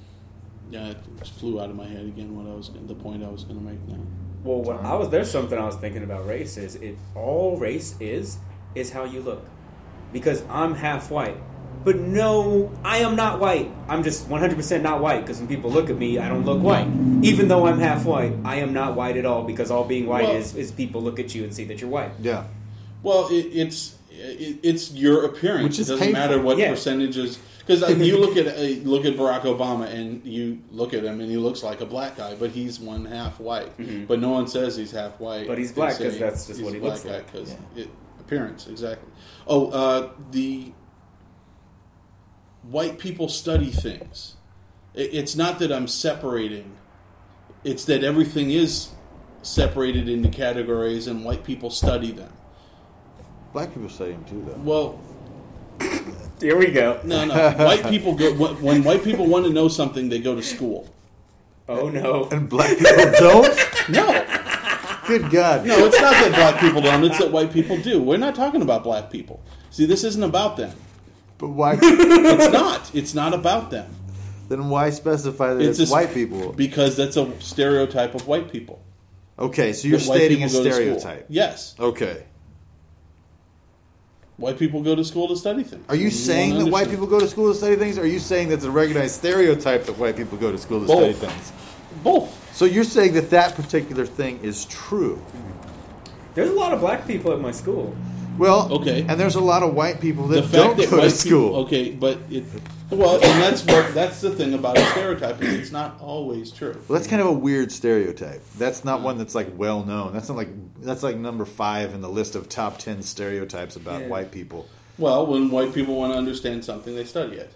yeah, 0.72 0.90
it 0.90 0.98
just 1.20 1.34
flew 1.34 1.60
out 1.62 1.70
of 1.70 1.76
my 1.76 1.86
head 1.86 2.06
again. 2.06 2.36
What 2.36 2.52
I 2.52 2.56
was 2.56 2.72
the 2.88 2.96
point 2.96 3.24
I 3.24 3.30
was 3.30 3.44
going 3.44 3.60
to 3.60 3.64
make 3.66 3.80
now. 3.88 4.04
Well, 4.44 4.62
what 4.64 4.84
I 4.84 4.96
was 4.96 5.10
there's 5.10 5.30
something 5.30 5.58
I 5.58 5.66
was 5.66 5.76
thinking 5.76 6.04
about 6.04 6.26
race 6.26 6.58
is 6.58 6.76
it 6.76 6.98
all 7.16 7.58
race 7.58 7.96
is 8.00 8.38
is 8.74 8.92
how 8.92 9.04
you 9.04 9.22
look, 9.22 9.46
because 10.14 10.44
I'm 10.50 10.76
half 10.76 11.12
white. 11.12 11.38
But 11.84 11.98
no, 11.98 12.72
I 12.84 12.98
am 12.98 13.16
not 13.16 13.40
white. 13.40 13.72
I'm 13.88 14.04
just 14.04 14.30
100% 14.30 14.82
not 14.84 15.02
white 15.02 15.22
because 15.22 15.40
when 15.40 15.48
people 15.48 15.72
look 15.72 15.90
at 15.90 15.98
me, 15.98 16.20
I 16.20 16.30
don't 16.30 16.46
look 16.46 16.62
white. 16.62 16.86
Even 17.24 17.48
though 17.48 17.66
I'm 17.66 17.80
half 17.80 18.06
white, 18.06 18.34
I 18.46 18.58
am 18.58 18.72
not 18.72 18.96
white 18.96 19.18
at 19.18 19.26
all 19.26 19.44
because 19.44 19.72
all 19.72 19.84
being 19.86 20.06
white 20.06 20.26
Well- 20.28 20.36
is, 20.36 20.56
is 20.56 20.72
people 20.72 21.02
look 21.02 21.20
at 21.20 21.34
you 21.34 21.44
and 21.44 21.52
see 21.54 21.64
that 21.66 21.82
you're 21.82 21.90
white. 21.90 22.12
Yeah. 22.22 22.44
Well, 23.02 23.28
it, 23.32 23.48
it's 23.48 23.96
it, 24.12 24.60
it's 24.62 24.92
your 24.94 25.26
appearance. 25.26 25.64
Which 25.64 25.80
is 25.80 25.90
it 25.90 25.94
doesn't 25.94 26.06
painful. 26.08 26.22
matter 26.22 26.42
what 26.42 26.58
Yeah. 26.60 26.70
percentages. 26.70 27.40
Because 27.66 27.82
you 28.00 28.18
look 28.18 28.38
at 28.38 28.48
uh, 28.48 28.62
look 28.90 29.06
at 29.06 29.16
Barack 29.16 29.42
Obama 29.44 29.86
and 29.94 30.26
you 30.26 30.60
look 30.72 30.94
at 30.94 31.04
him 31.04 31.20
and 31.22 31.30
he 31.30 31.38
looks 31.38 31.64
like 31.64 31.82
a 31.82 31.86
black 31.86 32.18
guy, 32.18 32.36
but 32.36 32.50
he's 32.52 32.80
one 32.80 33.06
half 33.06 33.40
white. 33.40 33.72
But 34.08 34.20
no 34.20 34.30
one 34.30 34.48
says 34.48 34.76
he's 34.76 34.92
half 34.92 35.20
white. 35.20 35.42
Mm-hmm. 35.42 35.48
But 35.48 35.58
he's 35.58 35.72
black 35.72 35.98
because 35.98 36.18
that's 36.18 36.48
just 36.48 36.62
what 36.62 36.74
he 36.74 36.80
black 36.80 36.94
looks 36.94 37.04
guy 37.04 37.12
like. 37.18 37.32
'cause 37.32 37.56
Yeah. 37.76 37.86
appearance 38.20 38.68
exactly. 38.68 39.10
Oh, 39.48 39.70
uh, 39.70 40.10
the 40.32 40.72
white 42.64 42.98
people 43.00 43.28
study 43.28 43.70
things. 43.72 44.36
It, 44.94 45.14
it's 45.14 45.36
not 45.36 45.60
that 45.60 45.72
I'm 45.72 45.88
separating. 45.88 46.74
It's 47.64 47.86
that 47.86 48.04
everything 48.04 48.52
is 48.52 48.90
separated 49.44 50.08
into 50.10 50.30
categories 50.30 51.08
and 51.08 51.24
white 51.24 51.44
people 51.44 51.70
study 51.70 52.12
them. 52.12 52.32
Black 53.54 53.74
people 53.74 53.90
study 53.90 54.12
them 54.14 54.24
too, 54.26 54.44
though. 54.48 54.58
Well, 54.64 55.00
Here 56.40 56.58
we 56.58 56.68
go. 56.72 57.00
no, 57.04 57.26
no. 57.26 57.52
white 57.66 57.86
people 57.88 58.16
go 58.16 58.34
when 58.34 58.62
when 58.62 58.84
white 58.84 59.04
people 59.04 59.28
want 59.28 59.46
to 59.46 59.52
know 59.52 59.68
something, 59.68 60.10
they 60.10 60.20
go 60.20 60.36
to 60.36 60.42
school. 60.44 60.88
Oh 61.70 61.90
no. 61.90 62.28
And 62.32 62.50
black 62.50 62.78
people 62.78 63.12
don't. 63.20 63.58
No, 63.90 64.06
Good 65.08 65.32
God. 65.32 65.66
no, 65.66 65.86
it's 65.86 66.00
not 66.00 66.12
that 66.14 66.32
black 66.36 66.60
people 66.62 66.82
don't. 66.82 67.04
It's 67.04 67.18
that 67.18 67.32
white 67.32 67.52
people 67.52 67.78
do. 67.78 68.02
We're 68.02 68.18
not 68.18 68.36
talking 68.36 68.62
about 68.62 68.84
black 68.84 69.10
people. 69.10 69.42
See, 69.72 69.86
this 69.86 70.04
isn't 70.04 70.22
about 70.24 70.56
them. 70.56 70.72
But 71.40 71.50
why? 71.50 71.78
It's 71.82 72.54
not. 72.54 72.92
It's 72.94 73.14
not 73.16 73.34
about 73.34 73.72
them. 73.72 73.90
then 74.50 74.70
why 74.70 74.92
specify 74.92 75.56
that 75.56 75.62
it's, 75.64 75.80
a 75.80 75.84
s- 75.84 75.92
white 75.92 76.14
people? 76.14 76.54
because 76.54 76.96
that's 76.96 77.18
a 77.18 77.28
stereotype 77.42 78.14
of 78.14 78.28
white 78.28 78.52
people. 78.52 78.80
Okay, 79.40 79.74
so 79.74 79.88
you're 79.88 80.00
stating 80.00 80.44
a 80.44 80.48
people 80.48 80.64
go 80.64 80.70
to 80.70 80.74
school. 80.74 81.00
stereotype. 81.00 81.26
Yes, 81.28 81.76
Okay. 81.80 82.24
White 84.42 84.58
people 84.58 84.82
go 84.82 84.96
to 84.96 85.06
school 85.06 85.28
to 85.28 85.38
study 85.38 85.64
things. 85.64 85.86
Are 85.88 85.96
you 85.96 86.06
And 86.06 86.14
saying 86.14 86.52
wanna 86.54 86.66
that 86.66 86.72
white 86.72 86.90
people 86.90 87.06
go 87.06 87.20
to 87.20 87.28
school 87.28 87.54
to 87.54 87.58
study 87.58 87.76
things? 87.76 87.98
Or 87.98 88.02
are 88.02 88.08
you 88.08 88.20
saying 88.20 88.50
that's 88.50 88.66
a 88.66 88.72
recognized 88.72 89.16
stereotype 89.16 89.86
that 89.86 89.98
white 89.98 90.18
people 90.18 90.38
go 90.38 90.52
to 90.52 90.58
school 90.58 90.82
to 90.82 90.88
study 90.88 91.14
things? 91.14 91.54
both? 92.04 92.56
So 92.56 92.66
you're 92.66 92.84
saying 92.84 93.14
that 93.14 93.30
that 93.30 93.56
particular 93.56 94.06
thing 94.06 94.40
is 94.44 94.66
true? 94.66 95.22
There's 96.34 96.50
a 96.50 96.54
lot 96.54 96.74
of 96.74 96.80
black 96.80 97.06
people 97.06 97.32
at 97.34 97.40
my 97.40 97.52
school. 97.52 97.96
Well, 98.42 98.74
Okay. 98.74 99.06
and 99.08 99.20
there's 99.20 99.36
a 99.36 99.40
lot 99.40 99.62
of 99.62 99.76
white 99.76 100.02
people 100.02 100.26
that 100.30 100.52
don't 100.52 100.76
that 100.76 100.90
go 100.90 101.00
to 101.00 101.12
school. 101.12 101.50
People, 101.50 101.56
okay, 101.66 101.92
but 101.92 102.18
it 102.32 102.44
well, 102.90 103.14
and 103.14 103.40
that's 103.40 103.64
what 103.64 103.94
that's 103.94 104.20
the 104.20 104.32
thing 104.32 104.56
about 104.56 104.80
a 104.80 104.86
stereotype 104.88 105.40
is 105.44 105.54
it's 105.54 105.72
not 105.72 106.02
always 106.02 106.50
true. 106.50 106.76
Well, 106.88 106.98
that's 106.98 107.08
kind 107.08 107.22
of 107.22 107.28
a 107.28 107.32
weird 107.34 107.72
stereotype. 107.72 108.42
That's 108.58 108.84
not 108.84 109.04
one 109.04 109.20
that's 109.20 109.36
like 109.36 109.50
well 109.56 109.84
known. 109.86 110.12
That's 110.14 110.28
not 110.28 110.38
like 110.40 110.50
that's 110.82 111.04
like 111.04 111.18
number 111.18 111.46
five 111.46 111.94
in 111.94 112.02
the 112.02 112.10
list 112.10 112.34
of 112.34 112.50
top 112.50 112.80
ten 112.80 113.04
stereotypes 113.04 113.76
about 113.76 114.02
Yeah. 114.02 114.08
white 114.08 114.32
people. 114.32 114.68
Well, 114.98 115.28
when 115.28 115.52
white 115.52 115.72
people 115.72 115.94
want 115.96 116.14
to 116.14 116.18
understand 116.18 116.66
something, 116.66 116.96
they 116.96 117.06
study 117.06 117.36
it. 117.38 117.54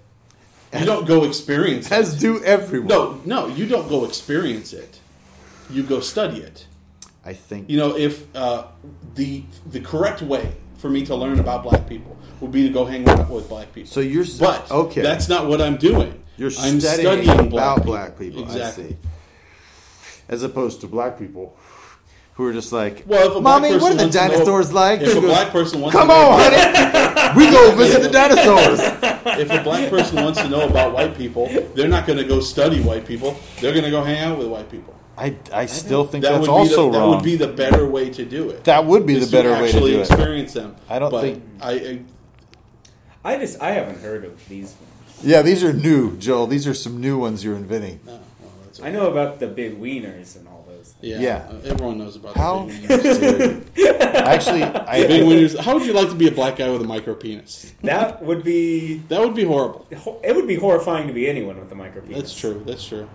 You 0.77 0.85
don't 0.85 1.07
go 1.07 1.23
experience 1.23 1.87
it. 1.87 1.93
As 1.93 2.13
do 2.19 2.43
everyone. 2.43 2.89
No, 2.89 3.21
no, 3.25 3.47
you 3.47 3.65
don't 3.65 3.89
go 3.89 4.05
experience 4.05 4.71
it. 4.71 4.99
You 5.67 5.81
go 5.81 5.99
study 5.99 6.41
it. 6.41 6.67
I 7.25 7.33
think 7.33 7.71
You 7.71 7.77
know, 7.79 7.97
if 7.97 8.27
uh, 8.35 8.65
the 9.15 9.45
the 9.65 9.79
correct 9.79 10.21
way 10.21 10.53
for 10.85 10.91
me 10.91 11.03
to 11.03 11.15
learn 11.15 11.39
about 11.39 11.63
black 11.63 11.89
people 11.89 12.15
would 12.39 12.51
be 12.51 12.61
to 12.67 12.69
go 12.71 12.85
hang 12.85 13.09
out 13.09 13.27
with 13.27 13.49
black 13.49 13.73
people. 13.73 13.89
so. 13.89 14.01
You're 14.01 14.23
but 14.39 14.69
okay. 14.69 15.01
that's 15.01 15.27
not 15.27 15.47
what 15.47 15.59
I'm 15.59 15.77
doing. 15.77 16.21
You're 16.37 16.51
I'm 16.59 16.79
studying, 16.79 17.23
studying 17.23 17.47
about 17.47 17.49
black 17.49 17.85
black 17.85 18.19
people. 18.19 18.41
people. 18.43 18.55
Exactly. 18.55 18.83
I 18.85 18.87
see. 18.89 18.97
As 20.29 20.43
opposed 20.43 20.81
to 20.81 20.87
black 20.87 21.17
people 21.17 21.57
who 22.35 22.45
are 22.45 22.53
just 22.53 22.71
like, 22.71 23.01
Well, 23.07 23.31
if 23.31 23.35
a 23.35 23.41
black 23.41 23.43
"Mommy, 23.43 23.69
person 23.69 23.81
what 23.81 23.91
are 23.93 23.95
the 23.95 24.03
wants 24.03 24.15
to 24.15 24.21
know- 24.21 24.29
dinosaurs 24.29 24.73
like?" 24.73 25.01
If 25.01 25.11
a 25.11 25.13
goes, 25.15 25.23
black 25.23 25.49
person 25.51 25.81
wants 25.81 25.95
Come 25.97 26.07
to 26.07 26.13
know 26.13 26.29
on, 26.29 26.39
honey, 26.53 27.39
we 27.45 27.49
go 27.49 27.75
visit 27.75 28.03
the 28.03 28.09
dinosaurs. 28.09 28.79
if 29.39 29.49
a 29.49 29.63
black 29.63 29.89
person 29.89 30.23
wants 30.23 30.39
to 30.39 30.47
know 30.47 30.67
about 30.69 30.93
white 30.93 31.17
people, 31.17 31.47
they're 31.73 31.87
not 31.87 32.05
going 32.05 32.19
to 32.19 32.25
go 32.25 32.41
study 32.41 32.79
white 32.81 33.07
people. 33.07 33.39
They're 33.59 33.73
going 33.73 33.85
to 33.85 33.91
go 33.91 34.03
hang 34.03 34.19
out 34.19 34.37
with 34.37 34.49
white 34.49 34.69
people. 34.69 34.94
I, 35.17 35.35
I 35.53 35.65
still 35.67 36.05
think 36.05 36.23
That 36.23 36.31
that's 36.39 36.47
would 36.47 36.63
be 36.63 36.67
the, 36.69 36.75
also 36.77 36.91
that 36.91 37.05
would 37.07 37.23
be 37.23 37.35
the 37.37 37.47
better 37.47 37.85
way 37.85 38.09
to 38.09 38.25
do 38.25 38.49
it. 38.49 38.65
That 38.65 38.85
would 38.85 39.05
be 39.05 39.17
the 39.17 39.27
better 39.31 39.51
way 39.51 39.59
to 39.59 39.65
actually 39.77 39.91
do 39.91 39.97
it. 39.99 40.01
experience 40.09 40.53
them. 40.53 40.75
I 40.89 40.99
don't 40.99 41.11
But 41.11 41.21
think- 41.21 41.43
I, 41.61 41.71
I 41.71 42.01
I 43.33 43.37
just 43.39 43.61
I 43.61 43.71
haven't 43.71 44.01
heard 44.01 44.23
of 44.25 44.47
these. 44.49 44.75
Yeah, 45.23 45.41
these 45.41 45.63
are 45.63 45.73
new, 45.73 46.15
Joel. 46.17 46.47
These 46.47 46.67
are 46.67 46.73
some 46.73 46.99
new 47.01 47.17
ones 47.17 47.43
you're 47.43 47.55
inventing. 47.55 48.01
no, 48.05 48.11
well, 48.11 48.21
that's 48.65 48.79
I 48.81 48.91
know 48.91 49.09
about 49.09 49.39
the 49.39 49.47
big 49.47 49.79
wieners 49.81 50.35
and 50.35 50.47
all 50.47 50.53
those. 50.53 50.53
Things. 50.53 50.54
Yeah, 51.05 51.19
Yeah. 51.19 51.47
uh, 51.51 51.69
everyone 51.71 51.99
knows 51.99 52.15
about 52.15 52.35
How? 52.35 52.65
the 52.65 52.73
big 52.87 52.99
wieners. 52.99 54.15
Actually, 54.15 54.63
I, 54.63 55.05
big 55.05 55.21
wieners. 55.23 55.55
How 55.59 55.75
would 55.75 55.85
you 55.85 55.93
like 55.93 56.09
to 56.09 56.15
be 56.15 56.27
a 56.27 56.31
black 56.31 56.55
guy 56.55 56.69
with 56.71 56.81
a 56.81 56.85
micro 56.87 57.13
penis? 57.13 57.73
That 57.83 58.23
would 58.23 58.43
be. 58.43 58.97
That 59.09 59.19
would 59.21 59.35
be 59.35 59.43
horrible. 59.43 59.85
It 60.23 60.35
would 60.35 60.47
be 60.47 60.55
horrifying 60.55 61.05
to 61.07 61.13
be 61.13 61.29
anyone 61.29 61.59
with 61.59 61.71
a 61.71 61.75
micro 61.75 62.01
penis. 62.01 62.17
That's 62.17 62.35
true. 62.35 62.63
That's 62.65 62.87
true. 62.87 63.07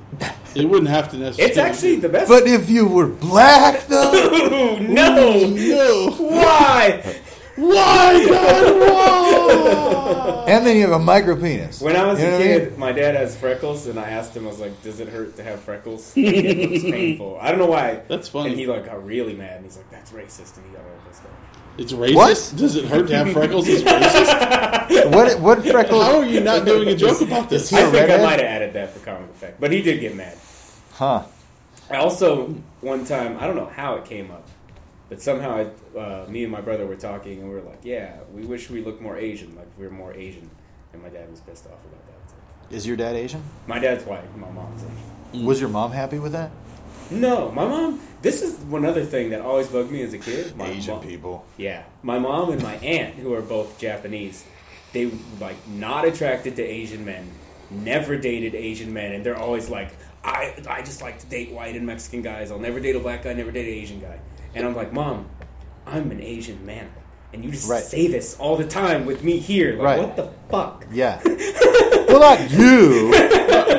It 0.54 0.68
wouldn't 0.68 0.88
have 0.88 1.10
to 1.10 1.16
necessarily. 1.16 1.50
It's 1.50 1.58
actually 1.58 1.96
the 1.96 2.08
best. 2.08 2.28
but 2.28 2.46
if 2.46 2.70
you 2.70 2.86
were 2.86 3.06
black 3.08 3.86
though, 3.88 4.12
Ooh, 4.14 4.80
no. 4.80 5.48
no. 5.48 6.10
Why? 6.12 7.02
Why, 7.56 8.26
God? 8.28 8.80
Why? 8.80 10.44
and 10.48 10.66
then 10.66 10.76
you 10.76 10.82
have 10.82 10.92
a 10.92 10.98
micro 10.98 11.36
penis. 11.36 11.80
When 11.80 11.96
I 11.96 12.06
was 12.06 12.20
You 12.20 12.26
a 12.26 12.30
what 12.32 12.40
I 12.40 12.44
mean? 12.44 12.58
kid, 12.60 12.78
my 12.78 12.92
dad 12.92 13.14
has 13.16 13.36
freckles, 13.36 13.86
and 13.86 13.98
I 13.98 14.10
asked 14.10 14.36
him, 14.36 14.46
I 14.46 14.50
was 14.50 14.60
like, 14.60 14.82
"Does 14.82 15.00
it 15.00 15.08
hurt 15.08 15.36
to 15.36 15.42
have 15.42 15.60
freckles?" 15.60 16.12
it 16.16 16.70
looks 16.70 16.84
painful. 16.84 17.38
I 17.40 17.50
don't 17.50 17.58
know 17.58 17.66
why. 17.66 18.00
That's 18.08 18.28
funny. 18.28 18.50
And 18.50 18.58
he 18.58 18.66
like 18.66 18.86
got 18.86 19.04
really 19.04 19.34
mad, 19.34 19.56
and 19.56 19.64
he's 19.64 19.76
like, 19.76 19.90
"That's 19.90 20.10
racist," 20.12 20.56
and 20.56 20.66
he 20.66 20.72
got 20.72 20.82
all 20.84 21.00
pissed 21.08 21.22
off. 21.22 21.30
It's 21.78 21.92
racist. 21.92 22.14
What? 22.14 22.52
Does 22.56 22.76
it 22.76 22.84
hurt 22.86 23.08
to 23.08 23.16
have 23.16 23.32
freckles? 23.32 23.66
It's 23.68 23.82
racist. 23.82 24.36
What 25.12 25.40
what 25.40 25.64
freckles? 25.64 26.02
How 26.04 26.18
are 26.18 26.24
you 26.26 26.40
not 26.40 26.64
doing 26.64 26.88
a 26.88 26.96
joke 26.96 27.20
about 27.20 27.48
this? 27.48 27.64
Is 27.64 27.70
he 27.70 27.76
I 27.76 27.80
a 27.82 27.90
think 27.90 28.10
I 28.10 28.16
might 28.16 28.40
have 28.40 28.48
added 28.48 28.72
that 28.74 28.90
for 28.92 28.98
comic 29.04 29.30
effect, 29.30 29.60
but 29.60 29.70
he 29.72 29.82
did 29.82 30.00
get 30.00 30.16
mad. 30.16 30.36
Huh? 30.92 31.22
I 31.88 31.96
also 31.96 32.54
one 32.80 33.04
time 33.04 33.36
I 33.38 33.46
don't 33.46 33.54
know 33.56 33.66
how 33.74 33.94
it 33.94 34.04
came 34.04 34.30
up, 34.32 34.46
but 35.10 35.20
somehow 35.20 35.66
I, 35.94 35.98
uh, 35.98 36.26
me 36.28 36.44
and 36.44 36.52
my 36.52 36.60
brother 36.62 36.86
were 36.86 36.96
talking, 36.96 37.40
and 37.40 37.48
we 37.50 37.54
were 37.56 37.62
like, 37.62 37.80
"Yeah, 37.82 38.14
we 38.32 38.46
wish 38.46 38.70
we 38.70 38.80
looked 38.80 39.02
more 39.02 39.18
Asian, 39.18 39.54
like 39.56 39.66
we 39.76 39.84
were 39.84 39.92
more 39.92 40.14
Asian," 40.14 40.48
and 40.92 41.02
my 41.02 41.10
dad 41.10 41.30
was 41.30 41.40
pissed 41.40 41.66
off 41.66 41.84
about 41.84 42.06
that. 42.06 42.30
So. 42.30 42.76
Is 42.76 42.86
your 42.86 42.96
dad 42.96 43.16
Asian? 43.16 43.42
My 43.66 43.80
dad's 43.80 44.04
white, 44.04 44.24
my 44.38 44.48
mom's 44.50 44.82
Asian. 44.82 45.44
Was 45.44 45.60
your 45.60 45.68
mom 45.68 45.92
happy 45.92 46.18
with 46.18 46.32
that? 46.32 46.50
No, 47.10 47.50
my 47.50 47.66
mom. 47.66 48.00
This 48.22 48.40
is 48.42 48.58
one 48.60 48.84
other 48.84 49.04
thing 49.04 49.30
that 49.30 49.40
always 49.40 49.66
bugged 49.66 49.90
me 49.90 50.02
as 50.02 50.12
a 50.12 50.18
kid. 50.18 50.56
My 50.56 50.66
Asian 50.68 50.94
mom- 50.94 51.04
people. 51.04 51.44
Yeah, 51.56 51.82
my 52.02 52.18
mom 52.20 52.50
and 52.50 52.62
my 52.62 52.76
aunt, 52.76 53.16
who 53.16 53.34
are 53.34 53.42
both 53.42 53.78
Japanese, 53.80 54.44
they 54.92 55.10
like 55.40 55.56
not 55.66 56.04
attracted 56.04 56.54
to 56.56 56.62
Asian 56.62 57.04
men, 57.04 57.28
never 57.68 58.16
dated 58.16 58.54
Asian 58.54 58.92
men, 58.92 59.12
and 59.12 59.26
they're 59.26 59.38
always 59.38 59.68
like, 59.68 59.90
I 60.22 60.54
I 60.68 60.82
just 60.82 61.02
like 61.02 61.18
to 61.18 61.26
date 61.26 61.50
white 61.50 61.74
and 61.74 61.84
Mexican 61.84 62.22
guys. 62.22 62.52
I'll 62.52 62.60
never 62.60 62.78
date 62.78 62.94
a 62.94 63.00
black 63.00 63.24
guy, 63.24 63.32
never 63.32 63.50
date 63.50 63.66
an 63.66 63.74
Asian 63.74 64.00
guy. 64.00 64.20
And 64.54 64.66
I'm 64.66 64.74
like, 64.74 64.92
Mom, 64.92 65.26
I'm 65.86 66.10
an 66.10 66.20
Asian 66.20 66.64
man, 66.66 66.90
and 67.32 67.44
you 67.44 67.50
just 67.50 67.68
Right. 67.70 67.82
say 67.82 68.06
this 68.08 68.36
all 68.38 68.56
the 68.56 68.66
time 68.66 69.06
with 69.06 69.22
me 69.24 69.38
here. 69.38 69.72
Like, 69.76 69.82
Right. 69.84 69.98
what 69.98 70.16
the 70.16 70.30
fuck? 70.50 70.86
Yeah. 70.92 71.20
well, 72.08 72.20
not 72.20 72.50
you. 72.50 73.14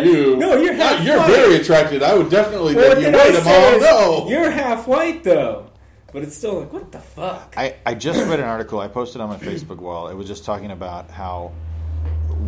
you. 0.02 0.36
No, 0.38 0.56
you're 0.56 0.74
Yeah, 0.74 0.88
half 0.96 1.06
you're 1.06 1.18
white. 1.18 1.30
very 1.30 1.56
attracted. 1.58 2.02
I 2.04 2.14
would 2.16 2.30
definitely 2.30 2.76
What 2.76 2.88
let 2.90 2.98
you 3.00 3.06
did 3.06 3.16
I 3.16 3.18
wait 3.26 3.36
a 3.36 3.42
say? 3.42 3.72
mom. 3.72 3.82
No. 3.82 4.28
You're 4.30 4.50
half 4.52 4.88
white 4.88 5.24
though, 5.24 5.66
but 6.14 6.24
it's 6.24 6.36
still 6.38 6.60
like, 6.62 6.74
what 6.74 6.92
the 6.92 7.00
fuck? 7.00 7.54
I, 7.58 7.76
I 7.86 7.94
just 7.94 8.20
read 8.28 8.40
an 8.40 8.46
article 8.46 8.80
I 8.80 8.88
posted 8.88 9.22
on 9.22 9.30
my 9.30 9.38
Facebook 9.38 9.78
wall. 9.78 10.08
It 10.08 10.16
was 10.16 10.28
just 10.28 10.44
talking 10.46 10.72
about 10.72 11.12
how 11.12 11.52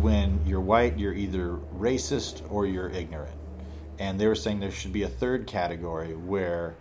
when 0.00 0.40
you're 0.46 0.60
white, 0.60 0.98
you're 0.98 1.12
either 1.14 1.58
racist 1.78 2.42
or 2.50 2.66
you're 2.66 2.88
ignorant. 2.88 3.34
And 3.98 4.18
they 4.18 4.26
were 4.26 4.34
saying 4.34 4.60
there 4.60 4.70
should 4.72 4.92
be 4.92 5.02
a 5.04 5.08
third 5.08 5.46
category 5.46 6.14
where, 6.14 6.74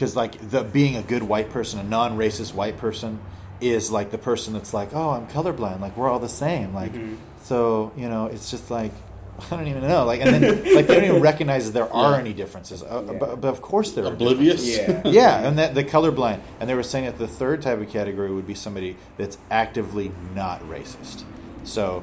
because 0.00 0.16
like 0.16 0.38
the 0.50 0.64
being 0.64 0.96
a 0.96 1.02
good 1.02 1.22
white 1.22 1.50
person, 1.50 1.78
a 1.78 1.84
non-racist 1.84 2.54
white 2.54 2.78
person, 2.78 3.20
is 3.60 3.90
like 3.90 4.10
the 4.10 4.16
person 4.16 4.54
that's 4.54 4.72
like, 4.72 4.94
oh, 4.94 5.10
I'm 5.10 5.26
colorblind. 5.26 5.80
Like 5.80 5.94
we're 5.94 6.08
all 6.08 6.18
the 6.18 6.28
same. 6.30 6.72
Like 6.72 6.92
so, 7.42 7.92
you 7.96 8.08
know, 8.08 8.24
it's 8.26 8.50
just 8.50 8.70
like 8.70 8.92
I 9.50 9.56
don't 9.56 9.68
even 9.68 9.82
know. 9.86 10.06
Like 10.06 10.22
and 10.22 10.42
then 10.42 10.74
like 10.74 10.86
they 10.86 10.94
don't 10.94 11.04
even 11.04 11.20
recognize 11.20 11.66
that 11.66 11.72
there 11.72 11.92
are 11.92 12.12
Yeah. 12.12 12.18
any 12.20 12.32
differences. 12.32 12.82
Uh, 12.82 13.04
Yeah. 13.06 13.18
but, 13.18 13.40
but 13.42 13.48
of 13.48 13.60
course 13.60 13.92
there 13.92 14.04
are 14.06 14.12
Oblivious. 14.14 14.66
Yeah. 14.66 15.02
yeah, 15.04 15.46
and 15.46 15.58
that 15.58 15.74
the 15.74 15.84
colorblind, 15.84 16.40
and 16.58 16.68
they 16.70 16.74
were 16.74 16.82
saying 16.82 17.04
that 17.04 17.18
the 17.18 17.28
third 17.28 17.60
type 17.60 17.78
of 17.78 17.90
category 17.90 18.32
would 18.32 18.46
be 18.46 18.54
somebody 18.54 18.96
that's 19.18 19.36
actively 19.50 20.12
not 20.34 20.62
racist. 20.62 21.24
So, 21.64 22.02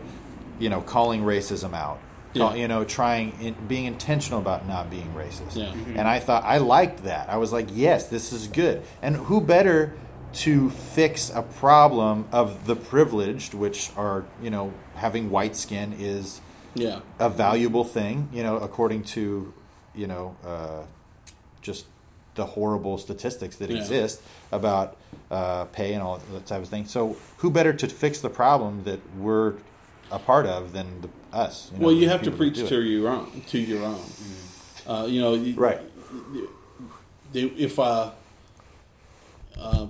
you 0.59 0.69
know, 0.69 0.81
calling 0.81 1.23
racism 1.23 1.73
out, 1.73 1.97
Call- 1.97 2.06
Yeah. 2.39 2.53
you 2.55 2.67
know, 2.67 2.83
trying, 2.83 3.33
in, 3.41 3.55
being 3.67 3.85
intentional 3.85 4.39
about 4.39 4.67
not 4.67 4.89
being 4.89 5.13
racist. 5.15 5.55
Yeah. 5.55 5.65
Mhm. 5.73 5.97
And 5.97 6.07
I 6.07 6.19
thought 6.19 6.43
I 6.43 6.57
liked 6.57 7.03
that. 7.03 7.29
I 7.29 7.37
was 7.37 7.51
like, 7.53 7.67
yes, 7.71 8.07
this 8.07 8.31
is 8.33 8.47
good. 8.47 8.81
And 9.01 9.15
who 9.15 9.41
better 9.41 9.93
to 10.33 10.69
fix 10.69 11.31
a 11.33 11.41
problem 11.41 12.25
of 12.31 12.67
the 12.67 12.75
privileged, 12.75 13.53
which 13.53 13.91
are, 13.97 14.25
you 14.41 14.49
know, 14.49 14.73
having 14.95 15.29
white 15.31 15.55
skin 15.55 15.95
is 15.97 16.41
Yeah. 16.75 16.99
a 17.19 17.29
valuable 17.29 17.83
thing, 17.83 18.29
you 18.31 18.43
know, 18.43 18.57
according 18.57 19.03
to, 19.15 19.53
you 19.95 20.05
know, 20.07 20.35
uh, 20.45 20.83
just 21.61 21.85
the 22.35 22.45
horrible 22.45 22.97
statistics 22.99 23.55
that 23.55 23.69
Yeah. 23.71 23.77
exist 23.77 24.21
about 24.51 24.95
uh, 25.31 25.65
pay 25.65 25.93
and 25.93 26.01
all 26.03 26.19
that 26.31 26.45
type 26.45 26.61
of 26.61 26.69
thing. 26.69 26.85
So, 26.85 27.17
who 27.37 27.49
better 27.49 27.73
to 27.73 27.87
fix 27.87 28.19
the 28.19 28.29
problem 28.29 28.83
that 28.85 28.99
we're 29.17 29.53
a 30.11 30.19
part 30.19 30.45
of 30.45 30.71
than 30.71 31.01
the, 31.01 31.09
us? 31.37 31.71
know, 31.71 31.85
Well, 31.87 31.95
you 31.95 32.09
have 32.09 32.21
to 32.23 32.31
preach 32.31 32.55
to 32.55 32.81
your 32.81 33.09
own. 33.09 33.41
To 33.49 33.59
your 33.59 33.83
own. 33.83 34.01
Uh, 34.85 35.05
you 35.07 35.21
know. 35.21 35.33
you- 35.33 35.55
Right. 35.55 35.79
they, 37.33 37.41
if 37.41 37.77
uh, 37.79 38.11
uh, 39.59 39.87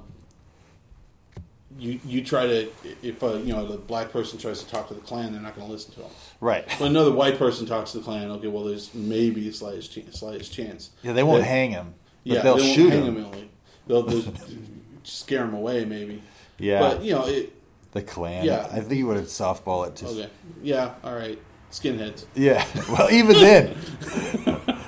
you 1.79 1.99
you 2.05 2.23
try 2.23 2.47
to 2.47 2.69
if 3.03 3.21
uh, 3.23 3.35
you 3.35 3.53
know 3.53 3.65
the 3.67 3.77
black 3.77 4.11
person 4.11 4.39
tries 4.39 4.63
to 4.63 4.69
talk 4.69 4.87
to 4.87 4.93
the 4.95 5.01
Klan, 5.01 5.31
they're 5.31 5.41
not 5.41 5.55
going 5.55 5.67
to 5.67 5.71
listen 5.71 5.93
to 5.93 6.01
him. 6.01 6.09
Right. 6.41 6.65
But 6.79 6.85
another 6.85 7.11
white 7.11 7.37
person 7.37 7.65
talks 7.67 7.91
to 7.91 7.99
the 7.99 8.03
Klan, 8.03 8.31
okay, 8.31 8.47
well, 8.47 8.63
there's 8.63 8.93
maybe 8.95 9.47
a 9.47 9.53
slightest 9.53 9.93
chance. 9.93 10.19
Slightest 10.19 10.51
chance. 10.51 10.89
Yeah, 11.03 11.13
they 11.13 11.23
won't 11.23 11.41
That- 11.43 11.47
hang 11.49 11.71
him, 11.71 11.93
but 12.25 12.33
Yeah, 12.35 12.41
they'll 12.41 12.55
they 12.57 12.63
won't 12.63 12.75
shoot 12.75 12.93
hang 12.93 13.05
him. 13.05 13.23
him. 13.25 13.49
They'll, 13.85 14.03
they'll 14.03 14.33
scare 15.03 15.43
him 15.43 15.53
away, 15.53 15.85
maybe. 15.85 16.23
Yeah, 16.57 16.79
But 16.79 17.03
you 17.03 17.11
know, 17.13 17.27
it, 17.27 17.53
the 17.97 18.03
Klan. 18.03 18.45
Yeah. 18.45 18.67
I 18.71 18.79
think 18.79 18.93
you 18.93 19.07
would 19.07 19.17
have 19.17 19.25
softball 19.25 19.87
it. 19.87 19.95
To, 19.97 20.05
okay, 20.07 20.29
yeah, 20.61 20.93
all 21.03 21.13
right, 21.15 21.39
skinheads. 21.71 22.25
Yeah. 22.35 22.65
Well, 22.89 23.09
even 23.11 23.35
then, 23.35 23.75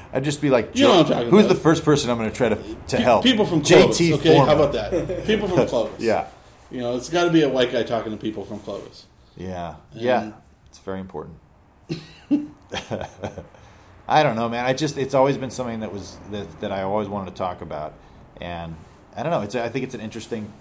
I'd 0.13 0.23
just 0.23 0.41
be 0.41 0.49
like, 0.49 0.75
You 0.75 0.83
know 0.83 0.89
what 0.89 0.99
I'm 0.99 1.05
Joe, 1.07 1.13
talking 1.15 1.29
who's 1.31 1.45
about. 1.45 1.55
the 1.55 1.59
first 1.61 1.83
person 1.85 2.09
I'm 2.09 2.17
going 2.17 2.29
to 2.31 2.35
try 2.35 2.49
to 2.49 2.55
to 2.55 2.97
Pe- 2.97 3.03
help? 3.03 3.23
People 3.23 3.45
from 3.45 3.61
Clovis. 3.61 3.99
JT 3.99 4.13
okay, 4.13 4.33
Foreman. 4.35 4.47
how 4.47 4.63
about 4.63 4.73
that? 4.73 5.25
People 5.25 5.47
from 5.47 5.67
Clovis. 5.71 5.99
Yeah. 6.01 6.27
You 6.71 6.79
know, 6.81 6.95
it's 6.95 7.09
got 7.09 7.23
to 7.25 7.31
be 7.31 7.41
a 7.43 7.49
white 7.49 7.71
guy 7.71 7.83
talking 7.83 8.11
to 8.11 8.17
people 8.17 8.45
from 8.45 8.59
Clovis. 8.59 9.05
Yeah, 9.35 9.75
yeah, 9.93 10.31
it's 10.67 10.77
very 10.79 10.99
important. 10.99 11.37
I 14.07 14.23
don't 14.23 14.35
know, 14.35 14.49
man. 14.49 14.65
I 14.65 14.73
just 14.73 14.97
it's 14.97 15.13
always 15.13 15.37
been 15.37 15.51
something 15.51 15.79
that 15.81 15.91
was 15.93 16.17
that, 16.31 16.61
that 16.61 16.71
I 16.71 16.81
always 16.83 17.07
wanted 17.07 17.31
to 17.31 17.35
talk 17.37 17.61
about, 17.61 17.93
and 18.41 18.75
I 19.15 19.23
don't 19.23 19.31
know. 19.31 19.41
It's 19.41 19.55
I 19.55 19.69
think 19.69 19.83
it's 19.85 19.95
an 19.95 20.01
interesting 20.01 20.51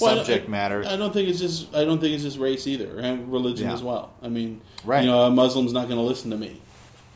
Well, 0.00 0.14
I- 0.14 0.16
subject 0.18 0.46
I, 0.46 0.50
matter. 0.50 0.84
I 0.86 0.96
don't 0.96 1.12
think 1.12 1.28
it's 1.28 1.40
just. 1.40 1.74
I 1.74 1.84
don't 1.84 2.00
think 2.00 2.14
it's 2.14 2.22
just 2.22 2.38
race 2.38 2.66
either, 2.66 2.98
and 2.98 3.32
religion 3.32 3.68
Yeah. 3.68 3.74
as 3.74 3.82
well. 3.82 4.12
I 4.22 4.28
mean, 4.28 4.60
Right. 4.84 5.02
You 5.02 5.10
know, 5.10 5.22
a 5.22 5.30
Muslim's 5.30 5.72
not 5.72 5.88
going 5.88 5.98
to 5.98 6.06
listen 6.06 6.30
to 6.30 6.36
me 6.36 6.60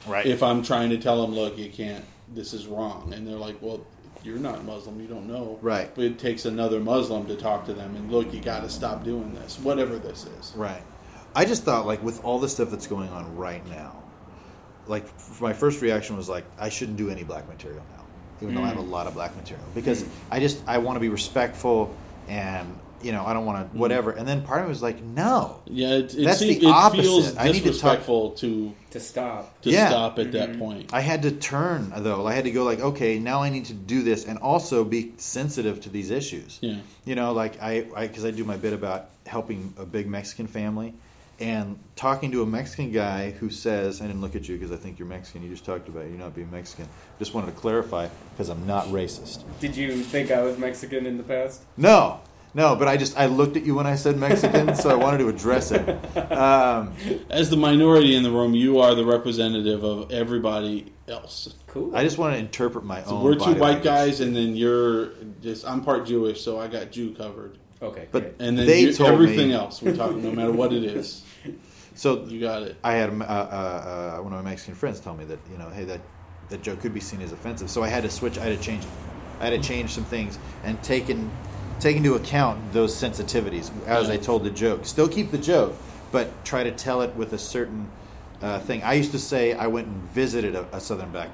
right. 0.06 0.26
if 0.26 0.42
I'm 0.42 0.62
trying 0.62 0.90
to 0.90 0.98
tell 0.98 1.22
them, 1.22 1.34
look, 1.34 1.56
you 1.56 1.70
can't. 1.70 2.04
This 2.32 2.52
is 2.52 2.66
wrong, 2.66 3.12
and 3.14 3.26
they're 3.26 3.36
like, 3.36 3.56
well, 3.60 3.84
you're 4.22 4.38
not 4.38 4.64
Muslim. 4.64 5.00
You 5.00 5.06
don't 5.06 5.26
know. 5.26 5.58
Right. 5.62 5.92
But 5.94 6.04
it 6.04 6.18
takes 6.18 6.44
another 6.44 6.80
Muslim 6.80 7.26
to 7.26 7.36
talk 7.36 7.66
to 7.66 7.72
them 7.72 7.96
and 7.96 8.10
look. 8.10 8.32
You 8.32 8.40
got 8.40 8.62
to 8.62 8.68
stop 8.68 9.04
doing 9.04 9.34
this, 9.34 9.58
whatever 9.58 9.98
this 9.98 10.26
is. 10.38 10.52
Right. 10.54 10.82
I 11.34 11.44
just 11.44 11.62
thought, 11.62 11.86
like, 11.86 12.02
with 12.02 12.24
all 12.24 12.38
the 12.38 12.48
stuff 12.48 12.70
that's 12.70 12.86
going 12.86 13.08
on 13.10 13.36
right 13.36 13.64
now, 13.68 14.02
like, 14.86 15.04
f- 15.04 15.40
my 15.40 15.52
first 15.52 15.80
reaction 15.80 16.16
was 16.16 16.28
like, 16.28 16.44
I 16.58 16.68
shouldn't 16.68 16.98
do 16.98 17.08
any 17.08 17.22
black 17.22 17.48
material 17.48 17.84
now, 17.96 18.04
even 18.42 18.54
though 18.54 18.64
I 18.64 18.68
have 18.68 18.78
a 18.78 18.82
mm. 18.82 18.90
lot 18.90 19.06
of 19.06 19.14
black 19.14 19.36
material 19.36 19.64
because 19.74 20.02
mm. 20.02 20.08
I 20.30 20.40
just 20.40 20.60
I 20.66 20.78
want 20.78 20.96
to 20.96 21.00
be 21.00 21.08
respectful 21.08 21.94
and 22.30 22.78
you 23.02 23.12
know 23.12 23.24
I 23.26 23.32
don't 23.32 23.44
want 23.44 23.58
to 23.58 23.64
hmm. 23.72 23.78
whatever. 23.78 24.12
And 24.12 24.26
then 24.26 24.42
part 24.42 24.60
of 24.60 24.66
me 24.66 24.68
was 24.70 24.82
like, 24.82 25.02
no, 25.02 25.60
Yeah, 25.66 25.88
it, 25.88 26.14
it, 26.14 26.24
That's 26.24 26.38
seem- 26.38 26.60
the 26.60 26.66
it 26.66 26.70
opposite. 26.70 27.02
feels 27.02 27.36
I 27.36 27.44
need 27.46 27.52
to 27.52 27.58
talk- 27.58 27.64
disrespectful 27.64 28.30
to 28.32 28.74
To 28.90 29.00
stop. 29.00 29.60
to 29.62 29.70
Yeah. 29.70 29.88
stop 29.88 30.18
at 30.18 30.32
that 30.32 30.50
mm-hmm. 30.50 30.58
point. 30.58 30.94
I 30.94 31.00
had 31.00 31.22
to 31.22 31.32
turn 31.32 31.92
though. 31.96 32.26
I 32.26 32.32
had 32.34 32.44
to 32.44 32.50
go 32.50 32.64
like, 32.64 32.80
okay, 32.80 33.18
now 33.18 33.42
I 33.42 33.50
need 33.50 33.64
to 33.66 33.74
do 33.74 34.02
this 34.02 34.24
and 34.24 34.38
also 34.38 34.84
be 34.84 35.12
sensitive 35.16 35.80
to 35.82 35.88
these 35.88 36.10
issues. 36.10 36.58
Yeah. 36.60 36.78
You 37.04 37.14
know, 37.14 37.32
like 37.32 37.60
I, 37.60 37.82
because 38.00 38.24
I, 38.24 38.30
do 38.30 38.44
my 38.44 38.56
bit 38.56 38.72
about 38.72 39.10
helping 39.26 39.74
a 39.76 39.84
big 39.84 40.06
Mexican 40.06 40.46
family, 40.46 40.94
and 41.40 41.78
talking 41.96 42.30
to 42.32 42.42
a 42.42 42.46
Mexican 42.46 42.92
guy 42.92 43.30
who 43.30 43.50
says, 43.50 44.00
I 44.02 44.06
didn't 44.06 44.20
look 44.20 44.36
at 44.36 44.48
you 44.48 44.56
because 44.56 44.70
I 44.72 44.76
think 44.76 44.98
you're 44.98 45.08
Mexican. 45.08 45.42
You 45.42 45.48
just 45.50 45.64
talked 45.64 45.88
about 45.88 46.04
you 46.06 46.16
not 46.16 46.34
being 46.34 46.50
Mexican. 46.50 46.88
Just 47.18 47.34
wanted 47.34 47.46
to 47.54 47.60
clarify 47.60 48.08
because 48.32 48.48
I'm 48.48 48.66
not 48.66 48.86
racist. 48.86 49.42
Did 49.60 49.76
you 49.76 49.96
think 50.02 50.30
I 50.30 50.42
was 50.42 50.58
Mexican 50.58 51.06
in 51.06 51.16
the 51.16 51.22
past? 51.24 51.62
No. 51.76 52.20
No, 52.52 52.74
but 52.74 52.88
I 52.88 52.96
just 52.96 53.16
I 53.16 53.26
looked 53.26 53.56
at 53.56 53.64
you 53.64 53.76
when 53.76 53.86
I 53.86 53.94
said 53.94 54.16
Mexican, 54.18 54.74
so 54.74 54.90
I 54.90 54.94
wanted 54.96 55.18
to 55.18 55.28
address 55.28 55.70
it. 55.70 55.88
Um, 56.32 56.92
As 57.30 57.48
the 57.48 57.56
minority 57.56 58.16
in 58.16 58.24
the 58.24 58.30
room, 58.32 58.54
you 58.54 58.80
are 58.80 58.96
the 58.96 59.04
representative 59.04 59.84
of 59.84 60.10
everybody 60.10 60.92
else. 61.06 61.54
Cool. 61.68 61.94
I 61.94 62.02
just 62.02 62.18
want 62.18 62.34
to 62.34 62.40
interpret 62.40 62.84
my 62.84 63.02
So 63.04 63.10
own. 63.18 63.22
we're 63.22 63.34
two 63.34 63.38
body 63.38 63.52
white 63.60 63.60
language. 63.60 63.84
guys, 63.84 64.20
and 64.20 64.34
then 64.34 64.56
you're 64.56 65.10
just. 65.40 65.64
I'm 65.64 65.84
part 65.84 66.06
Jewish, 66.06 66.40
so 66.42 66.58
I 66.58 66.66
got 66.66 66.90
Jew 66.90 67.14
covered. 67.14 67.56
okay. 67.80 68.08
But- 68.10 68.36
great. 68.36 68.48
And 68.48 68.58
then 68.58 68.66
They 68.66 68.80
you, 68.80 68.92
told 68.94 69.10
everything 69.12 69.48
me- 69.50 69.54
else 69.54 69.80
we're 69.80 69.94
talking, 69.94 70.20
no 70.20 70.32
matter 70.32 70.50
what 70.50 70.72
it 70.72 70.82
is, 70.82 71.22
So 72.00 72.24
you 72.24 72.40
got 72.40 72.62
it. 72.62 72.78
I 72.82 72.92
had 72.92 73.10
uh, 73.10 73.24
uh, 73.24 73.26
uh, 73.26 74.22
one 74.22 74.32
of 74.32 74.42
my 74.42 74.50
Mexican 74.52 74.74
friends 74.74 75.00
tell 75.00 75.14
me 75.14 75.26
that 75.26 75.38
you 75.52 75.58
know, 75.58 75.68
hey, 75.68 75.84
that 75.84 76.00
that 76.48 76.62
joke 76.62 76.80
could 76.80 76.94
be 76.94 77.00
seen 77.00 77.20
as 77.20 77.30
offensive. 77.30 77.68
So 77.68 77.82
I 77.82 77.88
had 77.88 78.04
to 78.04 78.10
switch. 78.10 78.38
I 78.38 78.44
had 78.44 78.58
to 78.58 78.64
change. 78.64 78.84
I 79.38 79.44
had 79.48 79.62
to 79.62 79.68
change 79.68 79.90
some 79.90 80.04
things 80.04 80.38
and 80.64 80.82
taken 80.82 81.30
take 81.78 81.98
into 81.98 82.14
account 82.14 82.72
those 82.72 82.94
sensitivities 82.94 83.70
as 83.86 84.08
I 84.08 84.16
told 84.16 84.44
the 84.44 84.50
joke. 84.50 84.86
Still 84.86 85.08
keep 85.08 85.30
the 85.30 85.36
joke, 85.36 85.74
but 86.10 86.42
try 86.42 86.64
to 86.64 86.72
tell 86.72 87.02
it 87.02 87.14
with 87.16 87.34
a 87.34 87.38
certain 87.38 87.90
uh, 88.40 88.60
thing. 88.60 88.82
I 88.82 88.94
used 88.94 89.12
to 89.12 89.18
say 89.18 89.52
I 89.52 89.66
went 89.66 89.86
and 89.86 90.02
visited 90.04 90.54
a, 90.54 90.66
a 90.74 90.80
Southern 90.80 91.12
Bac- 91.12 91.28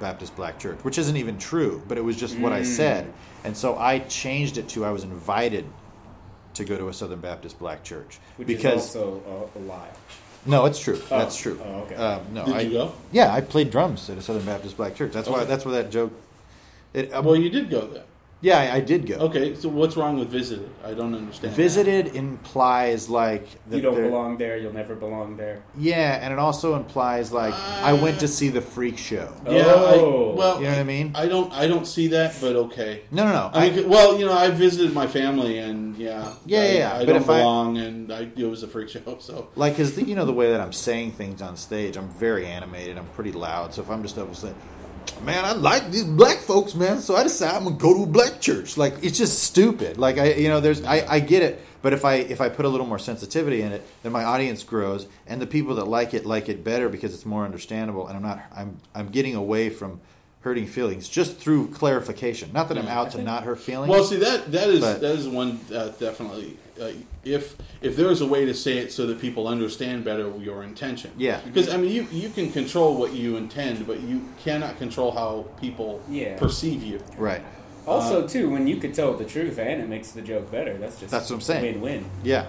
Baptist 0.00 0.34
black 0.34 0.58
church, 0.58 0.78
which 0.82 0.96
isn't 0.96 1.18
even 1.18 1.36
true, 1.36 1.82
but 1.88 1.98
it 1.98 2.04
was 2.04 2.16
just 2.16 2.38
what 2.38 2.54
I 2.54 2.62
Mm. 2.62 2.64
said, 2.64 3.12
and 3.44 3.54
so 3.54 3.76
I 3.76 3.98
changed 3.98 4.56
it 4.56 4.66
to 4.70 4.86
I 4.86 4.92
was 4.92 5.04
invited 5.04 5.66
to 6.56 6.64
go 6.64 6.76
to 6.76 6.88
a 6.88 6.92
Southern 6.92 7.20
Baptist 7.20 7.58
black 7.58 7.82
church 7.84 8.18
Which 8.36 8.48
because 8.48 8.90
is 8.90 8.96
also 8.96 9.50
a, 9.54 9.58
a 9.58 9.60
lie. 9.60 9.88
no, 10.44 10.64
it's 10.66 10.78
true. 10.80 11.00
Oh. 11.10 11.18
That's 11.18 11.36
true. 11.36 11.60
Oh, 11.64 11.80
okay. 11.82 11.94
Um, 11.96 12.22
no, 12.32 12.44
Did 12.46 12.54
I, 12.54 12.60
you 12.60 12.70
go? 12.72 12.92
Yeah, 13.12 13.32
I 13.32 13.40
played 13.40 13.70
drums 13.70 14.08
at 14.10 14.18
a 14.18 14.22
Southern 14.22 14.44
Baptist 14.44 14.76
black 14.76 14.94
church. 14.96 15.12
That's 15.12 15.28
why. 15.28 15.44
That's 15.44 15.64
where 15.64 15.74
that 15.82 15.90
joke. 15.90 16.12
It, 16.94 17.12
uh, 17.12 17.22
Well, 17.22 17.36
you 17.36 17.50
did 17.50 17.68
go 17.70 17.86
there. 17.86 18.04
Yeah, 18.40 18.58
I, 18.58 18.76
I 18.76 18.80
did 18.80 19.06
go. 19.06 19.14
Okay, 19.16 19.54
so 19.54 19.68
what's 19.68 19.96
wrong 19.96 20.18
with 20.18 20.28
visited? 20.28 20.68
I 20.84 20.92
don't 20.94 21.14
understand. 21.14 21.52
that. 21.52 21.56
Visited 21.56 22.14
implies 22.14 23.08
like 23.08 23.46
that 23.68 23.76
You 23.76 23.82
don't 23.82 23.94
they're- 23.94 24.04
belong 24.04 24.36
there. 24.38 24.56
You'll 24.58 24.72
never 24.74 24.94
belong 24.94 25.36
there. 25.36 25.62
Yeah, 25.78 26.18
and 26.22 26.32
it 26.32 26.38
also 26.38 26.76
implies 26.76 27.32
like 27.32 27.54
I 27.54 27.92
went 27.94 28.20
to 28.20 28.28
see 28.28 28.48
the 28.48 28.60
freak 28.60 28.98
show. 28.98 29.32
Yeah. 29.48 29.64
Oh. 29.66 30.32
I, 30.32 30.36
well, 30.36 30.56
You 30.58 30.64
know 30.64 30.70
what 30.70 30.78
I 30.78 30.84
mean? 30.84 31.12
I 31.14 31.26
don't. 31.26 31.52
I 31.52 31.66
don't 31.66 31.86
see 31.86 32.08
that, 32.08 32.36
but 32.40 32.56
okay. 32.56 33.02
No, 33.10 33.24
no, 33.24 33.32
no. 33.32 33.50
I 33.52 33.70
mean, 33.70 33.88
well, 33.88 34.18
you 34.18 34.26
know, 34.26 34.32
I 34.36 34.50
visited 34.50 34.92
my 34.92 35.06
family, 35.06 35.58
and 35.58 35.96
yeah, 35.96 36.32
Yeah, 36.44 36.60
I, 36.60 36.64
yeah, 36.64 36.72
yeah. 36.72 36.94
I 36.94 36.98
But 37.00 37.06
don't 37.06 37.16
if 37.22 37.30
I- 37.30 37.38
belong, 37.38 37.78
and 37.78 38.12
I, 38.12 38.28
it 38.36 38.44
was 38.50 38.62
a 38.62 38.68
freak 38.68 38.88
show. 38.90 39.00
So 39.20 39.48
like 39.56 39.72
because 39.74 39.94
the, 39.94 40.04
you 40.04 40.14
know 40.14 40.24
the 40.26 40.32
way 40.32 40.50
that 40.52 40.60
I'm 40.60 40.72
saying 40.72 41.12
things 41.12 41.40
on 41.42 41.56
stage, 41.56 41.96
I'm 41.96 42.08
very 42.10 42.46
animated. 42.46 42.98
I'm 42.98 43.06
pretty 43.08 43.32
loud. 43.32 43.72
So 43.74 43.82
if 43.82 43.90
I'm 43.90 44.02
just 44.02 44.18
up 44.18 44.26
and 44.28 44.36
saying, 44.36 44.54
"Man, 45.22 45.44
I 45.44 45.52
like 45.52 45.90
these 45.90 46.04
black 46.04 46.38
folks, 46.38 46.74
man," 46.74 47.00
so 47.00 47.16
I 47.16 47.22
decide 47.22 47.54
I'm 47.54 47.64
gonna 47.64 47.76
go 47.76 47.94
to 47.94 48.02
a 48.04 48.06
black 48.06 48.40
church. 48.40 48.76
Like 48.76 48.94
it's 49.02 49.18
just 49.18 49.42
stupid. 49.42 49.98
Like 49.98 50.18
I, 50.18 50.34
you 50.34 50.48
know, 50.48 50.60
there's 50.60 50.84
I, 50.84 51.04
I 51.08 51.20
get 51.20 51.42
it, 51.42 51.60
but 51.82 51.92
if 51.92 52.04
I 52.04 52.14
if 52.14 52.40
I 52.40 52.48
put 52.48 52.64
a 52.64 52.68
little 52.68 52.86
more 52.86 52.98
sensitivity 52.98 53.62
in 53.62 53.72
it, 53.72 53.86
then 54.02 54.12
my 54.12 54.24
audience 54.24 54.62
grows, 54.62 55.06
and 55.26 55.40
the 55.40 55.46
people 55.46 55.74
that 55.76 55.86
like 55.86 56.14
it 56.14 56.26
like 56.26 56.48
it 56.48 56.64
better 56.64 56.88
because 56.88 57.14
it's 57.14 57.26
more 57.26 57.44
understandable. 57.44 58.06
And 58.06 58.16
I'm 58.16 58.22
not 58.22 58.42
I'm 58.54 58.78
I'm 58.94 59.08
getting 59.08 59.34
away 59.34 59.70
from 59.70 60.00
hurting 60.46 60.64
feelings 60.68 61.08
just 61.08 61.38
through 61.38 61.66
clarification. 61.66 62.48
Not 62.52 62.68
that 62.68 62.78
I'm 62.78 62.84
Yeah. 62.84 63.00
out 63.00 63.10
to 63.10 63.20
not 63.22 63.42
hurt 63.42 63.58
feelings. 63.58 63.90
Well, 63.90 64.04
see 64.04 64.18
that 64.18 64.52
that 64.52 64.68
is 64.68 64.80
But- 64.80 65.00
that 65.00 65.16
is 65.16 65.26
one 65.26 65.58
uh, 65.74 65.88
definitely. 65.98 66.56
Uh, 66.80 66.90
if 67.24 67.56
if 67.82 67.96
there 67.96 68.10
is 68.12 68.20
a 68.20 68.26
way 68.26 68.44
to 68.44 68.54
say 68.54 68.78
it 68.78 68.92
so 68.92 69.06
that 69.08 69.20
people 69.20 69.48
understand 69.48 70.04
better 70.04 70.30
your 70.38 70.62
intention, 70.62 71.10
Yeah. 71.18 71.40
Because 71.44 71.68
I 71.68 71.76
mean, 71.78 71.90
you 71.90 72.06
you 72.12 72.28
can 72.28 72.52
control 72.52 72.96
what 72.96 73.12
you 73.12 73.36
intend, 73.36 73.88
but 73.88 73.98
you 74.02 74.20
cannot 74.44 74.78
control 74.78 75.10
how 75.10 75.46
people 75.60 76.00
Yeah. 76.08 76.34
Uh, 76.36 76.38
perceive 76.38 76.80
you. 76.84 77.00
right. 77.18 77.42
Also, 77.88 78.26
too, 78.26 78.48
when 78.50 78.66
you 78.68 78.76
could 78.76 78.94
tell 78.94 79.14
the 79.14 79.24
truth 79.24 79.58
and 79.58 79.80
it 79.80 79.88
makes 79.88 80.10
the 80.12 80.20
joke 80.22 80.50
better, 80.52 80.74
that's 80.76 80.98
just 81.00 81.10
That's 81.10 81.28
what 81.30 81.36
I'm 81.36 81.40
saying. 81.40 81.62
Win-win. 81.80 82.04
Yeah. 82.24 82.46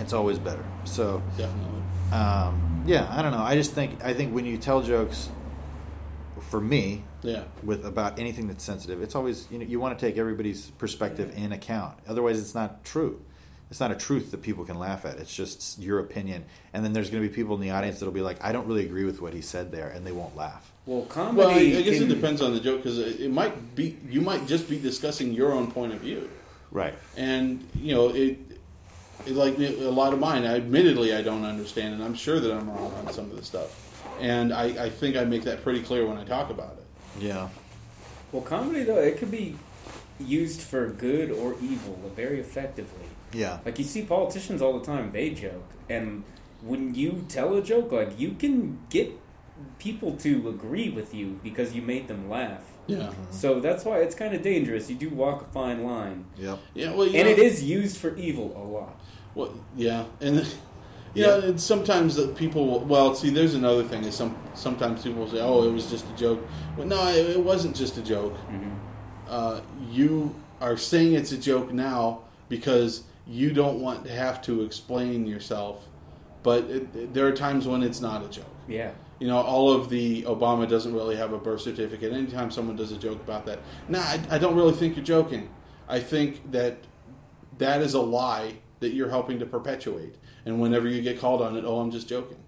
It's 0.00 0.12
always 0.14 0.38
better. 0.38 0.64
So. 0.84 1.22
Definitely. 1.36 1.82
um, 2.12 2.82
yeah, 2.86 3.06
I 3.10 3.20
don't 3.22 3.32
know. 3.32 3.42
I 3.52 3.54
just 3.56 3.72
think 3.72 3.90
I 4.02 4.14
think 4.14 4.34
when 4.34 4.46
you 4.46 4.56
tell 4.56 4.80
jokes, 4.82 5.28
for 6.40 6.60
me, 6.60 7.02
Yeah. 7.22 7.44
with 7.62 7.84
about 7.84 8.18
anything 8.18 8.48
that's 8.48 8.64
sensitive, 8.64 9.02
it's 9.02 9.14
always 9.14 9.46
you 9.50 9.58
know 9.58 9.64
you 9.64 9.80
want 9.80 9.98
to 9.98 10.06
take 10.06 10.16
everybody's 10.18 10.70
perspective 10.72 11.32
in 11.36 11.52
account. 11.52 11.94
Otherwise, 12.08 12.38
it's 12.40 12.54
not 12.54 12.84
true. 12.84 13.20
It's 13.70 13.80
not 13.80 13.90
a 13.90 13.94
truth 13.96 14.30
that 14.30 14.40
people 14.40 14.64
can 14.64 14.78
laugh 14.78 15.04
at. 15.04 15.18
It's 15.18 15.34
just 15.34 15.78
your 15.78 15.98
opinion, 15.98 16.44
and 16.72 16.82
then 16.84 16.94
there's 16.94 17.10
going 17.10 17.22
to 17.22 17.28
be 17.28 17.34
people 17.34 17.54
in 17.54 17.60
the 17.60 17.70
audience 17.70 17.98
that'll 17.98 18.14
be 18.14 18.22
like, 18.22 18.42
"I 18.42 18.50
don't 18.52 18.66
really 18.66 18.86
agree 18.86 19.04
with 19.04 19.20
what 19.20 19.34
he 19.34 19.42
said 19.42 19.70
there," 19.72 19.88
and 19.90 20.06
they 20.06 20.12
won't 20.12 20.34
laugh. 20.36 20.72
Well, 20.86 21.02
comedy. 21.02 21.36
Well, 21.36 21.50
I, 21.50 21.78
I 21.78 21.82
guess 21.82 22.00
it 22.00 22.08
depends 22.08 22.40
on 22.40 22.54
the 22.54 22.60
joke 22.60 22.78
because 22.82 22.98
it, 22.98 23.20
it 23.20 23.30
might 23.30 23.74
be 23.74 23.98
you 24.08 24.22
might 24.22 24.46
just 24.46 24.70
be 24.70 24.78
discussing 24.78 25.32
your 25.34 25.52
own 25.52 25.70
point 25.70 25.92
of 25.92 26.00
view. 26.00 26.30
Right. 26.70 26.94
and 27.16 27.66
you 27.74 27.94
know 27.94 28.10
it, 28.10 28.38
it 29.26 29.32
like 29.34 29.58
a 29.58 29.70
lot 29.88 30.12
of 30.12 30.18
mine 30.20 30.44
admittedly 30.44 31.14
i 31.14 31.22
don't 31.22 31.44
understand 31.46 31.94
and 31.94 32.02
i'm 32.04 32.14
sure 32.14 32.38
that 32.40 32.52
i'm 32.52 32.68
wrong 32.68 32.92
on 33.06 33.10
some 33.10 33.24
of 33.30 33.36
the 33.36 33.42
stuff 33.42 33.87
and 34.20 34.52
I, 34.52 34.64
I 34.86 34.90
think 34.90 35.16
i 35.16 35.24
make 35.24 35.42
that 35.44 35.62
pretty 35.62 35.82
clear 35.82 36.06
when 36.06 36.16
i 36.18 36.24
talk 36.24 36.50
about 36.50 36.78
it 36.78 37.22
Yeah. 37.24 37.48
Well, 38.32 38.42
comedy 38.42 38.82
though 38.84 38.98
it 38.98 39.16
could 39.18 39.30
be 39.30 39.56
used 40.20 40.60
for 40.60 40.88
good 40.88 41.30
or 41.30 41.54
evil 41.62 41.98
very 42.16 42.40
effectively. 42.40 43.06
Yeah. 43.32 43.58
Like 43.64 43.78
you 43.78 43.84
see 43.84 44.02
politicians 44.02 44.60
all 44.62 44.78
the 44.78 44.84
time, 44.84 45.12
they 45.12 45.30
joke, 45.30 45.68
and 45.88 46.24
when 46.62 46.94
you 46.94 47.24
tell 47.28 47.54
a 47.56 47.62
joke, 47.62 47.92
like 47.92 48.18
you 48.18 48.32
can 48.32 48.80
get 48.90 49.12
people 49.78 50.12
to 50.16 50.48
agree 50.48 50.88
with 50.90 51.14
you 51.14 51.38
because 51.42 51.74
you 51.74 51.82
made 51.82 52.06
them 52.08 52.28
laugh. 52.28 52.64
yeah 52.86 52.96
mm-hmm. 52.98 53.32
So 53.32 53.60
that's 53.60 53.84
why 53.84 53.98
it's 54.00 54.14
kind 54.14 54.34
of 54.34 54.42
dangerous. 54.42 54.88
You 54.90 54.96
do 54.96 55.08
walk 55.10 55.42
a 55.42 55.44
fine 55.46 55.82
line, 55.84 56.24
Yep. 56.38 56.58
yeah 56.74 56.92
well 56.94 57.06
you 57.06 57.16
and 57.18 57.26
know, 57.28 57.32
it 57.34 57.38
is 57.38 57.62
used 57.64 57.96
for 57.96 58.14
evil 58.16 58.52
a 58.56 58.64
lot. 58.76 59.00
well, 59.34 59.52
yeah 59.76 60.04
and 60.20 60.46
yeah, 61.14 61.36
and 61.42 61.60
sometimes 61.60 62.14
the 62.16 62.28
people 62.28 62.66
will, 62.66 62.80
well 62.80 63.14
see 63.14 63.30
there's 63.30 63.54
another 63.54 63.82
thing 63.84 64.04
is 64.04 64.14
some 64.14 64.36
sometimes 64.54 65.02
people 65.02 65.20
will 65.20 65.30
say 65.30 65.40
oh 65.40 65.62
it 65.64 65.72
was 65.72 65.88
just 65.90 66.04
a 66.10 66.16
joke 66.16 66.40
well 66.76 66.86
no 66.86 67.08
it, 67.08 67.30
it 67.30 67.40
wasn't 67.40 67.74
just 67.74 67.96
a 67.96 68.02
joke 68.02 68.34
uh, 69.28 69.60
you 69.90 70.34
are 70.60 70.76
saying 70.76 71.12
it's 71.14 71.32
a 71.32 71.38
joke 71.38 71.72
now 71.72 72.20
because 72.48 73.04
you 73.26 73.52
don't 73.52 73.80
want 73.80 74.04
to 74.04 74.10
have 74.10 74.40
to 74.42 74.62
explain 74.62 75.26
yourself 75.26 75.86
but 76.42 76.64
it, 76.64 77.12
there 77.14 77.26
are 77.26 77.32
times 77.32 77.66
when 77.66 77.82
it's 77.82 78.00
not 78.00 78.24
a 78.24 78.28
joke 78.28 78.46
Yeah. 78.66 78.92
you 79.18 79.26
know, 79.26 79.38
all 79.38 79.72
of 79.72 79.88
the 79.90 80.22
Obama 80.22 80.68
doesn't 80.68 80.94
really 80.94 81.16
have 81.16 81.32
a 81.32 81.38
birth 81.38 81.62
certificate. 81.62 82.12
Anytime 82.12 82.50
someone 82.50 82.76
does 82.76 82.92
a 82.92 82.96
joke 82.96 83.20
about 83.20 83.44
that, 83.46 83.58
nah, 83.88 83.98
I, 84.00 84.20
I 84.30 84.38
don't 84.38 84.54
really 84.54 84.72
think 84.74 84.94
you're 84.96 85.04
joking. 85.04 85.48
I 85.88 85.98
think 86.00 86.52
that 86.52 86.76
that 87.58 87.82
is 87.82 87.94
a 87.94 88.00
lie 88.00 88.54
that 88.80 88.90
you're 88.94 89.10
helping 89.10 89.38
to 89.40 89.46
perpetuate. 89.46 90.14
And 90.44 90.60
whenever 90.60 90.88
you 90.88 91.02
get 91.02 91.20
called 91.20 91.42
on 91.42 91.56
it, 91.56 91.64
oh, 91.64 91.80
I'm 91.80 91.90
just 91.90 92.08
joking. 92.08 92.38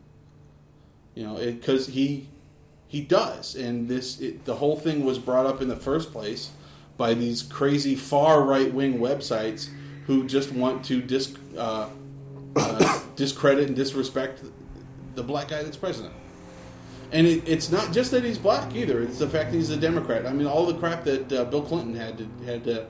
You 1.14 1.24
know, 1.24 1.36
because 1.36 1.88
he 1.88 2.28
he 2.86 3.00
does, 3.00 3.54
and 3.54 3.88
this 3.88 4.20
it, 4.20 4.44
the 4.44 4.56
whole 4.56 4.76
thing 4.76 5.04
was 5.04 5.18
brought 5.18 5.46
up 5.46 5.60
in 5.62 5.68
the 5.68 5.76
first 5.76 6.12
place 6.12 6.50
by 6.96 7.14
these 7.14 7.42
crazy 7.42 7.94
far 7.94 8.42
right 8.42 8.72
wing 8.72 8.98
websites 8.98 9.68
who 10.06 10.26
just 10.26 10.52
want 10.52 10.84
to 10.84 11.02
uh, 11.56 11.88
uh, 12.56 13.00
discredit 13.16 13.68
and 13.68 13.76
disrespect 13.76 14.42
the 15.14 15.22
black 15.22 15.48
guy 15.48 15.62
that's 15.62 15.76
president. 15.76 16.12
And 17.12 17.26
it, 17.26 17.48
it's 17.48 17.70
not 17.70 17.92
just 17.92 18.10
that 18.12 18.24
he's 18.24 18.38
black 18.38 18.74
either; 18.74 19.02
it's 19.02 19.18
the 19.18 19.28
fact 19.28 19.50
that 19.50 19.56
he's 19.56 19.70
a 19.70 19.76
Democrat. 19.76 20.26
I 20.26 20.32
mean, 20.32 20.46
all 20.46 20.66
the 20.66 20.78
crap 20.78 21.04
that 21.04 21.32
uh, 21.32 21.44
Bill 21.44 21.62
Clinton 21.62 21.94
had 21.94 22.18
to 22.18 22.28
had 22.44 22.64
to 22.64 22.86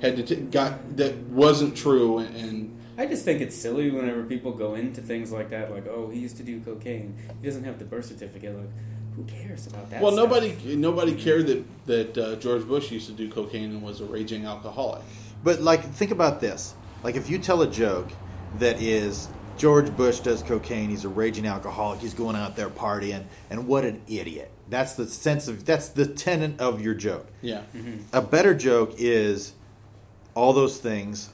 had 0.00 0.16
to 0.16 0.22
t- 0.22 0.36
got 0.42 0.96
that 0.96 1.16
wasn't 1.28 1.76
true, 1.76 2.18
and, 2.18 2.36
and 2.36 2.79
I 3.00 3.06
just 3.06 3.24
think 3.24 3.40
it's 3.40 3.56
silly 3.56 3.90
whenever 3.90 4.22
people 4.24 4.52
go 4.52 4.74
into 4.74 5.00
things 5.00 5.32
like 5.32 5.48
that, 5.50 5.70
like, 5.70 5.86
oh, 5.86 6.10
he 6.10 6.20
used 6.20 6.36
to 6.36 6.42
do 6.42 6.60
cocaine. 6.60 7.16
He 7.40 7.48
doesn't 7.48 7.64
have 7.64 7.78
the 7.78 7.86
birth 7.86 8.04
certificate. 8.04 8.54
Like, 8.54 8.68
who 9.16 9.24
cares 9.24 9.66
about 9.66 9.88
that? 9.88 10.02
well, 10.02 10.12
stuff? 10.12 10.28
nobody 10.28 10.76
nobody 10.76 11.14
cared 11.14 11.46
that 11.46 11.86
that 11.86 12.18
uh, 12.18 12.36
George 12.36 12.68
Bush 12.68 12.90
used 12.90 13.06
to 13.06 13.14
do 13.14 13.30
cocaine 13.30 13.70
and 13.70 13.82
was 13.82 14.02
a 14.02 14.04
raging 14.04 14.44
alcoholic. 14.44 15.00
But 15.42 15.62
like, 15.62 15.82
think 15.94 16.10
about 16.10 16.42
this. 16.42 16.74
Like, 17.02 17.16
if 17.16 17.30
you 17.30 17.38
tell 17.38 17.62
a 17.62 17.70
joke 17.70 18.10
that 18.58 18.82
is 18.82 19.28
George 19.56 19.96
Bush 19.96 20.20
does 20.20 20.42
cocaine, 20.42 20.90
he's 20.90 21.06
a 21.06 21.08
raging 21.08 21.46
alcoholic, 21.46 22.00
he's 22.00 22.12
going 22.12 22.36
out 22.36 22.54
there 22.54 22.68
partying, 22.68 23.24
and 23.48 23.66
what 23.66 23.86
an 23.86 24.02
idiot. 24.08 24.50
That's 24.68 24.92
the 24.92 25.06
sense 25.06 25.48
of 25.48 25.64
that's 25.64 25.88
the 25.88 26.04
tenet 26.04 26.60
of 26.60 26.82
your 26.82 26.92
joke. 26.92 27.28
Yeah, 27.40 27.62
A 28.12 28.20
better 28.20 28.54
joke 28.54 28.92
is 28.98 29.54
all 30.34 30.52
those 30.52 30.76
things, 30.76 31.30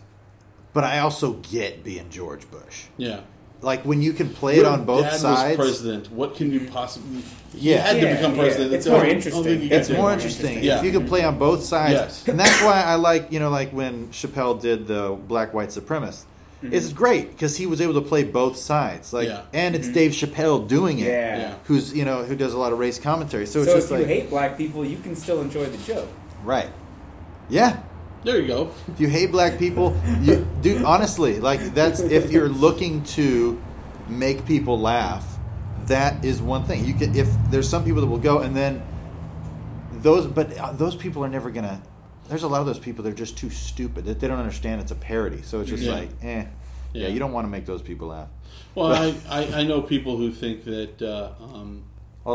but 0.77 0.85
I 0.85 0.99
also 0.99 1.33
get 1.51 1.83
being 1.83 2.11
George 2.11 2.49
Bush. 2.51 2.85
yeah. 2.99 3.21
Like 3.63 3.87
when 3.87 4.03
you 4.03 4.13
can 4.13 4.29
play 4.29 4.59
it 4.59 4.67
on 4.67 4.85
both 4.85 5.05
Dad 5.07 5.19
sides. 5.19 5.57
Was 5.59 5.67
president. 5.67 6.13
What 6.13 6.37
can 6.37 6.53
you 6.53 6.69
possibly? 6.71 7.23
He 7.55 7.71
Yeah. 7.71 7.79
had 7.79 7.95
to 7.95 8.03
Yeah, 8.07 8.15
become 8.17 8.33
yeah. 8.35 8.43
president. 8.43 8.75
It's 8.75 8.87
more 8.87 9.05
interesting. 9.07 9.33
only 9.39 9.51
thing 9.55 9.63
you 9.63 9.69
could 9.71 9.79
It's 9.79 9.89
more 9.89 9.99
more 10.03 10.13
interesting 10.13 10.55
interesting. 10.59 10.79
if 10.79 10.85
you 10.85 10.93
could 11.01 11.09
play 11.09 11.25
on 11.25 11.39
both 11.39 11.65
sides, 11.65 11.93
Yes. 11.95 12.29
and 12.29 12.39
that's 12.39 12.61
why 12.63 12.83
I 12.83 12.97
like 12.97 13.33
you 13.33 13.41
know 13.41 13.49
like 13.49 13.71
when 13.73 14.09
Chappelle 14.09 14.61
did 14.61 14.87
the 14.87 15.17
black 15.27 15.55
white 15.55 15.71
supremacist. 15.71 16.25
Mm-hmm. 16.63 16.75
It's 16.75 16.93
great 16.93 17.31
because 17.33 17.57
he 17.57 17.65
was 17.67 17.81
able 17.81 17.95
to 17.95 18.01
play 18.13 18.25
both 18.25 18.57
sides, 18.59 19.13
like, 19.15 19.29
Yeah. 19.29 19.43
and 19.55 19.75
it's 19.75 19.87
mm-hmm. 19.87 19.95
Dave 19.95 20.13
Chappelle 20.13 20.69
doing 20.69 20.99
it, 20.99 21.09
Yeah. 21.09 21.39
Yeah. 21.39 21.55
who's 21.65 21.95
you 21.95 22.05
know 22.05 22.25
who 22.25 22.37
does 22.37 22.53
a 22.53 22.59
lot 22.59 22.73
of 22.75 22.79
race 22.79 22.99
commentary. 22.99 23.47
So, 23.47 23.53
So, 23.53 23.61
it's 23.63 23.73
just 23.75 23.87
if 23.87 23.91
you 23.93 23.97
like 24.05 24.07
hate 24.17 24.29
black 24.31 24.59
people, 24.59 24.85
you 24.85 24.99
can 24.99 25.17
still 25.17 25.41
enjoy 25.41 25.65
the 25.65 25.79
joke. 25.91 26.09
right, 26.45 26.71
yeah. 27.49 27.79
There 28.27 28.41
you 28.41 28.49
go. 28.49 28.71
If 28.89 29.01
you 29.01 29.07
hate 29.07 29.31
black 29.31 29.57
people, 29.57 29.97
you, 30.21 30.45
dude, 30.61 30.83
honestly, 30.83 31.39
like 31.39 31.61
that's 31.75 32.01
if 32.01 32.33
you're 32.33 32.49
looking 32.49 33.05
to 33.05 33.63
make 34.09 34.45
people 34.45 34.81
laugh, 34.81 35.39
that 35.85 36.25
is 36.25 36.43
one 36.43 36.65
thing. 36.65 36.85
You 36.85 36.95
can 36.95 37.15
if 37.15 37.29
there's 37.53 37.69
some 37.69 37.85
people 37.85 38.01
that 38.01 38.09
will 38.09 38.19
go 38.19 38.41
and 38.41 38.57
then 38.57 38.83
those, 39.93 40.27
but 40.27 40.59
uh, 40.59 40.73
those 40.73 40.97
people 40.97 41.25
are 41.25 41.29
never 41.29 41.53
gonna. 41.53 41.81
There's 42.29 42.43
a 42.43 42.49
lot 42.49 42.59
of 42.61 42.67
those 42.67 42.81
people 42.81 43.05
that 43.05 43.11
are 43.11 43.17
just 43.17 43.39
too 43.39 43.49
stupid 43.49 44.07
that 44.07 44.19
they 44.19 44.27
don't 44.27 44.41
understand 44.41 44.81
it's 44.81 44.91
a 44.91 44.97
parody. 44.97 45.43
So 45.43 45.61
it's 45.61 45.71
just 45.71 45.85
Yeah. 45.85 45.93
like, 45.93 46.09
eh, 46.21 46.25
yeah. 46.25 46.47
Yeah. 46.93 47.09
you 47.09 47.21
don't 47.21 47.33
want 47.33 47.45
to 47.47 47.49
make 47.49 47.65
those 47.65 47.81
people 47.81 48.09
laugh. 48.09 48.27
Well, 48.75 48.93
I, 48.93 49.15
I, 49.31 49.61
I 49.61 49.63
know 49.63 49.83
people 49.83 50.17
who 50.17 50.33
think 50.33 50.65
that 50.65 51.01
uh, 51.01 51.31
um, 51.41 51.85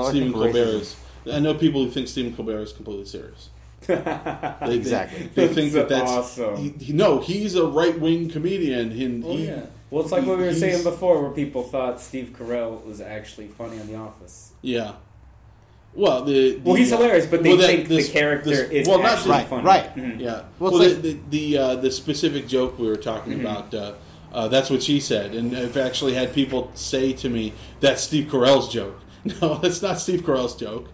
Stephen 0.07 0.31
Colbert 0.31 0.55
is. 0.55 0.95
I 1.30 1.39
know 1.41 1.53
people 1.53 1.84
who 1.84 1.91
think 1.91 2.07
Stephen 2.07 2.34
Colbert 2.34 2.61
is 2.61 2.72
completely 2.72 3.03
serious. 3.03 3.49
They- 3.87 4.75
Exactly. 4.75 5.27
They, 5.33 5.47
they 5.47 5.53
think 5.53 5.73
that 5.73 5.89
That's 5.89 6.11
that's 6.11 6.39
awesome. 6.39 6.57
He, 6.57 6.69
he- 6.85 6.93
no, 6.93 7.19
he's 7.19 7.55
a 7.55 7.65
right 7.65 7.99
wing 7.99 8.29
comedian. 8.29 8.91
He, 8.91 9.05
Oh 9.25 9.35
he- 9.35 9.47
yeah. 9.47 9.65
Well, 9.89 10.03
it's 10.03 10.11
like 10.11 10.25
what 10.25 10.37
we 10.37 10.45
were 10.45 10.53
saying 10.53 10.83
before, 10.83 11.21
where 11.21 11.31
people 11.31 11.63
thought 11.63 11.99
Steve 11.99 12.33
Carell 12.37 12.85
was 12.85 13.01
actually 13.01 13.47
funny 13.49 13.77
on 13.79 13.87
The 13.87 13.95
Office. 13.95 14.53
yeah. 14.61 14.93
Well, 15.93 16.23
the, 16.23 16.51
the 16.53 16.59
Well, 16.63 16.75
he's 16.75 16.89
hilarious, 16.91 17.25
but 17.25 17.43
they 17.43 17.49
well, 17.49 17.57
that- 17.57 17.67
think 17.67 17.89
this- 17.89 18.07
the 18.07 18.13
character 18.13 18.49
this- 18.49 18.69
is 18.71 18.87
well, 18.87 19.03
actually 19.05 19.31
Right, 19.31 19.47
funny. 19.47 19.63
right. 19.63 19.95
Mhm. 19.95 20.19
Yeah. 20.21 20.43
Well, 20.59 20.71
Well, 20.71 20.81
it's 20.83 21.01
the, 21.01 21.13
the 21.13 21.19
the, 21.29 21.57
uh, 21.57 21.75
the 21.75 21.91
specific 21.91 22.47
joke 22.47 22.79
we 22.79 22.87
were 22.87 22.95
talking 22.95 23.33
Mm-hmm. 23.33 23.41
about. 23.45 23.73
Uh, 23.73 23.93
uh, 24.31 24.47
that's 24.47 24.69
what 24.69 24.81
she 24.81 25.01
said, 25.01 25.35
and 25.35 25.53
I've 25.57 25.75
actually 25.75 26.13
had 26.13 26.33
people 26.33 26.71
say 26.75 27.11
to 27.11 27.27
me 27.29 27.51
that's 27.81 28.03
Steve 28.03 28.27
Carell's 28.31 28.71
joke. 28.71 28.97
No, 29.41 29.55
that's 29.55 29.81
not 29.81 29.99
Steve 29.99 30.21
Carell's 30.21 30.55
joke. 30.55 30.87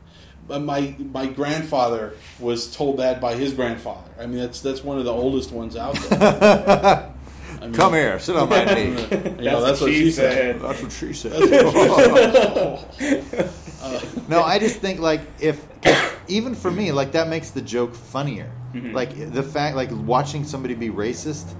But 0.48 0.62
my 0.62 0.96
my 1.12 1.28
grandfather 1.28 2.14
was 2.40 2.74
told 2.74 2.98
that 2.98 3.20
by 3.20 3.36
his 3.36 3.54
grandfather. 3.54 4.10
I 4.20 4.28
mean, 4.28 4.38
that's 4.38 4.62
that's 4.62 4.84
one 4.84 4.98
of 4.98 5.06
the 5.06 5.12
oldest 5.12 5.52
ones 5.52 5.76
out 5.76 5.96
there. 5.96 7.12
I 7.60 7.62
mean, 7.62 7.74
Come 7.74 7.94
here, 7.94 8.20
sit 8.20 8.36
on 8.36 8.50
my 8.50 8.66
knee. 8.66 8.92
You 9.38 9.52
know, 9.52 9.64
that's, 9.64 9.82
what, 9.82 9.92
she 9.92 10.12
said. 10.12 10.62
That's 10.62 10.82
what 10.82 10.92
she 10.92 11.14
said. 11.14 11.40
no, 14.30 14.44
I 14.44 14.60
just 14.60 14.80
think 14.80 15.00
like 15.00 15.22
if 15.40 15.64
even 16.28 16.56
for 16.56 16.72
me, 16.72 16.92
like 16.92 17.12
that 17.14 17.28
makes 17.28 17.52
the 17.52 17.62
joke 17.62 17.96
funnier. 17.96 18.52
Mm-hmm. 18.74 18.94
Like 18.94 19.34
the 19.34 19.44
fact, 19.44 19.76
like 19.76 19.90
watching 19.92 20.44
somebody 20.44 20.76
be 20.76 20.90
racist 20.90 21.54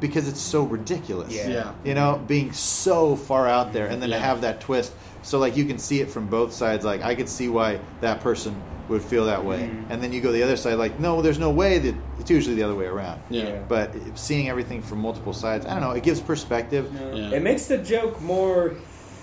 because 0.00 0.28
it's 0.28 0.40
so 0.40 0.64
ridiculous. 0.64 1.34
Yeah. 1.34 1.48
Yeah. 1.48 1.72
You 1.84 1.94
know, 1.94 2.22
being 2.26 2.52
so 2.52 3.16
far 3.16 3.48
out 3.48 3.72
there, 3.72 3.86
and 3.86 4.02
then 4.02 4.10
Yeah. 4.10 4.18
to 4.18 4.22
have 4.22 4.40
that 4.42 4.60
twist. 4.60 4.92
So 5.24 5.38
like 5.38 5.56
you 5.56 5.64
can 5.64 5.78
see 5.78 6.00
it 6.00 6.08
from 6.10 6.26
both 6.28 6.52
sides. 6.52 6.84
Like 6.84 7.02
I 7.02 7.14
could 7.16 7.28
see 7.28 7.48
why 7.48 7.80
that 8.00 8.20
person 8.20 8.54
would 8.88 9.00
feel 9.02 9.24
that 9.24 9.42
way, 9.42 9.60
Mm-hmm. 9.60 9.90
and 9.90 10.02
then 10.02 10.12
you 10.12 10.20
go 10.20 10.30
the 10.30 10.42
other 10.42 10.56
side. 10.58 10.74
Like 10.74 11.00
no, 11.00 11.22
there's 11.22 11.38
no 11.38 11.50
way 11.50 11.78
that 11.78 11.94
it's 12.20 12.30
usually 12.30 12.54
the 12.54 12.62
other 12.62 12.74
way 12.74 12.84
around. 12.84 13.20
Yeah. 13.30 13.44
Yeah. 13.44 13.62
But 13.66 13.94
seeing 14.14 14.48
everything 14.50 14.82
from 14.82 14.98
multiple 15.00 15.32
sides, 15.32 15.64
I 15.66 15.70
don't 15.70 15.80
know. 15.80 15.92
It 15.92 16.02
gives 16.04 16.20
perspective. 16.20 16.92
Yeah. 16.94 17.30
It 17.36 17.42
makes 17.42 17.66
the 17.66 17.78
joke 17.78 18.20
more 18.20 18.74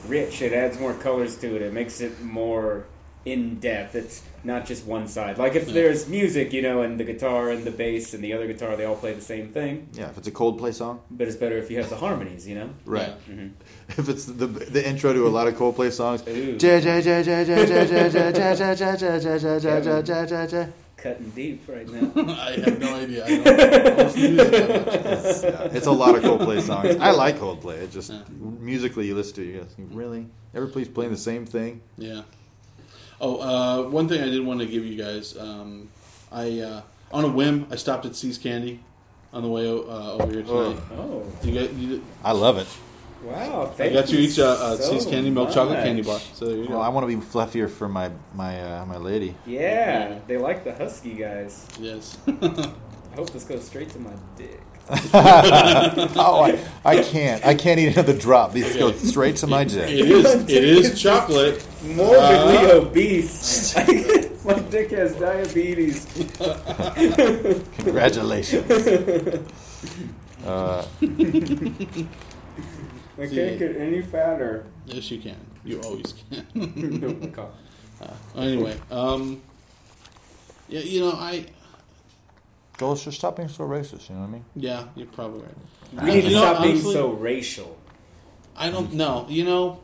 rich. 0.07 0.41
It 0.41 0.51
adds 0.53 0.79
more 0.79 0.95
colors 0.95 1.37
to 1.37 1.55
it. 1.55 1.61
It 1.61 1.73
makes 1.73 2.01
it 2.01 2.19
more 2.21 2.85
in 3.25 3.59
depth. 3.59 3.95
It's 3.95 4.23
not 4.43 4.65
just 4.65 4.85
one 4.85 5.07
side. 5.07 5.37
Like 5.37 5.55
if 5.55 5.67
there's 5.67 6.07
music, 6.07 6.53
you 6.53 6.61
know, 6.61 6.81
and 6.81 6.99
the 6.99 7.03
guitar 7.03 7.49
and 7.49 7.63
the 7.63 7.71
bass 7.71 8.13
and 8.13 8.23
the 8.23 8.33
other 8.33 8.47
guitar, 8.47 8.75
they 8.75 8.85
all 8.85 8.95
play 8.95 9.13
the 9.13 9.21
same 9.21 9.49
thing. 9.49 9.89
Yeah, 9.93 10.09
if 10.09 10.17
it's 10.17 10.27
a 10.27 10.31
Coldplay 10.31 10.73
song. 10.73 11.01
But 11.11 11.27
it's 11.27 11.35
better 11.35 11.57
if 11.57 11.69
you 11.69 11.77
have 11.77 11.89
the 11.89 11.97
harmonies, 11.97 12.47
you 12.47 12.55
know. 12.55 12.69
Right. 12.85 13.13
Mm-hmm. 13.29 13.49
If 13.99 14.09
it's 14.09 14.25
the 14.25 14.47
the 14.47 14.87
intro 14.87 15.13
to 15.13 15.27
a 15.27 15.29
lot 15.29 15.47
of 15.47 15.55
Coldplay 15.55 15.91
songs. 15.91 16.23
Ooh. 16.27 16.57
Cutting 20.97 21.31
deep 21.31 21.67
right 21.67 21.87
now. 21.89 22.11
I 22.15 22.51
have 22.59 22.79
no 22.79 22.95
idea. 22.95 23.25
It's, 25.73 25.87
a 25.87 25.91
lot 25.91 26.13
of 26.15 26.21
Coldplay 26.21 26.61
songs. 26.61 26.95
I 26.97 27.09
like 27.09 27.37
Coldplay. 27.37 27.81
It 27.81 27.91
just 27.91 28.11
yeah. 28.11 28.21
musically 28.29 29.07
you 29.07 29.15
listen 29.15 29.33
to 29.35 29.41
it, 29.41 29.47
you 29.47 29.63
think, 29.63 29.89
really? 29.93 30.27
Everybody's 30.53 30.89
playing 30.89 31.11
the 31.11 31.17
same 31.17 31.47
thing. 31.47 31.81
Yeah. 31.97 32.21
Oh, 33.23 33.39
uh, 33.39 33.89
one 33.89 34.07
thing 34.07 34.19
I 34.21 34.25
did 34.25 34.43
want 34.43 34.59
to 34.61 34.65
give 34.65 34.83
you 34.83 34.97
guys. 35.01 35.37
Um, 35.37 35.89
I 36.31 36.59
uh, 36.59 36.81
on 37.11 37.23
a 37.23 37.27
whim, 37.27 37.67
I 37.69 37.75
stopped 37.75 38.05
at 38.07 38.15
See's 38.15 38.37
Candy 38.39 38.79
on 39.31 39.43
the 39.43 39.47
way 39.47 39.67
uh, 39.67 39.71
over 40.13 40.31
here 40.31 40.41
tonight. 40.41 40.77
Oh, 40.97 41.23
You 41.43 41.53
got, 41.59 41.73
you, 41.73 42.03
I 42.23 42.31
love 42.31 42.57
it. 42.57 42.67
wow! 43.23 43.67
thank 43.67 43.91
I 43.91 43.93
got 44.01 44.09
you 44.11 44.19
each 44.19 44.39
uh, 44.39 44.45
uh, 44.47 44.75
so 44.75 44.91
See's 44.91 45.05
Candy 45.05 45.29
milk 45.29 45.51
chocolate 45.51 45.83
candy 45.83 46.01
bar. 46.01 46.19
So 46.33 46.45
there 46.45 46.57
you 46.57 46.67
go. 46.67 46.73
Well, 46.73 46.81
I 46.81 46.89
want 46.89 47.07
to 47.07 47.15
be 47.15 47.21
fluffier 47.23 47.69
for 47.69 47.87
my 47.87 48.09
my 48.33 48.59
uh, 48.59 48.85
my 48.87 48.97
lady. 48.97 49.35
Yeah, 49.45 50.17
they 50.25 50.37
like 50.37 50.63
the 50.63 50.73
husky 50.73 51.13
guys. 51.13 51.67
yes. 51.79 52.17
I 52.27 53.15
hope 53.15 53.29
this 53.31 53.43
goes 53.43 53.63
straight 53.65 53.89
to 53.89 53.99
my 53.99 54.13
dick. 54.37 54.61
oh, 55.13 56.41
I, 56.43 56.59
I 56.83 57.01
can't. 57.01 57.45
I 57.45 57.55
can't 57.55 57.79
eat 57.79 57.93
another 57.93 58.17
drop. 58.17 58.51
These 58.51 58.75
go 58.75 58.91
straight 58.91 59.37
to 59.37 59.47
my 59.47 59.63
dick. 59.63 59.89
is. 59.89 60.25
It 60.49 60.63
is 60.63 61.01
chocolate. 61.01 61.65
Morbidly 61.83 62.69
Uh, 62.69 62.81
obese. 62.81 63.73
my 64.45 64.59
dick 64.59 64.91
has 64.91 65.15
diabetes. 65.15 66.05
Congratulations. 67.77 68.69
Uh, 70.45 70.85
I 71.01 71.07
can't 73.27 73.59
get 73.59 73.77
any 73.77 74.01
fatter. 74.01 74.65
Yes, 74.87 75.09
you 75.11 75.19
can. 75.19 75.37
You 75.63 75.79
always 75.81 76.13
can. 76.29 76.99
No, 76.99 77.11
God. 77.27 77.51
anyway, 78.35 78.75
um, 78.89 79.41
yeah, 80.67 80.79
you 80.81 81.01
know, 81.01 81.11
I 81.11 81.45
Joel, 82.81 82.95
just 82.95 83.17
stop 83.19 83.35
being 83.37 83.47
so 83.47 83.63
racist. 83.65 84.09
You 84.09 84.15
know 84.15 84.21
what 84.21 84.27
I 84.27 84.31
mean? 84.31 84.45
yeah, 84.55 84.85
you're 84.95 85.05
probably 85.05 85.41
right. 85.41 86.03
We 86.03 86.15
need 86.15 86.21
to 86.23 86.27
You 86.29 86.35
know, 86.35 86.41
stop 86.41 86.63
being 86.63 86.79
so 86.81 87.11
racial. 87.11 87.77
I 88.57 88.71
don't 88.71 88.93
know. 88.93 89.27
You 89.29 89.45
know, 89.45 89.79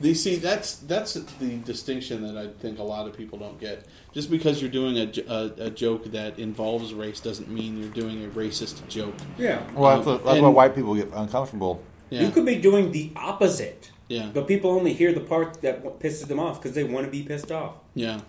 they 0.00 0.12
see 0.12 0.36
that's 0.36 0.76
that's 0.76 1.14
the 1.14 1.56
distinction 1.64 2.22
that 2.26 2.36
I 2.36 2.48
think 2.60 2.78
a 2.78 2.82
lot 2.82 3.06
of 3.06 3.16
people 3.16 3.38
don't 3.38 3.58
get. 3.58 3.86
Just 4.12 4.30
because 4.30 4.60
you're 4.60 4.70
doing 4.70 4.96
a 4.98 5.54
a 5.58 5.70
joke 5.70 6.04
that 6.12 6.38
involves 6.38 6.92
race 6.92 7.20
doesn't 7.20 7.48
mean 7.48 7.78
you're 7.80 7.90
doing 7.90 8.22
a 8.24 8.28
racist 8.28 8.86
joke. 8.88 9.14
Yeah. 9.38 9.62
Well, 9.72 9.96
that's, 9.96 10.06
what, 10.06 10.24
that's 10.24 10.40
why 10.40 10.48
white 10.50 10.74
people 10.74 10.94
get 10.94 11.08
uncomfortable. 11.14 11.82
Yeah, 12.10 12.22
You 12.22 12.30
could 12.30 12.44
be 12.44 12.56
doing 12.56 12.92
the 12.92 13.10
opposite. 13.16 13.90
yeah, 14.08 14.28
But 14.34 14.46
people 14.46 14.70
only 14.70 14.92
hear 14.92 15.14
the 15.14 15.20
part 15.20 15.62
that 15.62 15.82
pisses 16.00 16.26
them 16.26 16.38
off 16.38 16.60
because 16.60 16.74
they 16.74 16.84
want 16.84 17.06
to 17.06 17.10
be 17.10 17.22
pissed 17.22 17.50
off. 17.50 17.76
yeah. 17.94 18.20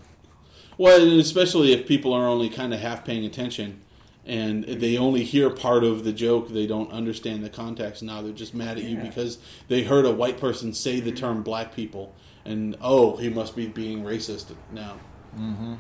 Well, 0.75 0.99
and 1.03 1.19
especially 1.19 1.71
if 1.73 1.85
people 1.87 2.13
are 2.13 2.25
only 2.27 2.49
kind 2.49 2.73
of 2.73 2.79
half 2.79 3.05
paying 3.05 3.25
attention. 3.25 3.81
And 4.25 4.63
they 4.63 4.97
only 4.97 5.23
hear 5.23 5.49
part 5.49 5.83
of 5.83 6.05
the 6.05 6.13
joke; 6.13 6.49
they 6.49 6.65
don't 6.65 6.91
understand 6.91 7.43
the 7.43 7.49
context. 7.49 8.01
Now 8.01 8.21
they're 8.21 8.31
just 8.31 8.53
mad 8.53 8.77
at 8.77 8.83
you 8.83 8.95
Yeah. 8.97 9.03
because 9.03 9.37
they 9.67 9.83
heard 9.83 10.05
a 10.05 10.11
white 10.11 10.39
person 10.39 10.73
say 10.73 11.01
the 11.01 11.11
term 11.11 11.43
"black 11.43 11.75
people," 11.75 12.15
and 12.45 12.77
oh, 12.81 13.17
he 13.17 13.27
must 13.29 13.53
be 13.55 13.67
being 13.67 14.03
racist 14.03 14.53
now. 14.71 14.95
Mm-hmm. 15.37 15.73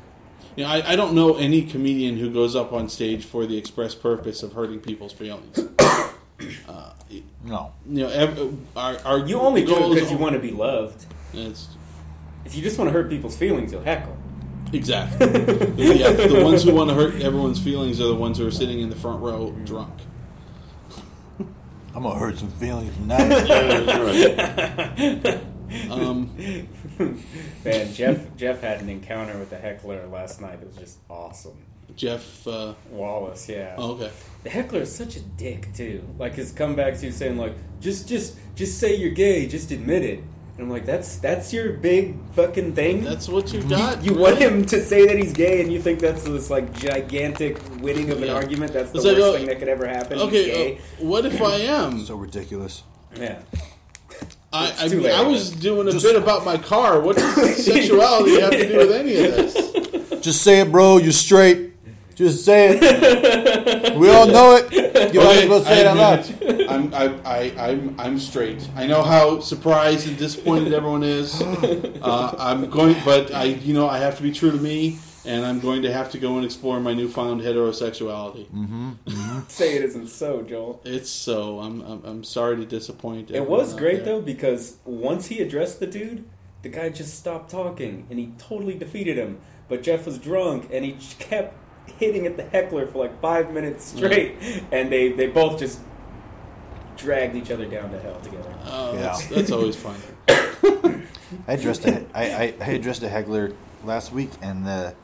You 0.57 0.63
know, 0.65 0.69
I, 0.69 0.91
I 0.91 0.95
don't 0.97 1.13
know 1.15 1.35
any 1.37 1.61
comedian 1.63 2.17
who 2.17 2.29
goes 2.31 2.55
up 2.55 2.73
on 2.73 2.89
stage 2.89 3.23
for 3.25 3.45
the 3.45 3.57
express 3.57 3.95
purpose 3.95 4.43
of 4.43 4.53
hurting 4.53 4.81
people's 4.81 5.13
feelings. 5.13 5.57
uh, 6.67 6.93
you 7.09 7.23
know, 7.43 7.71
ev- 8.09 8.57
our, 8.75 8.97
our 9.05 9.19
You 9.19 9.39
only 9.39 9.65
do 9.65 9.73
it 9.75 9.93
because 9.95 10.11
you 10.11 10.17
want 10.17 10.33
to 10.33 10.39
be 10.39 10.51
loved. 10.51 11.05
It's, 11.33 11.69
If 12.45 12.55
you 12.55 12.61
just 12.61 12.77
want 12.77 12.89
to 12.89 12.91
hurt 12.93 13.09
people's 13.09 13.37
feelings, 13.37 13.71
you'll 13.71 13.83
heckle. 13.83 14.17
Exactly. 14.73 15.27
yeah, 15.77 16.11
the 16.11 16.41
ones 16.43 16.63
who 16.63 16.73
want 16.73 16.89
to 16.89 16.95
hurt 16.95 17.21
everyone's 17.21 17.59
feelings 17.61 18.01
are 18.01 18.07
the 18.07 18.15
ones 18.15 18.37
who 18.37 18.47
are 18.47 18.51
sitting 18.51 18.79
in 18.79 18.89
the 18.89 18.95
front 18.95 19.21
row 19.21 19.51
drunk. 19.63 19.93
I'm 21.95 22.03
gonna 22.03 22.19
hurt 22.19 22.37
some 22.37 22.51
feelings 22.51 22.95
tonight. 22.95 23.29
Um, 25.89 26.29
Man, 27.65 27.93
Jeff 27.93 28.35
Jeff 28.37 28.61
had 28.61 28.81
an 28.81 28.89
encounter 28.89 29.37
with 29.39 29.51
a 29.53 29.57
heckler 29.57 30.05
last 30.05 30.39
night. 30.39 30.59
It 30.61 30.67
was 30.67 30.75
just 30.75 30.99
awesome. 31.09 31.57
Jeff. 31.95 32.47
Uh, 32.47 32.73
Wallace, 32.91 33.49
yeah. 33.49 33.75
oh, 33.77 33.93
okay. 33.93 34.11
The 34.43 34.49
heckler 34.49 34.81
is 34.81 34.95
such 34.95 35.15
a 35.15 35.19
dick 35.19 35.73
too. 35.73 36.07
Like 36.17 36.35
his 36.35 36.51
comebacks, 36.51 37.01
he 37.01 37.07
was 37.07 37.15
saying 37.17 37.37
like, 37.37 37.55
just 37.79 38.07
just 38.07 38.37
just 38.55 38.79
say 38.79 38.95
you're 38.95 39.11
gay, 39.11 39.47
just 39.47 39.71
admit 39.71 40.03
it. 40.03 40.23
And 40.55 40.67
I'm 40.67 40.69
like, 40.69 40.85
that's 40.85 41.17
that's 41.17 41.51
your 41.51 41.73
big 41.73 42.15
fucking 42.35 42.73
thing. 42.75 43.03
That's 43.03 43.27
what 43.27 43.51
you 43.51 43.63
got. 43.63 44.03
you 44.03 44.13
want 44.13 44.37
him 44.37 44.63
to 44.67 44.79
say 44.83 45.07
that 45.07 45.17
he's 45.17 45.33
gay, 45.33 45.61
and 45.61 45.73
you 45.73 45.81
think 45.81 45.99
that's 45.99 46.23
this 46.23 46.49
like 46.51 46.71
gigantic 46.77 47.59
winning 47.81 48.11
of 48.11 48.21
an 48.21 48.27
Yeah. 48.27 48.33
argument. 48.35 48.71
That's 48.71 48.91
the 48.91 48.97
It's 48.99 49.05
like, 49.07 49.17
worst 49.17 49.27
uh, 49.35 49.37
thing 49.39 49.47
that 49.47 49.57
could 49.59 49.67
ever 49.67 49.87
happen. 49.87 50.19
he's 50.19 50.27
Okay, 50.27 50.45
gay. 50.45 50.77
uh, 50.77 51.05
what 51.05 51.25
if 51.25 51.41
I 51.41 51.55
am? 51.55 52.05
so 52.05 52.15
ridiculous. 52.15 52.83
yeah. 53.19 53.39
I, 54.55 54.71
I, 54.81 54.87
mean, 54.89 55.01
late, 55.01 55.13
I 55.13 55.23
was 55.23 55.49
man. 55.53 55.59
doing 55.61 55.87
a 55.87 55.91
Just- 55.93 56.05
bit 56.05 56.15
about 56.15 56.45
my 56.45 56.57
car. 56.57 56.99
What 56.99 57.15
does 57.17 57.65
sexuality 57.65 58.39
have 58.39 58.51
to 58.51 58.67
do 58.67 58.77
with 58.77 58.91
any 58.91 59.15
of 59.25 59.35
this? 59.35 60.21
Just 60.23 60.43
say 60.43 60.59
it, 60.59 60.71
bro. 60.71 60.97
You're 60.97 61.11
straight. 61.11 61.71
Just 62.13 62.45
say 62.45 62.77
it. 62.79 63.97
we 63.97 64.09
all 64.11 64.27
know 64.27 64.55
it. 64.57 64.71
You 65.11 65.19
might 65.21 65.43
as 65.43 65.49
well 65.49 65.63
say 65.63 65.81
it 65.81 65.85
out 65.87 65.97
loud. 65.97 66.69
I'm, 66.69 66.93
I, 66.93 67.19
I, 67.25 67.69
I'm, 67.69 67.95
I'm 67.99 68.19
straight. 68.19 68.67
I 68.75 68.87
know 68.87 69.01
how 69.03 69.39
surprised 69.39 70.07
and 70.07 70.17
disappointed 70.17 70.73
everyone 70.73 71.03
is. 71.03 71.41
Uh, 72.03 72.35
I'm 72.37 72.69
going, 72.69 72.97
but 73.05 73.33
I, 73.33 73.45
you 73.45 73.73
know, 73.73 73.87
I 73.87 73.97
have 73.97 74.17
to 74.17 74.23
be 74.23 74.31
true 74.33 74.51
to 74.51 74.57
me, 74.57 74.99
and 75.25 75.45
I'm 75.45 75.61
going 75.61 75.83
to 75.83 75.93
have 75.93 76.11
to 76.11 76.17
go 76.17 76.35
and 76.35 76.43
explore 76.43 76.81
my 76.81 76.93
newfound 76.93 77.39
heterosexuality. 77.41 78.47
Say 79.49 79.75
it 79.77 79.83
isn't 79.83 80.07
so, 80.07 80.41
Joel. 80.41 80.81
It's 80.83 81.09
so. 81.09 81.59
I'm, 81.59 81.81
I'm, 81.81 82.03
I'm 82.03 82.23
sorry 82.25 82.57
to 82.57 82.65
disappoint. 82.65 83.29
It 83.31 83.37
everyone 83.37 83.59
was 83.59 83.73
out 83.73 83.79
great 83.79 84.03
there. 84.03 84.15
though 84.15 84.21
because 84.21 84.77
once 84.83 85.27
he 85.27 85.39
addressed 85.41 85.79
the 85.79 85.87
dude, 85.87 86.25
the 86.61 86.69
guy 86.69 86.89
just 86.89 87.17
stopped 87.17 87.49
talking 87.49 88.05
and 88.09 88.19
he 88.19 88.33
totally 88.37 88.75
defeated 88.77 89.15
him. 89.17 89.39
But 89.69 89.81
Jeff 89.81 90.05
was 90.05 90.17
drunk 90.17 90.69
and 90.73 90.83
he 90.83 90.91
just 90.93 91.19
kept 91.19 91.55
hitting 91.97 92.25
at 92.25 92.37
the 92.37 92.43
heckler 92.43 92.87
for 92.87 92.99
like 92.99 93.21
five 93.21 93.51
minutes 93.51 93.85
straight, 93.85 94.39
mm. 94.39 94.63
and 94.71 94.91
they 94.91 95.11
they 95.11 95.27
both 95.27 95.59
just 95.59 95.79
dragged 96.97 97.35
each 97.35 97.51
other 97.51 97.65
down 97.65 97.91
to 97.91 97.99
hell 97.99 98.19
together. 98.21 98.53
Oh, 98.65 98.93
Yeah. 98.93 99.01
that's, 99.01 99.27
that's 99.27 99.51
always 99.51 99.75
fun. 99.75 99.95
I 101.47 101.53
addressed 101.53 101.85
a, 101.85 102.05
I, 102.13 102.23
I, 102.23 102.53
I 102.61 102.69
addressed 102.71 103.03
a 103.03 103.09
heckler 103.09 103.53
last 103.83 104.11
week, 104.11 104.29
and 104.41 104.65
the 104.65 104.95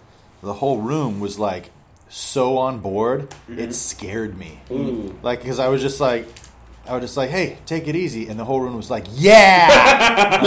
the 0.41 0.53
whole 0.53 0.79
room 0.79 1.19
was 1.19 1.37
like 1.37 1.71
so 2.09 2.57
on 2.57 2.79
board, 2.79 3.21
it 3.21 3.55
mm-hmm. 3.55 3.71
scared 3.71 4.37
me. 4.37 4.59
Ooh. 4.71 5.17
Like, 5.21 5.39
because 5.39 5.59
I 5.59 5.67
was 5.67 5.81
just 5.81 5.99
like, 5.99 6.27
I 6.89 6.93
was 6.93 7.03
just 7.03 7.17
like, 7.17 7.29
hey, 7.29 7.57
take 7.65 7.87
it 7.87 7.95
easy, 7.95 8.27
and 8.27 8.39
the 8.39 8.43
whole 8.45 8.59
room 8.59 8.75
was 8.75 8.89
like, 8.89 9.05
yeah. 9.13 10.43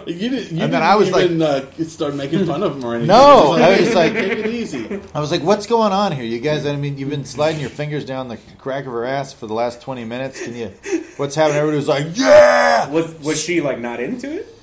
You 0.06 0.30
didn't, 0.30 0.32
you 0.56 0.62
And 0.62 0.72
then 0.72 0.80
didn't 0.80 0.82
I 0.82 0.94
was 0.94 1.08
even, 1.08 1.42
uh, 1.42 1.70
start 1.88 2.14
making 2.14 2.46
fun 2.46 2.62
of 2.62 2.76
him 2.76 2.84
or 2.84 2.94
anything. 2.94 3.08
No, 3.08 3.56
Just 3.58 3.62
I 3.68 3.80
was 3.80 3.94
like- 3.94 4.12
take 4.14 4.38
it 4.38 4.46
easy. 4.46 5.00
I 5.14 5.20
was 5.20 5.30
like, 5.32 5.42
what's 5.42 5.66
going 5.66 5.92
on 5.92 6.12
here, 6.12 6.24
you 6.24 6.38
guys? 6.38 6.64
I 6.64 6.76
mean, 6.76 6.96
you've 6.96 7.10
been 7.10 7.24
sliding 7.24 7.60
your 7.60 7.70
fingers 7.70 8.04
down 8.04 8.28
the 8.28 8.38
crack 8.58 8.86
of 8.86 8.92
her 8.92 9.04
ass 9.04 9.32
for 9.32 9.46
the 9.46 9.54
last 9.54 9.82
twenty 9.82 10.04
minutes. 10.04 10.42
Can 10.42 10.54
you? 10.54 10.68
What's 11.16 11.34
happening? 11.34 11.58
Everybody 11.58 11.76
was 11.76 11.88
like, 11.88 12.06
yeah. 12.16 12.88
Was 12.90 13.12
was 13.20 13.40
she 13.42 13.60
like 13.60 13.78
not 13.80 14.00
into 14.00 14.30
it? 14.32 14.55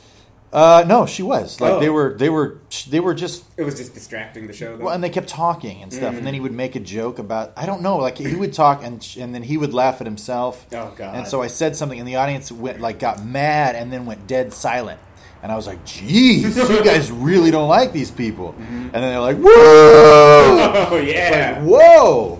Uh, 0.54 0.86
no, 0.88 1.06
she 1.08 1.24
was 1.24 1.60
like 1.60 1.72
Oh. 1.74 1.80
they 1.80 1.90
were, 1.90 2.16
they 2.16 2.30
were, 2.30 2.60
they 2.88 3.00
were 3.00 3.16
just 3.16 3.44
It 3.58 3.64
was 3.64 3.76
just 3.76 3.96
distracting 3.96 4.46
the 4.46 4.54
show. 4.54 4.78
Though. 4.78 4.86
Well, 4.86 4.94
and 4.94 5.04
they 5.04 5.10
kept 5.10 5.28
talking 5.28 5.82
and 5.82 5.92
stuff, 5.92 6.16
and 6.16 6.26
then 6.28 6.36
he 6.36 6.40
would 6.40 6.52
make 6.52 6.76
a 6.76 6.80
joke 6.80 7.18
about 7.18 7.54
I 7.58 7.66
don't 7.66 7.82
know, 7.82 7.98
like 7.98 8.20
he 8.20 8.36
would 8.36 8.54
talk 8.54 8.84
and 8.84 9.04
and 9.20 9.34
then 9.34 9.42
he 9.42 9.58
would 9.58 9.74
laugh 9.74 10.00
at 10.00 10.06
himself. 10.06 10.66
Oh, 10.72 10.94
God. 10.96 11.16
And 11.16 11.28
so 11.28 11.42
I 11.42 11.48
said 11.48 11.76
something, 11.76 11.98
and 11.98 12.08
the 12.08 12.18
audience 12.18 12.52
went 12.52 12.80
like 12.80 13.00
got 13.00 13.26
mad 13.26 13.76
and 13.76 13.92
then 13.92 14.06
went 14.06 14.28
dead 14.28 14.54
silent. 14.54 15.00
And 15.42 15.52
I 15.52 15.56
was 15.58 15.68
like, 15.68 15.84
"Geez, 15.86 16.56
you 16.56 16.84
guys 16.86 17.12
really 17.12 17.52
don't 17.52 17.68
like 17.68 17.92
these 17.92 18.12
people." 18.12 18.56
And 18.60 18.94
then 18.94 19.02
they're 19.02 19.20
like, 19.20 19.38
"Whoa, 19.38 19.50
oh 20.92 20.98
yeah. 20.98 21.58
like, 21.60 21.68
whoa!" 21.68 22.40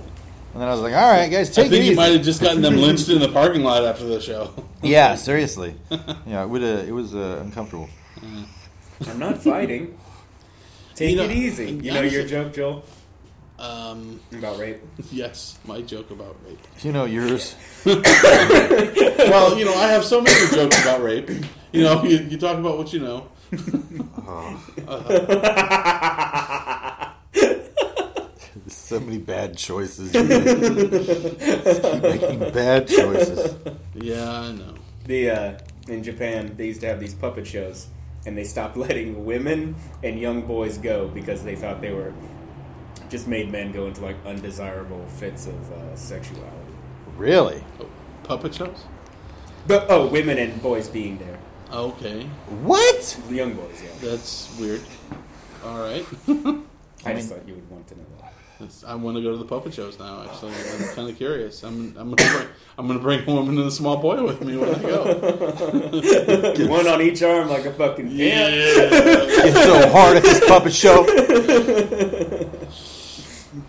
And 0.54 0.62
then 0.62 0.70
I 0.70 0.72
was 0.72 0.82
like, 0.82 0.94
"All 0.94 1.10
right, 1.12 1.30
guys, 1.30 1.50
I 1.50 1.64
take 1.64 1.72
think 1.72 1.82
it 1.82 1.86
you 1.86 1.92
easy." 1.94 1.96
might 1.96 2.14
have 2.14 2.22
just 2.24 2.42
gotten 2.42 2.62
them 2.62 2.78
lynched 2.86 3.10
in 3.10 3.20
the 3.20 3.28
parking 3.30 3.64
lot 3.64 3.84
after 3.84 4.06
the 4.06 4.22
show. 4.22 4.54
yeah, 4.84 5.16
seriously. 5.16 5.76
Yeah, 6.26 6.44
it 6.44 6.48
would. 6.50 6.64
Uh, 6.64 6.84
it 6.88 6.92
was 6.94 7.14
uh, 7.16 7.40
uncomfortable. 7.42 7.90
I'm 9.08 9.20
not 9.20 9.44
fighting. 9.44 9.98
Take 10.96 11.12
You 11.12 11.16
know, 11.18 11.24
it 11.24 11.32
easy. 11.32 11.72
You 11.72 11.92
know 11.94 12.02
your 12.02 12.26
joke, 12.28 12.54
Joel, 12.54 12.86
Um, 13.58 14.20
about 14.32 14.60
rape. 14.60 14.82
yes, 15.12 15.58
my 15.66 15.82
joke 15.82 16.12
about 16.12 16.36
rape. 16.46 16.60
You 16.82 16.92
know 16.92 17.06
yours. 17.06 17.56
Well, 17.86 19.58
you 19.58 19.66
know, 19.66 19.74
I 19.76 19.88
have 19.88 20.04
so 20.04 20.22
many 20.22 20.48
jokes 20.52 20.80
about 20.82 21.02
rape. 21.02 21.30
You 21.72 21.84
know, 21.84 22.04
you, 22.04 22.18
you 22.30 22.38
talk 22.38 22.58
about 22.58 22.78
what 22.78 22.94
you 22.94 23.00
know. 23.00 23.28
So 28.68 29.00
many 29.00 29.18
bad 29.18 29.58
choices. 29.58 30.14
You 30.14 30.22
keep 30.22 32.02
making 32.04 32.40
bad 32.54 32.88
choices. 32.88 33.56
Yeah, 33.96 34.32
I 34.32 34.52
know. 34.52 34.76
The 35.06 35.30
uh, 35.30 35.58
in 35.88 36.04
Japan, 36.04 36.54
they 36.58 36.68
used 36.68 36.82
to 36.82 36.88
have 36.88 37.00
these 37.00 37.14
puppet 37.14 37.46
shows, 37.48 37.88
and 38.26 38.38
they 38.38 38.44
stopped 38.44 38.78
letting 38.86 39.26
women 39.26 39.76
and 40.04 40.20
young 40.20 40.42
boys 40.42 40.78
go 40.78 41.08
because 41.08 41.44
they 41.44 41.56
thought 41.56 41.82
they 41.82 41.92
were 41.94 42.14
just 43.10 43.28
made 43.28 43.52
men 43.52 43.72
go 43.72 43.88
into 43.88 44.02
like 44.02 44.16
undesirable 44.26 45.06
fits 45.20 45.48
of 45.48 45.72
uh, 45.72 45.96
sexuality. 45.96 46.50
Really? 47.18 47.64
Oh, 47.80 47.86
puppet 48.24 48.56
shows? 48.56 48.86
But 49.68 49.86
oh, 49.90 50.08
women 50.08 50.38
and 50.38 50.62
boys 50.62 50.88
being 50.90 51.18
there, 51.20 51.38
Okay, 51.72 52.24
What? 52.64 53.20
young 53.30 53.54
boys. 53.54 53.82
Yeah, 53.84 53.90
that's 54.10 54.56
weird. 54.60 54.82
All 55.66 55.80
right. 55.80 56.06
I 57.06 57.14
just 57.14 57.30
thought 57.30 57.48
you 57.48 57.56
would 57.56 57.70
want 57.72 57.88
to 57.88 57.96
know 57.96 58.04
that. 58.04 58.10
That's- 58.10 58.13
I 58.86 58.96
want 58.96 59.18
to 59.18 59.24
go 59.24 59.32
to 59.32 59.38
the 59.38 59.46
puppet 59.46 59.74
shows 59.74 59.98
now. 60.00 60.24
Actually, 60.24 60.54
I'm 60.54 60.96
kind 60.96 61.10
of 61.10 61.18
curious. 61.18 61.64
I'm 61.64 61.96
I'm 61.98 62.14
gonna 62.14 62.32
bring, 62.32 62.48
I'm 62.78 62.88
gonna 62.88 63.00
bring 63.00 63.22
a 63.28 63.34
woman 63.34 63.58
and 63.58 63.68
a 63.68 63.72
small 63.72 63.98
boy 63.98 64.24
with 64.24 64.42
me 64.44 64.58
when 64.58 64.74
I 64.76 64.82
go. 64.82 65.04
One 66.70 66.88
on 66.88 67.02
each 67.02 67.22
arm, 67.24 67.50
like 67.50 67.66
a 67.66 67.74
fucking 67.74 68.10
Yeah. 68.12 68.48
It's 68.50 69.64
so 69.64 69.90
hard 69.90 70.18
at 70.18 70.24
this 70.24 70.40
puppet 70.48 70.74
show. 70.74 71.04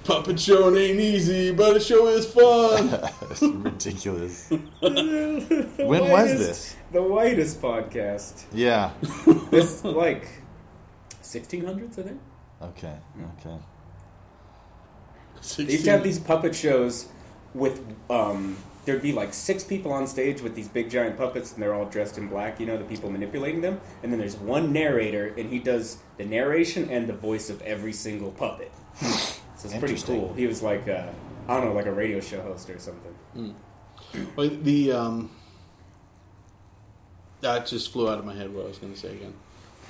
Puppet 0.04 0.40
show 0.40 0.74
ain't 0.74 0.98
easy, 1.00 1.52
but 1.52 1.74
the 1.74 1.80
show 1.80 2.08
is 2.08 2.26
fun. 2.26 2.88
That's 3.20 3.42
ridiculous. 3.42 4.50
When 4.80 4.96
when 5.76 6.10
was 6.10 6.38
this? 6.38 6.76
The 6.92 7.02
whitest 7.02 7.60
podcast. 7.60 8.44
Yeah. 8.52 8.92
This 9.50 9.84
like 9.84 10.28
1600s, 11.22 11.98
I 11.98 12.02
think. 12.02 12.20
Okay. 12.62 12.96
Okay. 13.40 13.56
They 15.56 15.64
used 15.64 15.84
to 15.84 15.90
have 15.90 16.02
these 16.02 16.18
puppet 16.18 16.54
shows 16.54 17.08
with 17.54 17.80
um, 18.10 18.56
there'd 18.84 19.02
be 19.02 19.12
like 19.12 19.32
six 19.32 19.64
people 19.64 19.92
on 19.92 20.06
stage 20.06 20.40
with 20.40 20.54
these 20.54 20.68
big 20.68 20.90
giant 20.90 21.16
puppets, 21.16 21.52
and 21.52 21.62
they're 21.62 21.74
all 21.74 21.86
dressed 21.86 22.18
in 22.18 22.28
black. 22.28 22.60
You 22.60 22.66
know, 22.66 22.76
the 22.76 22.84
people 22.84 23.10
manipulating 23.10 23.60
them, 23.60 23.80
and 24.02 24.12
then 24.12 24.18
there's 24.18 24.36
one 24.36 24.72
narrator, 24.72 25.34
and 25.38 25.50
he 25.50 25.58
does 25.58 25.98
the 26.18 26.24
narration 26.24 26.90
and 26.90 27.06
the 27.08 27.12
voice 27.12 27.50
of 27.50 27.60
every 27.62 27.92
single 27.92 28.30
puppet. 28.30 28.72
so 29.00 29.68
it's 29.68 29.74
pretty 29.76 30.00
cool. 30.02 30.32
He 30.34 30.46
was 30.46 30.62
like, 30.62 30.88
uh, 30.88 31.08
I 31.48 31.56
don't 31.56 31.66
know, 31.66 31.72
like 31.72 31.86
a 31.86 31.92
radio 31.92 32.20
show 32.20 32.40
host 32.42 32.70
or 32.70 32.78
something. 32.78 33.54
Well, 34.36 34.48
the 34.48 34.92
um, 34.92 35.30
that 37.40 37.66
just 37.66 37.92
flew 37.92 38.08
out 38.08 38.18
of 38.18 38.24
my 38.24 38.34
head. 38.34 38.52
What 38.52 38.64
I 38.64 38.68
was 38.68 38.78
going 38.78 38.92
to 38.92 38.98
say 38.98 39.12
again. 39.12 39.34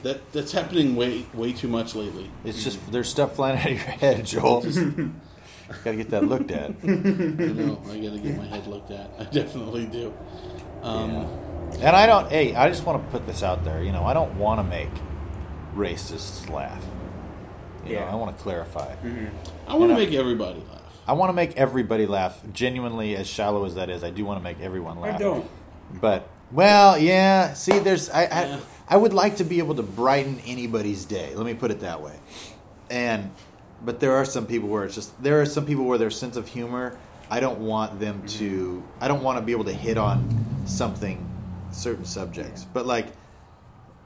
That 0.03 0.33
that's 0.33 0.53
happening 0.53 0.97
way 0.97 1.27
way 1.33 1.53
too 1.53 1.69
much 1.69 1.95
lately. 1.95 2.31
It's 2.45 2.63
just 2.63 2.93
there's 2.93 3.09
stuff 3.09 3.37
flying 3.37 3.59
out 3.59 3.67
of 3.67 3.73
your 3.73 3.81
head, 3.81 4.27
Joel. 4.27 4.65
Gotta 5.83 5.97
get 5.97 6.11
that 6.11 6.25
looked 6.25 6.51
at. 6.51 6.71
I 6.83 6.87
know. 6.87 7.81
I 7.91 7.99
got 7.99 8.13
to 8.13 8.19
get 8.23 8.37
my 8.37 8.45
head 8.47 8.67
looked 8.67 8.91
at. 8.91 9.11
I 9.19 9.25
definitely 9.25 9.87
do. 9.87 10.13
Um, 10.83 11.11
Yeah. 11.13 11.29
And 11.89 11.97
I 11.97 12.07
don't. 12.07 12.31
Hey, 12.31 12.55
I 12.55 12.69
just 12.69 12.85
want 12.85 13.03
to 13.05 13.11
put 13.11 13.27
this 13.27 13.43
out 13.43 13.65
there. 13.65 13.83
You 13.83 13.91
know, 13.93 14.05
I 14.05 14.13
don't 14.15 14.37
want 14.39 14.61
to 14.61 14.65
make 14.65 14.91
racists 15.75 16.49
laugh. 16.51 16.85
You 17.87 17.95
know, 17.95 18.01
Yeah. 18.01 18.13
I 18.13 18.15
want 18.15 18.37
to 18.37 18.43
clarify. 18.43 18.95
I 19.67 19.75
want 19.77 19.83
to 19.83 19.89
know- 19.89 19.95
make 19.95 20.13
everybody 20.13 20.61
laugh. 20.71 20.81
I 21.07 21.13
want 21.13 21.29
to 21.29 21.35
make 21.35 21.57
everybody 21.57 22.07
laugh. 22.07 22.41
Genuinely, 22.53 23.15
as 23.17 23.27
shallow 23.27 23.65
as 23.67 23.75
that 23.75 23.91
is, 23.91 24.03
I 24.03 24.11
do 24.11 24.25
want 24.25 24.39
to 24.41 24.43
make 24.45 24.59
everyone 24.61 25.01
laugh. 25.01 25.17
I 25.17 25.19
don't. 25.19 25.51
But 26.01 26.29
well, 26.53 26.97
yeah. 26.99 27.53
See, 27.55 27.79
there's 27.79 28.09
I, 28.11 28.23
I 28.23 28.45
Yeah. 28.47 28.61
I 28.89 28.97
would 28.97 29.13
like 29.15 29.37
to 29.37 29.45
be 29.45 29.59
able 29.59 29.75
to 29.77 29.83
brighten 29.83 30.41
anybody's 30.47 31.05
day. 31.05 31.35
Let 31.35 31.45
me 31.47 31.55
put 31.55 31.71
it 31.71 31.81
that 31.81 32.01
way. 32.03 32.15
And 32.91 33.31
but 33.85 34.01
there 34.01 34.15
are 34.15 34.25
some 34.25 34.47
people 34.47 34.69
where 34.69 34.85
it's 34.85 34.95
just 34.95 35.23
there 35.23 35.41
are 35.41 35.47
some 35.47 35.67
people 35.67 35.85
where 35.85 35.99
their 35.99 36.11
sense 36.11 36.37
of 36.37 36.49
humor. 36.49 36.99
I 37.31 37.41
don't 37.41 37.61
want 37.61 38.01
them 38.01 38.19
mm-hmm. 38.19 38.39
to. 38.39 38.85
I 39.01 39.09
don't 39.09 39.23
want 39.23 39.39
to 39.39 39.45
be 39.45 39.53
able 39.53 39.65
to 39.65 39.73
hit 39.73 39.99
on 39.99 40.65
something, 40.67 41.27
certain 41.73 42.05
subjects. 42.05 42.65
But 42.65 42.87
like, 42.87 43.07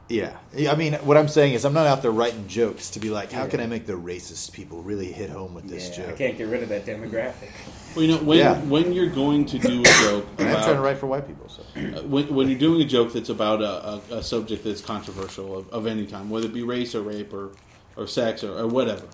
yeah. 0.09 0.35
I 0.67 0.75
mean, 0.75 0.93
what 0.95 1.17
I'm 1.17 1.27
saying 1.27 1.53
is, 1.53 1.65
I'm 1.65 1.73
not 1.73 1.85
out 1.85 2.01
there 2.01 2.11
writing 2.11 2.47
jokes 2.47 2.89
to 2.91 2.99
be 2.99 3.11
like, 3.11 3.31
how 3.31 3.45
can 3.45 3.59
I 3.59 3.67
make 3.67 3.85
the 3.85 3.93
racist 3.93 4.53
people 4.53 4.81
really 4.81 5.11
hit 5.11 5.29
home 5.29 5.53
with 5.53 5.69
this 5.69 5.95
Yeah, 5.97 6.07
I 6.07 6.13
can't 6.13 6.37
get 6.37 6.47
rid 6.47 6.63
of 6.63 6.69
that 6.69 6.85
demographic. 6.85 7.51
Well, 7.95 8.05
you 8.05 8.15
know, 8.15 8.23
when 8.23 8.37
Yeah. 8.39 8.59
when 8.61 8.91
you're 8.91 9.09
going 9.09 9.45
to 9.45 9.59
do 9.59 9.81
a 9.81 9.83
joke 10.01 10.25
I'm 10.39 10.45
trying 10.63 10.75
to 10.75 10.81
write 10.81 10.97
for 10.97 11.05
white 11.05 11.27
people. 11.27 11.47
So 11.47 11.61
when, 12.03 12.33
when 12.33 12.49
you're 12.49 12.59
doing 12.59 12.81
a 12.81 12.85
joke 12.85 13.13
that's 13.13 13.29
about 13.29 13.61
a, 13.61 14.13
a, 14.15 14.17
a 14.17 14.23
subject 14.23 14.63
that's 14.63 14.81
controversial 14.81 15.57
of, 15.57 15.69
of 15.69 15.85
any 15.85 16.07
time, 16.07 16.29
whether 16.29 16.47
it 16.47 16.53
be 16.53 16.63
race 16.63 16.95
or 16.95 17.01
rape 17.01 17.31
or, 17.31 17.51
or 17.95 18.07
sex 18.07 18.43
or, 18.43 18.57
or 18.57 18.67
whatever, 18.67 19.05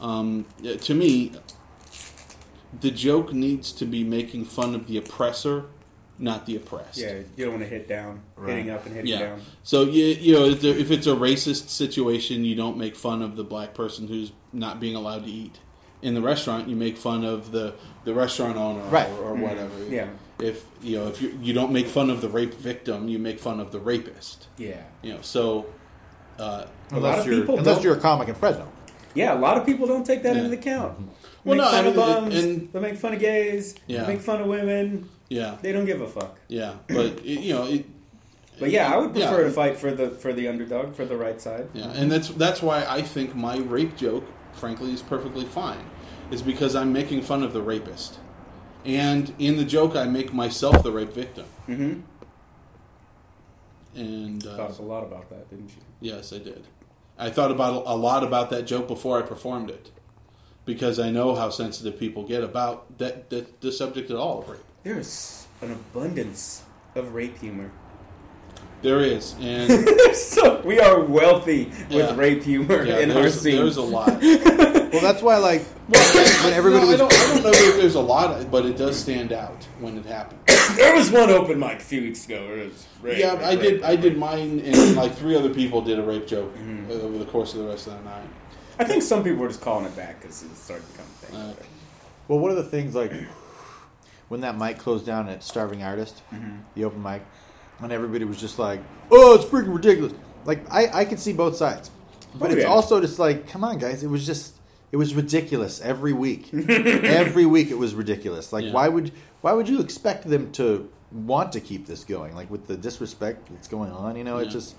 um, 0.00 0.44
to 0.82 0.94
me, 0.94 1.32
the 2.80 2.90
joke 2.90 3.32
needs 3.32 3.72
to 3.72 3.86
be 3.86 4.04
making 4.04 4.44
fun 4.44 4.74
of 4.74 4.86
the 4.86 4.98
oppressor, 4.98 5.64
not 6.18 6.46
the 6.46 6.56
oppressed. 6.56 6.98
Yeah, 6.98 7.20
you 7.36 7.44
don't 7.44 7.54
want 7.54 7.64
to 7.64 7.68
hit 7.68 7.88
down, 7.88 8.20
Right. 8.36 8.56
hitting 8.56 8.70
up 8.70 8.84
and 8.86 8.94
hitting 8.94 9.10
Yeah. 9.12 9.18
down. 9.20 9.40
So 9.62 9.82
you 9.84 10.04
you 10.06 10.34
know 10.34 10.44
if, 10.46 10.62
if 10.64 10.90
it's 10.90 11.06
a 11.06 11.14
racist 11.14 11.68
situation, 11.68 12.44
you 12.44 12.54
don't 12.54 12.76
make 12.76 12.96
fun 12.96 13.22
of 13.22 13.36
the 13.36 13.44
black 13.44 13.74
person 13.74 14.08
who's 14.08 14.32
not 14.52 14.80
being 14.80 14.94
allowed 14.94 15.24
to 15.24 15.30
eat 15.30 15.58
in 16.02 16.14
the 16.14 16.20
restaurant. 16.22 16.68
You 16.68 16.76
make 16.76 16.96
fun 16.96 17.24
of 17.24 17.52
the 17.52 17.74
the 18.04 18.14
restaurant 18.14 18.56
owner 18.56 18.82
Right. 18.90 19.08
or, 19.10 19.30
or 19.30 19.34
whatever. 19.34 19.72
Yeah. 19.88 20.08
If 20.38 20.64
you 20.82 20.98
know 20.98 21.06
if 21.08 21.22
you 21.22 21.38
you 21.42 21.52
don't 21.54 21.72
make 21.72 21.86
fun 21.86 22.10
of 22.10 22.20
the 22.20 22.28
rape 22.28 22.54
victim, 22.54 23.08
you 23.08 23.18
make 23.18 23.38
fun 23.38 23.58
of 23.60 23.72
the 23.72 23.78
rapist. 23.80 24.48
Yeah. 24.58 24.82
You 25.02 25.14
know 25.14 25.20
so. 25.22 25.66
Uh, 26.38 26.42
A 26.42 26.44
lot 26.44 26.66
unless 26.92 27.18
of 27.20 27.24
people 27.32 27.58
unless 27.58 27.76
don't- 27.76 27.84
you're 27.84 27.94
a 27.96 28.00
comic 28.00 28.28
in 28.28 28.34
Fresno. 28.34 28.68
Yeah, 29.16 29.34
a 29.34 29.38
lot 29.40 29.56
of 29.56 29.66
people 29.66 29.86
don't 29.86 30.04
take 30.06 30.22
that 30.22 30.36
Yeah. 30.36 30.42
into 30.44 30.56
account. 30.56 30.98
Well, 31.44 31.56
make 31.56 31.64
no, 31.64 31.70
fun 31.70 31.84
I 31.84 31.88
of 31.88 31.94
bums. 31.96 32.34
and- 32.44 32.72
they 32.72 32.80
make 32.80 32.96
fun 32.96 33.14
of 33.14 33.20
gays. 33.20 33.74
Yeah. 33.86 34.02
They 34.04 34.14
make 34.14 34.20
fun 34.20 34.40
of 34.40 34.46
women. 34.46 35.08
yeah, 35.28 35.56
They 35.62 35.72
don't 35.72 35.84
give 35.86 36.00
a 36.00 36.06
fuck. 36.06 36.38
yeah, 36.48 36.74
but 36.88 37.06
it, 37.06 37.24
you 37.24 37.54
know, 37.54 37.66
it, 37.66 37.86
But 38.58 38.70
yeah, 38.70 38.92
I 38.92 38.96
would 38.96 39.12
prefer 39.12 39.42
Yeah. 39.42 39.48
to 39.48 39.52
fight 39.52 39.76
for 39.76 39.90
the 39.92 40.08
for 40.10 40.32
the 40.32 40.48
underdog, 40.48 40.94
for 40.94 41.04
the 41.04 41.16
right 41.16 41.40
side. 41.40 41.68
Yeah, 41.74 41.90
and 41.92 42.10
that's 42.10 42.28
that's 42.30 42.62
why 42.62 42.84
I 42.88 43.02
think 43.02 43.34
my 43.34 43.58
rape 43.58 43.96
joke, 43.96 44.24
frankly, 44.52 44.92
is 44.92 45.02
perfectly 45.02 45.44
fine. 45.44 45.84
Is 46.30 46.42
because 46.42 46.74
I'm 46.74 46.92
making 46.92 47.22
fun 47.22 47.42
of 47.42 47.52
the 47.52 47.60
rapist, 47.62 48.18
and 48.84 49.32
in 49.38 49.56
the 49.58 49.64
joke, 49.64 49.94
I 49.94 50.04
make 50.06 50.32
myself 50.32 50.82
the 50.82 50.90
rape 50.90 51.12
victim. 51.12 51.44
Mm-hmm. 51.68 52.00
And 53.94 54.46
uh, 54.46 54.56
Thought 54.56 54.78
a 54.78 54.82
lot 54.82 55.04
about 55.04 55.28
that, 55.30 55.48
didn't 55.50 55.70
you? 55.70 55.82
yes, 56.00 56.32
I 56.32 56.38
did. 56.38 56.64
I 57.18 57.30
thought 57.30 57.50
about 57.50 57.84
a 57.86 57.96
lot 57.96 58.22
about 58.22 58.50
that 58.50 58.66
joke 58.66 58.88
before 58.88 59.18
I 59.18 59.22
performed 59.22 59.70
it, 59.70 59.90
because 60.64 60.98
I 60.98 61.10
know 61.10 61.34
how 61.34 61.50
sensitive 61.50 61.98
people 61.98 62.24
get 62.24 62.44
about 62.44 62.98
that, 62.98 63.30
that 63.30 63.60
the 63.60 63.72
subject 63.72 64.10
at 64.10 64.16
all 64.16 64.40
of 64.40 64.48
rape. 64.48 64.60
There's 64.82 65.46
an 65.62 65.72
abundance 65.72 66.62
of 66.94 67.14
rape 67.14 67.38
humor. 67.38 67.70
There 68.82 69.00
is, 69.00 69.34
and 69.40 69.88
so 70.14 70.60
we 70.60 70.78
are 70.80 71.00
wealthy 71.00 71.64
with 71.88 71.90
Yeah. 71.90 72.16
rape 72.16 72.42
humor 72.42 72.84
yeah, 72.84 72.98
in 72.98 73.10
our 73.10 73.22
there's, 73.22 73.40
scene. 73.40 73.56
there's 73.56 73.76
a 73.78 73.82
lot. 73.82 74.20
Well, 74.86 75.02
that's 75.02 75.20
why 75.20 75.36
like 75.36 75.62
when 75.88 76.52
everybody 76.54 76.86
No, 76.86 76.88
I, 76.88 76.90
was 76.92 76.98
don't, 77.00 77.12
I 77.12 77.26
don't 77.34 77.42
know 77.42 77.50
if 77.50 77.76
there's 77.76 77.96
a 77.96 78.00
lot, 78.00 78.50
but 78.50 78.64
it 78.64 78.78
does 78.78 78.96
stand 78.96 79.30
out 79.32 79.62
when 79.80 79.98
it 79.98 80.06
happens. 80.06 80.40
there 80.76 80.94
was 80.94 81.10
one 81.10 81.28
open 81.28 81.58
mic 81.58 81.78
a 81.78 81.82
few 81.82 82.00
weeks 82.02 82.24
ago. 82.24 82.46
Where 82.46 82.58
it 82.60 82.68
was 82.72 82.86
rape, 83.02 83.18
Yeah, 83.18 83.32
rape, 83.36 83.42
I 83.46 83.56
did. 83.56 83.72
rape, 83.74 83.84
I 83.84 83.96
did 83.96 84.16
mine, 84.16 84.60
and 84.64 84.94
like 84.96 85.14
three 85.14 85.36
other 85.36 85.52
people 85.52 85.82
did 85.82 85.98
a 85.98 86.02
rape 86.02 86.26
joke 86.26 86.54
Mm-hmm. 86.56 86.90
uh, 86.90 86.94
over 86.94 87.18
the 87.18 87.26
course 87.26 87.52
of 87.52 87.60
the 87.60 87.66
rest 87.68 87.88
of 87.88 87.94
the 87.98 88.04
night. 88.04 88.28
I 88.78 88.84
think 88.84 89.02
some 89.02 89.22
people 89.24 89.40
were 89.40 89.48
just 89.48 89.60
calling 89.60 89.84
it 89.84 89.94
back 89.96 90.20
because 90.22 90.42
it 90.44 90.54
started 90.56 90.86
to 90.86 90.92
become 90.92 91.06
a 91.06 91.26
thing. 91.26 91.36
Uh, 91.36 91.54
Well, 92.28 92.38
one 92.38 92.50
of 92.52 92.56
the 92.56 92.62
things 92.64 92.94
like 92.94 93.12
when 94.28 94.40
that 94.42 94.56
mic 94.56 94.78
closed 94.78 95.04
down 95.04 95.28
at 95.28 95.42
Starving 95.42 95.82
Artist, 95.82 96.22
Mm-hmm. 96.32 96.56
the 96.74 96.84
open 96.84 97.02
mic, 97.02 97.22
and 97.80 97.92
everybody 97.92 98.24
was 98.24 98.38
just 98.40 98.58
like, 98.58 98.80
"Oh, 99.10 99.34
it's 99.34 99.44
freaking 99.44 99.74
ridiculous." 99.74 100.12
Like 100.44 100.70
I, 100.72 101.00
I 101.00 101.04
can 101.04 101.18
see 101.18 101.32
both 101.32 101.56
sides, 101.56 101.90
but 102.34 102.50
Oh, 102.50 102.54
it's 102.54 102.62
yeah. 102.62 102.68
also 102.68 103.00
just 103.00 103.18
like, 103.18 103.48
come 103.48 103.64
on, 103.64 103.78
guys, 103.78 104.02
it 104.02 104.08
was 104.08 104.24
just 104.26 104.54
it 104.92 104.96
was 104.96 105.14
ridiculous 105.14 105.80
every 105.80 106.12
week. 106.12 106.52
every 106.68 107.46
week 107.46 107.70
it 107.70 107.78
was 107.78 107.94
ridiculous. 107.94 108.52
Like 108.52 108.64
Yeah. 108.64 108.72
why 108.72 108.88
would 108.88 109.12
why 109.40 109.52
would 109.52 109.68
you 109.68 109.80
expect 109.80 110.28
them 110.28 110.52
to 110.52 110.88
want 111.12 111.52
to 111.52 111.60
keep 111.60 111.86
this 111.86 112.04
going? 112.04 112.34
Like 112.36 112.50
with 112.50 112.66
the 112.68 112.76
disrespect 112.76 113.48
that's 113.50 113.68
going 113.68 113.90
on, 113.92 114.16
you 114.16 114.24
know, 114.24 114.38
it 114.38 114.48
just. 114.50 114.76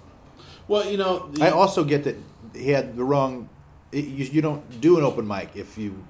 well, 0.67 0.89
you 0.89 0.97
know, 0.97 1.27
the, 1.29 1.45
I 1.45 1.49
also 1.51 1.83
get 1.83 2.03
that 2.05 2.15
he 2.55 2.69
had 2.71 2.95
the 2.95 3.03
wrong. 3.03 3.49
It, 3.91 4.05
you, 4.05 4.25
you 4.25 4.41
don't 4.41 4.81
do 4.81 4.97
an 4.97 5.03
open 5.03 5.27
mic 5.27 5.49
if 5.55 5.77
you 5.77 6.03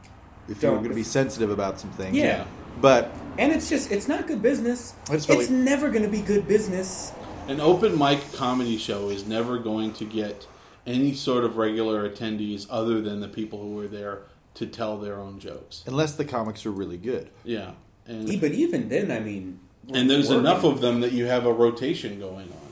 if 0.47 0.61
you're 0.63 0.77
going 0.77 0.89
to 0.89 0.95
be 0.95 1.03
sensitive 1.03 1.49
about 1.49 1.79
some 1.79 1.89
things. 1.91 2.15
Yeah. 2.15 2.45
But 2.81 3.11
And 3.37 3.51
it's 3.51 3.69
just, 3.69 3.91
it's 3.91 4.07
not 4.07 4.27
good 4.27 4.41
business. 4.41 4.93
I 5.09 5.13
just 5.13 5.29
It's 5.29 5.49
never 5.49 5.89
going 5.89 6.03
to 6.03 6.09
be 6.09 6.21
good 6.21 6.47
business. 6.47 7.11
an 7.47 7.59
open 7.61 7.97
mic 7.97 8.19
comedy 8.33 8.77
show 8.77 9.09
is 9.09 9.25
never 9.25 9.57
going 9.57 9.93
to 9.93 10.05
get 10.05 10.47
any 10.85 11.13
sort 11.13 11.43
of 11.43 11.57
regular 11.57 12.09
attendees 12.09 12.65
other 12.69 13.01
than 13.01 13.19
the 13.19 13.27
people 13.27 13.59
who 13.61 13.75
were 13.75 13.87
there 13.87 14.21
to 14.55 14.65
tell 14.65 14.97
their 14.97 15.19
own 15.19 15.39
jokes. 15.39 15.83
unless 15.85 16.13
the 16.15 16.25
comics 16.25 16.65
are 16.65 16.71
really 16.71 16.97
good. 16.97 17.29
Yeah, 17.43 17.71
and 18.07 18.25
But 18.41 18.51
even 18.53 18.89
then, 18.89 19.11
I 19.11 19.19
mean. 19.19 19.59
and 19.93 20.09
there's 20.09 20.29
working- 20.29 20.39
enough 20.45 20.63
of 20.63 20.81
them 20.81 21.01
that 21.01 21.11
you 21.11 21.25
have 21.25 21.45
a 21.45 21.53
rotation 21.53 22.19
going 22.19 22.47
on. 22.51 22.67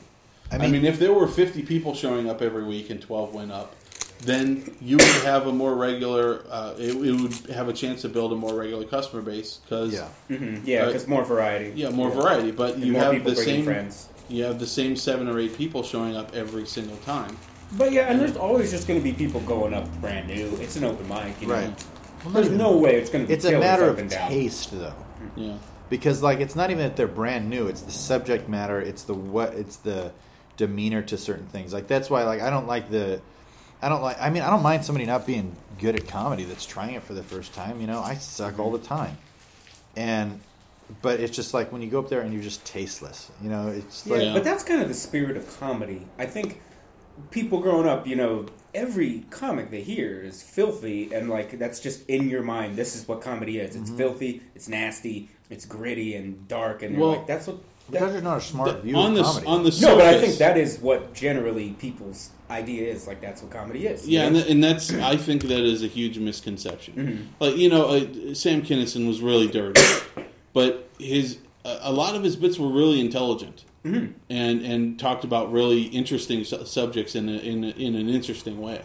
I 0.50 0.56
I 0.56 0.58
mean, 0.58 0.72
mean, 0.72 0.84
if 0.84 0.98
there 0.98 1.12
were 1.12 1.26
50 1.28 1.62
people 1.62 1.94
showing 1.94 2.28
up 2.30 2.40
every 2.42 2.64
week 2.64 2.88
and 2.90 3.00
12 3.00 3.34
went 3.34 3.52
up, 3.52 3.74
then 4.20 4.74
you 4.80 4.96
would 4.96 5.06
have 5.24 5.46
a 5.46 5.52
more 5.52 5.74
regular. 5.74 6.42
Uh, 6.50 6.74
it, 6.78 6.94
it 6.96 7.20
would 7.20 7.34
have 7.54 7.68
a 7.68 7.72
chance 7.72 8.02
to 8.02 8.08
build 8.08 8.32
a 8.32 8.36
more 8.36 8.54
regular 8.54 8.84
customer 8.84 9.22
base 9.22 9.58
because 9.64 9.92
yeah, 9.92 10.08
Mhm, 10.30 10.62
yeah, 10.64 10.82
Uh, 10.82 10.86
because 10.86 11.06
more 11.06 11.24
variety. 11.24 11.72
yeah, 11.76 11.90
more 11.90 12.10
variety. 12.10 12.50
But 12.50 12.74
And 12.76 12.84
you 12.84 12.92
more 12.92 13.02
have 13.12 13.24
the 13.24 13.36
same 13.36 13.64
friends. 13.64 14.08
you 14.28 14.44
have 14.44 14.58
the 14.58 14.66
same 14.66 14.96
seven 14.96 15.28
or 15.28 15.38
eight 15.38 15.56
people 15.56 15.82
showing 15.82 16.16
up 16.16 16.34
every 16.34 16.66
single 16.66 16.96
time. 16.98 17.36
But 17.76 17.92
yeah, 17.92 18.02
and 18.10 18.20
there's 18.20 18.36
always 18.36 18.70
just 18.70 18.86
going 18.88 18.98
to 19.00 19.04
be 19.04 19.12
people 19.12 19.40
going 19.40 19.74
up 19.74 19.86
brand 20.00 20.28
new. 20.28 20.56
It's 20.60 20.76
an 20.76 20.84
open 20.84 21.08
mic, 21.08 21.40
you 21.40 21.48
know. 21.48 21.54
right. 21.54 21.84
Well, 22.24 22.32
There's 22.34 22.46
even- 22.46 22.58
no 22.58 22.76
way 22.76 22.96
it's 22.96 23.10
going 23.10 23.24
to 23.24 23.28
be. 23.28 23.34
It's 23.34 23.44
a 23.44 23.58
matter 23.58 23.88
of 23.88 23.98
and 23.98 24.08
down. 24.10 24.28
taste, 24.30 24.70
though, 24.72 24.94
Yeah, 25.36 25.54
because 25.90 26.22
like 26.22 26.40
it's 26.40 26.56
not 26.56 26.70
even 26.70 26.84
that 26.84 26.96
they're 26.96 27.06
brand 27.06 27.50
new. 27.50 27.66
It's 27.66 27.82
the 27.82 27.92
subject 27.92 28.48
matter. 28.48 28.80
It's 28.80 29.02
the 29.02 29.14
what. 29.14 29.54
It's 29.54 29.76
the 29.76 30.12
demeanor 30.56 31.02
to 31.02 31.18
certain 31.18 31.46
things. 31.46 31.72
Like 31.74 31.86
that's 31.86 32.08
why 32.08 32.24
like 32.24 32.40
I 32.40 32.50
don't 32.50 32.66
like 32.66 32.90
the. 32.90 33.20
I 33.82 33.88
don't 33.88 34.02
like. 34.02 34.16
I 34.20 34.30
mean, 34.30 34.42
I 34.42 34.50
don't 34.50 34.62
mind 34.62 34.84
somebody 34.84 35.06
not 35.06 35.26
being 35.26 35.54
good 35.78 35.94
at 35.94 36.08
comedy 36.08 36.44
that's 36.44 36.64
trying 36.66 36.94
it 36.94 37.02
for 37.02 37.14
the 37.14 37.22
first 37.22 37.54
time. 37.54 37.80
You 37.80 37.86
know, 37.86 38.00
I 38.00 38.14
suck 38.14 38.58
all 38.58 38.70
the 38.72 38.78
time, 38.78 39.18
and 39.96 40.40
but 41.02 41.20
it's 41.20 41.34
just 41.34 41.52
like 41.54 41.72
when 41.72 41.82
you 41.82 41.90
go 41.90 41.98
up 41.98 42.08
there 42.08 42.20
and 42.20 42.32
you're 42.32 42.42
just 42.42 42.64
tasteless. 42.64 43.30
You 43.42 43.50
know, 43.50 43.68
it's 43.68 44.06
Yeah, 44.06 44.16
like 44.16 44.34
but 44.34 44.44
that's 44.44 44.62
kind 44.64 44.80
of 44.82 44.88
the 44.88 44.94
spirit 44.94 45.36
of 45.36 45.58
comedy. 45.60 46.06
I 46.18 46.26
think 46.26 46.60
people 47.30 47.60
growing 47.60 47.88
up, 47.88 48.06
you 48.06 48.16
know, 48.16 48.46
every 48.74 49.24
comic 49.30 49.70
they 49.70 49.82
hear 49.82 50.22
is 50.22 50.42
filthy, 50.42 51.12
and 51.12 51.28
like 51.28 51.58
that's 51.58 51.80
just 51.80 52.08
in 52.08 52.28
your 52.30 52.42
mind. 52.42 52.76
This 52.76 52.94
is 52.96 53.06
what 53.06 53.20
comedy 53.20 53.58
is. 53.58 53.72
Mm-hmm. 53.74 53.82
It's 53.82 53.90
filthy. 53.92 54.42
It's 54.54 54.68
nasty. 54.68 55.28
It's 55.50 55.64
gritty 55.64 56.14
and 56.16 56.48
dark, 56.48 56.82
and 56.82 56.98
Well, 56.98 57.10
like, 57.10 57.26
that's 57.26 57.46
what. 57.46 57.58
because 57.90 58.08
That, 58.08 58.12
you're 58.14 58.22
not 58.22 58.38
a 58.38 58.40
smart 58.40 58.80
view 58.82 58.96
on 58.96 59.10
of 59.12 59.16
the 59.18 59.22
comedy. 59.22 59.46
on 59.46 59.62
the 59.64 59.70
surface, 59.72 59.88
no, 59.88 59.96
but 59.96 60.06
I 60.14 60.20
think 60.20 60.38
that 60.38 60.56
is 60.58 60.78
what 60.80 61.14
generally 61.14 61.70
people's 61.78 62.30
idea 62.50 62.86
is. 62.88 63.06
Like 63.06 63.20
that's 63.20 63.42
what 63.42 63.50
comedy 63.50 63.86
is. 63.86 64.08
Yeah, 64.08 64.22
and, 64.24 64.34
know? 64.34 64.40
th- 64.42 64.52
and 64.52 64.64
that's 64.64 64.92
I 64.92 65.16
think 65.16 65.42
that 65.42 65.60
is 65.60 65.82
a 65.82 65.88
huge 65.88 66.18
misconception. 66.18 66.94
Mm-hmm. 66.94 67.22
Like 67.40 67.56
you 67.56 67.68
know, 67.68 67.86
uh, 67.88 68.34
Sam 68.34 68.62
Kinison 68.62 69.06
was 69.06 69.20
really 69.20 69.48
dirty, 69.48 69.80
but 70.52 70.88
his 70.98 71.38
a 71.64 71.78
a 71.82 71.92
lot 71.92 72.14
of 72.14 72.22
his 72.22 72.36
bits 72.36 72.58
were 72.58 72.68
really 72.70 73.00
intelligent 73.00 73.64
Mm-hmm. 73.84 74.18
and 74.30 74.62
and 74.62 74.98
talked 74.98 75.22
about 75.22 75.52
really 75.52 75.82
interesting 75.82 76.42
su- 76.42 76.64
subjects 76.66 77.14
in 77.14 77.28
a, 77.28 77.34
in 77.38 77.62
a, 77.62 77.68
in 77.68 77.94
an 77.94 78.08
interesting 78.08 78.60
way. 78.60 78.80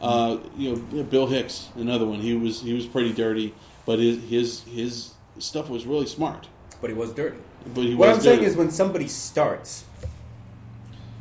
Mm-hmm. 0.00 0.04
Uh, 0.04 0.38
you 0.56 0.74
know, 0.92 1.02
Bill 1.04 1.28
Hicks, 1.28 1.68
another 1.76 2.04
one. 2.04 2.18
He 2.20 2.34
was 2.34 2.60
he 2.60 2.72
was 2.72 2.84
pretty 2.84 3.12
dirty, 3.12 3.54
but 3.86 4.00
his 4.00 4.20
his 4.24 4.62
his 4.64 5.14
stuff 5.38 5.68
was 5.68 5.86
really 5.86 6.06
smart. 6.06 6.48
but 6.80 6.90
he 6.90 6.96
was 6.96 7.12
dirty. 7.12 7.36
But 7.74 7.84
he 7.84 7.94
What 7.94 8.08
I'm 8.08 8.20
saying 8.20 8.42
is, 8.42 8.56
when 8.56 8.72
somebody 8.72 9.06
starts, 9.06 9.84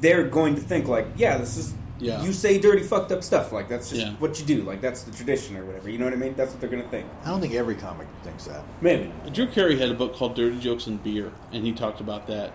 they're 0.02 0.24
going 0.28 0.56
to 0.56 0.62
think 0.62 0.88
like, 0.88 1.06
"Yeah, 1.16 1.38
this 1.38 1.56
is." 1.58 1.74
Yeah. 2.00 2.24
You 2.24 2.32
say 2.34 2.60
dirty, 2.60 2.82
fucked 2.84 3.12
up 3.12 3.24
stuff. 3.24 3.52
Like 3.52 3.68
that's 3.68 3.90
just 3.90 4.02
Yeah. 4.02 4.14
what 4.20 4.40
you 4.40 4.46
do. 4.46 4.62
Like 4.64 4.82
that's 4.82 5.04
the 5.04 5.12
tradition 5.12 5.58
or 5.58 5.66
whatever. 5.66 5.90
You 5.90 5.98
know 5.98 6.06
what 6.06 6.14
I 6.14 6.18
mean? 6.18 6.34
That's 6.36 6.52
what 6.52 6.62
they're 6.62 6.70
gonna 6.70 6.88
think. 6.90 7.08
I 7.26 7.30
don't 7.30 7.42
think 7.42 7.54
every 7.54 7.76
comic 7.76 8.08
thinks 8.24 8.46
that. 8.46 8.64
Maybe. 8.82 9.12
Drew 9.34 9.48
Carey 9.48 9.78
had 9.78 9.90
a 9.90 9.94
book 9.94 10.16
called 10.16 10.36
Dirty 10.36 10.60
Jokes 10.60 10.88
and 10.88 11.02
Beer, 11.04 11.32
and 11.52 11.66
he 11.66 11.72
talked 11.74 12.00
about 12.00 12.28
that. 12.28 12.54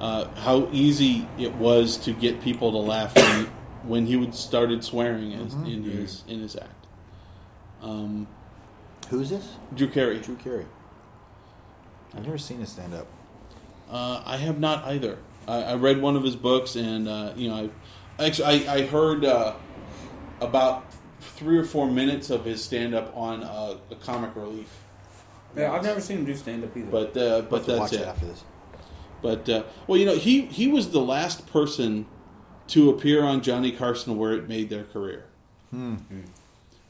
Uh, 0.00 0.28
how 0.36 0.68
easy 0.72 1.26
it 1.38 1.54
was 1.54 1.96
to 1.98 2.12
get 2.12 2.40
people 2.42 2.70
to 2.72 2.78
laugh 2.78 3.14
when, 3.16 3.46
when 3.82 4.06
he 4.06 4.16
would 4.16 4.34
started 4.34 4.84
swearing 4.84 5.32
as, 5.34 5.54
in 5.54 5.82
his 5.84 6.24
in 6.28 6.40
his 6.40 6.56
act. 6.56 6.86
Um, 7.82 8.26
Who's 9.08 9.30
this? 9.30 9.48
Drew 9.74 9.88
Carey. 9.88 10.18
Drew 10.18 10.36
Carey. 10.36 10.66
I've 12.14 12.24
never 12.24 12.38
seen 12.38 12.58
his 12.60 12.70
stand 12.70 12.94
up. 12.94 13.06
Uh, 13.90 14.22
I 14.24 14.36
have 14.38 14.58
not 14.58 14.84
either. 14.84 15.18
I, 15.46 15.62
I 15.62 15.74
read 15.76 16.02
one 16.02 16.16
of 16.16 16.24
his 16.24 16.34
books, 16.36 16.74
and 16.76 17.08
uh, 17.08 17.32
you 17.36 17.48
know, 17.48 17.54
I 17.54 17.70
actually 18.18 18.66
I, 18.68 18.74
I 18.74 18.86
heard 18.86 19.24
uh, 19.24 19.54
about 20.40 20.86
three 21.20 21.58
or 21.58 21.64
four 21.64 21.90
minutes 21.90 22.30
of 22.30 22.44
his 22.44 22.62
stand 22.62 22.94
up 22.94 23.14
on 23.16 23.42
uh, 23.42 23.76
a 23.90 23.94
comic 23.96 24.34
relief. 24.36 24.70
Yeah, 25.56 25.72
I've 25.72 25.82
never 25.82 26.00
seen 26.00 26.18
him 26.18 26.24
do 26.26 26.34
stand 26.34 26.64
up 26.64 26.76
either. 26.76 26.90
But 26.90 27.16
uh, 27.16 27.40
but 27.42 27.50
But 27.50 27.66
that's 27.66 27.78
watch 27.80 27.92
it. 27.92 28.00
it 28.00 28.06
after 28.06 28.26
this. 28.26 28.44
But 29.22 29.48
uh, 29.48 29.62
well, 29.86 29.98
you 29.98 30.06
know, 30.06 30.16
he 30.16 30.42
he 30.42 30.68
was 30.68 30.90
the 30.90 31.00
last 31.00 31.46
person 31.46 32.06
to 32.68 32.90
appear 32.90 33.22
on 33.24 33.42
Johnny 33.42 33.72
Carson 33.72 34.18
where 34.18 34.32
it 34.32 34.48
made 34.48 34.68
their 34.70 34.84
career. 34.84 35.24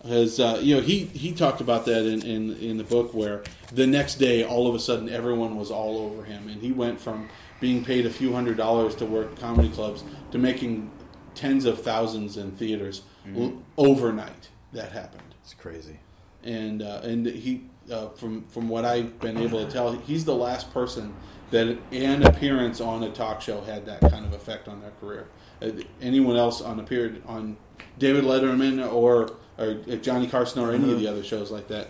Because 0.02 0.38
uh, 0.40 0.58
you 0.62 0.76
know 0.76 0.80
he 0.82 1.04
he 1.06 1.32
talked 1.32 1.60
about 1.60 1.84
that 1.86 2.06
in, 2.06 2.22
in 2.24 2.56
in 2.56 2.76
the 2.76 2.84
book 2.84 3.12
where 3.14 3.42
the 3.72 3.86
next 3.86 4.16
day 4.16 4.44
all 4.44 4.66
of 4.68 4.74
a 4.74 4.78
sudden 4.78 5.08
everyone 5.08 5.56
was 5.56 5.70
all 5.70 5.98
over 5.98 6.24
him 6.24 6.48
and 6.48 6.60
he 6.62 6.70
went 6.72 7.00
from 7.00 7.28
being 7.60 7.84
paid 7.84 8.06
a 8.06 8.10
few 8.10 8.32
hundred 8.32 8.56
dollars 8.56 8.94
to 8.96 9.06
work 9.06 9.36
comedy 9.40 9.68
clubs 9.70 10.04
to 10.30 10.38
making 10.38 10.90
tens 11.36 11.64
of 11.64 11.80
thousands 11.82 12.36
in 12.36 12.50
theaters 12.52 13.02
l- 13.36 13.62
overnight. 13.78 14.48
That 14.72 14.90
happened 14.92 15.34
It's 15.42 15.54
crazy. 15.54 15.98
and 16.42 16.82
uh, 16.82 17.00
and 17.04 17.24
he 17.26 17.62
uh, 17.90 18.08
from 18.10 18.42
from 18.44 18.68
what 18.68 18.84
I've 18.84 19.18
been 19.20 19.36
able 19.38 19.64
to 19.64 19.70
tell, 19.70 19.92
he's 19.92 20.24
the 20.24 20.34
last 20.34 20.72
person 20.74 21.14
that 21.52 21.78
an 21.92 22.24
appearance 22.24 22.80
on 22.80 23.04
a 23.04 23.10
talk 23.12 23.40
show 23.40 23.60
had 23.60 23.86
that 23.86 24.00
kind 24.00 24.24
of 24.26 24.32
effect 24.32 24.66
on 24.66 24.80
their 24.80 24.90
career. 25.00 25.28
Uh, 25.62 25.70
anyone 26.02 26.36
else 26.36 26.60
on 26.60 26.80
appeared 26.80 27.22
on 27.26 27.56
David 27.98 28.24
Letterman 28.24 28.92
or 28.92 29.36
or 29.58 29.74
Johnny 29.98 30.26
Carson 30.26 30.60
or 30.62 30.72
any 30.72 30.92
of 30.92 30.98
the 30.98 31.06
other 31.08 31.22
shows 31.22 31.50
like 31.50 31.68
that, 31.68 31.88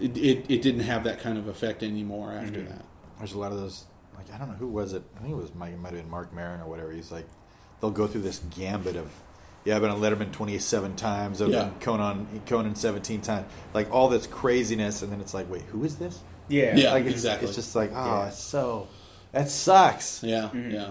it, 0.00 0.16
it, 0.16 0.46
it 0.50 0.62
didn't 0.62 0.80
have 0.80 1.04
that 1.04 1.20
kind 1.20 1.38
of 1.38 1.46
effect 1.46 1.82
anymore 1.84 2.32
after 2.32 2.62
that. 2.62 2.84
There's 3.18 3.34
a 3.34 3.38
lot 3.38 3.52
of 3.52 3.58
those. 3.58 3.84
Like 4.16 4.32
I 4.34 4.38
don't 4.38 4.48
know 4.48 4.56
who 4.56 4.66
was 4.66 4.94
it. 4.94 5.02
I 5.16 5.20
think 5.20 5.32
it 5.32 5.36
was 5.36 5.54
Mike. 5.54 5.74
It 5.74 5.78
might 5.78 5.92
have 5.92 6.00
been 6.02 6.10
Marc 6.10 6.32
Maron 6.32 6.60
or 6.60 6.66
whatever. 6.68 6.90
He's 6.90 7.12
like, 7.12 7.26
they'll 7.80 7.90
go 7.90 8.06
through 8.06 8.22
this 8.22 8.40
gambit 8.56 8.96
of, 8.96 9.10
yeah, 9.64 9.76
I've 9.76 9.82
been 9.82 9.90
on 9.90 10.00
Letterman 10.00 10.32
27 10.32 10.96
times. 10.96 11.40
I've 11.42 11.48
Yeah. 11.50 11.64
been 11.64 11.80
Conan 11.80 12.42
Conan 12.46 12.74
17 12.74 13.20
times. 13.20 13.46
Like 13.74 13.92
all 13.92 14.08
this 14.08 14.26
craziness, 14.26 15.02
and 15.02 15.12
then 15.12 15.20
it's 15.20 15.34
like, 15.34 15.50
wait, 15.50 15.62
who 15.62 15.84
is 15.84 15.96
this? 15.96 16.20
yeah, 16.48 16.74
Yeah. 16.76 16.92
like 16.92 17.04
it's, 17.04 17.12
exactly. 17.14 17.46
It's 17.48 17.56
just 17.56 17.76
like, 17.76 17.90
oh, 17.94 18.04
Yeah. 18.22 18.28
it's 18.28 18.38
so 18.38 18.88
that 19.32 19.50
sucks. 19.50 20.22
Yeah, 20.22 20.50
yeah. 20.54 20.90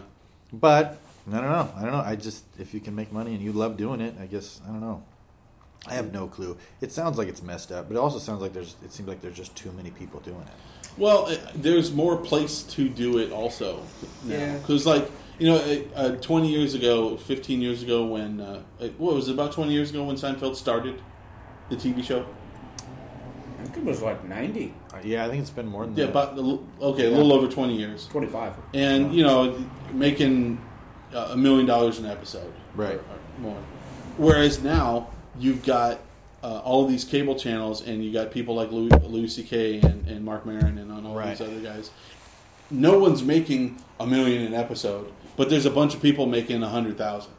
But 0.54 1.00
I 1.28 1.32
don't 1.32 1.50
know. 1.50 1.70
I 1.76 1.82
don't 1.82 1.92
know. 1.92 2.04
I 2.06 2.16
just 2.16 2.44
if 2.60 2.74
you 2.74 2.80
can 2.80 2.96
make 2.96 3.12
money 3.12 3.34
and 3.34 3.42
you 3.44 3.52
love 3.52 3.76
doing 3.78 4.00
it, 4.02 4.16
I 4.22 4.28
guess 4.28 4.62
I 4.68 4.72
don't 4.72 4.82
know. 4.82 5.04
I 5.88 5.94
have 5.94 6.12
no 6.14 6.28
clue. 6.28 6.58
It 6.82 6.92
sounds 6.92 7.18
like 7.18 7.28
it's 7.28 7.42
messed 7.42 7.72
up, 7.72 7.88
but 7.88 7.96
it 7.96 8.00
also 8.00 8.20
sounds 8.20 8.42
like 8.42 8.54
there's. 8.54 8.76
It 8.84 8.92
seems 8.94 9.08
like 9.10 9.22
there's 9.22 9.36
just 9.38 9.56
too 9.56 9.72
many 9.72 9.90
people 9.90 10.20
doing 10.20 10.42
it. 10.42 10.90
Well, 10.98 11.28
uh, 11.28 11.36
there's 11.56 11.92
more 11.92 12.18
place 12.18 12.64
to 12.64 12.90
do 12.90 13.18
it 13.20 13.32
also. 13.32 13.82
Yeah. 14.26 14.58
Because, 14.58 14.86
like, 14.86 15.10
you 15.40 15.48
know, 15.48 15.58
uh, 15.58 16.00
uh, 16.00 16.16
20 16.18 16.48
years 16.50 16.74
ago, 16.74 17.18
15 17.18 17.62
years 17.62 17.84
ago, 17.84 18.06
when, 18.06 18.42
uh, 18.42 18.62
uh, 18.82 18.88
what 18.98 19.14
was 19.16 19.28
it, 19.30 19.34
about 19.34 19.52
20 19.52 19.72
years 19.72 19.90
ago 19.92 20.04
when 20.04 20.16
Seinfeld 20.16 20.56
started 20.56 21.02
the 21.70 21.76
TV 21.76 22.04
show? 22.04 22.26
I 23.60 23.64
think 23.64 23.78
it 23.78 23.84
was 23.84 24.02
like 24.02 24.24
90, 24.28 24.74
Uh, 24.94 24.98
yeah, 25.04 25.26
I 25.26 25.30
think 25.30 25.42
it's 25.42 25.50
been 25.50 25.68
more 25.68 25.86
than 25.86 25.96
Yeah, 25.96 26.06
that. 26.06 26.12
about, 26.12 26.38
a 26.38 26.42
l- 26.42 26.64
okay, 26.82 27.06
a 27.08 27.10
little 27.12 27.34
over 27.34 27.48
20 27.48 27.76
years. 27.76 28.08
25. 28.08 28.54
And, 28.74 29.14
you 29.14 29.24
know, 29.24 29.58
making 29.94 30.60
uh, 31.14 31.30
a 31.32 31.38
million 31.38 31.66
dollars 31.66 32.00
an 32.00 32.06
episode, 32.06 32.52
Right. 32.76 32.96
or, 32.96 32.98
or 32.98 33.42
more. 33.42 33.58
Whereas 34.18 34.62
now 34.64 35.08
you've 35.40 35.64
got 35.66 36.00
uh, 36.44 36.60
all 36.64 36.84
of 36.86 36.90
these 36.90 37.04
cable 37.04 37.36
channels, 37.36 37.82
and 37.86 38.04
you 38.04 38.12
got 38.14 38.32
people 38.32 38.54
like 38.56 38.72
Louis, 38.72 38.90
Louis 39.04 39.28
C.K. 39.28 39.80
and, 39.82 40.08
and 40.08 40.24
Marc 40.24 40.46
Maron 40.46 40.78
and 40.78 40.92
on 40.92 41.06
all 41.06 41.16
Right. 41.16 41.30
these 41.38 41.42
other 41.42 41.60
guys. 41.60 41.90
No 42.70 43.00
one's 43.00 43.24
making 43.24 43.78
a 44.00 44.06
million 44.06 44.44
an 44.46 44.54
episode, 44.54 45.12
but 45.38 45.50
there's 45.50 45.66
a 45.66 45.72
bunch 45.72 45.96
of 45.96 46.02
people 46.02 46.26
making 46.26 46.62
a 46.64 46.68
hundred 46.70 46.98
thousand 46.98 47.32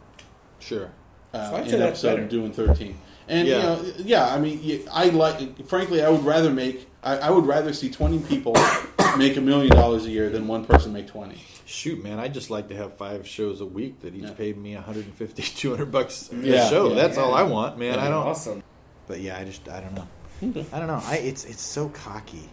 Sure. 0.61 0.91
uh, 1.35 1.51
So 1.51 1.57
I'd 1.57 1.69
in 1.69 1.75
an 1.75 1.83
episode 1.83 2.17
better. 2.17 2.29
doing 2.29 2.53
13 2.53 2.99
and 3.29 3.47
Yeah. 3.47 3.57
you 3.57 3.63
know 3.63 3.93
yeah 3.99 4.35
i 4.35 4.39
mean 4.41 4.89
I 4.91 5.11
like 5.11 5.67
frankly 5.67 6.03
i 6.03 6.09
would 6.09 6.25
rather 6.25 6.51
make 6.51 6.89
I, 7.03 7.19
I 7.19 7.31
would 7.31 7.47
rather 7.47 7.73
see 7.73 7.91
20 7.91 8.21
people 8.21 8.55
make 9.19 9.37
a 9.37 9.41
million 9.41 9.75
dollars 9.77 10.05
a 10.07 10.11
year 10.11 10.31
than 10.31 10.49
one 10.49 10.65
person 10.65 10.93
make 10.93 11.07
20 11.09 11.37
Shoot, 11.71 12.03
man, 12.03 12.19
I 12.19 12.29
just 12.29 12.49
like 12.49 12.69
to 12.71 12.77
have 12.77 12.97
five 12.97 13.29
shows 13.29 13.61
a 13.61 13.67
week 13.67 14.01
that 14.01 14.15
each 14.15 14.23
Yeah. 14.25 14.31
paid 14.31 14.57
me 14.57 14.75
150, 14.75 15.43
200 15.43 15.93
bucks 15.93 16.31
a 16.33 16.37
Yeah, 16.37 16.67
show. 16.71 16.89
yeah, 16.89 16.95
That's 16.95 17.19
yeah. 17.19 17.23
all 17.25 17.35
I 17.35 17.43
want, 17.43 17.79
man. 17.79 17.99
I 17.99 18.09
don't. 18.09 18.27
Awesome. 18.27 18.63
But 19.07 19.21
yeah, 19.21 19.37
I 19.39 19.45
just 19.45 19.69
I 19.69 19.81
don't 19.83 19.95
know. 19.95 20.65
I 20.73 20.79
don't 20.79 20.87
know. 20.89 21.03
I 21.05 21.17
it's 21.19 21.45
it's 21.45 21.61
so 21.61 21.91
cocky, 21.91 22.49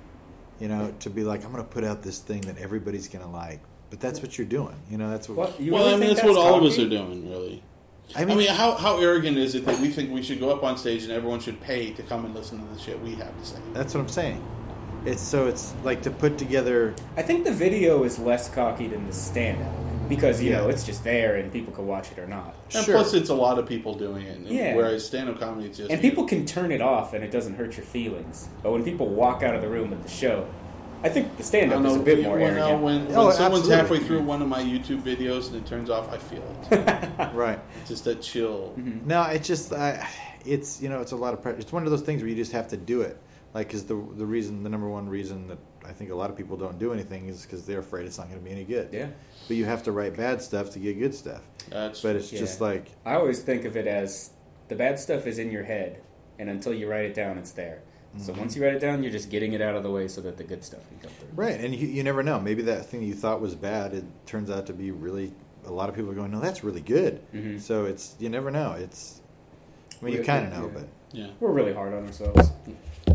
you 0.59 0.67
know, 0.67 0.93
to 0.99 1.09
be 1.09 1.23
like 1.23 1.45
I'm 1.45 1.53
going 1.53 1.63
to 1.63 1.69
put 1.69 1.85
out 1.85 2.01
this 2.03 2.19
thing 2.19 2.41
that 2.41 2.57
everybody's 2.57 3.07
going 3.07 3.23
to 3.23 3.31
like. 3.31 3.61
But 3.89 3.99
that's 3.99 4.21
what 4.21 4.37
you're 4.37 4.47
doing. 4.47 4.75
You 4.89 4.97
know, 4.97 5.09
that's 5.09 5.29
what. 5.29 5.37
What? 5.37 5.59
You 5.61 5.73
well 5.73 5.83
really 5.83 5.93
i 5.93 5.97
mean 5.97 6.07
think 6.07 6.17
that's, 6.19 6.27
what 6.27 6.37
all 6.37 6.55
of 6.59 6.63
us 6.63 6.77
are 6.79 6.89
doing 6.89 7.29
really 7.29 7.61
I 8.15 8.21
I 8.21 8.25
mean, 8.25 8.37
mean, 8.37 8.49
how, 8.49 8.75
how 8.75 8.99
arrogant 8.99 9.37
is 9.37 9.55
it 9.55 9.65
that 9.65 9.79
we 9.79 9.89
think 9.89 10.11
we 10.13 10.21
should 10.21 10.39
go 10.39 10.51
up 10.51 10.63
on 10.63 10.77
stage 10.77 11.01
and 11.03 11.11
everyone 11.11 11.39
should 11.39 11.59
pay 11.59 11.91
to 11.93 12.03
come 12.03 12.23
and 12.25 12.35
listen 12.35 12.59
to 12.59 12.73
the 12.73 12.79
shit 12.79 13.01
we 13.01 13.15
have 13.15 13.35
to 13.39 13.45
say? 13.45 13.57
that's 13.73 13.93
what 13.95 14.01
I'm 14.01 14.09
saying. 14.09 14.43
It's 15.05 15.21
so 15.21 15.47
it's 15.47 15.73
like 15.83 16.01
to 16.03 16.11
put 16.11 16.37
together. 16.37 16.93
I 17.17 17.21
think 17.23 17.45
the 17.45 17.51
video 17.51 18.03
is 18.03 18.17
less 18.19 18.49
cocky 18.49 18.87
than 18.87 19.05
the 19.07 19.13
stand-up 19.13 19.73
because 20.09 20.41
you 20.41 20.51
know 20.51 20.67
it's 20.69 20.83
just 20.83 21.03
there 21.03 21.35
and 21.37 21.51
people 21.51 21.73
can 21.73 21.87
watch 21.87 22.11
it 22.11 22.19
or 22.19 22.27
not, 22.27 22.55
And 22.75 22.85
Sure. 22.85 22.93
plus, 22.95 23.13
it's 23.15 23.29
a 23.29 23.35
lot 23.35 23.57
of 23.59 23.67
people 23.67 23.95
doing 23.95 24.25
it. 24.25 24.39
Yeah. 24.41 24.75
Whereas 24.75 25.03
stand-up 25.05 25.39
comedy 25.39 25.69
is 25.69 25.77
just 25.77 25.91
and 25.91 25.99
people 26.01 26.25
can 26.25 26.45
turn 26.45 26.71
it 26.71 26.81
off 26.81 27.13
and 27.13 27.23
it 27.23 27.31
doesn't 27.31 27.55
hurt 27.55 27.75
your 27.77 27.85
feelings. 27.87 28.49
But 28.61 28.71
when 28.71 28.83
people 28.83 29.07
walk 29.09 29.41
out 29.41 29.55
of 29.55 29.61
the 29.61 29.69
room 29.69 29.93
at 29.93 30.01
the 30.03 30.09
show, 30.09 30.47
I 31.03 31.09
think 31.09 31.37
the 31.37 31.43
I 31.43 31.45
stand-up 31.45 31.83
don't 31.83 31.91
is 31.91 31.95
a 31.97 31.99
bit 32.03 32.23
more 32.23 32.37
when, 32.39 32.57
arrogant. 32.57 32.81
when, 32.81 33.05
when 33.07 33.15
Oh, 33.17 33.29
someone's 33.31 33.69
absolutely. 33.69 33.75
halfway 33.75 33.99
through 33.99 34.21
one 34.23 34.41
of 34.41 34.47
my 34.47 34.61
YouTube 34.61 35.01
videos 35.03 35.47
and 35.47 35.57
it 35.57 35.65
turns 35.67 35.89
off, 35.89 36.11
I 36.11 36.17
feel 36.17 36.43
it. 36.71 37.33
Right. 37.33 37.59
just 37.87 38.05
that 38.05 38.21
chill. 38.21 38.73
Mm-hmm. 38.77 39.07
No, 39.07 39.23
it's 39.23 39.47
just 39.47 39.71
I, 39.73 40.07
it's 40.45 40.81
you 40.81 40.89
know 40.89 41.01
it's 41.01 41.11
a 41.11 41.15
lot 41.15 41.33
of 41.33 41.41
pressure. 41.41 41.59
It's 41.59 41.71
one 41.71 41.83
of 41.85 41.91
those 41.91 42.01
things 42.01 42.21
where 42.21 42.29
you 42.29 42.35
just 42.35 42.51
have 42.53 42.67
to 42.69 42.77
do 42.77 43.01
it. 43.01 43.21
Like, 43.53 43.73
is 43.73 43.85
the 43.85 43.95
the 43.95 44.25
reason, 44.25 44.63
the 44.63 44.69
number 44.69 44.89
one 44.89 45.07
reason 45.07 45.47
that 45.47 45.57
I 45.85 45.91
think 45.93 46.09
a 46.11 46.15
lot 46.15 46.29
of 46.29 46.35
people 46.35 46.57
don't 46.57 46.77
do 46.79 46.91
anything 46.91 47.29
is 47.29 47.43
because 47.43 47.65
they're 47.65 47.79
afraid 47.79 48.05
it's 48.05 48.17
not 48.17 48.27
going 48.27 48.39
to 48.39 48.43
be 48.45 48.51
any 48.51 48.65
good. 48.65 48.89
yeah. 48.91 49.07
But 49.47 49.55
you 49.57 49.63
have 49.65 49.83
to 49.83 49.91
write 49.93 50.17
bad 50.17 50.41
stuff 50.41 50.71
to 50.71 50.79
get 50.79 50.99
good 50.99 51.13
stuff. 51.15 51.41
That's 51.69 52.01
But 52.01 52.15
it's 52.17 52.33
Yeah. 52.33 52.39
just 52.39 52.59
like 52.59 52.87
I 53.05 53.13
always 53.15 53.41
think 53.43 53.63
of 53.65 53.77
it 53.77 53.87
as 53.87 54.31
the 54.67 54.75
bad 54.75 54.99
stuff 54.99 55.25
is 55.27 55.37
in 55.39 55.51
your 55.51 55.63
head, 55.63 56.01
and 56.39 56.49
until 56.49 56.73
you 56.73 56.89
write 56.89 57.05
it 57.05 57.13
down, 57.13 57.37
it's 57.37 57.51
there. 57.51 57.81
So 58.17 58.31
Mm-hmm. 58.31 58.39
once 58.41 58.55
you 58.55 58.63
write 58.63 58.73
it 58.75 58.79
down, 58.79 59.03
you're 59.03 59.11
just 59.11 59.29
getting 59.29 59.53
it 59.53 59.61
out 59.61 59.75
of 59.75 59.83
the 59.83 59.91
way 59.91 60.07
so 60.07 60.21
that 60.21 60.37
the 60.37 60.43
good 60.43 60.63
stuff 60.63 60.81
can 60.89 60.99
come 60.99 61.11
through. 61.19 61.29
right, 61.35 61.59
and 61.59 61.75
you, 61.75 61.87
you 61.87 62.01
never 62.03 62.23
know. 62.23 62.39
Maybe 62.39 62.61
that 62.63 62.85
thing 62.85 63.03
you 63.03 63.13
thought 63.13 63.41
was 63.41 63.55
bad, 63.55 63.93
it 63.93 64.05
turns 64.25 64.49
out 64.49 64.65
to 64.67 64.73
be 64.73 64.91
really. 64.91 65.33
A 65.67 65.71
lot 65.71 65.89
of 65.89 65.95
people 65.95 66.11
are 66.11 66.13
going, 66.15 66.31
no, 66.31 66.39
that's 66.39 66.63
really 66.63 66.79
good. 66.81 67.21
Mhm. 67.33 67.59
So 67.59 67.85
it's 67.85 68.15
you 68.19 68.29
never 68.29 68.51
know. 68.51 68.73
It's 68.73 69.21
I 70.01 70.05
mean, 70.05 70.13
you 70.15 70.23
kind 70.23 70.45
of 70.45 70.53
know, 70.53 70.65
yeah. 70.67 70.71
but 70.73 70.87
yeah. 71.11 71.27
We're 71.39 71.51
really 71.51 71.73
hard 71.73 71.93
on 71.93 72.05
ourselves. 72.05 72.51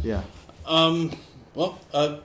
yeah, 0.02 0.22
Um. 0.66 1.12
Well, 1.54 1.78
uh, 1.94 2.18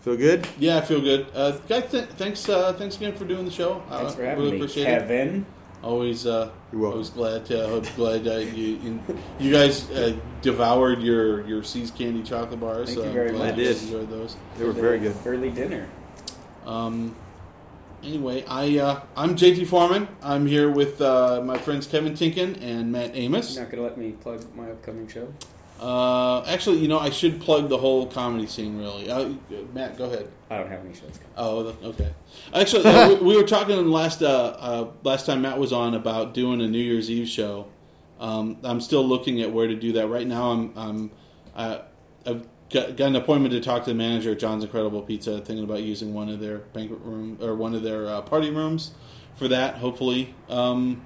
feel 0.00 0.16
good. 0.16 0.46
yeah, 0.58 0.78
I 0.78 0.80
feel 0.82 1.00
good. 1.00 1.26
Uh, 1.34 1.52
guys, 1.68 1.90
th- 1.90 2.04
thanks. 2.16 2.48
Uh, 2.48 2.72
thanks 2.74 2.96
again 2.96 3.14
for 3.14 3.24
doing 3.24 3.44
the 3.44 3.50
show. 3.50 3.82
Uh, 3.90 3.98
Thanks 4.00 4.14
for 4.14 4.24
having 4.24 4.38
really 4.44 4.52
me, 4.52 4.58
appreciate 4.58 4.86
it. 4.88 5.44
Kevin. 5.82 5.92
Always, 5.92 6.26
uh, 6.26 6.50
You're 6.72 6.86
always 6.86 7.10
glad 7.10 7.44
to. 7.46 7.68
Hope 7.68 7.86
glad 7.96 8.26
uh, 8.26 8.36
you, 8.36 8.78
you 8.82 9.00
you 9.38 9.52
guys 9.52 9.90
uh, 9.90 10.16
devoured 10.40 11.02
your 11.02 11.46
your 11.46 11.62
See's 11.62 11.90
candy 11.90 12.22
chocolate 12.22 12.60
bars. 12.60 12.88
Thank 12.88 12.98
so 12.98 13.02
you 13.02 13.08
I'm 13.08 13.14
very 13.14 13.30
glad 13.30 13.38
much. 13.38 13.52
I 13.54 13.56
did. 13.56 13.82
Enjoyed 13.82 14.10
those. 14.10 14.36
They 14.58 14.64
were 14.64 14.72
very 14.72 14.98
good. 14.98 15.16
Early 15.24 15.50
dinner. 15.50 15.88
Um, 16.64 17.16
anyway, 18.02 18.44
I 18.46 18.78
uh, 18.78 19.00
I'm 19.16 19.36
JT 19.36 19.66
Foreman. 19.66 20.08
I'm 20.22 20.46
here 20.46 20.70
with 20.70 21.00
uh, 21.00 21.42
my 21.44 21.58
friends 21.58 21.86
Kevin 21.86 22.14
Tienken 22.14 22.62
and 22.62 22.92
Matt 22.92 23.12
Amos. 23.14 23.54
You're 23.54 23.64
not 23.64 23.70
gonna 23.70 23.82
let 23.82 23.98
me 23.98 24.12
plug 24.12 24.44
my 24.54 24.70
upcoming 24.70 25.08
show? 25.08 25.32
Uh, 25.80 26.44
actually, 26.44 26.78
you 26.78 26.86
know, 26.86 27.00
I 27.00 27.10
should 27.10 27.40
plug 27.40 27.68
the 27.68 27.78
whole 27.78 28.06
comedy 28.06 28.46
scene. 28.46 28.78
Really, 28.78 29.10
uh, 29.10 29.30
Matt, 29.74 29.98
go 29.98 30.04
ahead. 30.04 30.28
I 30.52 30.58
don't 30.58 30.68
have 30.68 30.84
any 30.84 30.92
shows 30.92 31.18
coming. 31.18 31.32
Oh, 31.36 31.74
okay. 31.82 32.12
Actually, 32.54 32.84
uh, 32.84 33.08
we, 33.08 33.14
we 33.14 33.36
were 33.36 33.46
talking 33.46 33.88
last 33.88 34.22
uh, 34.22 34.26
uh, 34.58 34.90
last 35.02 35.24
time 35.24 35.40
Matt 35.42 35.58
was 35.58 35.72
on 35.72 35.94
about 35.94 36.34
doing 36.34 36.60
a 36.60 36.68
New 36.68 36.78
Year's 36.78 37.10
Eve 37.10 37.26
show. 37.28 37.68
Um, 38.20 38.58
I'm 38.62 38.80
still 38.80 39.06
looking 39.06 39.40
at 39.40 39.50
where 39.50 39.66
to 39.66 39.74
do 39.74 39.92
that. 39.92 40.08
Right 40.08 40.26
now, 40.26 40.50
I'm, 40.50 40.72
I'm 40.76 41.10
uh, 41.56 41.78
I've 42.26 42.46
got, 42.70 42.96
got 42.96 43.06
an 43.06 43.16
appointment 43.16 43.52
to 43.54 43.60
talk 43.60 43.84
to 43.84 43.90
the 43.90 43.94
manager 43.96 44.32
at 44.32 44.38
John's 44.38 44.62
Incredible 44.62 45.00
Pizza, 45.02 45.40
thinking 45.40 45.64
about 45.64 45.80
using 45.82 46.12
one 46.12 46.28
of 46.28 46.38
their 46.38 46.58
banquet 46.58 47.00
room 47.00 47.38
or 47.40 47.54
one 47.54 47.74
of 47.74 47.82
their 47.82 48.06
uh, 48.06 48.20
party 48.20 48.50
rooms 48.50 48.92
for 49.36 49.48
that. 49.48 49.76
Hopefully, 49.76 50.34
um, 50.50 51.02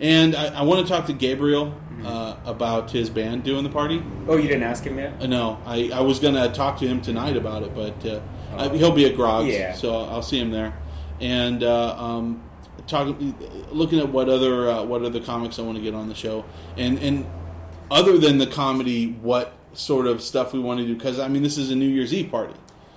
and 0.00 0.34
I, 0.34 0.58
I 0.58 0.62
want 0.62 0.84
to 0.84 0.92
talk 0.92 1.06
to 1.06 1.12
Gabriel 1.12 1.72
uh, 2.04 2.36
about 2.44 2.90
his 2.90 3.10
band 3.10 3.44
doing 3.44 3.62
the 3.62 3.70
party. 3.70 4.02
Oh, 4.26 4.36
you 4.36 4.48
didn't 4.48 4.64
ask 4.64 4.82
him 4.82 4.98
yet? 4.98 5.22
Uh, 5.22 5.26
No, 5.28 5.58
I, 5.64 5.90
I 5.94 6.00
was 6.00 6.18
gonna 6.18 6.52
talk 6.52 6.78
to 6.80 6.86
him 6.88 7.00
tonight 7.00 7.36
about 7.36 7.62
it, 7.62 7.74
but 7.74 8.04
uh, 8.04 8.20
I, 8.56 8.66
Oh. 8.66 8.70
he'll 8.70 8.92
be 8.92 9.04
at 9.06 9.14
Grog's, 9.16 9.48
Yeah. 9.52 9.74
so 9.74 9.94
I'll, 9.94 10.10
I'll 10.16 10.22
see 10.22 10.38
him 10.38 10.50
there. 10.50 10.72
And 11.20 11.62
uh, 11.62 11.96
um, 11.98 12.42
talking, 12.86 13.34
looking 13.70 13.98
at 13.98 14.08
what 14.08 14.28
other 14.28 14.70
uh, 14.70 14.82
what 14.84 15.02
other 15.02 15.20
comics 15.20 15.58
I 15.58 15.62
want 15.62 15.76
to 15.78 15.82
get 15.82 15.94
on 15.94 16.08
the 16.08 16.14
show, 16.14 16.44
and 16.76 16.98
and 17.00 17.26
other 17.90 18.18
than 18.18 18.38
the 18.38 18.46
comedy, 18.46 19.12
what 19.22 19.54
sort 19.72 20.06
of 20.06 20.22
stuff 20.22 20.52
we 20.52 20.58
want 20.60 20.80
to 20.80 20.86
do? 20.86 20.94
Because 20.94 21.18
I 21.18 21.28
mean, 21.28 21.42
this 21.42 21.58
is 21.58 21.70
a 21.70 21.76
New 21.76 21.88
Year's 21.88 22.14
Eve 22.14 22.30
party, 22.30 22.54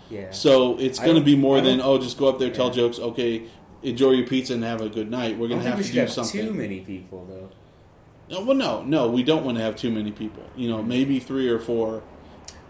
Yeah. 0.09 0.31
so 0.31 0.77
it's 0.79 0.99
going 0.99 1.15
to 1.15 1.21
be 1.23 1.35
more 1.35 1.61
than 1.61 1.81
oh, 1.81 1.97
just 1.97 2.17
go 2.17 2.27
up 2.29 2.37
there, 2.39 2.49
tell 2.51 2.69
jokes, 2.69 2.99
okay, 2.99 3.43
enjoy 3.83 4.11
your 4.11 4.27
pizza 4.27 4.53
and 4.53 4.63
have 4.63 4.81
a 4.81 4.89
good 4.89 5.09
night. 5.09 5.37
We're 5.37 5.47
going 5.47 5.61
to 5.61 5.69
have 5.69 5.81
to 5.83 5.91
do 5.91 5.99
have 5.99 6.11
something. 6.11 6.45
too 6.45 6.53
many 6.53 6.81
people 6.81 7.25
though. 7.25 7.49
No, 8.29 8.45
well, 8.45 8.55
no, 8.55 8.83
no, 8.83 9.09
we 9.09 9.23
don't 9.23 9.43
want 9.43 9.57
to 9.57 9.63
have 9.63 9.75
too 9.75 9.91
many 9.91 10.11
people. 10.11 10.43
You 10.55 10.69
know, 10.69 10.81
maybe 10.83 11.19
three 11.19 11.49
or 11.49 11.59
four. 11.59 12.01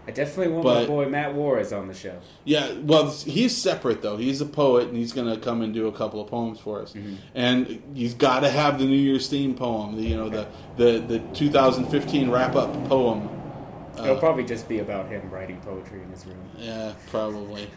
I 0.06 0.10
definitely 0.10 0.52
want 0.52 0.64
my 0.64 0.84
boy 0.84 1.08
Matt 1.08 1.34
Warres 1.34 1.72
on 1.72 1.86
the 1.86 1.94
show. 1.94 2.18
Yeah, 2.44 2.72
well, 2.82 3.10
he's 3.10 3.56
separate 3.56 4.02
though. 4.02 4.16
He's 4.16 4.40
a 4.40 4.46
poet, 4.46 4.88
and 4.88 4.96
he's 4.96 5.12
going 5.12 5.32
to 5.32 5.40
come 5.40 5.62
and 5.62 5.72
do 5.72 5.86
a 5.86 5.92
couple 5.92 6.20
of 6.20 6.28
poems 6.28 6.58
for 6.58 6.82
us. 6.82 6.92
Mm-hmm. 6.92 7.14
And 7.36 7.82
he's 7.94 8.12
got 8.14 8.40
to 8.40 8.48
have 8.50 8.80
the 8.80 8.84
New 8.84 8.96
Year's 8.96 9.28
theme 9.28 9.54
poem. 9.54 9.94
The, 9.94 10.02
you 10.02 10.16
know, 10.16 10.28
the 10.28 10.48
the 10.76 10.98
the 10.98 11.18
2015 11.34 12.30
wrap 12.30 12.56
up 12.56 12.72
poem. 12.88 13.28
It'll 13.98 14.16
Uh, 14.16 14.18
probably 14.18 14.42
just 14.44 14.68
be 14.68 14.80
about 14.80 15.08
him 15.08 15.30
writing 15.30 15.60
poetry 15.60 16.02
in 16.02 16.10
his 16.10 16.26
room. 16.26 16.36
yeah, 16.58 16.94
probably. 17.10 17.68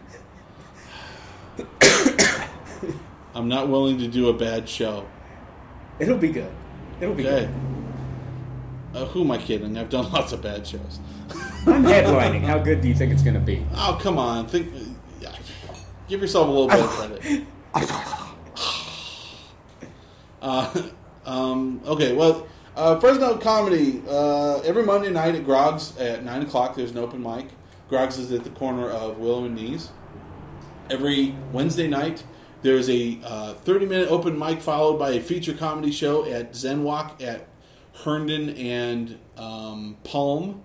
I'm 3.36 3.48
not 3.50 3.68
willing 3.70 3.98
to 4.00 4.08
do 4.08 4.30
a 4.30 4.34
bad 4.34 4.68
show. 4.68 5.06
It'll 6.00 6.18
be 6.18 6.30
good. 6.32 6.52
It'll 7.02 7.14
be 7.16 7.28
Okay. 7.28 7.46
good. 7.46 7.54
Uh, 9.02 9.06
who 9.08 9.22
am 9.22 9.32
I 9.32 9.38
kidding? 9.38 9.78
I've 9.78 9.90
done 9.90 10.10
lots 10.12 10.32
of 10.32 10.42
bad 10.42 10.66
shows. 10.66 11.00
I'm 11.68 11.84
headlining. 11.84 12.42
How 12.42 12.60
good 12.60 12.82
do 12.82 12.88
you 12.88 12.96
think 12.96 13.12
it's 13.12 13.24
going 13.24 13.34
to 13.34 13.40
be? 13.40 13.66
Oh, 13.74 13.98
come 14.02 14.18
on. 14.18 14.48
Think. 14.48 14.72
yeah. 15.20 15.36
Give 16.08 16.22
yourself 16.22 16.48
a 16.48 16.52
little 16.52 16.68
bit 16.68 16.80
of 16.80 16.90
credit. 16.90 17.48
Uh, 20.42 20.90
um, 21.26 21.82
okay, 21.88 22.14
well, 22.14 22.46
uh, 22.76 23.00
Fresno 23.00 23.36
Comedy. 23.38 24.04
Uh, 24.08 24.60
every 24.60 24.84
Monday 24.84 25.10
night 25.10 25.34
at 25.34 25.44
Grog's 25.44 25.98
at 25.98 26.24
9 26.24 26.44
o'clock, 26.44 26.76
there's 26.76 26.92
an 26.92 27.00
open 27.00 27.24
mic. 27.24 27.48
Grog's 27.90 28.20
is 28.20 28.32
at 28.32 28.44
the 28.44 28.52
corner 28.52 28.88
of 28.88 29.18
Willow 29.18 29.46
and 29.46 29.56
Nees. 29.56 29.90
Every 30.90 31.36
Wednesday 31.52 31.88
night, 31.88 32.24
there's 32.62 32.90
a 32.90 33.20
uh, 33.24 33.54
30 33.56 33.88
minute 33.88 34.10
open 34.12 34.38
mic 34.38 34.62
followed 34.62 35.00
by 35.00 35.12
a 35.12 35.20
feature 35.20 35.54
comedy 35.54 35.92
show 35.92 36.26
at 36.26 36.56
Zen 36.56 36.84
Walk 36.84 37.24
at 37.24 37.48
Herndon 38.04 38.50
and 38.50 39.18
um, 39.38 39.98
Palm. 40.04 40.64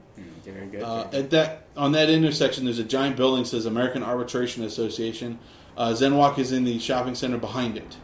Very 0.50 0.66
good. 0.66 0.82
Uh, 0.82 1.08
at 1.12 1.30
that 1.30 1.66
on 1.76 1.92
that 1.92 2.10
intersection, 2.10 2.64
there's 2.64 2.78
a 2.78 2.84
giant 2.84 3.16
building 3.16 3.42
that 3.42 3.48
says 3.48 3.66
American 3.66 4.02
Arbitration 4.02 4.64
Association. 4.64 5.38
Uh, 5.76 5.90
Zenwalk 5.90 6.38
is 6.38 6.52
in 6.52 6.64
the 6.64 6.78
shopping 6.78 7.14
center 7.14 7.38
behind 7.38 7.76
it. 7.76 7.96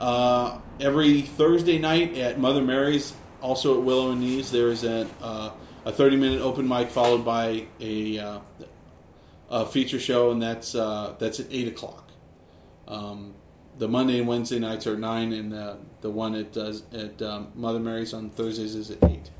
Uh, 0.00 0.58
every 0.80 1.22
Thursday 1.22 1.78
night 1.78 2.16
at 2.16 2.38
Mother 2.38 2.62
Mary's, 2.62 3.14
also 3.40 3.78
at 3.78 3.84
Willow 3.84 4.10
and 4.10 4.20
Nees, 4.20 4.50
there 4.50 4.68
is 4.68 4.84
a, 4.84 5.06
uh, 5.22 5.50
a 5.84 5.92
30 5.92 6.16
minute 6.16 6.40
open 6.40 6.66
mic 6.66 6.90
followed 6.90 7.24
by 7.24 7.66
a, 7.80 8.18
uh, 8.18 8.38
a 9.50 9.66
feature 9.66 10.00
show, 10.00 10.30
and 10.30 10.42
that's 10.42 10.74
uh, 10.74 11.14
that's 11.18 11.40
at 11.40 11.46
eight 11.50 11.68
o'clock. 11.68 12.10
Um, 12.88 13.34
the 13.78 13.88
Monday 13.88 14.18
and 14.18 14.28
Wednesday 14.28 14.58
nights 14.58 14.86
are 14.86 14.96
nine, 14.96 15.32
and 15.32 15.52
the 15.52 15.78
the 16.00 16.10
one 16.10 16.34
at 16.34 16.56
uh, 16.56 16.72
at 16.92 17.22
um, 17.22 17.52
Mother 17.54 17.80
Mary's 17.80 18.12
on 18.12 18.30
Thursdays 18.30 18.74
is 18.74 18.90
at 18.90 19.02
eight. 19.04 19.30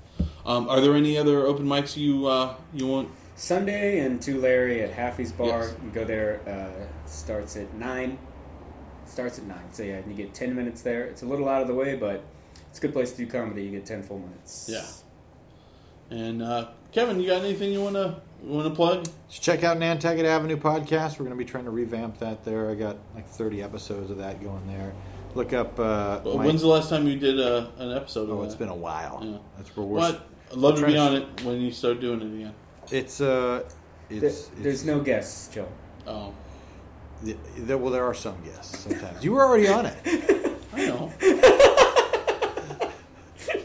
Um, 0.47 0.69
are 0.69 0.81
there 0.81 0.95
any 0.95 1.17
other 1.17 1.47
open 1.47 1.67
mics 1.67 1.97
you 1.97 2.27
uh, 2.27 2.55
you 2.73 2.87
want? 2.87 3.09
Sunday 3.37 4.01
and 4.01 4.21
Tulare 4.23 4.83
at 4.83 4.93
Haffy's 4.93 5.33
Bar. 5.33 5.47
Yes. 5.65 5.75
You 5.85 5.91
go 5.91 6.05
there. 6.05 6.41
Uh, 6.47 7.09
starts 7.09 7.57
at 7.57 7.73
nine. 7.75 8.19
starts 9.07 9.39
at 9.39 9.45
nine. 9.45 9.73
So 9.73 9.83
yeah, 9.83 10.01
you 10.07 10.15
get 10.15 10.35
ten 10.35 10.55
minutes 10.55 10.83
there. 10.83 11.05
It's 11.05 11.23
a 11.23 11.27
little 11.27 11.49
out 11.49 11.63
of 11.63 11.69
the 11.69 11.75
way, 11.75 11.97
but 11.97 12.23
it's 12.69 12.79
a 12.79 12.83
good 12.83 12.93
place 12.93 13.11
to 13.13 13.17
do 13.19 13.27
comedy. 13.27 13.65
You 13.65 13.71
get 13.71 13.87
ten 13.87 14.03
full 14.03 14.19
minutes. 14.19 14.69
Yeah. 14.71 14.85
And 16.11 16.43
uh, 16.43 16.69
Kevin, 16.93 17.19
you 17.21 17.29
got 17.29 17.43
anything 17.43 17.73
you 17.73 17.81
wanna 17.83 18.21
you 18.45 18.51
wanna 18.53 18.71
plug? 18.71 19.09
Just 19.29 19.43
check 19.43 19.65
out 19.65 19.79
Nantucket 19.79 20.27
Avenue 20.27 20.57
podcast. 20.59 21.13
We're 21.13 21.25
going 21.25 21.31
to 21.31 21.37
be 21.37 21.47
trying 21.47 21.65
to 21.65 21.71
revamp 21.71 22.19
that 22.19 22.45
there. 22.45 22.71
I 22.71 22.75
got 22.75 22.99
like 23.15 23.27
30 23.27 23.63
episodes 23.63 24.11
of 24.11 24.19
that 24.19 24.43
going 24.43 24.67
there. 24.67 24.93
Look 25.35 25.53
up. 25.55 25.81
Uh, 25.81 26.21
Well, 26.23 26.37
my- 26.37 26.47
When's 26.47 26.61
the 26.61 26.69
last 26.69 26.91
time 26.91 27.09
you 27.09 27.19
did 27.19 27.41
uh, 27.41 27.69
an 27.79 27.91
episode? 27.93 28.29
oh, 28.31 28.39
of 28.41 28.45
it's 28.45 28.55
that? 28.55 28.59
been 28.59 28.69
a 28.69 28.75
while. 28.77 29.21
Yeah. 29.25 29.39
That's 29.57 29.75
where 29.77 29.87
we're. 29.87 29.99
What? 29.99 30.29
I'd 30.55 30.61
love 30.61 30.79
to 30.79 30.87
be 30.87 30.97
on 30.97 31.15
it 31.17 31.43
when 31.43 31.61
you 31.61 31.73
start 31.73 32.01
doing 32.01 32.21
it 32.21 32.27
again. 32.35 32.55
It's 32.93 33.21
uh, 33.21 33.65
There- 34.09 34.25
it's, 34.25 34.47
there's 34.59 34.75
it's 34.77 34.85
no 34.85 35.01
guests, 35.01 35.49
Joe. 35.53 35.67
Oh, 36.07 36.33
th- 37.25 37.37
there, 37.57 37.77
well, 37.79 37.91
there 37.93 38.05
are 38.05 38.15
some 38.15 38.37
guests 38.45 38.79
sometimes. 38.81 39.25
You 39.25 39.33
were 39.33 39.45
already 39.45 39.67
on 39.69 39.87
it. 39.87 39.97
I 40.73 40.87
know. 40.87 41.13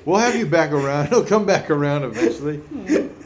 We'll 0.06 0.18
have 0.20 0.36
you 0.36 0.48
back 0.48 0.72
around. 0.72 1.08
It'll 1.08 1.24
come 1.24 1.46
back 1.46 1.70
around 1.70 2.04
eventually. 2.04 2.62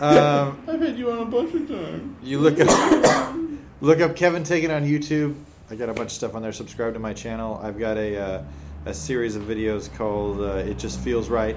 Um, 0.02 0.62
I've 0.68 0.82
had 0.82 0.98
you 0.98 1.12
on 1.12 1.20
a 1.20 1.26
bunch 1.26 1.54
of 1.54 1.68
times. 1.70 2.18
you 2.22 2.40
look 2.40 2.60
up, 2.60 3.36
look 3.82 4.02
up 4.02 4.16
Kevin 4.18 4.44
Tienken 4.44 4.76
on 4.76 4.84
YouTube. 4.86 5.36
I 5.70 5.76
got 5.76 5.88
a 5.88 5.94
bunch 5.94 6.08
of 6.08 6.12
stuff 6.12 6.36
on 6.36 6.42
there. 6.42 6.52
Subscribe 6.52 6.94
to 6.96 7.00
my 7.00 7.14
channel. 7.14 7.60
I've 7.64 7.80
got 7.80 7.96
a 7.98 8.18
uh, 8.18 8.44
a 8.86 8.94
series 8.94 9.38
of 9.38 9.44
videos 9.44 9.94
called 9.96 10.42
uh, 10.42 10.56
"It 10.70 10.78
Just 10.78 11.00
Feels 11.00 11.30
Right," 11.30 11.56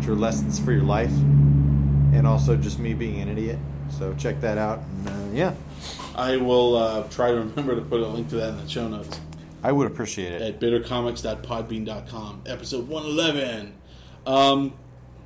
which 0.00 0.08
are 0.08 0.14
lessons 0.14 0.58
for 0.58 0.72
your 0.72 0.82
life, 0.82 1.12
and 1.12 2.26
also 2.26 2.56
just 2.56 2.78
me 2.78 2.94
being 2.94 3.20
an 3.20 3.28
idiot. 3.28 3.58
So 3.98 4.14
check 4.14 4.40
that 4.40 4.56
out. 4.56 4.78
And, 4.78 5.08
uh, 5.08 5.36
yeah, 5.36 5.54
I 6.16 6.38
will 6.38 6.76
uh, 6.76 7.02
try 7.08 7.32
to 7.32 7.36
remember 7.36 7.74
to 7.74 7.82
put 7.82 8.00
a 8.00 8.06
link 8.06 8.30
to 8.30 8.36
that 8.36 8.48
in 8.50 8.56
the 8.56 8.68
show 8.68 8.88
notes 8.88 9.20
I 9.62 9.72
would 9.72 9.86
appreciate 9.86 10.32
it. 10.32 10.40
at 10.40 10.58
bittercomics.podbean.com, 10.58 12.42
episode 12.46 12.88
111. 12.88 13.74
Um, 14.26 14.72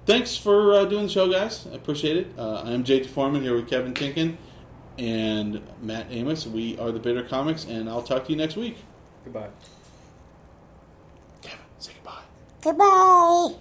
thanks 0.06 0.36
for 0.36 0.72
uh, 0.74 0.84
doing 0.86 1.04
the 1.04 1.12
show, 1.12 1.30
guys. 1.30 1.68
I 1.70 1.76
appreciate 1.76 2.16
it. 2.16 2.26
Uh, 2.36 2.62
I'm 2.64 2.82
JT 2.82 3.06
Foreman 3.06 3.42
here 3.42 3.54
with 3.54 3.68
Kevin 3.68 3.94
Tienken 3.94 4.36
and 4.98 5.62
Matt 5.82 6.06
Amos. 6.10 6.48
We 6.48 6.76
are 6.80 6.90
the 6.90 6.98
Bitter 6.98 7.22
Comics, 7.22 7.64
and 7.64 7.88
I'll 7.88 8.02
talk 8.02 8.24
to 8.24 8.32
you 8.32 8.36
next 8.36 8.56
week. 8.56 8.78
Goodbye. 9.22 9.50
Kevin, 11.42 11.60
say 11.78 11.92
goodbye. 11.94 12.22
Goodbye. 12.60 13.60